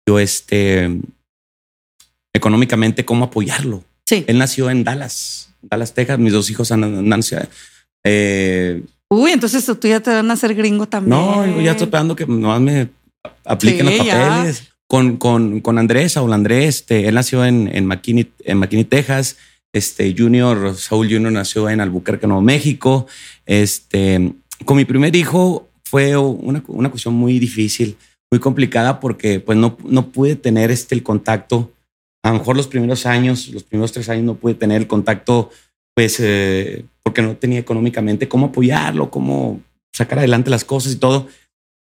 yo 0.07 0.19
este, 0.19 0.99
económicamente 2.33 3.05
cómo 3.05 3.25
apoyarlo. 3.25 3.83
Sí. 4.05 4.25
Él 4.27 4.37
nació 4.37 4.69
en 4.69 4.83
Dallas, 4.83 5.53
Dallas, 5.61 5.93
Texas. 5.93 6.19
Mis 6.19 6.33
dos 6.33 6.49
hijos 6.49 6.71
nacido. 6.71 7.43
Eh, 8.03 8.83
Uy, 9.09 9.31
entonces 9.31 9.65
tú 9.65 9.87
ya 9.87 9.99
te 9.99 10.11
van 10.11 10.29
a 10.29 10.33
hacer 10.33 10.53
gringo 10.53 10.87
también. 10.87 11.17
No, 11.17 11.45
yo 11.45 11.61
ya 11.61 11.71
estoy 11.71 11.85
esperando 11.85 12.15
que 12.15 12.25
nomás 12.25 12.61
me 12.61 12.89
apliquen 13.45 13.85
los 13.85 14.07
papeles. 14.07 14.63
Con, 14.87 15.17
con, 15.17 15.61
con 15.61 15.77
Andrés, 15.77 16.13
Saúl 16.13 16.33
Andrés, 16.33 16.77
este, 16.77 17.07
él 17.07 17.13
nació 17.13 17.45
en, 17.45 17.69
en, 17.71 17.85
McKinney, 17.85 18.31
en 18.43 18.57
McKinney, 18.57 18.85
Texas. 18.85 19.37
Este 19.71 20.15
Junior, 20.17 20.75
Saúl 20.75 21.07
Junior 21.07 21.31
nació 21.31 21.69
en 21.69 21.79
Albuquerque, 21.79 22.25
Nuevo 22.25 22.41
México. 22.41 23.05
Este, 23.45 24.33
con 24.65 24.77
mi 24.77 24.85
primer 24.85 25.15
hijo 25.15 25.68
fue 25.89 26.15
una, 26.17 26.63
una 26.67 26.89
cuestión 26.89 27.13
muy 27.13 27.39
difícil, 27.39 27.97
muy 28.31 28.39
complicada 28.39 28.99
porque 28.99 29.39
pues 29.39 29.57
no, 29.57 29.77
no 29.83 30.11
pude 30.11 30.35
tener 30.35 30.71
este, 30.71 30.95
el 30.95 31.03
contacto 31.03 31.71
a 32.23 32.29
lo 32.31 32.39
mejor 32.39 32.57
los 32.57 32.67
primeros 32.67 33.05
años, 33.05 33.47
los 33.49 33.63
primeros 33.63 33.91
tres 33.91 34.09
años 34.09 34.25
no 34.25 34.35
pude 34.35 34.53
tener 34.53 34.81
el 34.81 34.87
contacto, 34.87 35.49
pues, 35.95 36.19
eh, 36.19 36.85
porque 37.03 37.21
no 37.21 37.35
tenía 37.37 37.59
económicamente 37.59 38.27
cómo 38.27 38.47
apoyarlo, 38.47 39.09
cómo 39.09 39.61
sacar 39.93 40.19
adelante 40.19 40.49
las 40.49 40.65
cosas 40.65 40.93
y 40.93 40.97
todo, 40.97 41.27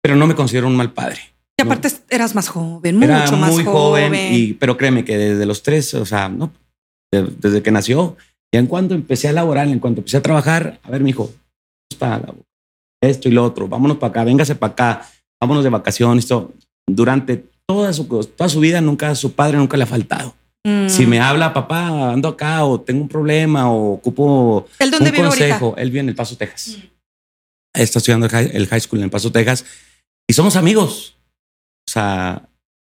pero 0.02 0.16
no 0.16 0.28
me 0.28 0.36
considero 0.36 0.68
un 0.68 0.76
mal 0.76 0.94
padre. 0.94 1.20
Y 1.58 1.64
aparte 1.64 1.90
eras 2.10 2.36
más 2.36 2.50
joven, 2.50 2.96
mucho 2.96 3.08
Era 3.08 3.32
más 3.32 3.54
muy 3.54 3.64
joven. 3.64 4.14
y, 4.14 4.54
pero 4.54 4.78
créeme 4.78 5.06
que 5.06 5.18
desde 5.18 5.46
los 5.46 5.64
tres, 5.64 5.94
o 5.94 6.06
sea, 6.06 6.28
no, 6.28 6.52
desde 7.12 7.64
que 7.64 7.72
nació, 7.72 8.18
ya 8.54 8.60
en 8.60 8.68
cuanto 8.68 8.94
empecé 8.94 9.30
a 9.30 9.34
laborar, 9.34 9.68
en 9.70 9.80
cuanto 9.80 10.02
empecé 10.02 10.18
a 10.18 10.22
trabajar, 10.22 10.80
a 10.84 10.92
ver, 10.92 11.02
mi 11.02 11.12
hijo, 11.12 11.32
está 11.90 12.22
esto 13.10 13.30
y 13.30 13.32
lo 13.32 13.44
otro, 13.44 13.68
vámonos 13.68 13.98
para 13.98 14.12
acá, 14.12 14.24
véngase 14.24 14.56
para 14.56 14.74
acá, 14.74 15.10
vámonos 15.40 15.64
de 15.64 15.70
vacaciones, 15.70 16.26
esto. 16.26 16.54
Durante 16.88 17.46
toda 17.68 17.92
su, 17.94 18.06
toda 18.06 18.50
su 18.50 18.60
vida, 18.60 18.80
nunca, 18.82 19.16
su 19.16 19.34
padre 19.34 19.58
nunca 19.58 19.78
le 19.78 19.84
ha 19.84 19.88
faltado. 19.88 20.36
Mm. 20.64 20.90
Si 20.90 21.06
me 21.06 21.20
habla, 21.20 21.54
papá, 21.54 22.12
ando 22.12 22.28
acá 22.28 22.66
o 22.66 22.82
tengo 22.82 23.02
un 23.02 23.08
problema 23.08 23.72
o 23.72 23.94
ocupo 23.94 24.68
¿El 24.80 24.92
dónde 24.92 25.12
un 25.12 25.16
consejo, 25.16 25.76
él 25.78 25.90
vive 25.90 26.02
en 26.02 26.10
El 26.10 26.16
Paso, 26.16 26.38
Texas. 26.38 26.78
Mm. 26.78 27.82
Está 27.82 28.00
estudiando 28.00 28.28
el 28.28 28.68
high 28.68 28.80
school 28.80 29.00
en 29.00 29.06
El 29.06 29.12
Paso, 29.12 29.32
Texas 29.32 29.66
y 30.28 30.34
somos 30.34 30.56
amigos. 30.56 31.18
O 31.88 31.92
sea, 31.92 32.50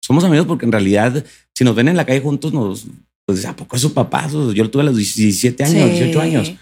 somos 0.02 0.24
amigos 0.24 0.46
porque 0.46 0.64
en 0.64 0.72
realidad, 0.72 1.24
si 1.54 1.64
nos 1.64 1.74
ven 1.74 1.88
en 1.88 1.96
la 1.96 2.06
calle 2.06 2.20
juntos, 2.20 2.52
nos, 2.52 2.86
pues, 3.26 3.44
¿a 3.44 3.54
poco 3.54 3.76
es 3.76 3.82
su 3.82 3.92
papá? 3.92 4.28
Yo 4.28 4.64
lo 4.64 4.70
tuve 4.70 4.82
a 4.82 4.86
los 4.86 4.96
17 4.96 5.62
años, 5.64 5.90
18 5.90 6.20
años. 6.20 6.54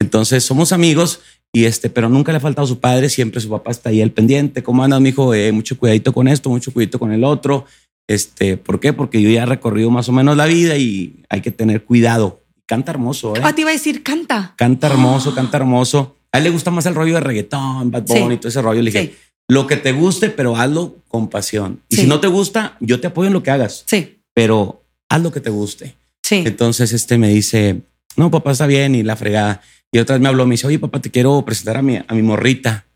Entonces 0.00 0.44
somos 0.44 0.72
amigos 0.72 1.20
y 1.52 1.64
este, 1.64 1.90
pero 1.90 2.08
nunca 2.08 2.32
le 2.32 2.38
ha 2.38 2.40
faltado 2.40 2.66
su 2.66 2.80
padre, 2.80 3.08
siempre 3.08 3.40
su 3.40 3.48
papá 3.48 3.70
está 3.70 3.90
ahí 3.90 4.00
al 4.00 4.10
pendiente. 4.10 4.62
¿Cómo 4.62 4.82
andas, 4.82 5.00
mijo? 5.00 5.34
Eh, 5.34 5.52
mucho 5.52 5.78
cuidadito 5.78 6.12
con 6.12 6.28
esto, 6.28 6.48
mucho 6.48 6.72
cuidadito 6.72 6.98
con 6.98 7.12
el 7.12 7.24
otro. 7.24 7.66
Este, 8.08 8.56
¿por 8.56 8.80
qué? 8.80 8.92
Porque 8.92 9.22
yo 9.22 9.30
ya 9.30 9.42
he 9.42 9.46
recorrido 9.46 9.90
más 9.90 10.08
o 10.08 10.12
menos 10.12 10.36
la 10.36 10.46
vida 10.46 10.76
y 10.76 11.22
hay 11.28 11.40
que 11.42 11.50
tener 11.50 11.84
cuidado. 11.84 12.42
Canta 12.66 12.92
hermoso, 12.92 13.36
¿eh? 13.36 13.40
Ah, 13.42 13.54
te 13.54 13.62
iba 13.62 13.70
a 13.70 13.72
decir, 13.72 14.02
canta. 14.02 14.54
Canta 14.56 14.86
hermoso, 14.86 15.34
canta 15.34 15.56
hermoso. 15.58 16.16
A 16.32 16.38
él 16.38 16.44
le 16.44 16.50
gusta 16.50 16.70
más 16.70 16.86
el 16.86 16.94
rollo 16.94 17.14
de 17.14 17.20
reggaetón, 17.20 17.90
Bad 17.90 18.04
Bunny 18.06 18.34
y 18.34 18.36
todo 18.38 18.48
ese 18.48 18.62
rollo. 18.62 18.80
Le 18.80 18.92
dije, 18.92 19.16
lo 19.48 19.66
que 19.66 19.76
te 19.76 19.90
guste, 19.90 20.30
pero 20.30 20.56
hazlo 20.56 20.96
con 21.08 21.28
pasión. 21.28 21.82
Y 21.88 21.96
si 21.96 22.06
no 22.06 22.20
te 22.20 22.28
gusta, 22.28 22.76
yo 22.78 23.00
te 23.00 23.08
apoyo 23.08 23.26
en 23.26 23.32
lo 23.32 23.42
que 23.42 23.50
hagas. 23.50 23.82
Sí. 23.86 24.20
Pero 24.32 24.84
haz 25.08 25.20
lo 25.20 25.32
que 25.32 25.40
te 25.40 25.50
guste. 25.50 25.96
Sí. 26.22 26.44
Entonces, 26.46 26.92
este 26.92 27.18
me 27.18 27.28
dice, 27.30 27.80
no, 28.14 28.30
papá, 28.30 28.52
está 28.52 28.68
bien. 28.68 28.94
Y 28.94 29.02
la 29.02 29.16
fregada. 29.16 29.60
Y 29.92 29.98
otra 29.98 30.16
vez 30.16 30.22
me 30.22 30.28
habló, 30.28 30.46
me 30.46 30.52
dice, 30.52 30.66
oye, 30.66 30.78
papá, 30.78 31.00
te 31.00 31.10
quiero 31.10 31.44
presentar 31.44 31.76
a 31.76 31.82
mi, 31.82 31.96
a 31.96 32.14
mi 32.14 32.22
morrita. 32.22 32.86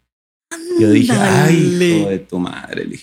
Yo 0.78 0.90
dije, 0.90 1.12
ay, 1.12 1.78
hijo 1.80 2.11
de 2.11 2.18
tu 2.20 2.38
madre. 2.38 2.84
Le 2.84 2.99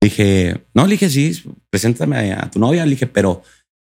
dije, 0.00 0.64
no, 0.74 0.86
le 0.86 0.92
dije, 0.92 1.10
sí, 1.10 1.42
preséntame 1.70 2.32
a 2.32 2.50
tu 2.50 2.58
novia. 2.58 2.84
Le 2.84 2.92
dije, 2.92 3.06
pero, 3.06 3.42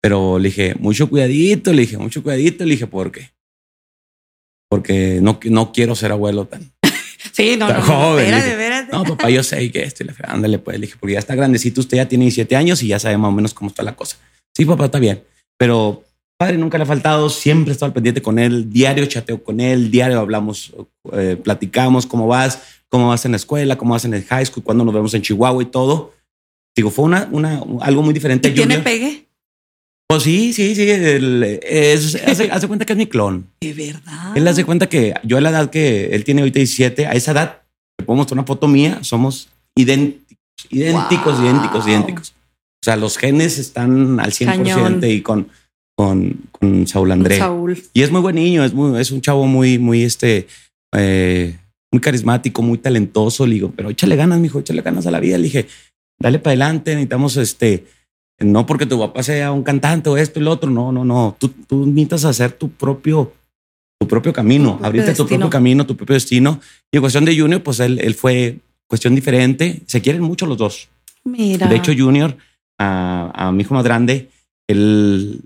pero 0.01 0.39
le 0.39 0.49
dije, 0.49 0.76
mucho 0.80 1.09
cuidadito. 1.09 1.74
Le 1.74 1.82
dije, 1.82 1.97
mucho 1.97 2.24
cuidadito. 2.24 2.66
Le 2.66 2.72
dije, 2.72 2.88
¿por 2.88 3.11
qué? 3.11 3.32
Porque 4.70 5.20
no, 5.22 5.39
no 5.45 5.72
quiero 5.72 5.95
ser 5.95 6.11
abuelo 6.11 6.45
tan, 6.45 6.72
Sí, 7.34 7.55
no, 7.57 7.72
no, 7.72 7.82
joven. 7.82 8.26
Espérate, 8.26 8.49
espérate. 8.51 8.91
No, 8.91 9.03
papá, 9.03 9.30
yo 9.30 9.43
sé 9.43 9.72
que 9.72 9.84
esto. 9.84 10.03
Y 10.03 10.07
le 10.07 10.14
dije, 10.14 10.24
ándale, 10.28 10.59
pues. 10.59 10.80
Le 10.80 10.88
dije, 10.88 10.97
porque 10.99 11.14
ya 11.14 11.20
está 11.20 11.36
grandecito, 11.36 11.82
usted 11.82 11.97
ya 11.97 12.07
tiene 12.07 12.26
17 12.26 12.55
años 12.55 12.82
y 12.82 12.88
ya 12.88 12.99
sabe 12.99 13.18
más 13.18 13.30
o 13.30 13.32
menos 13.32 13.53
cómo 13.53 13.70
está 13.70 13.84
la 13.84 13.95
cosa. 13.95 14.18
Sí, 14.55 14.66
papá, 14.66 14.86
está 14.86 14.99
bien. 14.99 15.24
Pero 15.57 16.03
padre 16.38 16.58
nunca 16.58 16.78
le 16.78 16.84
ha 16.84 16.88
faltado, 16.88 17.30
siempre 17.30 17.72
he 17.72 17.74
estado 17.74 17.88
al 17.88 17.94
pendiente 17.94 18.22
con 18.22 18.40
él, 18.40 18.70
diario 18.72 19.06
chateo 19.06 19.44
con 19.44 19.60
él, 19.60 19.92
diario 19.92 20.20
hablamos, 20.20 20.74
eh, 21.14 21.38
platicamos 21.42 22.06
cómo 22.06 22.28
vas, 22.28 22.62
cómo 22.90 23.10
vas 23.10 23.26
en 23.26 23.32
la 23.32 23.38
escuela, 23.38 23.78
cómo 23.78 23.94
vas 23.94 24.06
en 24.06 24.14
el 24.14 24.24
high 24.26 24.46
school, 24.46 24.64
cuando 24.64 24.84
nos 24.84 24.94
vemos 24.94 25.14
en 25.14 25.22
Chihuahua 25.22 25.64
y 25.64 25.68
todo. 25.68 26.14
digo, 26.76 26.92
fue 26.92 27.06
una, 27.06 27.28
una, 27.32 27.62
algo 27.82 28.02
muy 28.02 28.14
diferente. 28.14 28.50
¿Y 28.50 28.54
tiene 28.54 28.80
pegue? 28.80 29.28
Pues 30.08 30.24
sí, 30.24 30.54
sí, 30.54 30.76
sí. 30.76 30.92
hace, 30.92 32.68
cuenta 32.68 32.86
que 32.86 32.94
es 32.94 32.98
mi 32.98 33.08
clon. 33.08 33.48
De 33.62 33.74
verdad. 33.74 34.38
Él 34.38 34.48
hace 34.48 34.64
cuenta 34.66 34.88
que 34.88 35.14
yo 35.24 35.38
a 35.38 35.42
la 35.42 35.50
edad 35.50 35.70
que 35.70 36.08
él 36.08 36.24
tiene 36.24 36.42
ahorita 36.42 36.60
17, 36.60 37.08
a 37.08 37.14
esa 37.14 37.32
edad, 37.32 37.62
le 37.98 38.06
puedo 38.06 38.18
mostrar 38.18 38.38
una 38.38 38.46
foto 38.46 38.68
mía, 38.68 39.00
somos 39.02 39.50
idénticos, 39.76 40.38
idénticos, 40.70 41.40
idénticos, 41.40 41.88
idénticos. 41.88 42.30
O 42.30 42.84
sea, 42.84 42.96
los 42.96 43.18
genes 43.18 43.58
están 43.58 44.20
al 44.20 44.32
100% 44.32 45.10
y 45.10 45.22
con, 45.22 45.48
con, 45.96 46.50
con 46.52 46.88
Saúl 46.88 47.12
André. 47.12 47.38
Saúl. 47.38 47.78
Y 47.94 48.02
es 48.02 48.12
muy 48.12 48.22
buen 48.22 48.36
niño, 48.36 48.64
es, 48.64 48.74
muy, 48.74 49.00
es 49.00 49.12
un 49.12 49.22
chavo 49.22 49.46
muy, 49.46 49.78
muy, 49.78 50.04
este, 50.04 50.48
eh, 50.94 51.58
muy 51.91 52.02
carismático, 52.02 52.62
muy 52.62 52.78
talentoso. 52.78 53.46
Le 53.46 53.56
digo, 53.56 53.74
pero 53.76 53.89
échale 53.89 54.16
ganas, 54.16 54.39
mijo, 54.39 54.60
échale 54.60 54.82
ganas 54.82 55.06
a 55.08 55.12
la 55.12 55.20
vida. 55.20 55.38
Le 55.38 55.46
dije, 55.46 55.68
dale 56.20 56.39
para 56.39 56.52
adelante, 56.52 56.91
necesitamos 56.91 57.38
este, 57.38 57.86
no 58.39 58.66
porque 58.66 58.86
tu 58.86 59.00
papá 59.00 59.24
sea 59.24 59.52
un 59.52 59.64
cantante 59.64 60.10
o 60.10 60.18
esto 60.18 60.39
y 60.39 60.44
lo 60.44 60.52
otro, 60.52 60.70
no, 60.70 60.91
no, 60.91 61.06
no. 61.06 61.36
Tú, 61.39 61.50
tú 61.50 61.86
necesitas 61.86 62.26
hacer 62.26 62.54
tu 62.54 62.70
propio, 62.70 63.32
tu 64.00 64.08
propio 64.08 64.34
camino, 64.34 64.80
abrirte 64.82 65.14
tu 65.14 65.28
propio 65.28 65.50
camino, 65.50 65.86
tu 65.86 65.96
propio 65.96 66.16
destino. 66.16 66.60
Y 66.91 66.98
en 66.98 67.02
cuestión 67.02 67.26
de 67.26 67.38
Junior, 67.38 67.62
pues 67.62 67.80
él, 67.80 68.00
él 68.00 68.16
fue 68.16 68.58
cuestión 68.88 69.16
diferente. 69.16 69.82
Se 69.86 70.02
quieren 70.02 70.22
mucho 70.22 70.46
los 70.46 70.58
dos. 70.58 70.89
Mira. 71.24 71.68
De 71.68 71.76
hecho, 71.76 71.94
Junior, 71.96 72.36
a, 72.80 73.32
a 73.34 73.52
mi 73.52 73.62
hijo 73.62 73.74
más 73.76 73.84
grande, 73.84 74.30
él 74.68 75.41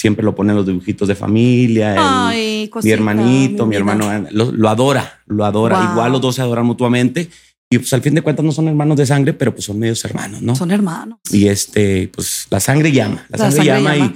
siempre 0.00 0.24
lo 0.24 0.34
pone 0.34 0.52
en 0.52 0.56
los 0.56 0.66
dibujitos 0.66 1.06
de 1.08 1.14
familia. 1.14 1.94
Ay, 1.98 2.70
mi 2.82 2.90
hermanito, 2.90 3.66
mi, 3.66 3.76
hermano, 3.76 4.28
lo, 4.30 4.68
adora, 4.70 5.20
lo 5.26 5.44
adora. 5.44 5.90
Igual 5.92 6.12
los 6.12 6.22
dos 6.22 6.36
se 6.36 6.40
adoran 6.42 6.64
mutuamente. 6.64 7.28
Y 7.68 7.78
pues 7.78 7.92
al 7.92 8.00
fin 8.00 8.14
de 8.14 8.22
cuentas 8.22 8.44
no 8.44 8.50
son 8.50 8.68
hermanos 8.68 8.96
de 8.96 9.04
sangre, 9.04 9.34
pero 9.34 9.52
pues 9.52 9.66
son 9.66 9.78
medios 9.78 10.02
hermanos, 10.04 10.40
¿no? 10.40 10.56
Son 10.56 10.70
hermanos. 10.70 11.18
Y 11.30 11.48
este, 11.48 12.08
pues 12.08 12.46
la 12.50 12.60
sangre 12.60 12.90
llama, 12.90 13.26
la, 13.28 13.38
sangre, 13.38 13.64
llama, 13.64 13.96
Y, 13.96 14.14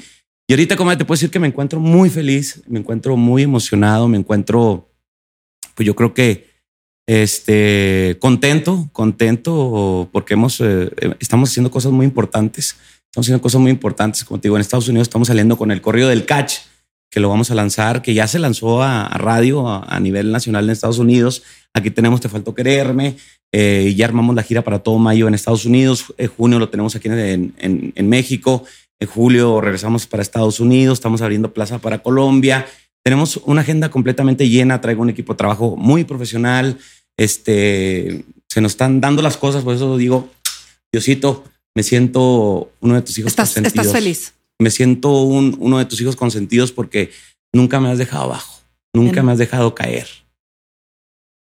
y 0.49 0.53
ahorita 0.55 0.75
como 0.75 0.97
te 0.97 1.05
puedo 1.05 1.17
decir 1.17 1.31
que 1.31 1.39
me 1.39 1.49
encuentro 1.49 1.79
muy 1.79 2.09
feliz, 2.09 2.63
me 2.67 2.79
encuentro 2.79 3.17
muy 3.17 3.43
emocionado, 3.43 4.09
me 4.09 4.17
encuentro, 4.17 4.89
pues 5.75 5.87
yo 5.87 5.95
creo 5.95 6.15
que 6.15 6.49
este 7.07 8.17
contento, 8.21 8.89
contento 8.93 10.09
porque 10.11 10.35
hemos 10.35 10.61
eh, 10.61 10.91
estamos 11.21 11.51
haciendo 11.51 11.71
cosas 11.71 11.93
muy 11.93 12.07
importantes, 12.07 12.77
estamos 13.15 13.27
haciendo 13.27 13.43
cosas 13.43 13.61
muy 13.61 13.71
importantes, 13.71 14.25
como 14.25 14.41
te 14.41 14.49
digo, 14.49 14.57
en 14.57 14.61
Estados 14.61 14.89
Unidos 14.89 15.07
estamos 15.07 15.29
saliendo 15.29 15.57
con 15.57 15.71
el 15.71 15.81
corrido 15.81 16.09
del 16.09 16.27
catch 16.27 16.55
que 17.13 17.21
lo 17.21 17.29
vamos 17.29 17.49
a 17.53 17.55
lanzar, 17.55 18.03
que 18.03 18.13
ya 18.13 18.27
se 18.27 18.41
lanzó 18.41 18.83
a, 18.83 19.09
radio 19.09 19.69
a, 19.69 20.01
nivel 20.01 20.33
nacional 20.33 20.65
en 20.65 20.71
Estados 20.71 20.99
Unidos. 20.99 21.45
Aquí 21.75 21.93
tenemos 21.93 22.21
Te 22.21 22.29
Faltó 22.29 22.57
Quererme, 22.57 23.15
eh, 23.53 23.95
ya 23.97 24.07
armamos 24.07 24.35
la 24.35 24.43
gira 24.43 24.65
para 24.65 24.81
todo 24.81 24.99
mayo 24.99 25.29
en 25.29 25.35
Estados 25.35 25.65
Unidos. 25.65 26.13
En 26.19 26.27
junio 26.27 26.59
lo 26.59 26.71
tenemos 26.71 26.97
aquí 26.97 27.09
en, 27.09 28.09
México. 28.09 28.65
En 28.99 29.07
julio 29.07 29.61
regresamos 29.61 30.09
para 30.09 30.21
Estados 30.25 30.59
Unidos. 30.59 30.99
Estamos 30.99 31.23
abriendo 31.23 31.55
plaza 31.55 31.79
para 31.79 32.03
Colombia. 32.03 32.67
Tenemos 33.05 33.37
una 33.45 33.61
agenda 33.61 33.91
completamente 33.93 34.49
llena. 34.49 34.81
Traigo 34.81 35.03
un 35.03 35.11
equipo 35.11 35.35
de 35.35 35.37
trabajo 35.37 35.77
muy 35.77 36.03
profesional. 36.03 36.79
Este, 37.17 38.25
se 38.49 38.61
nos 38.61 38.73
están 38.73 39.01
dando 39.01 39.23
las 39.23 39.37
cosas. 39.37 39.63
Por 39.63 39.77
eso 39.77 39.97
digo, 39.97 40.31
Diosito, 40.91 41.45
me 41.75 41.83
siento 41.83 42.73
uno 42.81 42.95
de 42.95 43.03
tus 43.03 43.19
hijos 43.19 43.33
estás, 43.33 43.57
Estás 43.57 43.93
feliz. 43.93 44.35
Me 44.59 44.71
siento 44.71 45.23
un, 45.23 45.57
uno 45.59 45.79
de 45.79 45.85
tus 45.85 46.01
hijos 46.01 46.17
consentidos 46.17 46.71
porque 46.71 47.11
nunca 47.53 47.81
me 47.81 47.91
has 47.91 47.99
dejado 47.99 48.25
abajo. 48.25 48.63
Nunca 48.95 49.23
me 49.23 49.33
has 49.33 49.39
dejado 49.39 49.75
caer. 49.75 50.07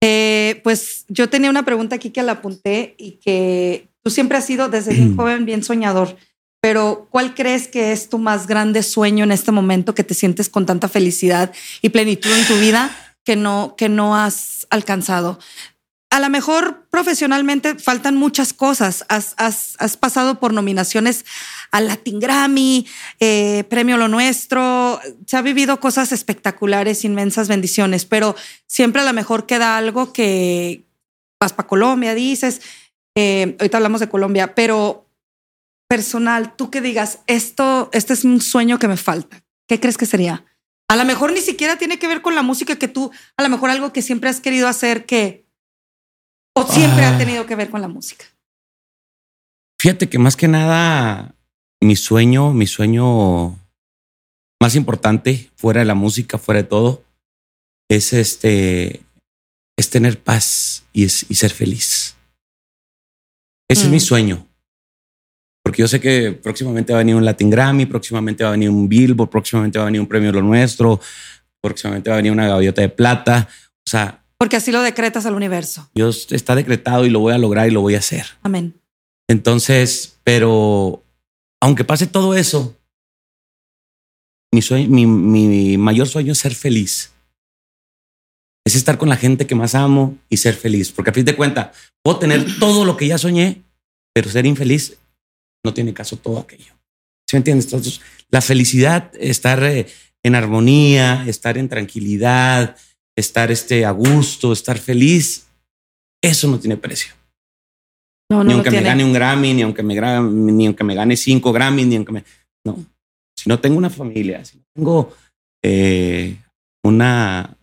Eh, 0.01 0.61
pues 0.63 1.05
yo 1.09 1.29
tenía 1.29 1.51
una 1.51 1.65
pregunta 1.65 1.97
aquí 1.97 2.11
que 2.11 2.23
la 2.23 2.33
apunté 2.33 2.95
y 2.99 3.13
que 3.13 3.89
tú 4.03 4.11
siempre 4.11 4.39
has 4.39 4.47
sido 4.47 4.69
desde 4.69 4.95
bien 4.95 5.17
joven 5.17 5.47
bien 5.47 5.65
soñador, 5.65 6.17
pero 6.61 7.09
¿cuál 7.11 7.35
crees 7.35 7.67
que 7.67 7.91
es 7.91 8.09
tu 8.09 8.19
más 8.19 8.47
grande 8.47 8.83
sueño 8.83 9.25
en 9.25 9.33
este 9.33 9.51
momento 9.51 9.95
que 9.95 10.05
te 10.05 10.15
sientes 10.15 10.49
con 10.49 10.67
tanta 10.67 10.89
felicidad 10.89 11.53
y 11.83 11.89
plenitud 11.89 12.31
en 12.31 12.47
tu 12.47 12.55
vida 12.61 12.95
que 13.25 13.35
no, 13.35 13.75
que 13.77 13.89
no 13.89 14.15
has 14.15 14.67
alcanzado? 14.71 15.39
A 16.11 16.21
lo 16.21 16.31
mejor 16.31 16.87
profesionalmente 16.91 17.75
faltan 17.77 18.15
muchas 18.15 18.53
cosas. 18.53 19.05
Has, 19.09 19.35
has, 19.37 19.97
pasado 19.97 20.39
por 20.39 20.53
nominaciones 20.53 21.25
al 21.73 21.89
Latin 21.89 22.21
Grammy, 22.21 22.87
eh, 23.19 23.65
Premio 23.69 23.97
Lo 23.97 24.07
Nuestro. 24.07 25.01
Se 25.27 25.37
ha 25.37 25.43
vivido 25.43 25.81
cosas 25.81 26.13
espectaculares, 26.13 27.05
inmensas 27.05 27.49
bendiciones, 27.49 28.05
pero 28.05 28.37
siempre 28.67 29.03
a 29.03 29.05
lo 29.05 29.13
mejor 29.13 29.47
queda 29.47 29.77
algo 29.77 30.13
que 30.13 30.85
vas 31.41 31.53
para 31.53 31.67
Colombia, 31.67 32.15
dices. 32.15 32.61
Eh, 33.17 33.57
ahorita 33.59 33.79
hablamos 33.79 34.01
de 34.01 34.09
Colombia, 34.09 34.55
pero 34.55 35.09
personal, 35.89 36.55
tú 36.57 36.71
que 36.71 36.81
digas, 36.81 37.21
esto, 37.27 37.91
este 37.93 38.13
es 38.13 38.25
un 38.25 38.41
sueño 38.41 38.79
que 38.79 38.89
me 38.89 38.97
falta. 38.97 39.45
¿Qué 39.67 39.81
crees 39.81 39.99
que 39.99 40.07
sería? 40.07 40.45
A 40.89 40.97
lo 40.97 41.05
mejor 41.05 41.33
ni 41.33 41.41
siquiera 41.41 41.77
tiene 41.77 41.99
que 41.99 42.07
ver 42.07 42.23
con 42.23 42.35
la 42.35 42.43
música 42.43 42.77
que 42.77 42.89
tú, 42.89 43.11
a 43.37 43.43
lo 43.43 43.49
mejor 43.49 43.71
algo 43.71 43.93
que 43.93 44.03
siempre 44.03 44.29
has 44.29 44.41
querido 44.41 44.69
hacer 44.69 45.07
que 45.07 45.44
¿O 46.57 46.67
siempre 46.67 47.05
ha 47.05 47.15
ah. 47.15 47.19
tenido 47.19 47.47
que 47.47 47.57
ver 47.57 47.71
con 47.71 47.81
la 47.81 47.89
música? 47.89 48.27
Fíjate 49.81 50.09
que 50.09 50.19
más 50.19 50.37
que 50.37 50.49
nada, 50.49 51.35
mi 51.83 51.97
sueño, 51.97 52.53
mi 52.53 52.67
sueño 52.67 53.59
más 54.61 54.77
importante, 54.77 55.51
fuera 55.57 55.81
de 55.81 55.85
la 55.85 55.95
música, 55.95 56.39
fuera 56.39 56.63
de 56.63 56.69
todo, 56.69 57.05
es 57.91 58.13
este, 58.13 59.03
es 59.77 59.91
tener 59.91 60.23
paz 60.23 60.85
y, 60.93 61.09
ser 61.09 61.51
feliz. 61.51 62.17
Ese 63.69 63.85
es 63.85 63.91
mi 63.91 63.99
mm. 63.99 64.01
sueño. 64.01 64.47
Porque 65.63 65.83
yo 65.83 65.89
sé 65.89 66.01
que 66.01 66.33
próximamente 66.33 66.93
va 66.93 67.01
a 67.01 67.03
venir 67.03 67.17
un 67.17 67.25
Latin 67.25 67.51
Grammy, 67.51 67.87
próximamente 67.87 68.45
va 68.45 68.51
a 68.51 68.53
venir 68.53 68.71
un 68.71 68.89
Billboard, 68.89 69.31
próximamente 69.31 69.79
va 69.79 69.85
a 69.85 69.87
venir 69.87 70.01
un 70.01 70.07
premio 70.07 70.31
Lo 70.31 70.43
Nuestro, 70.43 71.01
próximamente 71.61 72.11
va 72.11 72.17
a 72.17 72.19
venir 72.19 72.33
una 72.33 72.49
gaviota 72.49 72.83
de 72.83 72.91
plata. 72.91 73.49
O 73.87 73.91
sea, 73.91 74.24
porque 74.45 74.57
así 74.57 74.73
lo 74.73 74.83
decretas 74.83 75.25
al 75.25 75.33
universo. 75.33 75.89
Dios 75.95 76.27
está 76.31 76.55
decretado 76.55 77.07
y 77.07 77.09
lo 77.09 77.21
voy 77.21 77.33
a 77.33 77.39
lograr 77.39 77.67
y 77.67 77.71
lo 77.71 77.81
voy 77.81 77.95
a 77.95 78.01
hacer. 78.01 78.27
Amén. 78.43 78.79
Entonces, 79.27 80.19
pero 80.23 81.03
aunque 81.63 81.83
pase 81.83 82.07
todo 82.07 82.35
eso, 82.35 82.77
mi, 84.53 84.61
sueño, 84.61 84.91
mi, 84.91 85.79
mayor 85.79 86.09
sueño 86.09 86.33
es 86.33 86.39
ser 86.41 86.55
feliz. 86.55 87.11
Es 88.67 88.75
estar 88.75 88.99
con 88.99 89.09
la 89.09 89.17
gente 89.17 89.47
que 89.47 89.55
más 89.55 89.75
amo 89.75 90.19
y 90.29 90.37
ser 90.37 90.53
feliz. 90.57 90.93
Porque 90.93 91.09
a 91.09 91.15
fin 91.15 91.25
de 91.25 91.37
cuentas, 91.37 91.75
puedo 92.03 92.19
tener 92.19 92.45
todo 92.59 92.85
lo 92.85 92.99
que 92.99 93.07
ya 93.07 93.17
soñé, 93.17 93.63
pero 94.13 94.29
ser 94.29 94.45
infeliz 94.45 94.99
no 95.65 95.73
tiene 95.73 95.95
caso 95.95 96.19
todo 96.19 96.39
aquello. 96.39 96.75
¿Sí 97.27 97.37
me 97.37 97.39
entiendes? 97.39 97.65
Entonces, 97.65 98.03
la 98.31 98.43
felicidad, 98.43 99.11
estar 99.19 99.65
eh, 99.65 99.87
en 100.23 100.35
armonía, 100.35 101.25
estar 101.27 101.57
en 101.57 101.71
tranquilidad, 101.71 102.77
estar 103.17 103.51
este, 103.51 103.85
a 103.85 103.91
gusto, 103.91 104.53
estar 104.53 104.79
feliz, 104.79 105.47
eso 106.23 106.49
no 106.49 106.59
tiene 106.59 106.77
precio. 106.77 107.15
ni 108.31 108.53
aunque 108.53 108.71
me 108.71 108.83
gane 108.83 109.05
un 109.05 109.13
Grammy, 109.13 109.55
ni 109.55 109.63
aunque 109.63 109.83
me, 109.83 109.95
ni 109.95 110.67
aunque 110.67 110.85
me 110.85 110.95
gane 110.95 111.17
cinco 111.17 111.53
Grammys, 111.53 111.87
ni 111.87 111.97
aunque 111.97 112.13
me... 112.13 112.25
No, 112.67 112.85
si 113.39 113.49
no 113.49 113.61
tengo 113.61 113.77
una 113.77 113.91
familia, 113.91 114.45
si 114.45 114.57
no 114.57 114.65
tengo 114.75 115.15
eh, 115.63 116.37
una, 116.83 117.57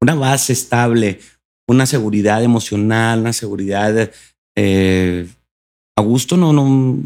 una 0.00 0.14
base 0.14 0.52
estable, 0.52 1.20
una 1.68 1.86
seguridad 1.86 2.42
emocional, 2.42 3.20
una 3.20 3.32
seguridad 3.32 4.10
eh, 4.56 5.28
a 5.98 6.02
gusto, 6.02 6.36
no, 6.36 6.52
no, 6.52 7.02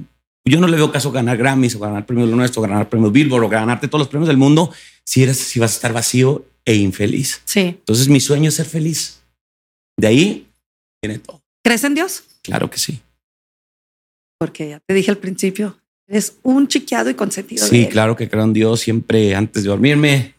yo 0.46 0.60
no 0.60 0.68
le 0.68 0.76
veo 0.76 0.92
caso 0.92 1.10
ganar 1.10 1.38
Grammys 1.38 1.74
o 1.76 1.80
ganar 1.80 2.04
premios 2.04 2.28
nuestro, 2.30 2.62
ganar 2.62 2.88
premios 2.88 3.12
Billboard 3.12 3.44
o 3.44 3.48
ganarte 3.48 3.88
todos 3.88 4.00
los 4.00 4.08
premios 4.08 4.28
del 4.28 4.36
mundo 4.36 4.70
si 5.06 5.22
eres, 5.22 5.38
si 5.38 5.60
vas 5.60 5.72
a 5.72 5.74
estar 5.74 5.92
vacío 5.92 6.46
e 6.64 6.74
infeliz. 6.76 7.42
Sí. 7.44 7.60
Entonces 7.60 8.08
mi 8.08 8.20
sueño 8.20 8.48
es 8.48 8.54
ser 8.54 8.66
feliz. 8.66 9.22
De 9.96 10.06
ahí 10.06 10.48
viene 11.02 11.18
todo. 11.18 11.42
¿Crees 11.62 11.84
en 11.84 11.94
Dios? 11.94 12.24
Claro 12.42 12.70
que 12.70 12.78
sí. 12.78 13.00
Porque 14.38 14.70
ya 14.70 14.80
te 14.80 14.94
dije 14.94 15.10
al 15.10 15.18
principio, 15.18 15.78
eres 16.06 16.38
un 16.42 16.68
chiqueado 16.68 17.10
y 17.10 17.14
consentido. 17.14 17.66
Sí, 17.66 17.88
claro 17.88 18.16
que 18.16 18.28
creo 18.28 18.44
en 18.44 18.52
Dios 18.52 18.80
siempre 18.80 19.34
antes 19.34 19.62
de 19.62 19.68
dormirme. 19.68 20.34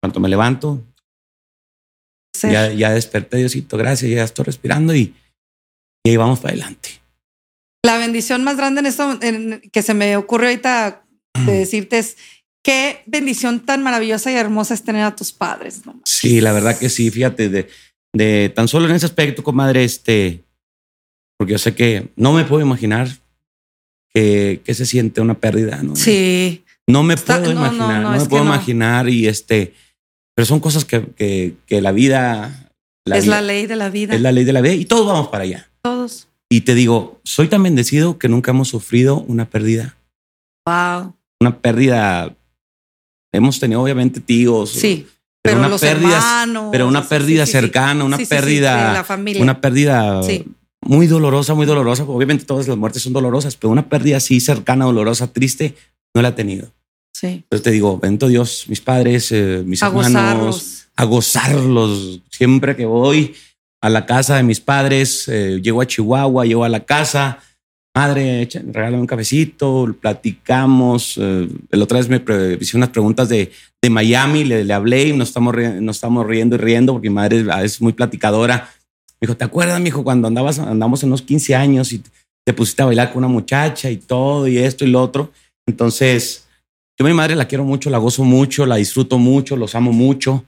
Cuando 0.00 0.20
me 0.20 0.28
levanto, 0.28 0.82
ya, 2.42 2.72
ya, 2.72 2.90
desperté, 2.90 3.38
Diosito, 3.38 3.76
gracias, 3.76 4.10
ya 4.10 4.24
estoy 4.24 4.46
respirando 4.46 4.94
y, 4.94 5.14
y 6.04 6.10
ahí 6.10 6.16
vamos 6.16 6.40
para 6.40 6.54
adelante. 6.54 7.00
La 7.84 7.98
bendición 7.98 8.44
más 8.44 8.56
grande 8.56 8.80
en 8.80 8.86
esto 8.86 9.18
que 9.72 9.82
se 9.82 9.94
me 9.94 10.16
ocurre 10.16 10.48
ahorita 10.48 11.04
de 11.34 11.52
decirte 11.52 11.98
es 11.98 12.16
qué 12.62 13.02
bendición 13.06 13.60
tan 13.60 13.82
maravillosa 13.82 14.30
y 14.30 14.36
hermosa 14.36 14.74
es 14.74 14.82
tener 14.82 15.02
a 15.02 15.16
tus 15.16 15.32
padres. 15.32 15.82
Sí, 16.04 16.40
la 16.40 16.52
verdad 16.52 16.78
que 16.78 16.88
sí. 16.88 17.10
Fíjate, 17.10 17.48
de, 17.48 17.68
de 18.12 18.52
tan 18.54 18.68
solo 18.68 18.88
en 18.88 18.94
ese 18.94 19.06
aspecto, 19.06 19.42
comadre, 19.42 19.84
este, 19.84 20.44
porque 21.38 21.52
yo 21.52 21.58
sé 21.58 21.74
que 21.74 22.10
no 22.16 22.32
me 22.32 22.44
puedo 22.44 22.62
imaginar 22.62 23.08
que, 24.12 24.60
que 24.64 24.74
se 24.74 24.86
siente 24.86 25.20
una 25.20 25.38
pérdida. 25.38 25.82
¿no? 25.82 25.96
Sí. 25.96 26.64
No 26.86 27.02
me 27.02 27.16
puedo 27.16 27.50
imaginar, 27.50 28.02
no, 28.02 28.10
me 28.10 28.24
puedo 28.26 28.44
imaginar 28.44 29.08
y 29.08 29.28
este, 29.28 29.74
pero 30.34 30.46
son 30.46 30.60
cosas 30.60 30.84
que, 30.84 31.06
que, 31.12 31.54
que 31.66 31.80
la 31.80 31.92
vida... 31.92 32.70
es 33.04 33.26
la 33.26 33.40
ley 33.40 33.66
de 33.66 33.76
la 33.76 33.90
vida. 33.90 34.14
Es 34.14 34.20
la 34.20 34.32
ley 34.32 34.44
de 34.44 34.52
la 34.52 34.60
vida 34.60 34.74
y 34.74 34.84
todos 34.84 35.06
vamos 35.06 35.28
para 35.28 35.44
allá. 35.44 35.70
Y 36.52 36.62
te 36.62 36.74
digo, 36.74 37.20
soy 37.22 37.46
tan 37.46 37.62
bendecido 37.62 38.18
que 38.18 38.28
nunca 38.28 38.50
hemos 38.50 38.68
sufrido 38.68 39.20
una 39.20 39.48
pérdida. 39.48 39.96
Wow. 40.66 41.14
Una 41.40 41.56
pérdida. 41.58 42.34
Hemos 43.32 43.58
tenido 43.58 43.82
obviamente 43.82 44.20
tíos. 44.20 44.70
Sí. 44.70 45.06
Pero, 45.42 45.58
una 45.58 45.76
pérdida, 45.78 46.46
pero 46.70 46.86
una 46.86 47.08
pérdida 47.08 47.46
cercana, 47.46 48.04
una 48.04 48.18
pérdida, 48.18 48.92
la 48.92 49.04
familia. 49.04 49.42
una 49.42 49.58
pérdida 49.58 50.20
muy 50.82 51.06
dolorosa, 51.06 51.54
muy 51.54 51.64
dolorosa. 51.64 52.04
Obviamente 52.04 52.44
todas 52.44 52.68
las 52.68 52.76
muertes 52.76 53.02
son 53.02 53.14
dolorosas, 53.14 53.56
pero 53.56 53.70
una 53.70 53.88
pérdida 53.88 54.18
así 54.18 54.38
cercana, 54.40 54.84
dolorosa, 54.84 55.32
triste, 55.32 55.74
no 56.14 56.20
la 56.20 56.28
he 56.28 56.32
tenido. 56.32 56.70
Sí. 57.14 57.26
Entonces 57.26 57.62
te 57.62 57.70
digo, 57.70 57.98
bendito 57.98 58.28
Dios, 58.28 58.66
mis 58.68 58.82
padres, 58.82 59.32
eh, 59.32 59.62
mis 59.64 59.82
a 59.82 59.86
hermanos, 59.86 60.12
gozarlos. 60.12 60.88
a 60.96 61.04
gozarlos. 61.04 62.20
Siempre 62.30 62.76
que 62.76 62.84
voy 62.84 63.34
a 63.80 63.88
la 63.88 64.04
casa 64.04 64.36
de 64.36 64.42
mis 64.42 64.60
padres, 64.60 65.26
eh, 65.28 65.60
llego 65.62 65.80
a 65.80 65.86
Chihuahua, 65.86 66.44
llego 66.44 66.64
a 66.64 66.68
la 66.68 66.80
casa, 66.80 67.38
madre, 67.94 68.48
regálame 68.66 69.00
un 69.00 69.06
cafecito, 69.06 69.94
platicamos. 70.00 71.18
Eh, 71.18 71.48
el 71.70 71.82
otra 71.82 71.98
vez 71.98 72.08
me 72.08 72.22
hice 72.60 72.76
unas 72.76 72.90
preguntas 72.90 73.28
de, 73.28 73.52
de 73.82 73.90
Miami, 73.90 74.44
le, 74.44 74.64
le, 74.64 74.72
hablé 74.72 75.08
y 75.08 75.12
nos 75.12 75.28
estamos, 75.28 75.54
nos 75.80 75.96
estamos 75.96 76.26
riendo 76.26 76.56
y 76.56 76.58
riendo 76.58 76.92
porque 76.92 77.08
mi 77.08 77.14
madre 77.14 77.44
es 77.64 77.80
muy 77.80 77.92
platicadora. 77.92 78.68
Me 79.20 79.26
dijo, 79.26 79.36
¿te 79.36 79.44
acuerdas, 79.44 79.80
mijo, 79.80 80.02
cuando 80.04 80.28
andabas, 80.28 80.58
andamos 80.58 81.02
en 81.02 81.10
unos 81.10 81.22
15 81.22 81.54
años 81.54 81.92
y 81.92 82.02
te 82.44 82.52
pusiste 82.54 82.82
a 82.82 82.86
bailar 82.86 83.12
con 83.12 83.18
una 83.18 83.32
muchacha 83.32 83.90
y 83.90 83.96
todo 83.96 84.48
y 84.48 84.58
esto 84.58 84.84
y 84.84 84.88
lo 84.88 85.02
otro? 85.02 85.32
Entonces, 85.66 86.46
yo 86.98 87.04
a 87.06 87.08
mi 87.08 87.14
madre 87.14 87.36
la 87.36 87.46
quiero 87.46 87.64
mucho, 87.64 87.90
la 87.90 87.98
gozo 87.98 88.24
mucho, 88.24 88.66
la 88.66 88.76
disfruto 88.76 89.18
mucho, 89.18 89.56
los 89.56 89.74
amo 89.74 89.92
mucho. 89.92 90.44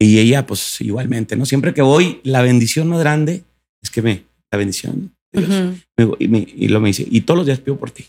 Y 0.00 0.18
ella, 0.18 0.46
pues 0.46 0.80
igualmente, 0.80 1.36
¿no? 1.36 1.46
Siempre 1.46 1.72
que 1.72 1.82
voy, 1.82 2.20
la 2.24 2.42
bendición 2.42 2.88
más 2.88 3.00
grande 3.00 3.44
es 3.82 3.90
que 3.90 4.02
me, 4.02 4.24
la 4.50 4.58
bendición 4.58 5.13
y, 5.34 6.68
lo 6.68 6.80
me 6.80 6.88
dice, 6.88 7.06
y 7.10 7.20
todos 7.22 7.38
los 7.38 7.46
días 7.46 7.60
pido 7.60 7.76
por 7.76 7.90
ti. 7.90 8.06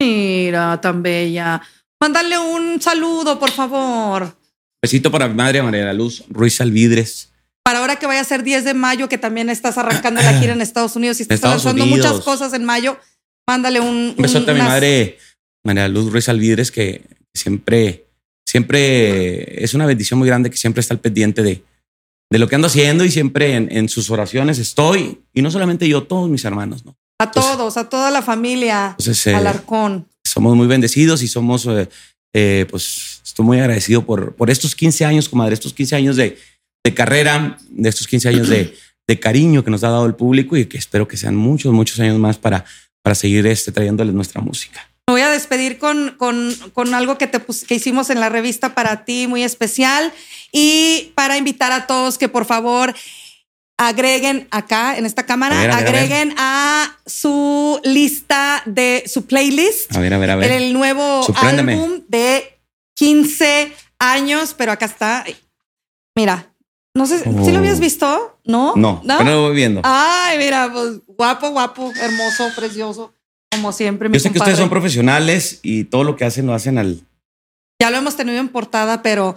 Mira, 0.00 0.80
tan 0.80 1.02
bella. 1.02 1.62
Mándale 2.00 2.38
un 2.38 2.80
saludo, 2.80 3.38
por 3.38 3.50
favor. 3.50 4.36
Besito 4.82 5.10
para 5.10 5.28
mi 5.28 5.34
madre, 5.34 5.62
María 5.62 5.80
de 5.80 5.86
la 5.86 5.92
Luz 5.94 6.24
Ruiz 6.28 6.60
Alvidres. 6.60 7.32
Para 7.64 7.80
ahora 7.80 7.96
que 7.96 8.06
vaya 8.06 8.20
a 8.20 8.24
ser 8.24 8.42
10 8.42 8.64
de 8.64 8.74
mayo, 8.74 9.08
que 9.08 9.18
también 9.18 9.50
estás 9.50 9.78
arrancando 9.78 10.20
la 10.22 10.38
gira 10.38 10.52
en 10.52 10.60
Estados 10.60 10.94
Unidos 10.94 11.18
y 11.18 11.22
estás 11.22 11.42
lanzando 11.42 11.86
muchas 11.86 12.20
cosas 12.20 12.52
en 12.52 12.64
mayo, 12.64 12.98
mándale 13.48 13.80
un. 13.80 14.14
Un 14.16 14.22
besote 14.22 14.50
a 14.50 14.54
mi 14.54 14.60
madre, 14.60 15.18
María 15.64 15.88
Luz 15.88 16.12
Ruiz 16.12 16.28
Alvidres, 16.28 16.70
que 16.70 17.02
siempre, 17.34 18.06
siempre 18.46 19.64
es 19.64 19.74
una 19.74 19.86
bendición 19.86 20.18
muy 20.18 20.28
grande 20.28 20.50
que 20.50 20.56
siempre 20.56 20.80
está 20.80 20.94
al 20.94 21.00
pendiente 21.00 21.42
de, 21.42 21.64
de 22.30 22.38
lo 22.38 22.48
que 22.48 22.56
ando 22.56 22.66
haciendo 22.66 23.04
y 23.04 23.10
siempre 23.10 23.54
en, 23.54 23.88
sus 23.88 24.10
oraciones 24.10 24.58
estoy. 24.58 25.20
Y 25.32 25.42
no 25.42 25.50
solamente 25.50 25.88
yo, 25.88 26.04
todos 26.04 26.28
mis 26.28 26.44
hermanos, 26.44 26.84
¿no? 26.84 26.96
A 27.18 27.30
todos, 27.30 27.76
a 27.76 27.88
toda 27.88 28.10
la 28.10 28.20
familia 28.20 28.88
entonces, 28.90 29.26
eh, 29.28 29.34
Alarcón. 29.34 30.06
Somos 30.24 30.54
muy 30.54 30.66
bendecidos 30.66 31.22
y 31.22 31.28
somos, 31.28 31.64
eh, 31.66 31.88
eh, 32.34 32.66
pues, 32.68 33.22
estoy 33.24 33.46
muy 33.46 33.58
agradecido 33.58 34.04
por, 34.04 34.34
por 34.34 34.50
estos 34.50 34.74
15 34.74 35.04
años, 35.06 35.28
comadre, 35.28 35.54
estos 35.54 35.72
15 35.72 35.96
años 35.96 36.16
de, 36.16 36.36
de 36.84 36.94
carrera, 36.94 37.56
de 37.70 37.88
estos 37.88 38.06
15 38.06 38.28
años 38.28 38.48
de, 38.48 38.76
de, 39.06 39.20
cariño 39.20 39.64
que 39.64 39.70
nos 39.70 39.82
ha 39.82 39.88
dado 39.88 40.04
el 40.04 40.14
público 40.14 40.56
y 40.58 40.66
que 40.66 40.76
espero 40.76 41.08
que 41.08 41.16
sean 41.16 41.36
muchos, 41.36 41.72
muchos 41.72 41.98
años 42.00 42.18
más 42.18 42.36
para, 42.36 42.66
para 43.02 43.14
seguir 43.14 43.46
este, 43.46 43.72
trayéndoles 43.72 44.12
nuestra 44.12 44.42
música. 44.42 44.90
Me 45.08 45.12
voy 45.12 45.20
a 45.20 45.30
despedir 45.30 45.78
con, 45.78 46.16
con, 46.18 46.52
con 46.72 46.92
algo 46.92 47.16
que, 47.16 47.28
te, 47.28 47.40
que 47.40 47.74
hicimos 47.76 48.10
en 48.10 48.18
la 48.18 48.28
revista 48.28 48.74
para 48.74 49.04
ti, 49.04 49.28
muy 49.28 49.44
especial. 49.44 50.12
Y 50.50 51.12
para 51.14 51.36
invitar 51.36 51.70
a 51.70 51.86
todos 51.86 52.18
que 52.18 52.28
por 52.28 52.44
favor 52.44 52.92
agreguen 53.76 54.48
acá 54.50 54.96
en 54.96 55.06
esta 55.06 55.24
cámara, 55.24 55.76
agreguen 55.76 56.34
a, 56.38 56.96
su 57.06 57.80
lista 57.84 58.62
de 58.66 59.04
su 59.06 59.26
playlist. 59.26 59.94
A 59.94 60.00
ver, 60.00 60.12
a 60.12 60.18
ver, 60.18 60.30
a 60.30 60.36
ver. 60.36 60.50
El 60.50 60.72
nuevo 60.72 61.24
álbum 61.36 62.02
de 62.08 62.58
15 62.94 63.72
años, 64.00 64.54
pero 64.54 64.72
acá 64.72 64.86
está. 64.86 65.24
Mira, 66.16 66.52
no 66.94 67.06
sé 67.06 67.20
si 67.20 67.52
lo 67.52 67.58
habías 67.58 67.78
oh. 67.78 67.80
visto, 67.80 68.38
¿no? 68.44 68.72
No, 68.74 69.02
no, 69.04 69.18
pero 69.18 69.30
lo 69.30 69.42
voy 69.42 69.54
viendo. 69.54 69.82
Ay, 69.84 70.38
mira, 70.38 70.70
pues 70.72 71.00
guapo, 71.06 71.50
guapo, 71.50 71.92
hermoso, 72.00 72.50
precioso. 72.56 73.12
Como 73.50 73.72
siempre, 73.72 74.08
mi 74.08 74.14
Yo 74.14 74.20
sé 74.20 74.32
que 74.32 74.38
ustedes 74.38 74.58
son 74.58 74.68
profesionales 74.68 75.60
y 75.62 75.84
todo 75.84 76.04
lo 76.04 76.16
que 76.16 76.24
hacen 76.24 76.46
lo 76.46 76.54
hacen 76.54 76.78
al. 76.78 77.00
Ya 77.80 77.90
lo 77.90 77.96
hemos 77.96 78.16
tenido 78.16 78.38
en 78.38 78.48
portada, 78.48 79.02
pero. 79.02 79.34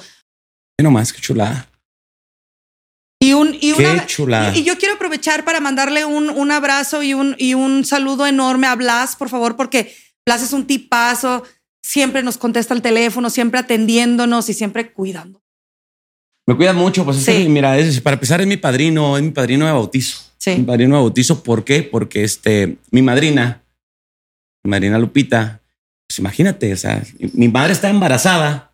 No 0.81 0.91
más, 0.91 1.13
qué 1.13 1.21
chulada. 1.21 1.69
Y 3.21 3.33
un 3.33 3.53
y 3.53 3.73
qué 3.73 4.03
chulada. 4.05 4.55
Y, 4.55 4.63
yo 4.63 4.77
quiero 4.77 4.95
aprovechar 4.95 5.43
para 5.43 5.59
mandarle 5.59 6.05
un, 6.05 6.29
un 6.29 6.51
abrazo 6.51 7.03
y 7.03 7.13
un, 7.13 7.35
y 7.37 7.53
un 7.53 7.83
saludo 7.83 8.25
enorme 8.25 8.67
a 8.67 8.75
Blas, 8.75 9.15
por 9.17 9.27
favor, 9.27 9.57
porque 9.57 9.93
Blas 10.25 10.41
es 10.41 10.53
un 10.53 10.65
tipazo, 10.65 11.43
siempre 11.83 12.23
nos 12.23 12.37
contesta 12.37 12.73
el 12.73 12.81
teléfono, 12.81 13.29
siempre 13.29 13.59
atendiéndonos 13.59 14.49
y 14.49 14.53
siempre 14.53 14.93
cuidando. 14.93 15.41
Me 16.47 16.55
cuida 16.55 16.73
mucho, 16.73 17.05
pues 17.05 17.17
sí. 17.17 17.47
mira, 17.49 17.77
es, 17.77 17.99
para 18.01 18.15
empezar 18.15 18.41
es 18.41 18.47
mi 18.47 18.57
padrino, 18.57 19.17
es 19.17 19.23
mi 19.23 19.31
padrino 19.31 19.65
de 19.65 19.71
bautizo. 19.71 20.19
Sí. 20.37 20.55
Mi 20.55 20.63
padrino 20.63 20.95
de 20.95 21.01
bautizo, 21.01 21.43
¿por 21.43 21.65
qué? 21.65 21.83
Porque 21.83 22.23
este, 22.23 22.77
mi 22.89 23.01
madrina 23.01 23.61
Marina 24.63 24.99
Lupita, 24.99 25.61
pues 26.07 26.19
imagínate, 26.19 26.73
o 26.73 26.77
sea, 26.77 27.03
mi 27.33 27.47
madre 27.47 27.73
está 27.73 27.89
embarazada. 27.89 28.73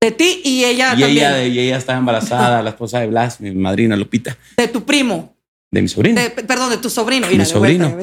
De 0.00 0.10
ti 0.10 0.42
y 0.44 0.64
ella 0.64 0.94
y 0.96 1.00
también. 1.00 1.10
Ella, 1.10 1.46
y 1.46 1.58
ella 1.58 1.76
estaba 1.78 1.98
embarazada, 1.98 2.62
la 2.62 2.70
esposa 2.70 3.00
de 3.00 3.06
Blas, 3.06 3.40
mi 3.40 3.50
madrina 3.52 3.96
Lupita. 3.96 4.36
De 4.56 4.68
tu 4.68 4.84
primo. 4.84 5.34
De 5.70 5.82
mi 5.82 5.88
sobrino. 5.88 6.20
perdón, 6.46 6.70
de 6.70 6.76
tu 6.76 6.90
sobrino. 6.90 7.26
De 7.26 7.36
mi 7.36 7.44
sobrino. 7.44 7.96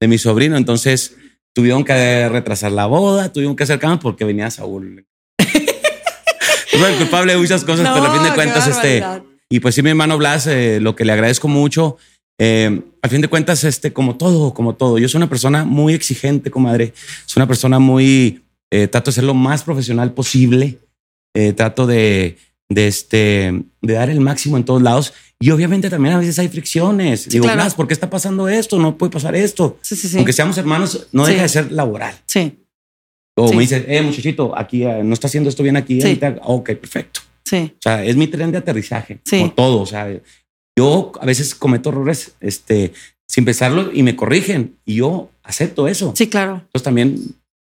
de 0.00 0.08
mi 0.08 0.18
sobrino. 0.18 0.56
Entonces 0.56 1.16
tuvieron 1.54 1.84
que 1.84 2.28
retrasar 2.28 2.72
la 2.72 2.86
boda, 2.86 3.32
tuvieron 3.32 3.56
que 3.56 3.62
hacer 3.62 3.78
cambios 3.78 4.00
porque 4.00 4.24
venía 4.24 4.50
Saúl. 4.50 5.06
Soy 6.70 6.92
el 6.92 6.98
culpable 6.98 7.32
de 7.32 7.38
muchas 7.38 7.64
cosas, 7.64 7.88
pero 7.94 8.06
a 8.06 8.14
fin 8.14 8.24
de 8.24 8.34
cuentas, 8.34 8.66
este. 8.66 9.02
Y 9.48 9.60
pues 9.60 9.74
sí, 9.74 9.82
mi 9.82 9.90
hermano 9.90 10.18
Blas, 10.18 10.46
eh, 10.46 10.80
lo 10.80 10.96
que 10.96 11.04
le 11.04 11.12
agradezco 11.12 11.48
mucho 11.48 11.96
eh, 12.38 12.82
al 13.02 13.10
fin 13.10 13.20
de 13.20 13.28
cuentas, 13.28 13.64
este, 13.64 13.92
como 13.92 14.16
todo, 14.16 14.54
como 14.54 14.74
todo, 14.74 14.98
yo 14.98 15.08
soy 15.08 15.18
una 15.18 15.28
persona 15.28 15.64
muy 15.64 15.94
exigente, 15.94 16.50
comadre. 16.50 16.92
Soy 17.26 17.40
una 17.40 17.46
persona 17.46 17.78
muy, 17.78 18.42
eh, 18.70 18.88
trato 18.88 19.10
de 19.10 19.14
ser 19.16 19.24
lo 19.24 19.34
más 19.34 19.62
profesional 19.62 20.12
posible. 20.12 20.78
Eh, 21.36 21.52
trato 21.52 21.86
de, 21.86 22.38
de, 22.68 22.86
este, 22.86 23.64
de 23.82 23.92
dar 23.92 24.08
el 24.08 24.20
máximo 24.20 24.56
en 24.56 24.64
todos 24.64 24.82
lados. 24.82 25.12
Y 25.40 25.50
obviamente 25.50 25.90
también 25.90 26.14
a 26.14 26.18
veces 26.18 26.38
hay 26.38 26.48
fricciones. 26.48 27.28
Digo, 27.28 27.44
claro. 27.44 27.68
¿por 27.76 27.88
qué 27.88 27.94
está 27.94 28.08
pasando 28.08 28.48
esto? 28.48 28.78
No 28.78 28.96
puede 28.96 29.10
pasar 29.10 29.34
esto. 29.34 29.78
Sí, 29.82 29.96
sí, 29.96 30.16
Aunque 30.16 30.32
seamos 30.32 30.56
hermanos, 30.58 31.08
no 31.12 31.26
deja 31.26 31.42
de 31.42 31.48
ser 31.48 31.72
laboral. 31.72 32.14
Sí. 32.26 32.60
O 33.36 33.52
me 33.52 33.62
dice, 33.62 33.84
eh, 33.88 34.00
muchachito, 34.00 34.56
aquí 34.56 34.84
no 34.84 35.12
está 35.12 35.26
haciendo 35.26 35.50
esto 35.50 35.64
bien 35.64 35.76
aquí. 35.76 36.00
Ahorita. 36.00 36.36
Ok, 36.44 36.70
perfecto. 36.76 37.20
Sí. 37.44 37.72
O 37.74 37.82
sea, 37.82 38.04
es 38.04 38.16
mi 38.16 38.28
tren 38.28 38.52
de 38.52 38.58
aterrizaje. 38.58 39.20
Como 39.28 39.52
todo. 39.52 39.80
O 39.82 39.86
sea, 39.86 40.08
yo 40.76 41.12
a 41.20 41.26
veces 41.26 41.54
cometo 41.54 41.90
errores 41.90 42.32
este, 42.40 42.92
sin 43.26 43.44
pensarlo 43.44 43.90
y 43.92 44.02
me 44.02 44.16
corrigen 44.16 44.76
y 44.84 44.96
yo 44.96 45.30
acepto 45.42 45.88
eso. 45.88 46.12
Sí, 46.16 46.28
claro. 46.28 46.54
Entonces 46.54 46.82
también 46.82 47.18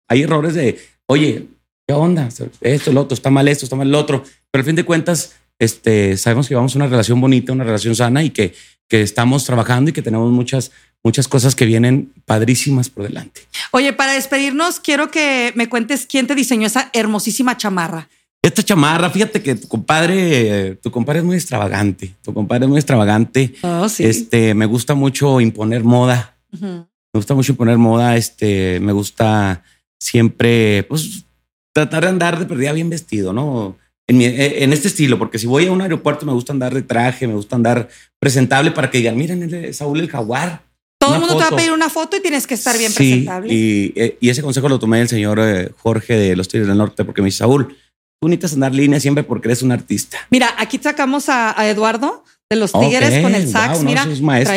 hay 0.08 0.24
errores 0.24 0.54
de, 0.54 0.80
oye, 1.08 1.48
¿qué 1.88 1.94
onda? 1.94 2.30
Esto, 2.62 2.92
lo 2.92 3.02
otro, 3.02 3.16
está 3.16 3.30
mal 3.30 3.48
esto, 3.48 3.66
está 3.66 3.76
mal 3.76 3.92
lo 3.92 4.00
otro. 4.00 4.24
Pero 4.52 4.62
al 4.62 4.66
fin 4.66 4.76
de 4.76 4.84
cuentas, 4.84 5.36
este, 5.60 6.18
sabemos 6.18 6.48
que 6.48 6.56
vamos 6.56 6.76
a 6.76 6.80
una 6.80 6.88
relación 6.88 7.20
bonita, 7.22 7.54
una 7.54 7.64
relación 7.64 7.96
sana 7.96 8.24
y 8.24 8.30
que, 8.30 8.54
que 8.88 9.02
estamos 9.02 9.46
trabajando 9.46 9.90
y 9.90 9.94
que 9.94 10.02
tenemos 10.02 10.32
muchas, 10.32 10.72
muchas 11.04 11.28
cosas 11.28 11.56
que 11.56 11.66
vienen 11.66 12.14
padrísimas 12.26 12.90
por 12.90 13.04
delante. 13.04 13.42
Oye, 13.72 13.94
para 13.94 14.14
despedirnos, 14.14 14.80
quiero 14.80 15.12
que 15.12 15.54
me 15.56 15.70
cuentes 15.70 16.06
quién 16.06 16.28
te 16.28 16.36
diseñó 16.36 16.68
esa 16.68 16.90
hermosísima 16.94 17.58
chamarra. 17.58 18.10
Esta 18.48 18.64
chamarra, 18.64 19.10
fíjate 19.10 19.44
que 19.44 19.56
tu 19.56 19.68
compadre, 19.68 20.76
tu 20.82 20.90
compadre 20.90 21.20
es 21.20 21.26
muy 21.26 21.36
extravagante. 21.36 22.16
Tu 22.24 22.34
compadre 22.34 22.64
es 22.64 22.70
muy 22.70 22.78
extravagante. 22.78 23.54
Oh, 23.62 23.90
sí. 23.90 24.06
Este, 24.06 24.54
me 24.54 24.66
gusta 24.66 24.96
mucho 24.96 25.42
imponer 25.42 25.84
moda. 25.84 26.38
Me 26.62 26.88
gusta 27.14 27.34
mucho 27.34 27.52
imponer 27.52 27.78
moda. 27.78 28.16
Este, 28.16 28.80
me 28.80 28.94
gusta 28.94 29.64
siempre, 30.00 30.84
pues, 30.84 31.26
tratar 31.74 32.04
de 32.04 32.10
andar 32.10 32.40
de 32.40 32.46
perdida 32.46 32.72
bien 32.72 32.90
vestido, 32.90 33.34
¿no? 33.34 33.76
En, 34.08 34.22
en, 34.22 34.72
este 34.72 34.88
estilo, 34.88 35.20
porque 35.20 35.40
si 35.40 35.46
voy 35.46 35.66
a 35.66 35.72
un 35.74 35.82
aeropuerto 35.82 36.26
me 36.26 36.32
gusta 36.32 36.54
andar 36.54 36.74
de 36.74 36.84
traje, 36.84 37.28
me 37.28 37.34
gusta 37.34 37.58
andar 37.58 37.90
presentable 38.18 38.72
para 38.72 38.90
que 38.90 39.00
digan, 39.00 39.18
miren, 39.18 39.74
Saúl 39.74 40.00
el 40.00 40.10
jaguar. 40.10 40.62
Todo 40.98 41.16
el 41.16 41.20
mundo 41.20 41.36
te 41.36 41.44
va 41.44 41.50
a 41.50 41.56
pedir 41.56 41.74
una 41.74 41.90
foto 41.90 42.16
y 42.16 42.22
tienes 42.22 42.48
que 42.48 42.54
estar 42.54 42.78
bien 42.78 42.94
presentable. 42.94 43.54
Y, 43.54 43.92
eh, 43.98 44.18
y 44.22 44.30
ese 44.30 44.42
consejo 44.42 44.70
lo 44.70 44.80
tomé 44.80 45.00
del 45.00 45.10
señor 45.10 45.38
eh, 45.42 45.72
Jorge 45.80 46.14
de 46.16 46.38
los 46.38 46.48
Tigres 46.48 46.70
del 46.70 46.78
Norte, 46.78 47.04
porque 47.04 47.22
me 47.22 47.26
dice, 47.26 47.40
Saúl, 47.40 47.76
Tú 48.20 48.28
necesitas 48.28 48.54
andar 48.54 48.74
línea 48.74 49.00
siempre 49.00 49.24
porque 49.24 49.48
eres 49.48 49.62
un 49.62 49.72
artista. 49.72 50.18
Mira, 50.30 50.54
aquí 50.58 50.80
sacamos 50.82 51.30
a, 51.30 51.56
Eduardo 51.70 52.24
de 52.50 52.56
los 52.56 52.72
Tigres 52.72 53.22
con 53.22 53.36
el 53.36 53.48
sax. 53.48 53.84
mira, 53.84 54.06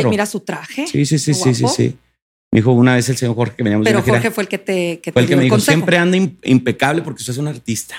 mira 0.09 0.27
su 0.27 0.41
traje. 0.41 0.87
Sí, 0.87 1.05
sí, 1.05 1.19
sí, 1.19 1.35
sí, 1.35 1.55
sí, 1.55 1.65
sí. 1.69 1.97
Me 2.53 2.61
dijo 2.61 2.73
una 2.73 2.97
vez 2.97 3.09
el 3.09 3.17
señor 3.17 3.37
Jorge 3.37 3.55
que 3.57 3.63
veníamos 3.63 3.85
Pero 3.85 4.03
Jorge 4.03 4.31
fue 4.33 4.43
el 4.43 4.49
que 4.49 4.59
te, 4.59 4.99
que 5.01 5.13
fue 5.13 5.23
el 5.23 5.29
que 5.29 5.37
me 5.37 5.45
dijo, 5.45 5.61
siempre 5.61 5.99
anda 5.99 6.17
impecable 6.43 7.03
porque 7.03 7.21
usted 7.21 7.33
es 7.33 7.39
un 7.39 7.47
artista. 7.47 7.95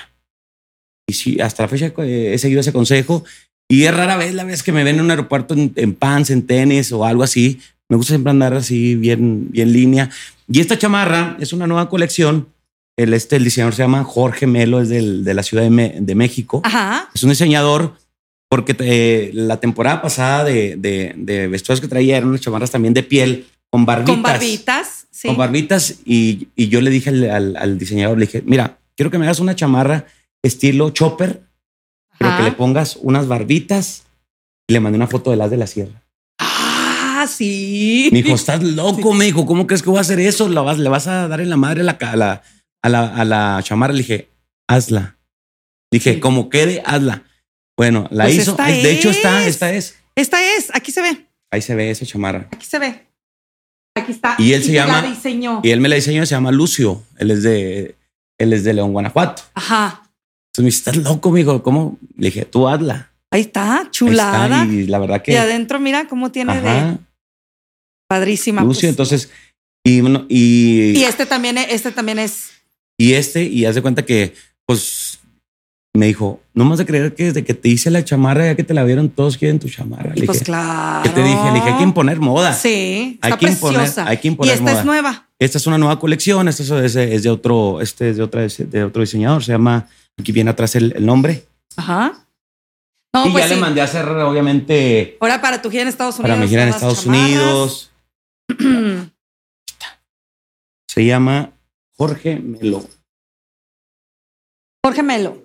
Y 1.08 1.14
sí, 1.14 1.40
hasta 1.40 1.62
la 1.62 1.68
fecha 1.68 1.92
he 1.98 2.38
seguido 2.38 2.60
ese 2.60 2.72
consejo. 2.72 3.24
Y 3.68 3.84
es 3.84 3.94
rara 3.94 4.16
vez 4.16 4.34
la 4.34 4.44
vez 4.44 4.62
que 4.62 4.72
me 4.72 4.84
ven 4.84 4.96
en 4.96 5.04
un 5.04 5.10
aeropuerto 5.10 5.54
en, 5.54 5.94
pants, 5.94 6.30
en 6.30 6.46
tenis 6.46 6.92
o 6.92 7.06
algo 7.06 7.22
así. 7.22 7.60
Me 7.88 7.96
gusta 7.96 8.12
siempre 8.12 8.30
andar 8.30 8.52
así 8.52 8.94
bien, 8.94 9.50
bien 9.50 9.72
línea. 9.72 10.10
Y 10.48 10.60
esta 10.60 10.78
chamarra 10.78 11.36
es 11.40 11.54
una 11.54 11.66
nueva 11.66 11.88
colección. 11.88 12.48
El, 12.96 13.14
este, 13.14 13.36
el 13.36 13.44
diseñador 13.44 13.74
se 13.74 13.82
llama 13.82 14.04
Jorge 14.04 14.46
Melo, 14.46 14.80
es 14.80 14.88
del, 14.88 15.24
de 15.24 15.34
la 15.34 15.42
Ciudad 15.42 15.68
de, 15.68 15.96
de 15.98 16.14
México. 16.14 16.60
Ajá. 16.64 17.08
Es 17.14 17.22
un 17.22 17.30
diseñador 17.30 17.96
porque 18.52 18.76
eh, 18.80 19.30
la 19.32 19.60
temporada 19.60 20.02
pasada 20.02 20.44
de, 20.44 20.76
de, 20.76 21.14
de, 21.16 21.48
vestuarios 21.48 21.80
que 21.80 21.88
traía 21.88 22.18
eran 22.18 22.28
unas 22.28 22.42
chamarras 22.42 22.70
también 22.70 22.92
de 22.92 23.02
piel 23.02 23.46
con 23.70 23.86
barbitas. 23.86 24.14
Con 24.14 24.22
barbitas, 24.22 25.06
sí. 25.10 25.28
Con 25.28 25.38
barbitas. 25.38 26.00
Y, 26.04 26.48
y 26.54 26.68
yo 26.68 26.82
le 26.82 26.90
dije 26.90 27.08
al, 27.08 27.30
al, 27.30 27.56
al, 27.56 27.78
diseñador, 27.78 28.18
le 28.18 28.26
dije, 28.26 28.42
mira, 28.44 28.78
quiero 28.94 29.10
que 29.10 29.16
me 29.16 29.24
hagas 29.24 29.40
una 29.40 29.56
chamarra 29.56 30.04
estilo 30.42 30.90
chopper, 30.90 31.40
pero 32.18 32.36
que 32.36 32.42
le 32.42 32.52
pongas 32.52 32.98
unas 33.00 33.26
barbitas. 33.26 34.02
Y 34.68 34.74
le 34.74 34.80
mandé 34.80 34.96
una 34.96 35.06
foto 35.06 35.30
de 35.30 35.38
las 35.38 35.50
de 35.50 35.56
la 35.56 35.66
sierra. 35.66 36.02
Ah, 36.38 37.26
sí. 37.26 38.10
Me 38.12 38.22
dijo, 38.22 38.34
estás 38.34 38.62
loco, 38.62 39.12
sí. 39.12 39.18
me 39.18 39.24
dijo, 39.24 39.46
¿cómo 39.46 39.66
crees 39.66 39.82
que 39.82 39.88
voy 39.88 39.96
a 39.96 40.02
hacer 40.02 40.20
eso? 40.20 40.46
¿La 40.50 40.60
vas, 40.60 40.78
le 40.78 40.90
vas 40.90 41.06
a 41.06 41.26
dar 41.26 41.40
en 41.40 41.48
la 41.48 41.56
madre 41.56 41.84
la, 41.84 41.96
la, 42.16 42.42
a 42.82 42.88
la, 42.88 43.14
a 43.14 43.24
la 43.24 43.60
chamarra. 43.62 43.92
Le 43.92 43.98
dije, 43.98 44.28
hazla. 44.68 45.18
Dije, 45.90 46.20
como 46.20 46.48
quede, 46.48 46.82
hazla. 46.84 47.24
Bueno, 47.76 48.08
la 48.10 48.24
pues 48.24 48.36
hizo. 48.36 48.54
De 48.54 48.80
es. 48.80 48.98
hecho, 48.98 49.10
está, 49.10 49.46
esta 49.46 49.72
es. 49.72 49.96
Esta 50.14 50.56
es, 50.56 50.70
aquí 50.74 50.92
se 50.92 51.02
ve. 51.02 51.26
Ahí 51.50 51.62
se 51.62 51.74
ve 51.74 51.90
esa 51.90 52.06
chamarra. 52.06 52.48
Aquí 52.50 52.66
se 52.66 52.78
ve. 52.78 53.06
Aquí 53.94 54.12
está. 54.12 54.36
Y 54.38 54.52
él 54.52 54.62
se 54.62 54.72
llama. 54.72 55.02
La 55.02 55.08
diseñó. 55.08 55.60
Y 55.62 55.70
él 55.70 55.80
me 55.80 55.88
la 55.88 55.96
diseñó, 55.96 56.24
se 56.26 56.34
llama 56.34 56.50
Lucio. 56.50 57.02
Él 57.18 57.30
es 57.30 57.42
de, 57.42 57.96
él 58.38 58.52
es 58.52 58.64
de 58.64 58.74
León, 58.74 58.92
Guanajuato. 58.92 59.42
Ajá. 59.54 60.02
Entonces 60.48 60.58
me 60.58 60.64
dice, 60.64 60.78
estás 60.78 60.96
loco, 60.96 61.30
mijo. 61.30 61.62
¿Cómo? 61.62 61.98
Le 62.16 62.26
dije, 62.26 62.44
tú 62.44 62.68
hazla. 62.68 63.10
Ahí 63.30 63.42
está, 63.42 63.88
chulada. 63.90 64.62
Ahí 64.62 64.68
está, 64.68 64.74
y 64.74 64.86
la 64.86 64.98
verdad 64.98 65.22
que. 65.22 65.32
Y 65.32 65.36
adentro, 65.36 65.80
mira 65.80 66.06
cómo 66.08 66.30
tiene 66.30 66.52
Ajá. 66.52 66.90
de. 66.90 66.98
Padrísima. 68.08 68.62
Lucio, 68.62 68.80
pues. 68.82 68.90
entonces. 68.90 69.30
Y, 69.84 70.00
bueno, 70.00 70.26
y, 70.28 70.92
y 70.98 71.04
este 71.04 71.26
también, 71.26 71.58
este 71.58 71.90
también 71.90 72.18
es. 72.18 72.50
Y 72.98 73.14
este, 73.14 73.44
y 73.44 73.64
haz 73.64 73.74
de 73.74 73.82
cuenta 73.82 74.04
que, 74.04 74.34
pues, 74.66 75.18
me 75.94 76.06
dijo, 76.06 76.40
no 76.54 76.64
más 76.64 76.78
de 76.78 76.86
creer 76.86 77.14
que 77.14 77.24
desde 77.24 77.44
que 77.44 77.52
te 77.54 77.68
hice 77.68 77.90
la 77.90 78.04
chamarra, 78.04 78.46
ya 78.46 78.54
que 78.54 78.64
te 78.64 78.72
la 78.74 78.82
vieron, 78.84 79.10
todos 79.10 79.36
quieren 79.36 79.58
tu 79.58 79.68
chamarra. 79.68 80.12
Y 80.16 80.20
le 80.20 80.26
pues 80.26 80.38
dije, 80.38 80.46
claro. 80.46 81.02
¿Qué 81.02 81.10
te 81.10 81.22
dije? 81.22 81.44
Le 81.44 81.52
dije, 81.54 81.68
hay 81.70 81.76
que 81.76 81.82
imponer 81.82 82.18
moda. 82.20 82.54
Sí, 82.54 83.18
hay 83.20 83.32
está 83.32 83.36
que 83.38 83.46
preciosa. 83.46 83.84
imponer, 83.84 84.08
hay 84.08 84.16
que 84.18 84.28
imponer 84.28 84.52
Y 84.52 84.54
esta 84.54 84.70
moda. 84.70 84.78
es 84.80 84.86
nueva. 84.86 85.28
Esta 85.38 85.58
es 85.58 85.66
una 85.66 85.76
nueva 85.78 85.98
colección. 85.98 86.48
Esta 86.48 86.84
es, 86.84 86.96
es 86.96 87.22
de 87.22 87.30
otro, 87.30 87.80
este 87.80 88.10
es 88.10 88.16
de 88.16 88.22
otra, 88.22 88.46
de 88.46 88.84
otro 88.84 89.00
diseñador. 89.02 89.44
Se 89.44 89.52
llama, 89.52 89.86
aquí 90.18 90.32
viene 90.32 90.50
atrás 90.50 90.74
el, 90.76 90.94
el 90.96 91.04
nombre. 91.04 91.44
Ajá. 91.76 92.26
No, 93.14 93.26
y 93.26 93.30
pues 93.30 93.44
ya 93.44 93.48
sí. 93.48 93.54
le 93.56 93.60
mandé 93.60 93.80
a 93.82 93.84
hacer, 93.84 94.08
obviamente, 94.08 95.18
Ahora 95.20 95.42
para 95.42 95.60
tu 95.60 95.70
gira 95.70 95.82
en 95.82 95.88
Estados 95.88 96.18
Unidos. 96.18 96.30
para 96.30 96.40
mi 96.42 96.48
gira 96.48 96.62
en 96.62 96.68
Estados 96.70 97.04
chamarras. 97.04 97.26
Unidos. 97.28 97.90
Se 100.88 101.04
llama 101.04 101.50
Jorge 102.02 102.34
Melo. 102.34 102.84
Jorge 104.84 105.02
Melo. 105.04 105.44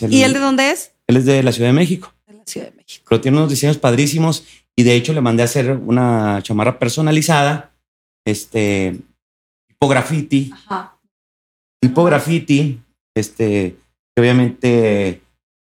El- 0.00 0.12
¿Y 0.14 0.22
él 0.22 0.32
de 0.32 0.38
dónde 0.38 0.70
es? 0.70 0.92
Él 1.06 1.18
es 1.18 1.26
de 1.26 1.42
la 1.42 1.52
Ciudad 1.52 1.68
de 1.68 1.74
México. 1.74 2.14
De 2.26 2.32
la 2.32 2.46
Ciudad 2.46 2.68
de 2.70 2.76
México. 2.76 3.04
pero 3.08 3.20
tiene 3.20 3.36
unos 3.36 3.50
diseños 3.50 3.76
padrísimos 3.76 4.44
y 4.74 4.84
de 4.84 4.94
hecho 4.94 5.12
le 5.12 5.20
mandé 5.20 5.42
a 5.42 5.44
hacer 5.44 5.70
una 5.72 6.40
chamarra 6.42 6.78
personalizada, 6.78 7.74
este 8.26 8.98
tipo 9.66 9.86
graffiti, 9.88 10.50
Ajá. 10.54 10.96
tipo 11.82 12.04
graffiti, 12.04 12.80
este 13.14 13.76
que 14.16 14.20
obviamente 14.22 15.20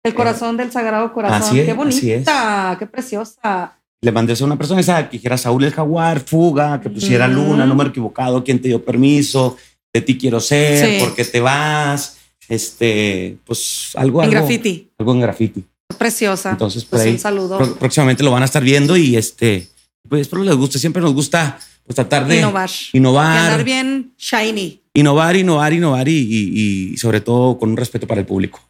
El 0.05 0.15
corazón 0.15 0.57
del 0.57 0.73
Sagrado 0.73 1.13
Corazón. 1.13 1.37
así 1.41 1.61
es, 1.61 1.67
qué 1.67 1.71
así 1.71 2.11
es. 2.11 2.25
bonita, 2.25 2.77
qué 2.81 2.87
preciosa. 2.87 3.79
le 4.05 4.11
mandé 4.11 4.33
a 4.33 4.35
hacer 4.35 4.47
una 4.47 4.59
personalizada 4.59 5.09
que 5.09 5.17
dijera 5.19 5.39
Saúl 5.39 5.63
el 5.63 5.73
Jaguar, 5.73 6.19
fuga, 6.19 6.81
que 6.81 6.91
pusiera 6.91 7.27
Ujú. 7.29 7.35
luna, 7.37 7.65
número 7.67 7.91
equivocado, 7.91 8.43
quién 8.43 8.61
te 8.61 8.67
dio 8.67 8.85
permiso, 8.85 9.57
de 9.93 10.01
ti 10.01 10.17
quiero 10.19 10.41
ser, 10.41 10.87
Sí. 10.99 11.05
por 11.05 11.15
qué 11.15 11.25
te 11.25 11.41
vas, 11.41 12.17
este, 12.49 13.37
pues 13.45 13.91
algo 13.95 14.23
En 14.23 14.29
algo, 14.31 14.41
graffiti. 14.47 14.91
algo 14.99 15.13
en 15.13 15.21
graffiti. 15.21 15.65
Preciosa. 15.99 16.51
Entonces, 16.53 16.85
pues 16.85 17.03
ahí 17.03 17.11
un 17.13 17.19
saludo. 17.19 17.59
Pró- 17.59 17.77
próximamente 17.77 18.23
lo 18.23 18.31
van 18.31 18.43
a 18.43 18.47
estar 18.47 18.63
viendo 18.65 18.97
y 18.97 19.17
este, 19.17 19.69
pues 20.09 20.23
espero 20.23 20.43
les 20.43 20.55
guste. 20.57 20.79
Siempre 20.79 21.03
nos 21.03 21.13
gusta 21.13 21.59
pues, 21.85 21.95
tratar 21.97 22.27
de 22.27 22.39
Innovar. 22.39 22.71
Y 22.93 22.99
innovar, 22.99 23.37
andar 23.39 23.65
bien 23.65 24.15
shiny. 24.19 24.81
innovar, 24.95 25.37
innovar, 25.37 25.73
innovar 25.73 26.09
y, 26.09 26.13
y- 26.19 26.93
y 26.93 26.97
sobre 26.97 27.21
todo 27.21 27.59
con 27.59 27.71
un 27.71 27.77
respeto 27.77 28.07
para 28.07 28.21
el 28.21 28.27
público. 28.27 28.61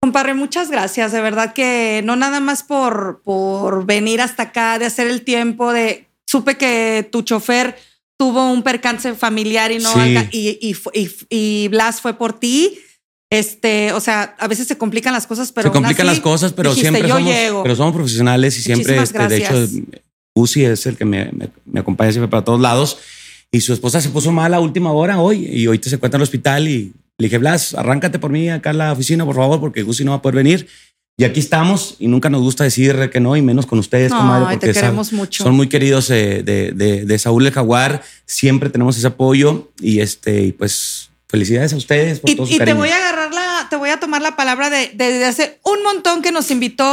Compadre, 0.00 0.34
muchas 0.34 0.68
gracias. 0.70 1.12
De 1.12 1.20
verdad 1.20 1.52
que 1.54 2.00
no 2.04 2.16
nada 2.16 2.40
más 2.40 2.64
por, 2.64 3.22
por 3.24 3.86
venir 3.86 4.20
hasta 4.20 4.44
acá, 4.44 4.78
de 4.80 4.86
hacer 4.86 5.06
el 5.06 5.22
tiempo, 5.22 5.72
de 5.72 6.08
supe 6.26 6.56
que 6.56 7.08
tu 7.12 7.22
chofer 7.22 7.76
tuvo 8.18 8.52
un 8.52 8.62
percance 8.62 9.14
familiar 9.14 9.72
y 9.72 9.78
no 9.78 9.92
Sí. 9.92 10.16
y, 10.32 10.48
y, 10.60 10.76
y, 10.94 11.10
y 11.30 11.68
Blas 11.68 12.00
fue 12.00 12.14
por 12.14 12.38
ti. 12.38 12.78
Este, 13.30 13.92
o 13.92 14.00
sea, 14.00 14.36
a 14.38 14.46
veces 14.46 14.66
se 14.68 14.76
complican 14.76 15.12
las 15.14 15.26
cosas, 15.26 15.52
pero 15.52 15.68
Se 15.68 15.72
complican 15.72 16.06
así 16.06 16.16
las 16.16 16.22
cosas, 16.22 16.52
pero 16.52 16.70
dijiste, 16.70 16.90
siempre 16.90 17.08
yo 17.08 17.16
somos, 17.16 17.32
llego. 17.32 17.62
pero 17.62 17.76
somos 17.76 17.94
profesionales 17.94 18.58
y 18.58 18.62
siempre, 18.62 18.98
este, 19.02 19.26
de 19.26 19.36
hecho. 19.38 19.68
Uzi 20.34 20.64
es 20.64 20.86
el 20.86 20.96
que 20.96 21.04
me, 21.04 21.30
me- 21.32 21.48
me 21.64 21.80
acompaña 21.80 22.10
siempre 22.12 22.28
para 22.30 22.44
todos 22.44 22.60
lados. 22.60 22.98
Y 23.50 23.60
su 23.60 23.72
esposa 23.72 24.00
se 24.00 24.08
puso 24.10 24.32
mal 24.32 24.52
a 24.54 24.60
última 24.60 24.92
hora 24.92 25.18
hoy 25.20 25.46
y 25.46 25.66
ahorita 25.66 25.88
se 25.90 25.96
encuentra 25.96 26.16
en 26.16 26.20
el 26.20 26.24
hospital 26.24 26.68
y 26.68 26.92
le 27.18 27.26
dije, 27.26 27.36
Blas, 27.38 27.74
arráncate 27.74 28.18
por 28.18 28.30
mí 28.30 28.48
acá 28.48 28.70
a 28.70 28.74
la 28.74 28.92
oficina, 28.92 29.24
por 29.26 29.36
favor, 29.36 29.60
porque 29.60 29.82
Gusi 29.82 30.04
no 30.04 30.12
va 30.12 30.18
a 30.18 30.22
poder 30.22 30.36
venir. 30.36 30.66
Y 31.18 31.24
aquí 31.24 31.40
estamos 31.40 31.96
y 31.98 32.08
nunca 32.08 32.30
nos 32.30 32.40
gusta 32.40 32.64
decir 32.64 33.10
que 33.12 33.20
no 33.20 33.36
y 33.36 33.42
menos 33.42 33.66
con 33.66 33.78
ustedes, 33.78 34.12
comadre, 34.12 34.46
Ay, 34.48 34.54
porque 34.56 34.68
te 34.68 34.72
queremos 34.80 35.12
mucho. 35.12 35.44
son 35.44 35.54
muy 35.54 35.68
queridos 35.68 36.10
eh, 36.10 36.42
de, 36.42 36.72
de- 36.72 37.04
de 37.04 37.18
Saúl 37.18 37.46
el 37.46 37.52
Jaguar. 37.52 38.02
Siempre 38.24 38.70
tenemos 38.70 38.96
ese 38.96 39.06
apoyo 39.08 39.70
y 39.80 40.00
este, 40.00 40.42
y 40.42 40.52
pues 40.52 41.10
felicidades 41.28 41.72
a 41.74 41.76
ustedes 41.76 42.20
por 42.20 42.30
Y, 42.30 42.34
todo 42.36 42.46
su 42.46 42.54
y 42.54 42.58
te 42.58 42.72
voy 42.72 42.88
a 42.88 42.96
agarrar 42.96 43.32
la, 43.32 43.66
te 43.70 43.76
voy 43.76 43.90
a 43.90 44.00
tomar 44.00 44.22
la 44.22 44.36
palabra 44.36 44.70
de, 44.70 44.88
de, 44.94 45.12
de 45.18 45.24
hace 45.26 45.60
un 45.64 45.82
montón 45.82 46.22
que 46.22 46.32
nos 46.32 46.50
invitó 46.50 46.84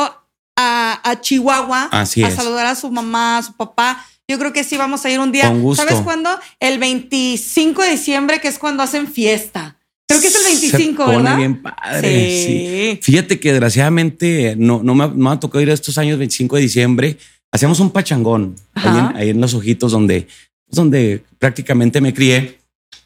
a, 0.57 0.99
a 1.09 1.21
Chihuahua 1.21 1.87
Así 1.91 2.21
a 2.23 2.27
es. 2.27 2.35
saludar 2.35 2.65
a 2.65 2.75
su 2.75 2.91
mamá, 2.91 3.37
a 3.37 3.43
su 3.43 3.53
papá. 3.53 4.05
Yo 4.27 4.37
creo 4.37 4.53
que 4.53 4.63
sí 4.65 4.77
vamos 4.77 5.05
a 5.05 5.09
ir 5.09 5.19
un 5.19 5.31
día. 5.31 5.47
Con 5.47 5.61
gusto. 5.63 5.81
¿Sabes 5.83 6.01
cuándo? 6.01 6.29
El 6.59 6.77
25 6.77 7.81
de 7.81 7.91
diciembre, 7.91 8.39
que 8.41 8.49
es 8.49 8.59
cuando 8.59 8.83
hacen 8.83 9.07
fiesta. 9.07 9.77
Creo 10.09 10.21
que 10.21 10.27
es 10.27 10.35
el 10.35 10.43
25, 10.71 11.03
Se 11.03 11.11
pone 11.11 11.17
¿verdad? 11.17 11.37
bien 11.37 11.61
padre. 11.61 12.11
Sí. 12.43 12.45
sí. 12.45 12.99
Fíjate 13.01 13.39
que 13.39 13.51
desgraciadamente 13.51 14.55
no, 14.57 14.81
no 14.83 14.95
me, 14.95 15.03
ha- 15.03 15.07
no 15.07 15.29
me 15.29 15.29
ha 15.29 15.39
tocado 15.39 15.61
ir 15.61 15.69
a 15.69 15.73
estos 15.73 15.97
años 15.99 16.17
25 16.17 16.55
de 16.55 16.61
diciembre. 16.63 17.17
Hacíamos 17.51 17.79
un 17.79 17.91
pachangón 17.91 18.55
ahí 18.73 18.97
en, 18.97 19.15
ahí 19.15 19.29
en 19.29 19.41
los 19.41 19.53
ojitos 19.53 19.91
donde, 19.91 20.27
donde 20.67 21.23
prácticamente 21.37 22.01
me 22.01 22.13
crié. 22.13 22.57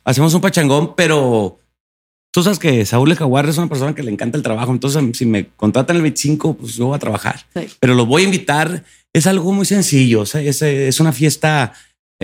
Hacemos 0.06 0.34
un 0.34 0.42
pachangón, 0.42 0.96
pero 0.96 1.60
tú 2.32 2.42
sabes 2.42 2.58
que 2.60 2.86
Saúl 2.86 3.12
el 3.12 3.18
Jaguar 3.18 3.48
es 3.50 3.58
una 3.58 3.68
persona 3.70 3.94
que 3.96 4.04
le 4.04 4.12
encanta 4.12 4.38
el 4.38 4.44
trabajo. 4.44 4.72
Entonces, 4.72 5.02
si 5.18 5.26
me 5.26 5.48
contratan 5.58 5.98
el 5.98 6.02
25, 6.04 6.56
pues 6.56 6.76
yo 6.76 6.88
voy 6.88 6.96
a 6.96 7.00
trabajar. 7.00 7.46
Sí. 7.54 7.68
Pero 7.80 7.96
los 7.96 8.08
voy 8.08 8.22
a 8.24 8.26
invitar. 8.26 8.84
Es 9.14 9.28
algo 9.28 9.52
muy 9.54 9.66
sencillo. 9.66 10.22
o 10.22 10.26
sea, 10.26 10.42
es, 10.42 10.62
es 10.62 11.00
una 11.02 11.12
fiesta 11.14 11.74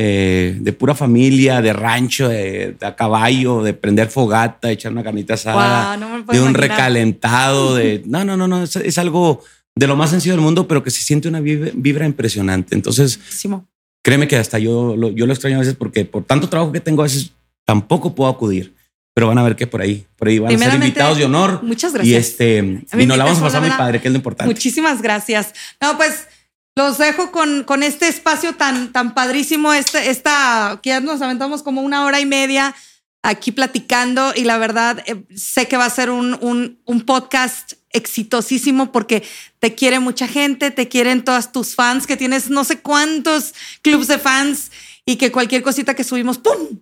eh, 0.02 0.56
de 0.62 0.72
pura 0.72 0.96
familia, 0.96 1.62
de 1.62 1.74
rancho, 1.74 2.30
de, 2.30 2.74
de 2.80 2.86
a 2.86 2.96
caballo, 2.96 3.62
de 3.64 3.74
prender 3.74 4.08
fogata, 4.08 4.70
de 4.70 4.76
echar 4.76 4.94
una 4.94 5.04
carnita 5.04 5.34
asada 5.34 5.98
Guau, 5.98 6.00
no 6.00 6.08
de 6.32 6.40
un 6.40 6.52
imaginar. 6.52 6.54
recalentado, 6.62 7.76
de 7.76 8.02
no, 8.06 8.24
no, 8.24 8.38
no, 8.38 8.48
no, 8.48 8.64
es, 8.64 8.78
es 8.78 8.98
algo 8.98 9.44
de 9.76 9.88
lo 9.88 9.98
más 9.98 10.12
sencillo 10.12 10.36
del 10.36 10.42
mundo, 10.42 10.70
pero 10.70 10.84
que 10.84 10.90
se 10.90 11.02
siente 11.02 11.28
una 11.28 11.42
vibra, 11.42 11.72
vibra 11.74 12.06
impresionante. 12.06 12.76
Entonces, 12.76 13.18
Buenísimo. 13.18 13.68
créeme 14.02 14.30
que 14.30 14.38
hasta 14.38 14.58
yo 14.58 14.96
lo, 14.96 15.10
yo 15.10 15.26
lo 15.26 15.34
extraño 15.34 15.58
a 15.58 15.60
veces 15.60 15.76
porque 15.76 16.06
por 16.06 16.24
tanto 16.24 16.48
trabajo 16.48 16.72
que 16.72 16.80
tengo 16.80 17.02
a 17.02 17.04
veces 17.04 17.34
tampoco 17.66 18.16
puedo 18.16 18.30
acudir, 18.30 18.74
pero 19.14 19.28
van 19.28 19.38
a 19.38 19.44
ver 19.44 19.58
que 19.58 19.68
por 19.68 19.82
ahí, 19.82 20.06
por 20.16 20.30
ahí 20.30 20.40
van 20.40 20.56
a 20.56 20.58
ser 20.58 20.76
invitados 20.76 21.18
de 21.18 21.26
honor. 21.26 21.60
Muchas 21.62 21.92
Y 21.92 21.96
gracias. 21.96 22.26
este, 22.30 22.62
mí 22.62 22.84
y 23.00 23.06
nos 23.06 23.18
la 23.18 23.26
vamos 23.26 23.40
a 23.40 23.44
pasar 23.44 23.60
muy 23.60 23.70
verdad, 23.70 23.84
padre, 23.84 24.00
que 24.00 24.08
es 24.08 24.14
lo 24.14 24.18
importante. 24.18 24.54
Muchísimas 24.54 25.02
gracias. 25.02 25.54
No, 25.82 25.98
pues 25.98 26.26
los 26.76 26.98
dejo 26.98 27.32
con, 27.32 27.64
con 27.64 27.84
este 27.84 28.08
espacio 28.08 28.56
tan, 28.56 28.92
tan 28.92 29.14
padrísimo. 29.14 29.74
Este, 29.74 30.10
esta, 30.10 30.80
que 30.82 30.90
ya 30.90 31.00
nos 31.00 31.22
aventamos 31.22 31.64
como 31.64 31.82
una 31.82 32.06
hora 32.06 32.20
y 32.20 32.26
media 32.26 32.76
aquí 33.22 33.52
platicando 33.52 34.32
y 34.34 34.44
la 34.46 34.58
verdad 34.58 35.04
eh, 35.06 35.26
sé 35.36 35.68
que 35.68 35.78
va 35.78 35.86
a 35.86 35.90
ser 35.90 36.10
un, 36.10 36.38
un, 36.42 36.82
un 36.86 37.02
podcast 37.02 37.74
exitosísimo 37.92 38.92
porque 38.92 39.24
te 39.60 39.76
quiere 39.76 40.00
mucha 40.00 40.28
gente, 40.28 40.72
te 40.72 40.88
quieren 40.88 41.24
todas 41.24 41.52
tus 41.52 41.76
fans, 41.76 42.08
que 42.08 42.16
tienes 42.16 42.50
no 42.50 42.64
sé 42.64 42.80
cuántos 42.80 43.54
clubs 43.82 44.08
de 44.08 44.20
fans 44.20 44.72
y 45.06 45.18
que 45.18 45.32
cualquier 45.32 45.64
cosita 45.64 45.96
que 45.96 46.04
subimos, 46.04 46.38
¡pum! 46.38 46.80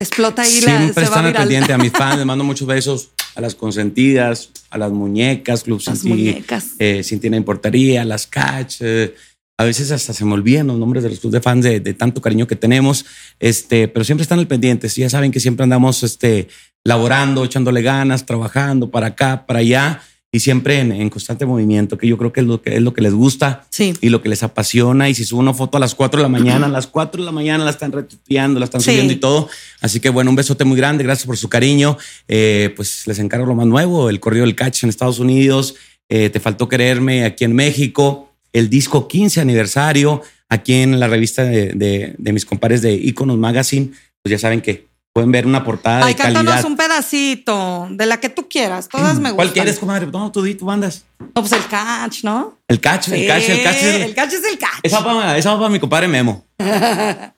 Explota 0.00 0.42
ahí 0.42 0.60
la, 0.60 0.78
Siempre 0.78 1.04
se 1.04 1.10
va 1.10 1.16
están 1.16 1.26
al 1.26 1.32
pendiente 1.32 1.72
a 1.72 1.78
mis 1.78 1.92
fans, 1.96 2.16
les 2.16 2.26
mando 2.26 2.44
muchos 2.44 2.66
besos 2.66 3.10
a 3.38 3.40
las 3.40 3.54
consentidas, 3.54 4.50
a 4.70 4.78
las 4.78 4.90
muñecas, 4.90 5.62
Club 5.62 5.80
Las 5.86 6.00
Cinti, 6.00 6.08
muñecas. 6.08 6.72
eh, 6.80 7.02
Cintina 7.04 7.36
Importaría, 7.36 8.04
las 8.04 8.26
Catch. 8.26 8.78
eh, 8.80 9.14
a 9.60 9.64
veces 9.64 9.90
hasta 9.90 10.12
se 10.12 10.24
me 10.24 10.34
olvidan 10.34 10.66
los 10.68 10.78
nombres 10.78 11.02
de 11.02 11.10
los 11.10 11.18
clubs 11.20 11.32
de 11.32 11.40
fans 11.40 11.64
de, 11.64 11.80
de 11.80 11.94
tanto 11.94 12.20
cariño 12.20 12.46
que 12.46 12.54
tenemos, 12.56 13.04
este, 13.40 13.88
pero 13.88 14.04
siempre 14.04 14.22
están 14.22 14.38
al 14.38 14.46
pendiente. 14.46 14.88
Ya 14.88 15.08
saben 15.10 15.30
que 15.32 15.40
siempre 15.40 15.64
andamos 15.64 16.02
este, 16.04 16.48
laborando, 16.84 17.44
echándole 17.44 17.82
ganas, 17.82 18.24
trabajando 18.26 18.90
para 18.90 19.08
acá, 19.08 19.46
para 19.46 19.60
allá. 19.60 20.00
Y 20.30 20.40
siempre 20.40 20.80
en, 20.80 21.08
constante 21.08 21.46
movimiento, 21.46 21.96
que 21.96 22.06
yo 22.06 22.18
creo 22.18 22.32
que 22.32 22.40
es 22.40 22.46
lo 22.46 22.60
que 22.60 22.76
es 22.76 22.82
lo 22.82 22.92
que 22.92 23.00
les 23.00 23.14
gusta 23.14 23.66
y 23.78 24.10
lo 24.10 24.20
que 24.20 24.28
les 24.28 24.42
apasiona. 24.42 25.08
Y 25.08 25.14
si 25.14 25.24
subo 25.24 25.40
una 25.40 25.54
foto 25.54 25.78
a 25.78 25.80
las 25.80 25.94
4 25.94 26.18
de 26.18 26.22
la 26.22 26.28
mañana, 26.28 26.66
a 26.66 26.68
las 26.68 26.86
4 26.86 27.22
de 27.22 27.24
la 27.24 27.32
mañana 27.32 27.64
la 27.64 27.70
están 27.70 27.92
retuiteando, 27.92 28.60
la 28.60 28.66
están 28.66 28.82
subiendo 28.82 29.12
y 29.12 29.16
todo. 29.16 29.48
Así 29.80 30.00
que 30.00 30.10
bueno, 30.10 30.28
un 30.30 30.36
besote 30.36 30.64
muy 30.64 30.76
grande, 30.76 31.02
gracias 31.02 31.26
por 31.26 31.38
su 31.38 31.48
cariño. 31.48 31.96
Eh, 32.28 32.74
pues 32.76 33.06
les 33.06 33.18
encargo 33.20 33.46
lo 33.46 33.54
más 33.54 33.66
nuevo, 33.66 34.10
el 34.10 34.20
corrido 34.20 34.44
del 34.44 34.54
catch 34.54 34.82
en 34.84 34.90
Estados 34.90 35.18
Unidos, 35.18 35.76
eh, 36.10 36.28
Te 36.30 36.40
faltó 36.40 36.68
quererme 36.68 37.24
aquí 37.24 37.44
en 37.44 37.54
México, 37.54 38.32
el 38.52 38.68
disco 38.68 39.08
15 39.08 39.40
aniversario, 39.40 40.22
aquí 40.50 40.74
en 40.74 41.00
la 41.00 41.06
revista 41.06 41.44
de, 41.44 42.14
de 42.16 42.32
mis 42.32 42.44
compadres 42.44 42.82
de 42.82 42.94
Iconos 42.94 43.38
Magazine, 43.38 43.90
pues 44.22 44.30
ya 44.30 44.38
saben 44.38 44.60
que 44.60 44.87
Pueden 45.18 45.32
ver 45.32 45.48
una 45.48 45.64
portada 45.64 46.06
Ay, 46.06 46.14
de 46.14 46.22
calidad. 46.22 46.44
cántanos 46.44 46.64
un 46.64 46.76
pedacito 46.76 47.88
de 47.90 48.06
la 48.06 48.20
que 48.20 48.28
tú 48.28 48.48
quieras. 48.48 48.88
Todas 48.88 49.16
me 49.16 49.30
gustan. 49.30 49.34
¿Cuál 49.34 49.52
quieres, 49.52 49.78
comadre? 49.80 50.06
No, 50.06 50.30
tú 50.30 50.44
di, 50.44 50.54
tú 50.54 50.64
mandas. 50.64 51.06
No, 51.18 51.42
pues 51.42 51.50
el 51.50 51.66
catch, 51.66 52.22
¿no? 52.22 52.56
El 52.68 52.80
catch, 52.80 53.08
el 53.08 53.26
catch, 53.26 53.48
el 53.48 53.62
catch. 53.64 53.82
El, 53.82 54.14
catch 54.14 54.32
es 54.34 54.44
el 54.44 54.58
catch. 54.58 54.78
Esa 54.80 55.00
va 55.00 55.04
para, 55.04 55.36
esa 55.36 55.58
para 55.58 55.70
mi 55.70 55.80
compadre 55.80 56.06
Memo. 56.06 56.46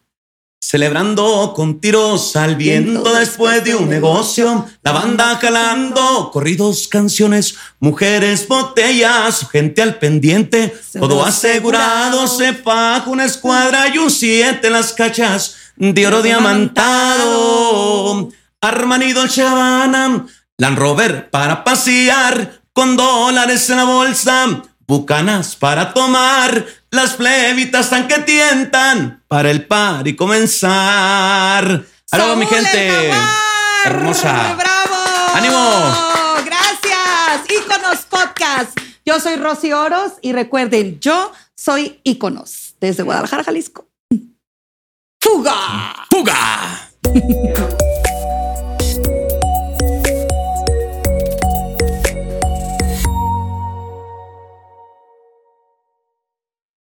Celebrando 0.61 1.55
con 1.57 1.81
tiros 1.81 2.37
al 2.37 2.57
viento 2.57 3.15
después 3.15 3.65
de 3.65 3.75
un 3.75 3.89
negocio, 3.89 4.67
la 4.83 4.93
banda 4.93 5.39
jalando, 5.41 6.31
corridos, 6.31 6.87
canciones, 6.87 7.55
mujeres, 7.79 8.47
botellas, 8.47 9.49
gente 9.51 9.81
al 9.81 9.99
pendiente, 9.99 10.75
todo 10.93 11.25
asegurado, 11.25 12.29
se 12.29 12.53
paga 12.53 13.07
una 13.07 13.25
escuadra 13.25 13.89
y 13.89 13.97
un 13.97 14.11
siete 14.11 14.67
en 14.67 14.75
las 14.75 14.93
cachas 14.93 15.57
de 15.81 16.07
oro 16.07 16.23
diamantado. 16.23 18.29
Armani 18.61 19.07
y 19.07 19.13
Dolce 19.13 19.43
Land 19.43 20.29
Rover 20.77 21.31
para 21.31 21.65
pasear, 21.65 22.61
con 22.75 22.99
dólares 22.99 23.71
en 23.71 23.79
la 23.79 23.85
bolsa, 23.85 24.63
bucanas 24.87 25.57
para 25.57 25.95
tomar, 25.95 26.67
las 26.91 27.15
plebitas 27.15 27.89
tan 27.89 28.07
que 28.07 28.19
tientan 28.19 29.25
para 29.27 29.51
el 29.51 29.67
par 29.67 30.07
y 30.07 30.15
comenzar. 30.15 31.83
¡Aló, 32.11 32.37
mi 32.37 32.45
gente! 32.45 33.11
Hermosa. 33.87 34.55
¡Bravo! 34.59 34.97
¡Ánimo! 35.35 35.95
Gracias. 36.45 37.41
Iconos 37.49 38.01
Podcast. 38.01 38.79
Yo 39.07 39.19
soy 39.19 39.37
Rosy 39.37 39.73
Oros 39.73 40.13
y 40.21 40.35
recuerden, 40.35 41.01
yo 41.01 41.33
soy 41.55 42.01
Iconos 42.05 42.75
desde 42.81 43.03
Guadalajara, 43.03 43.45
Jalisco. 43.45 43.90
Fuga! 45.23 46.07
Fuga! 46.11 46.89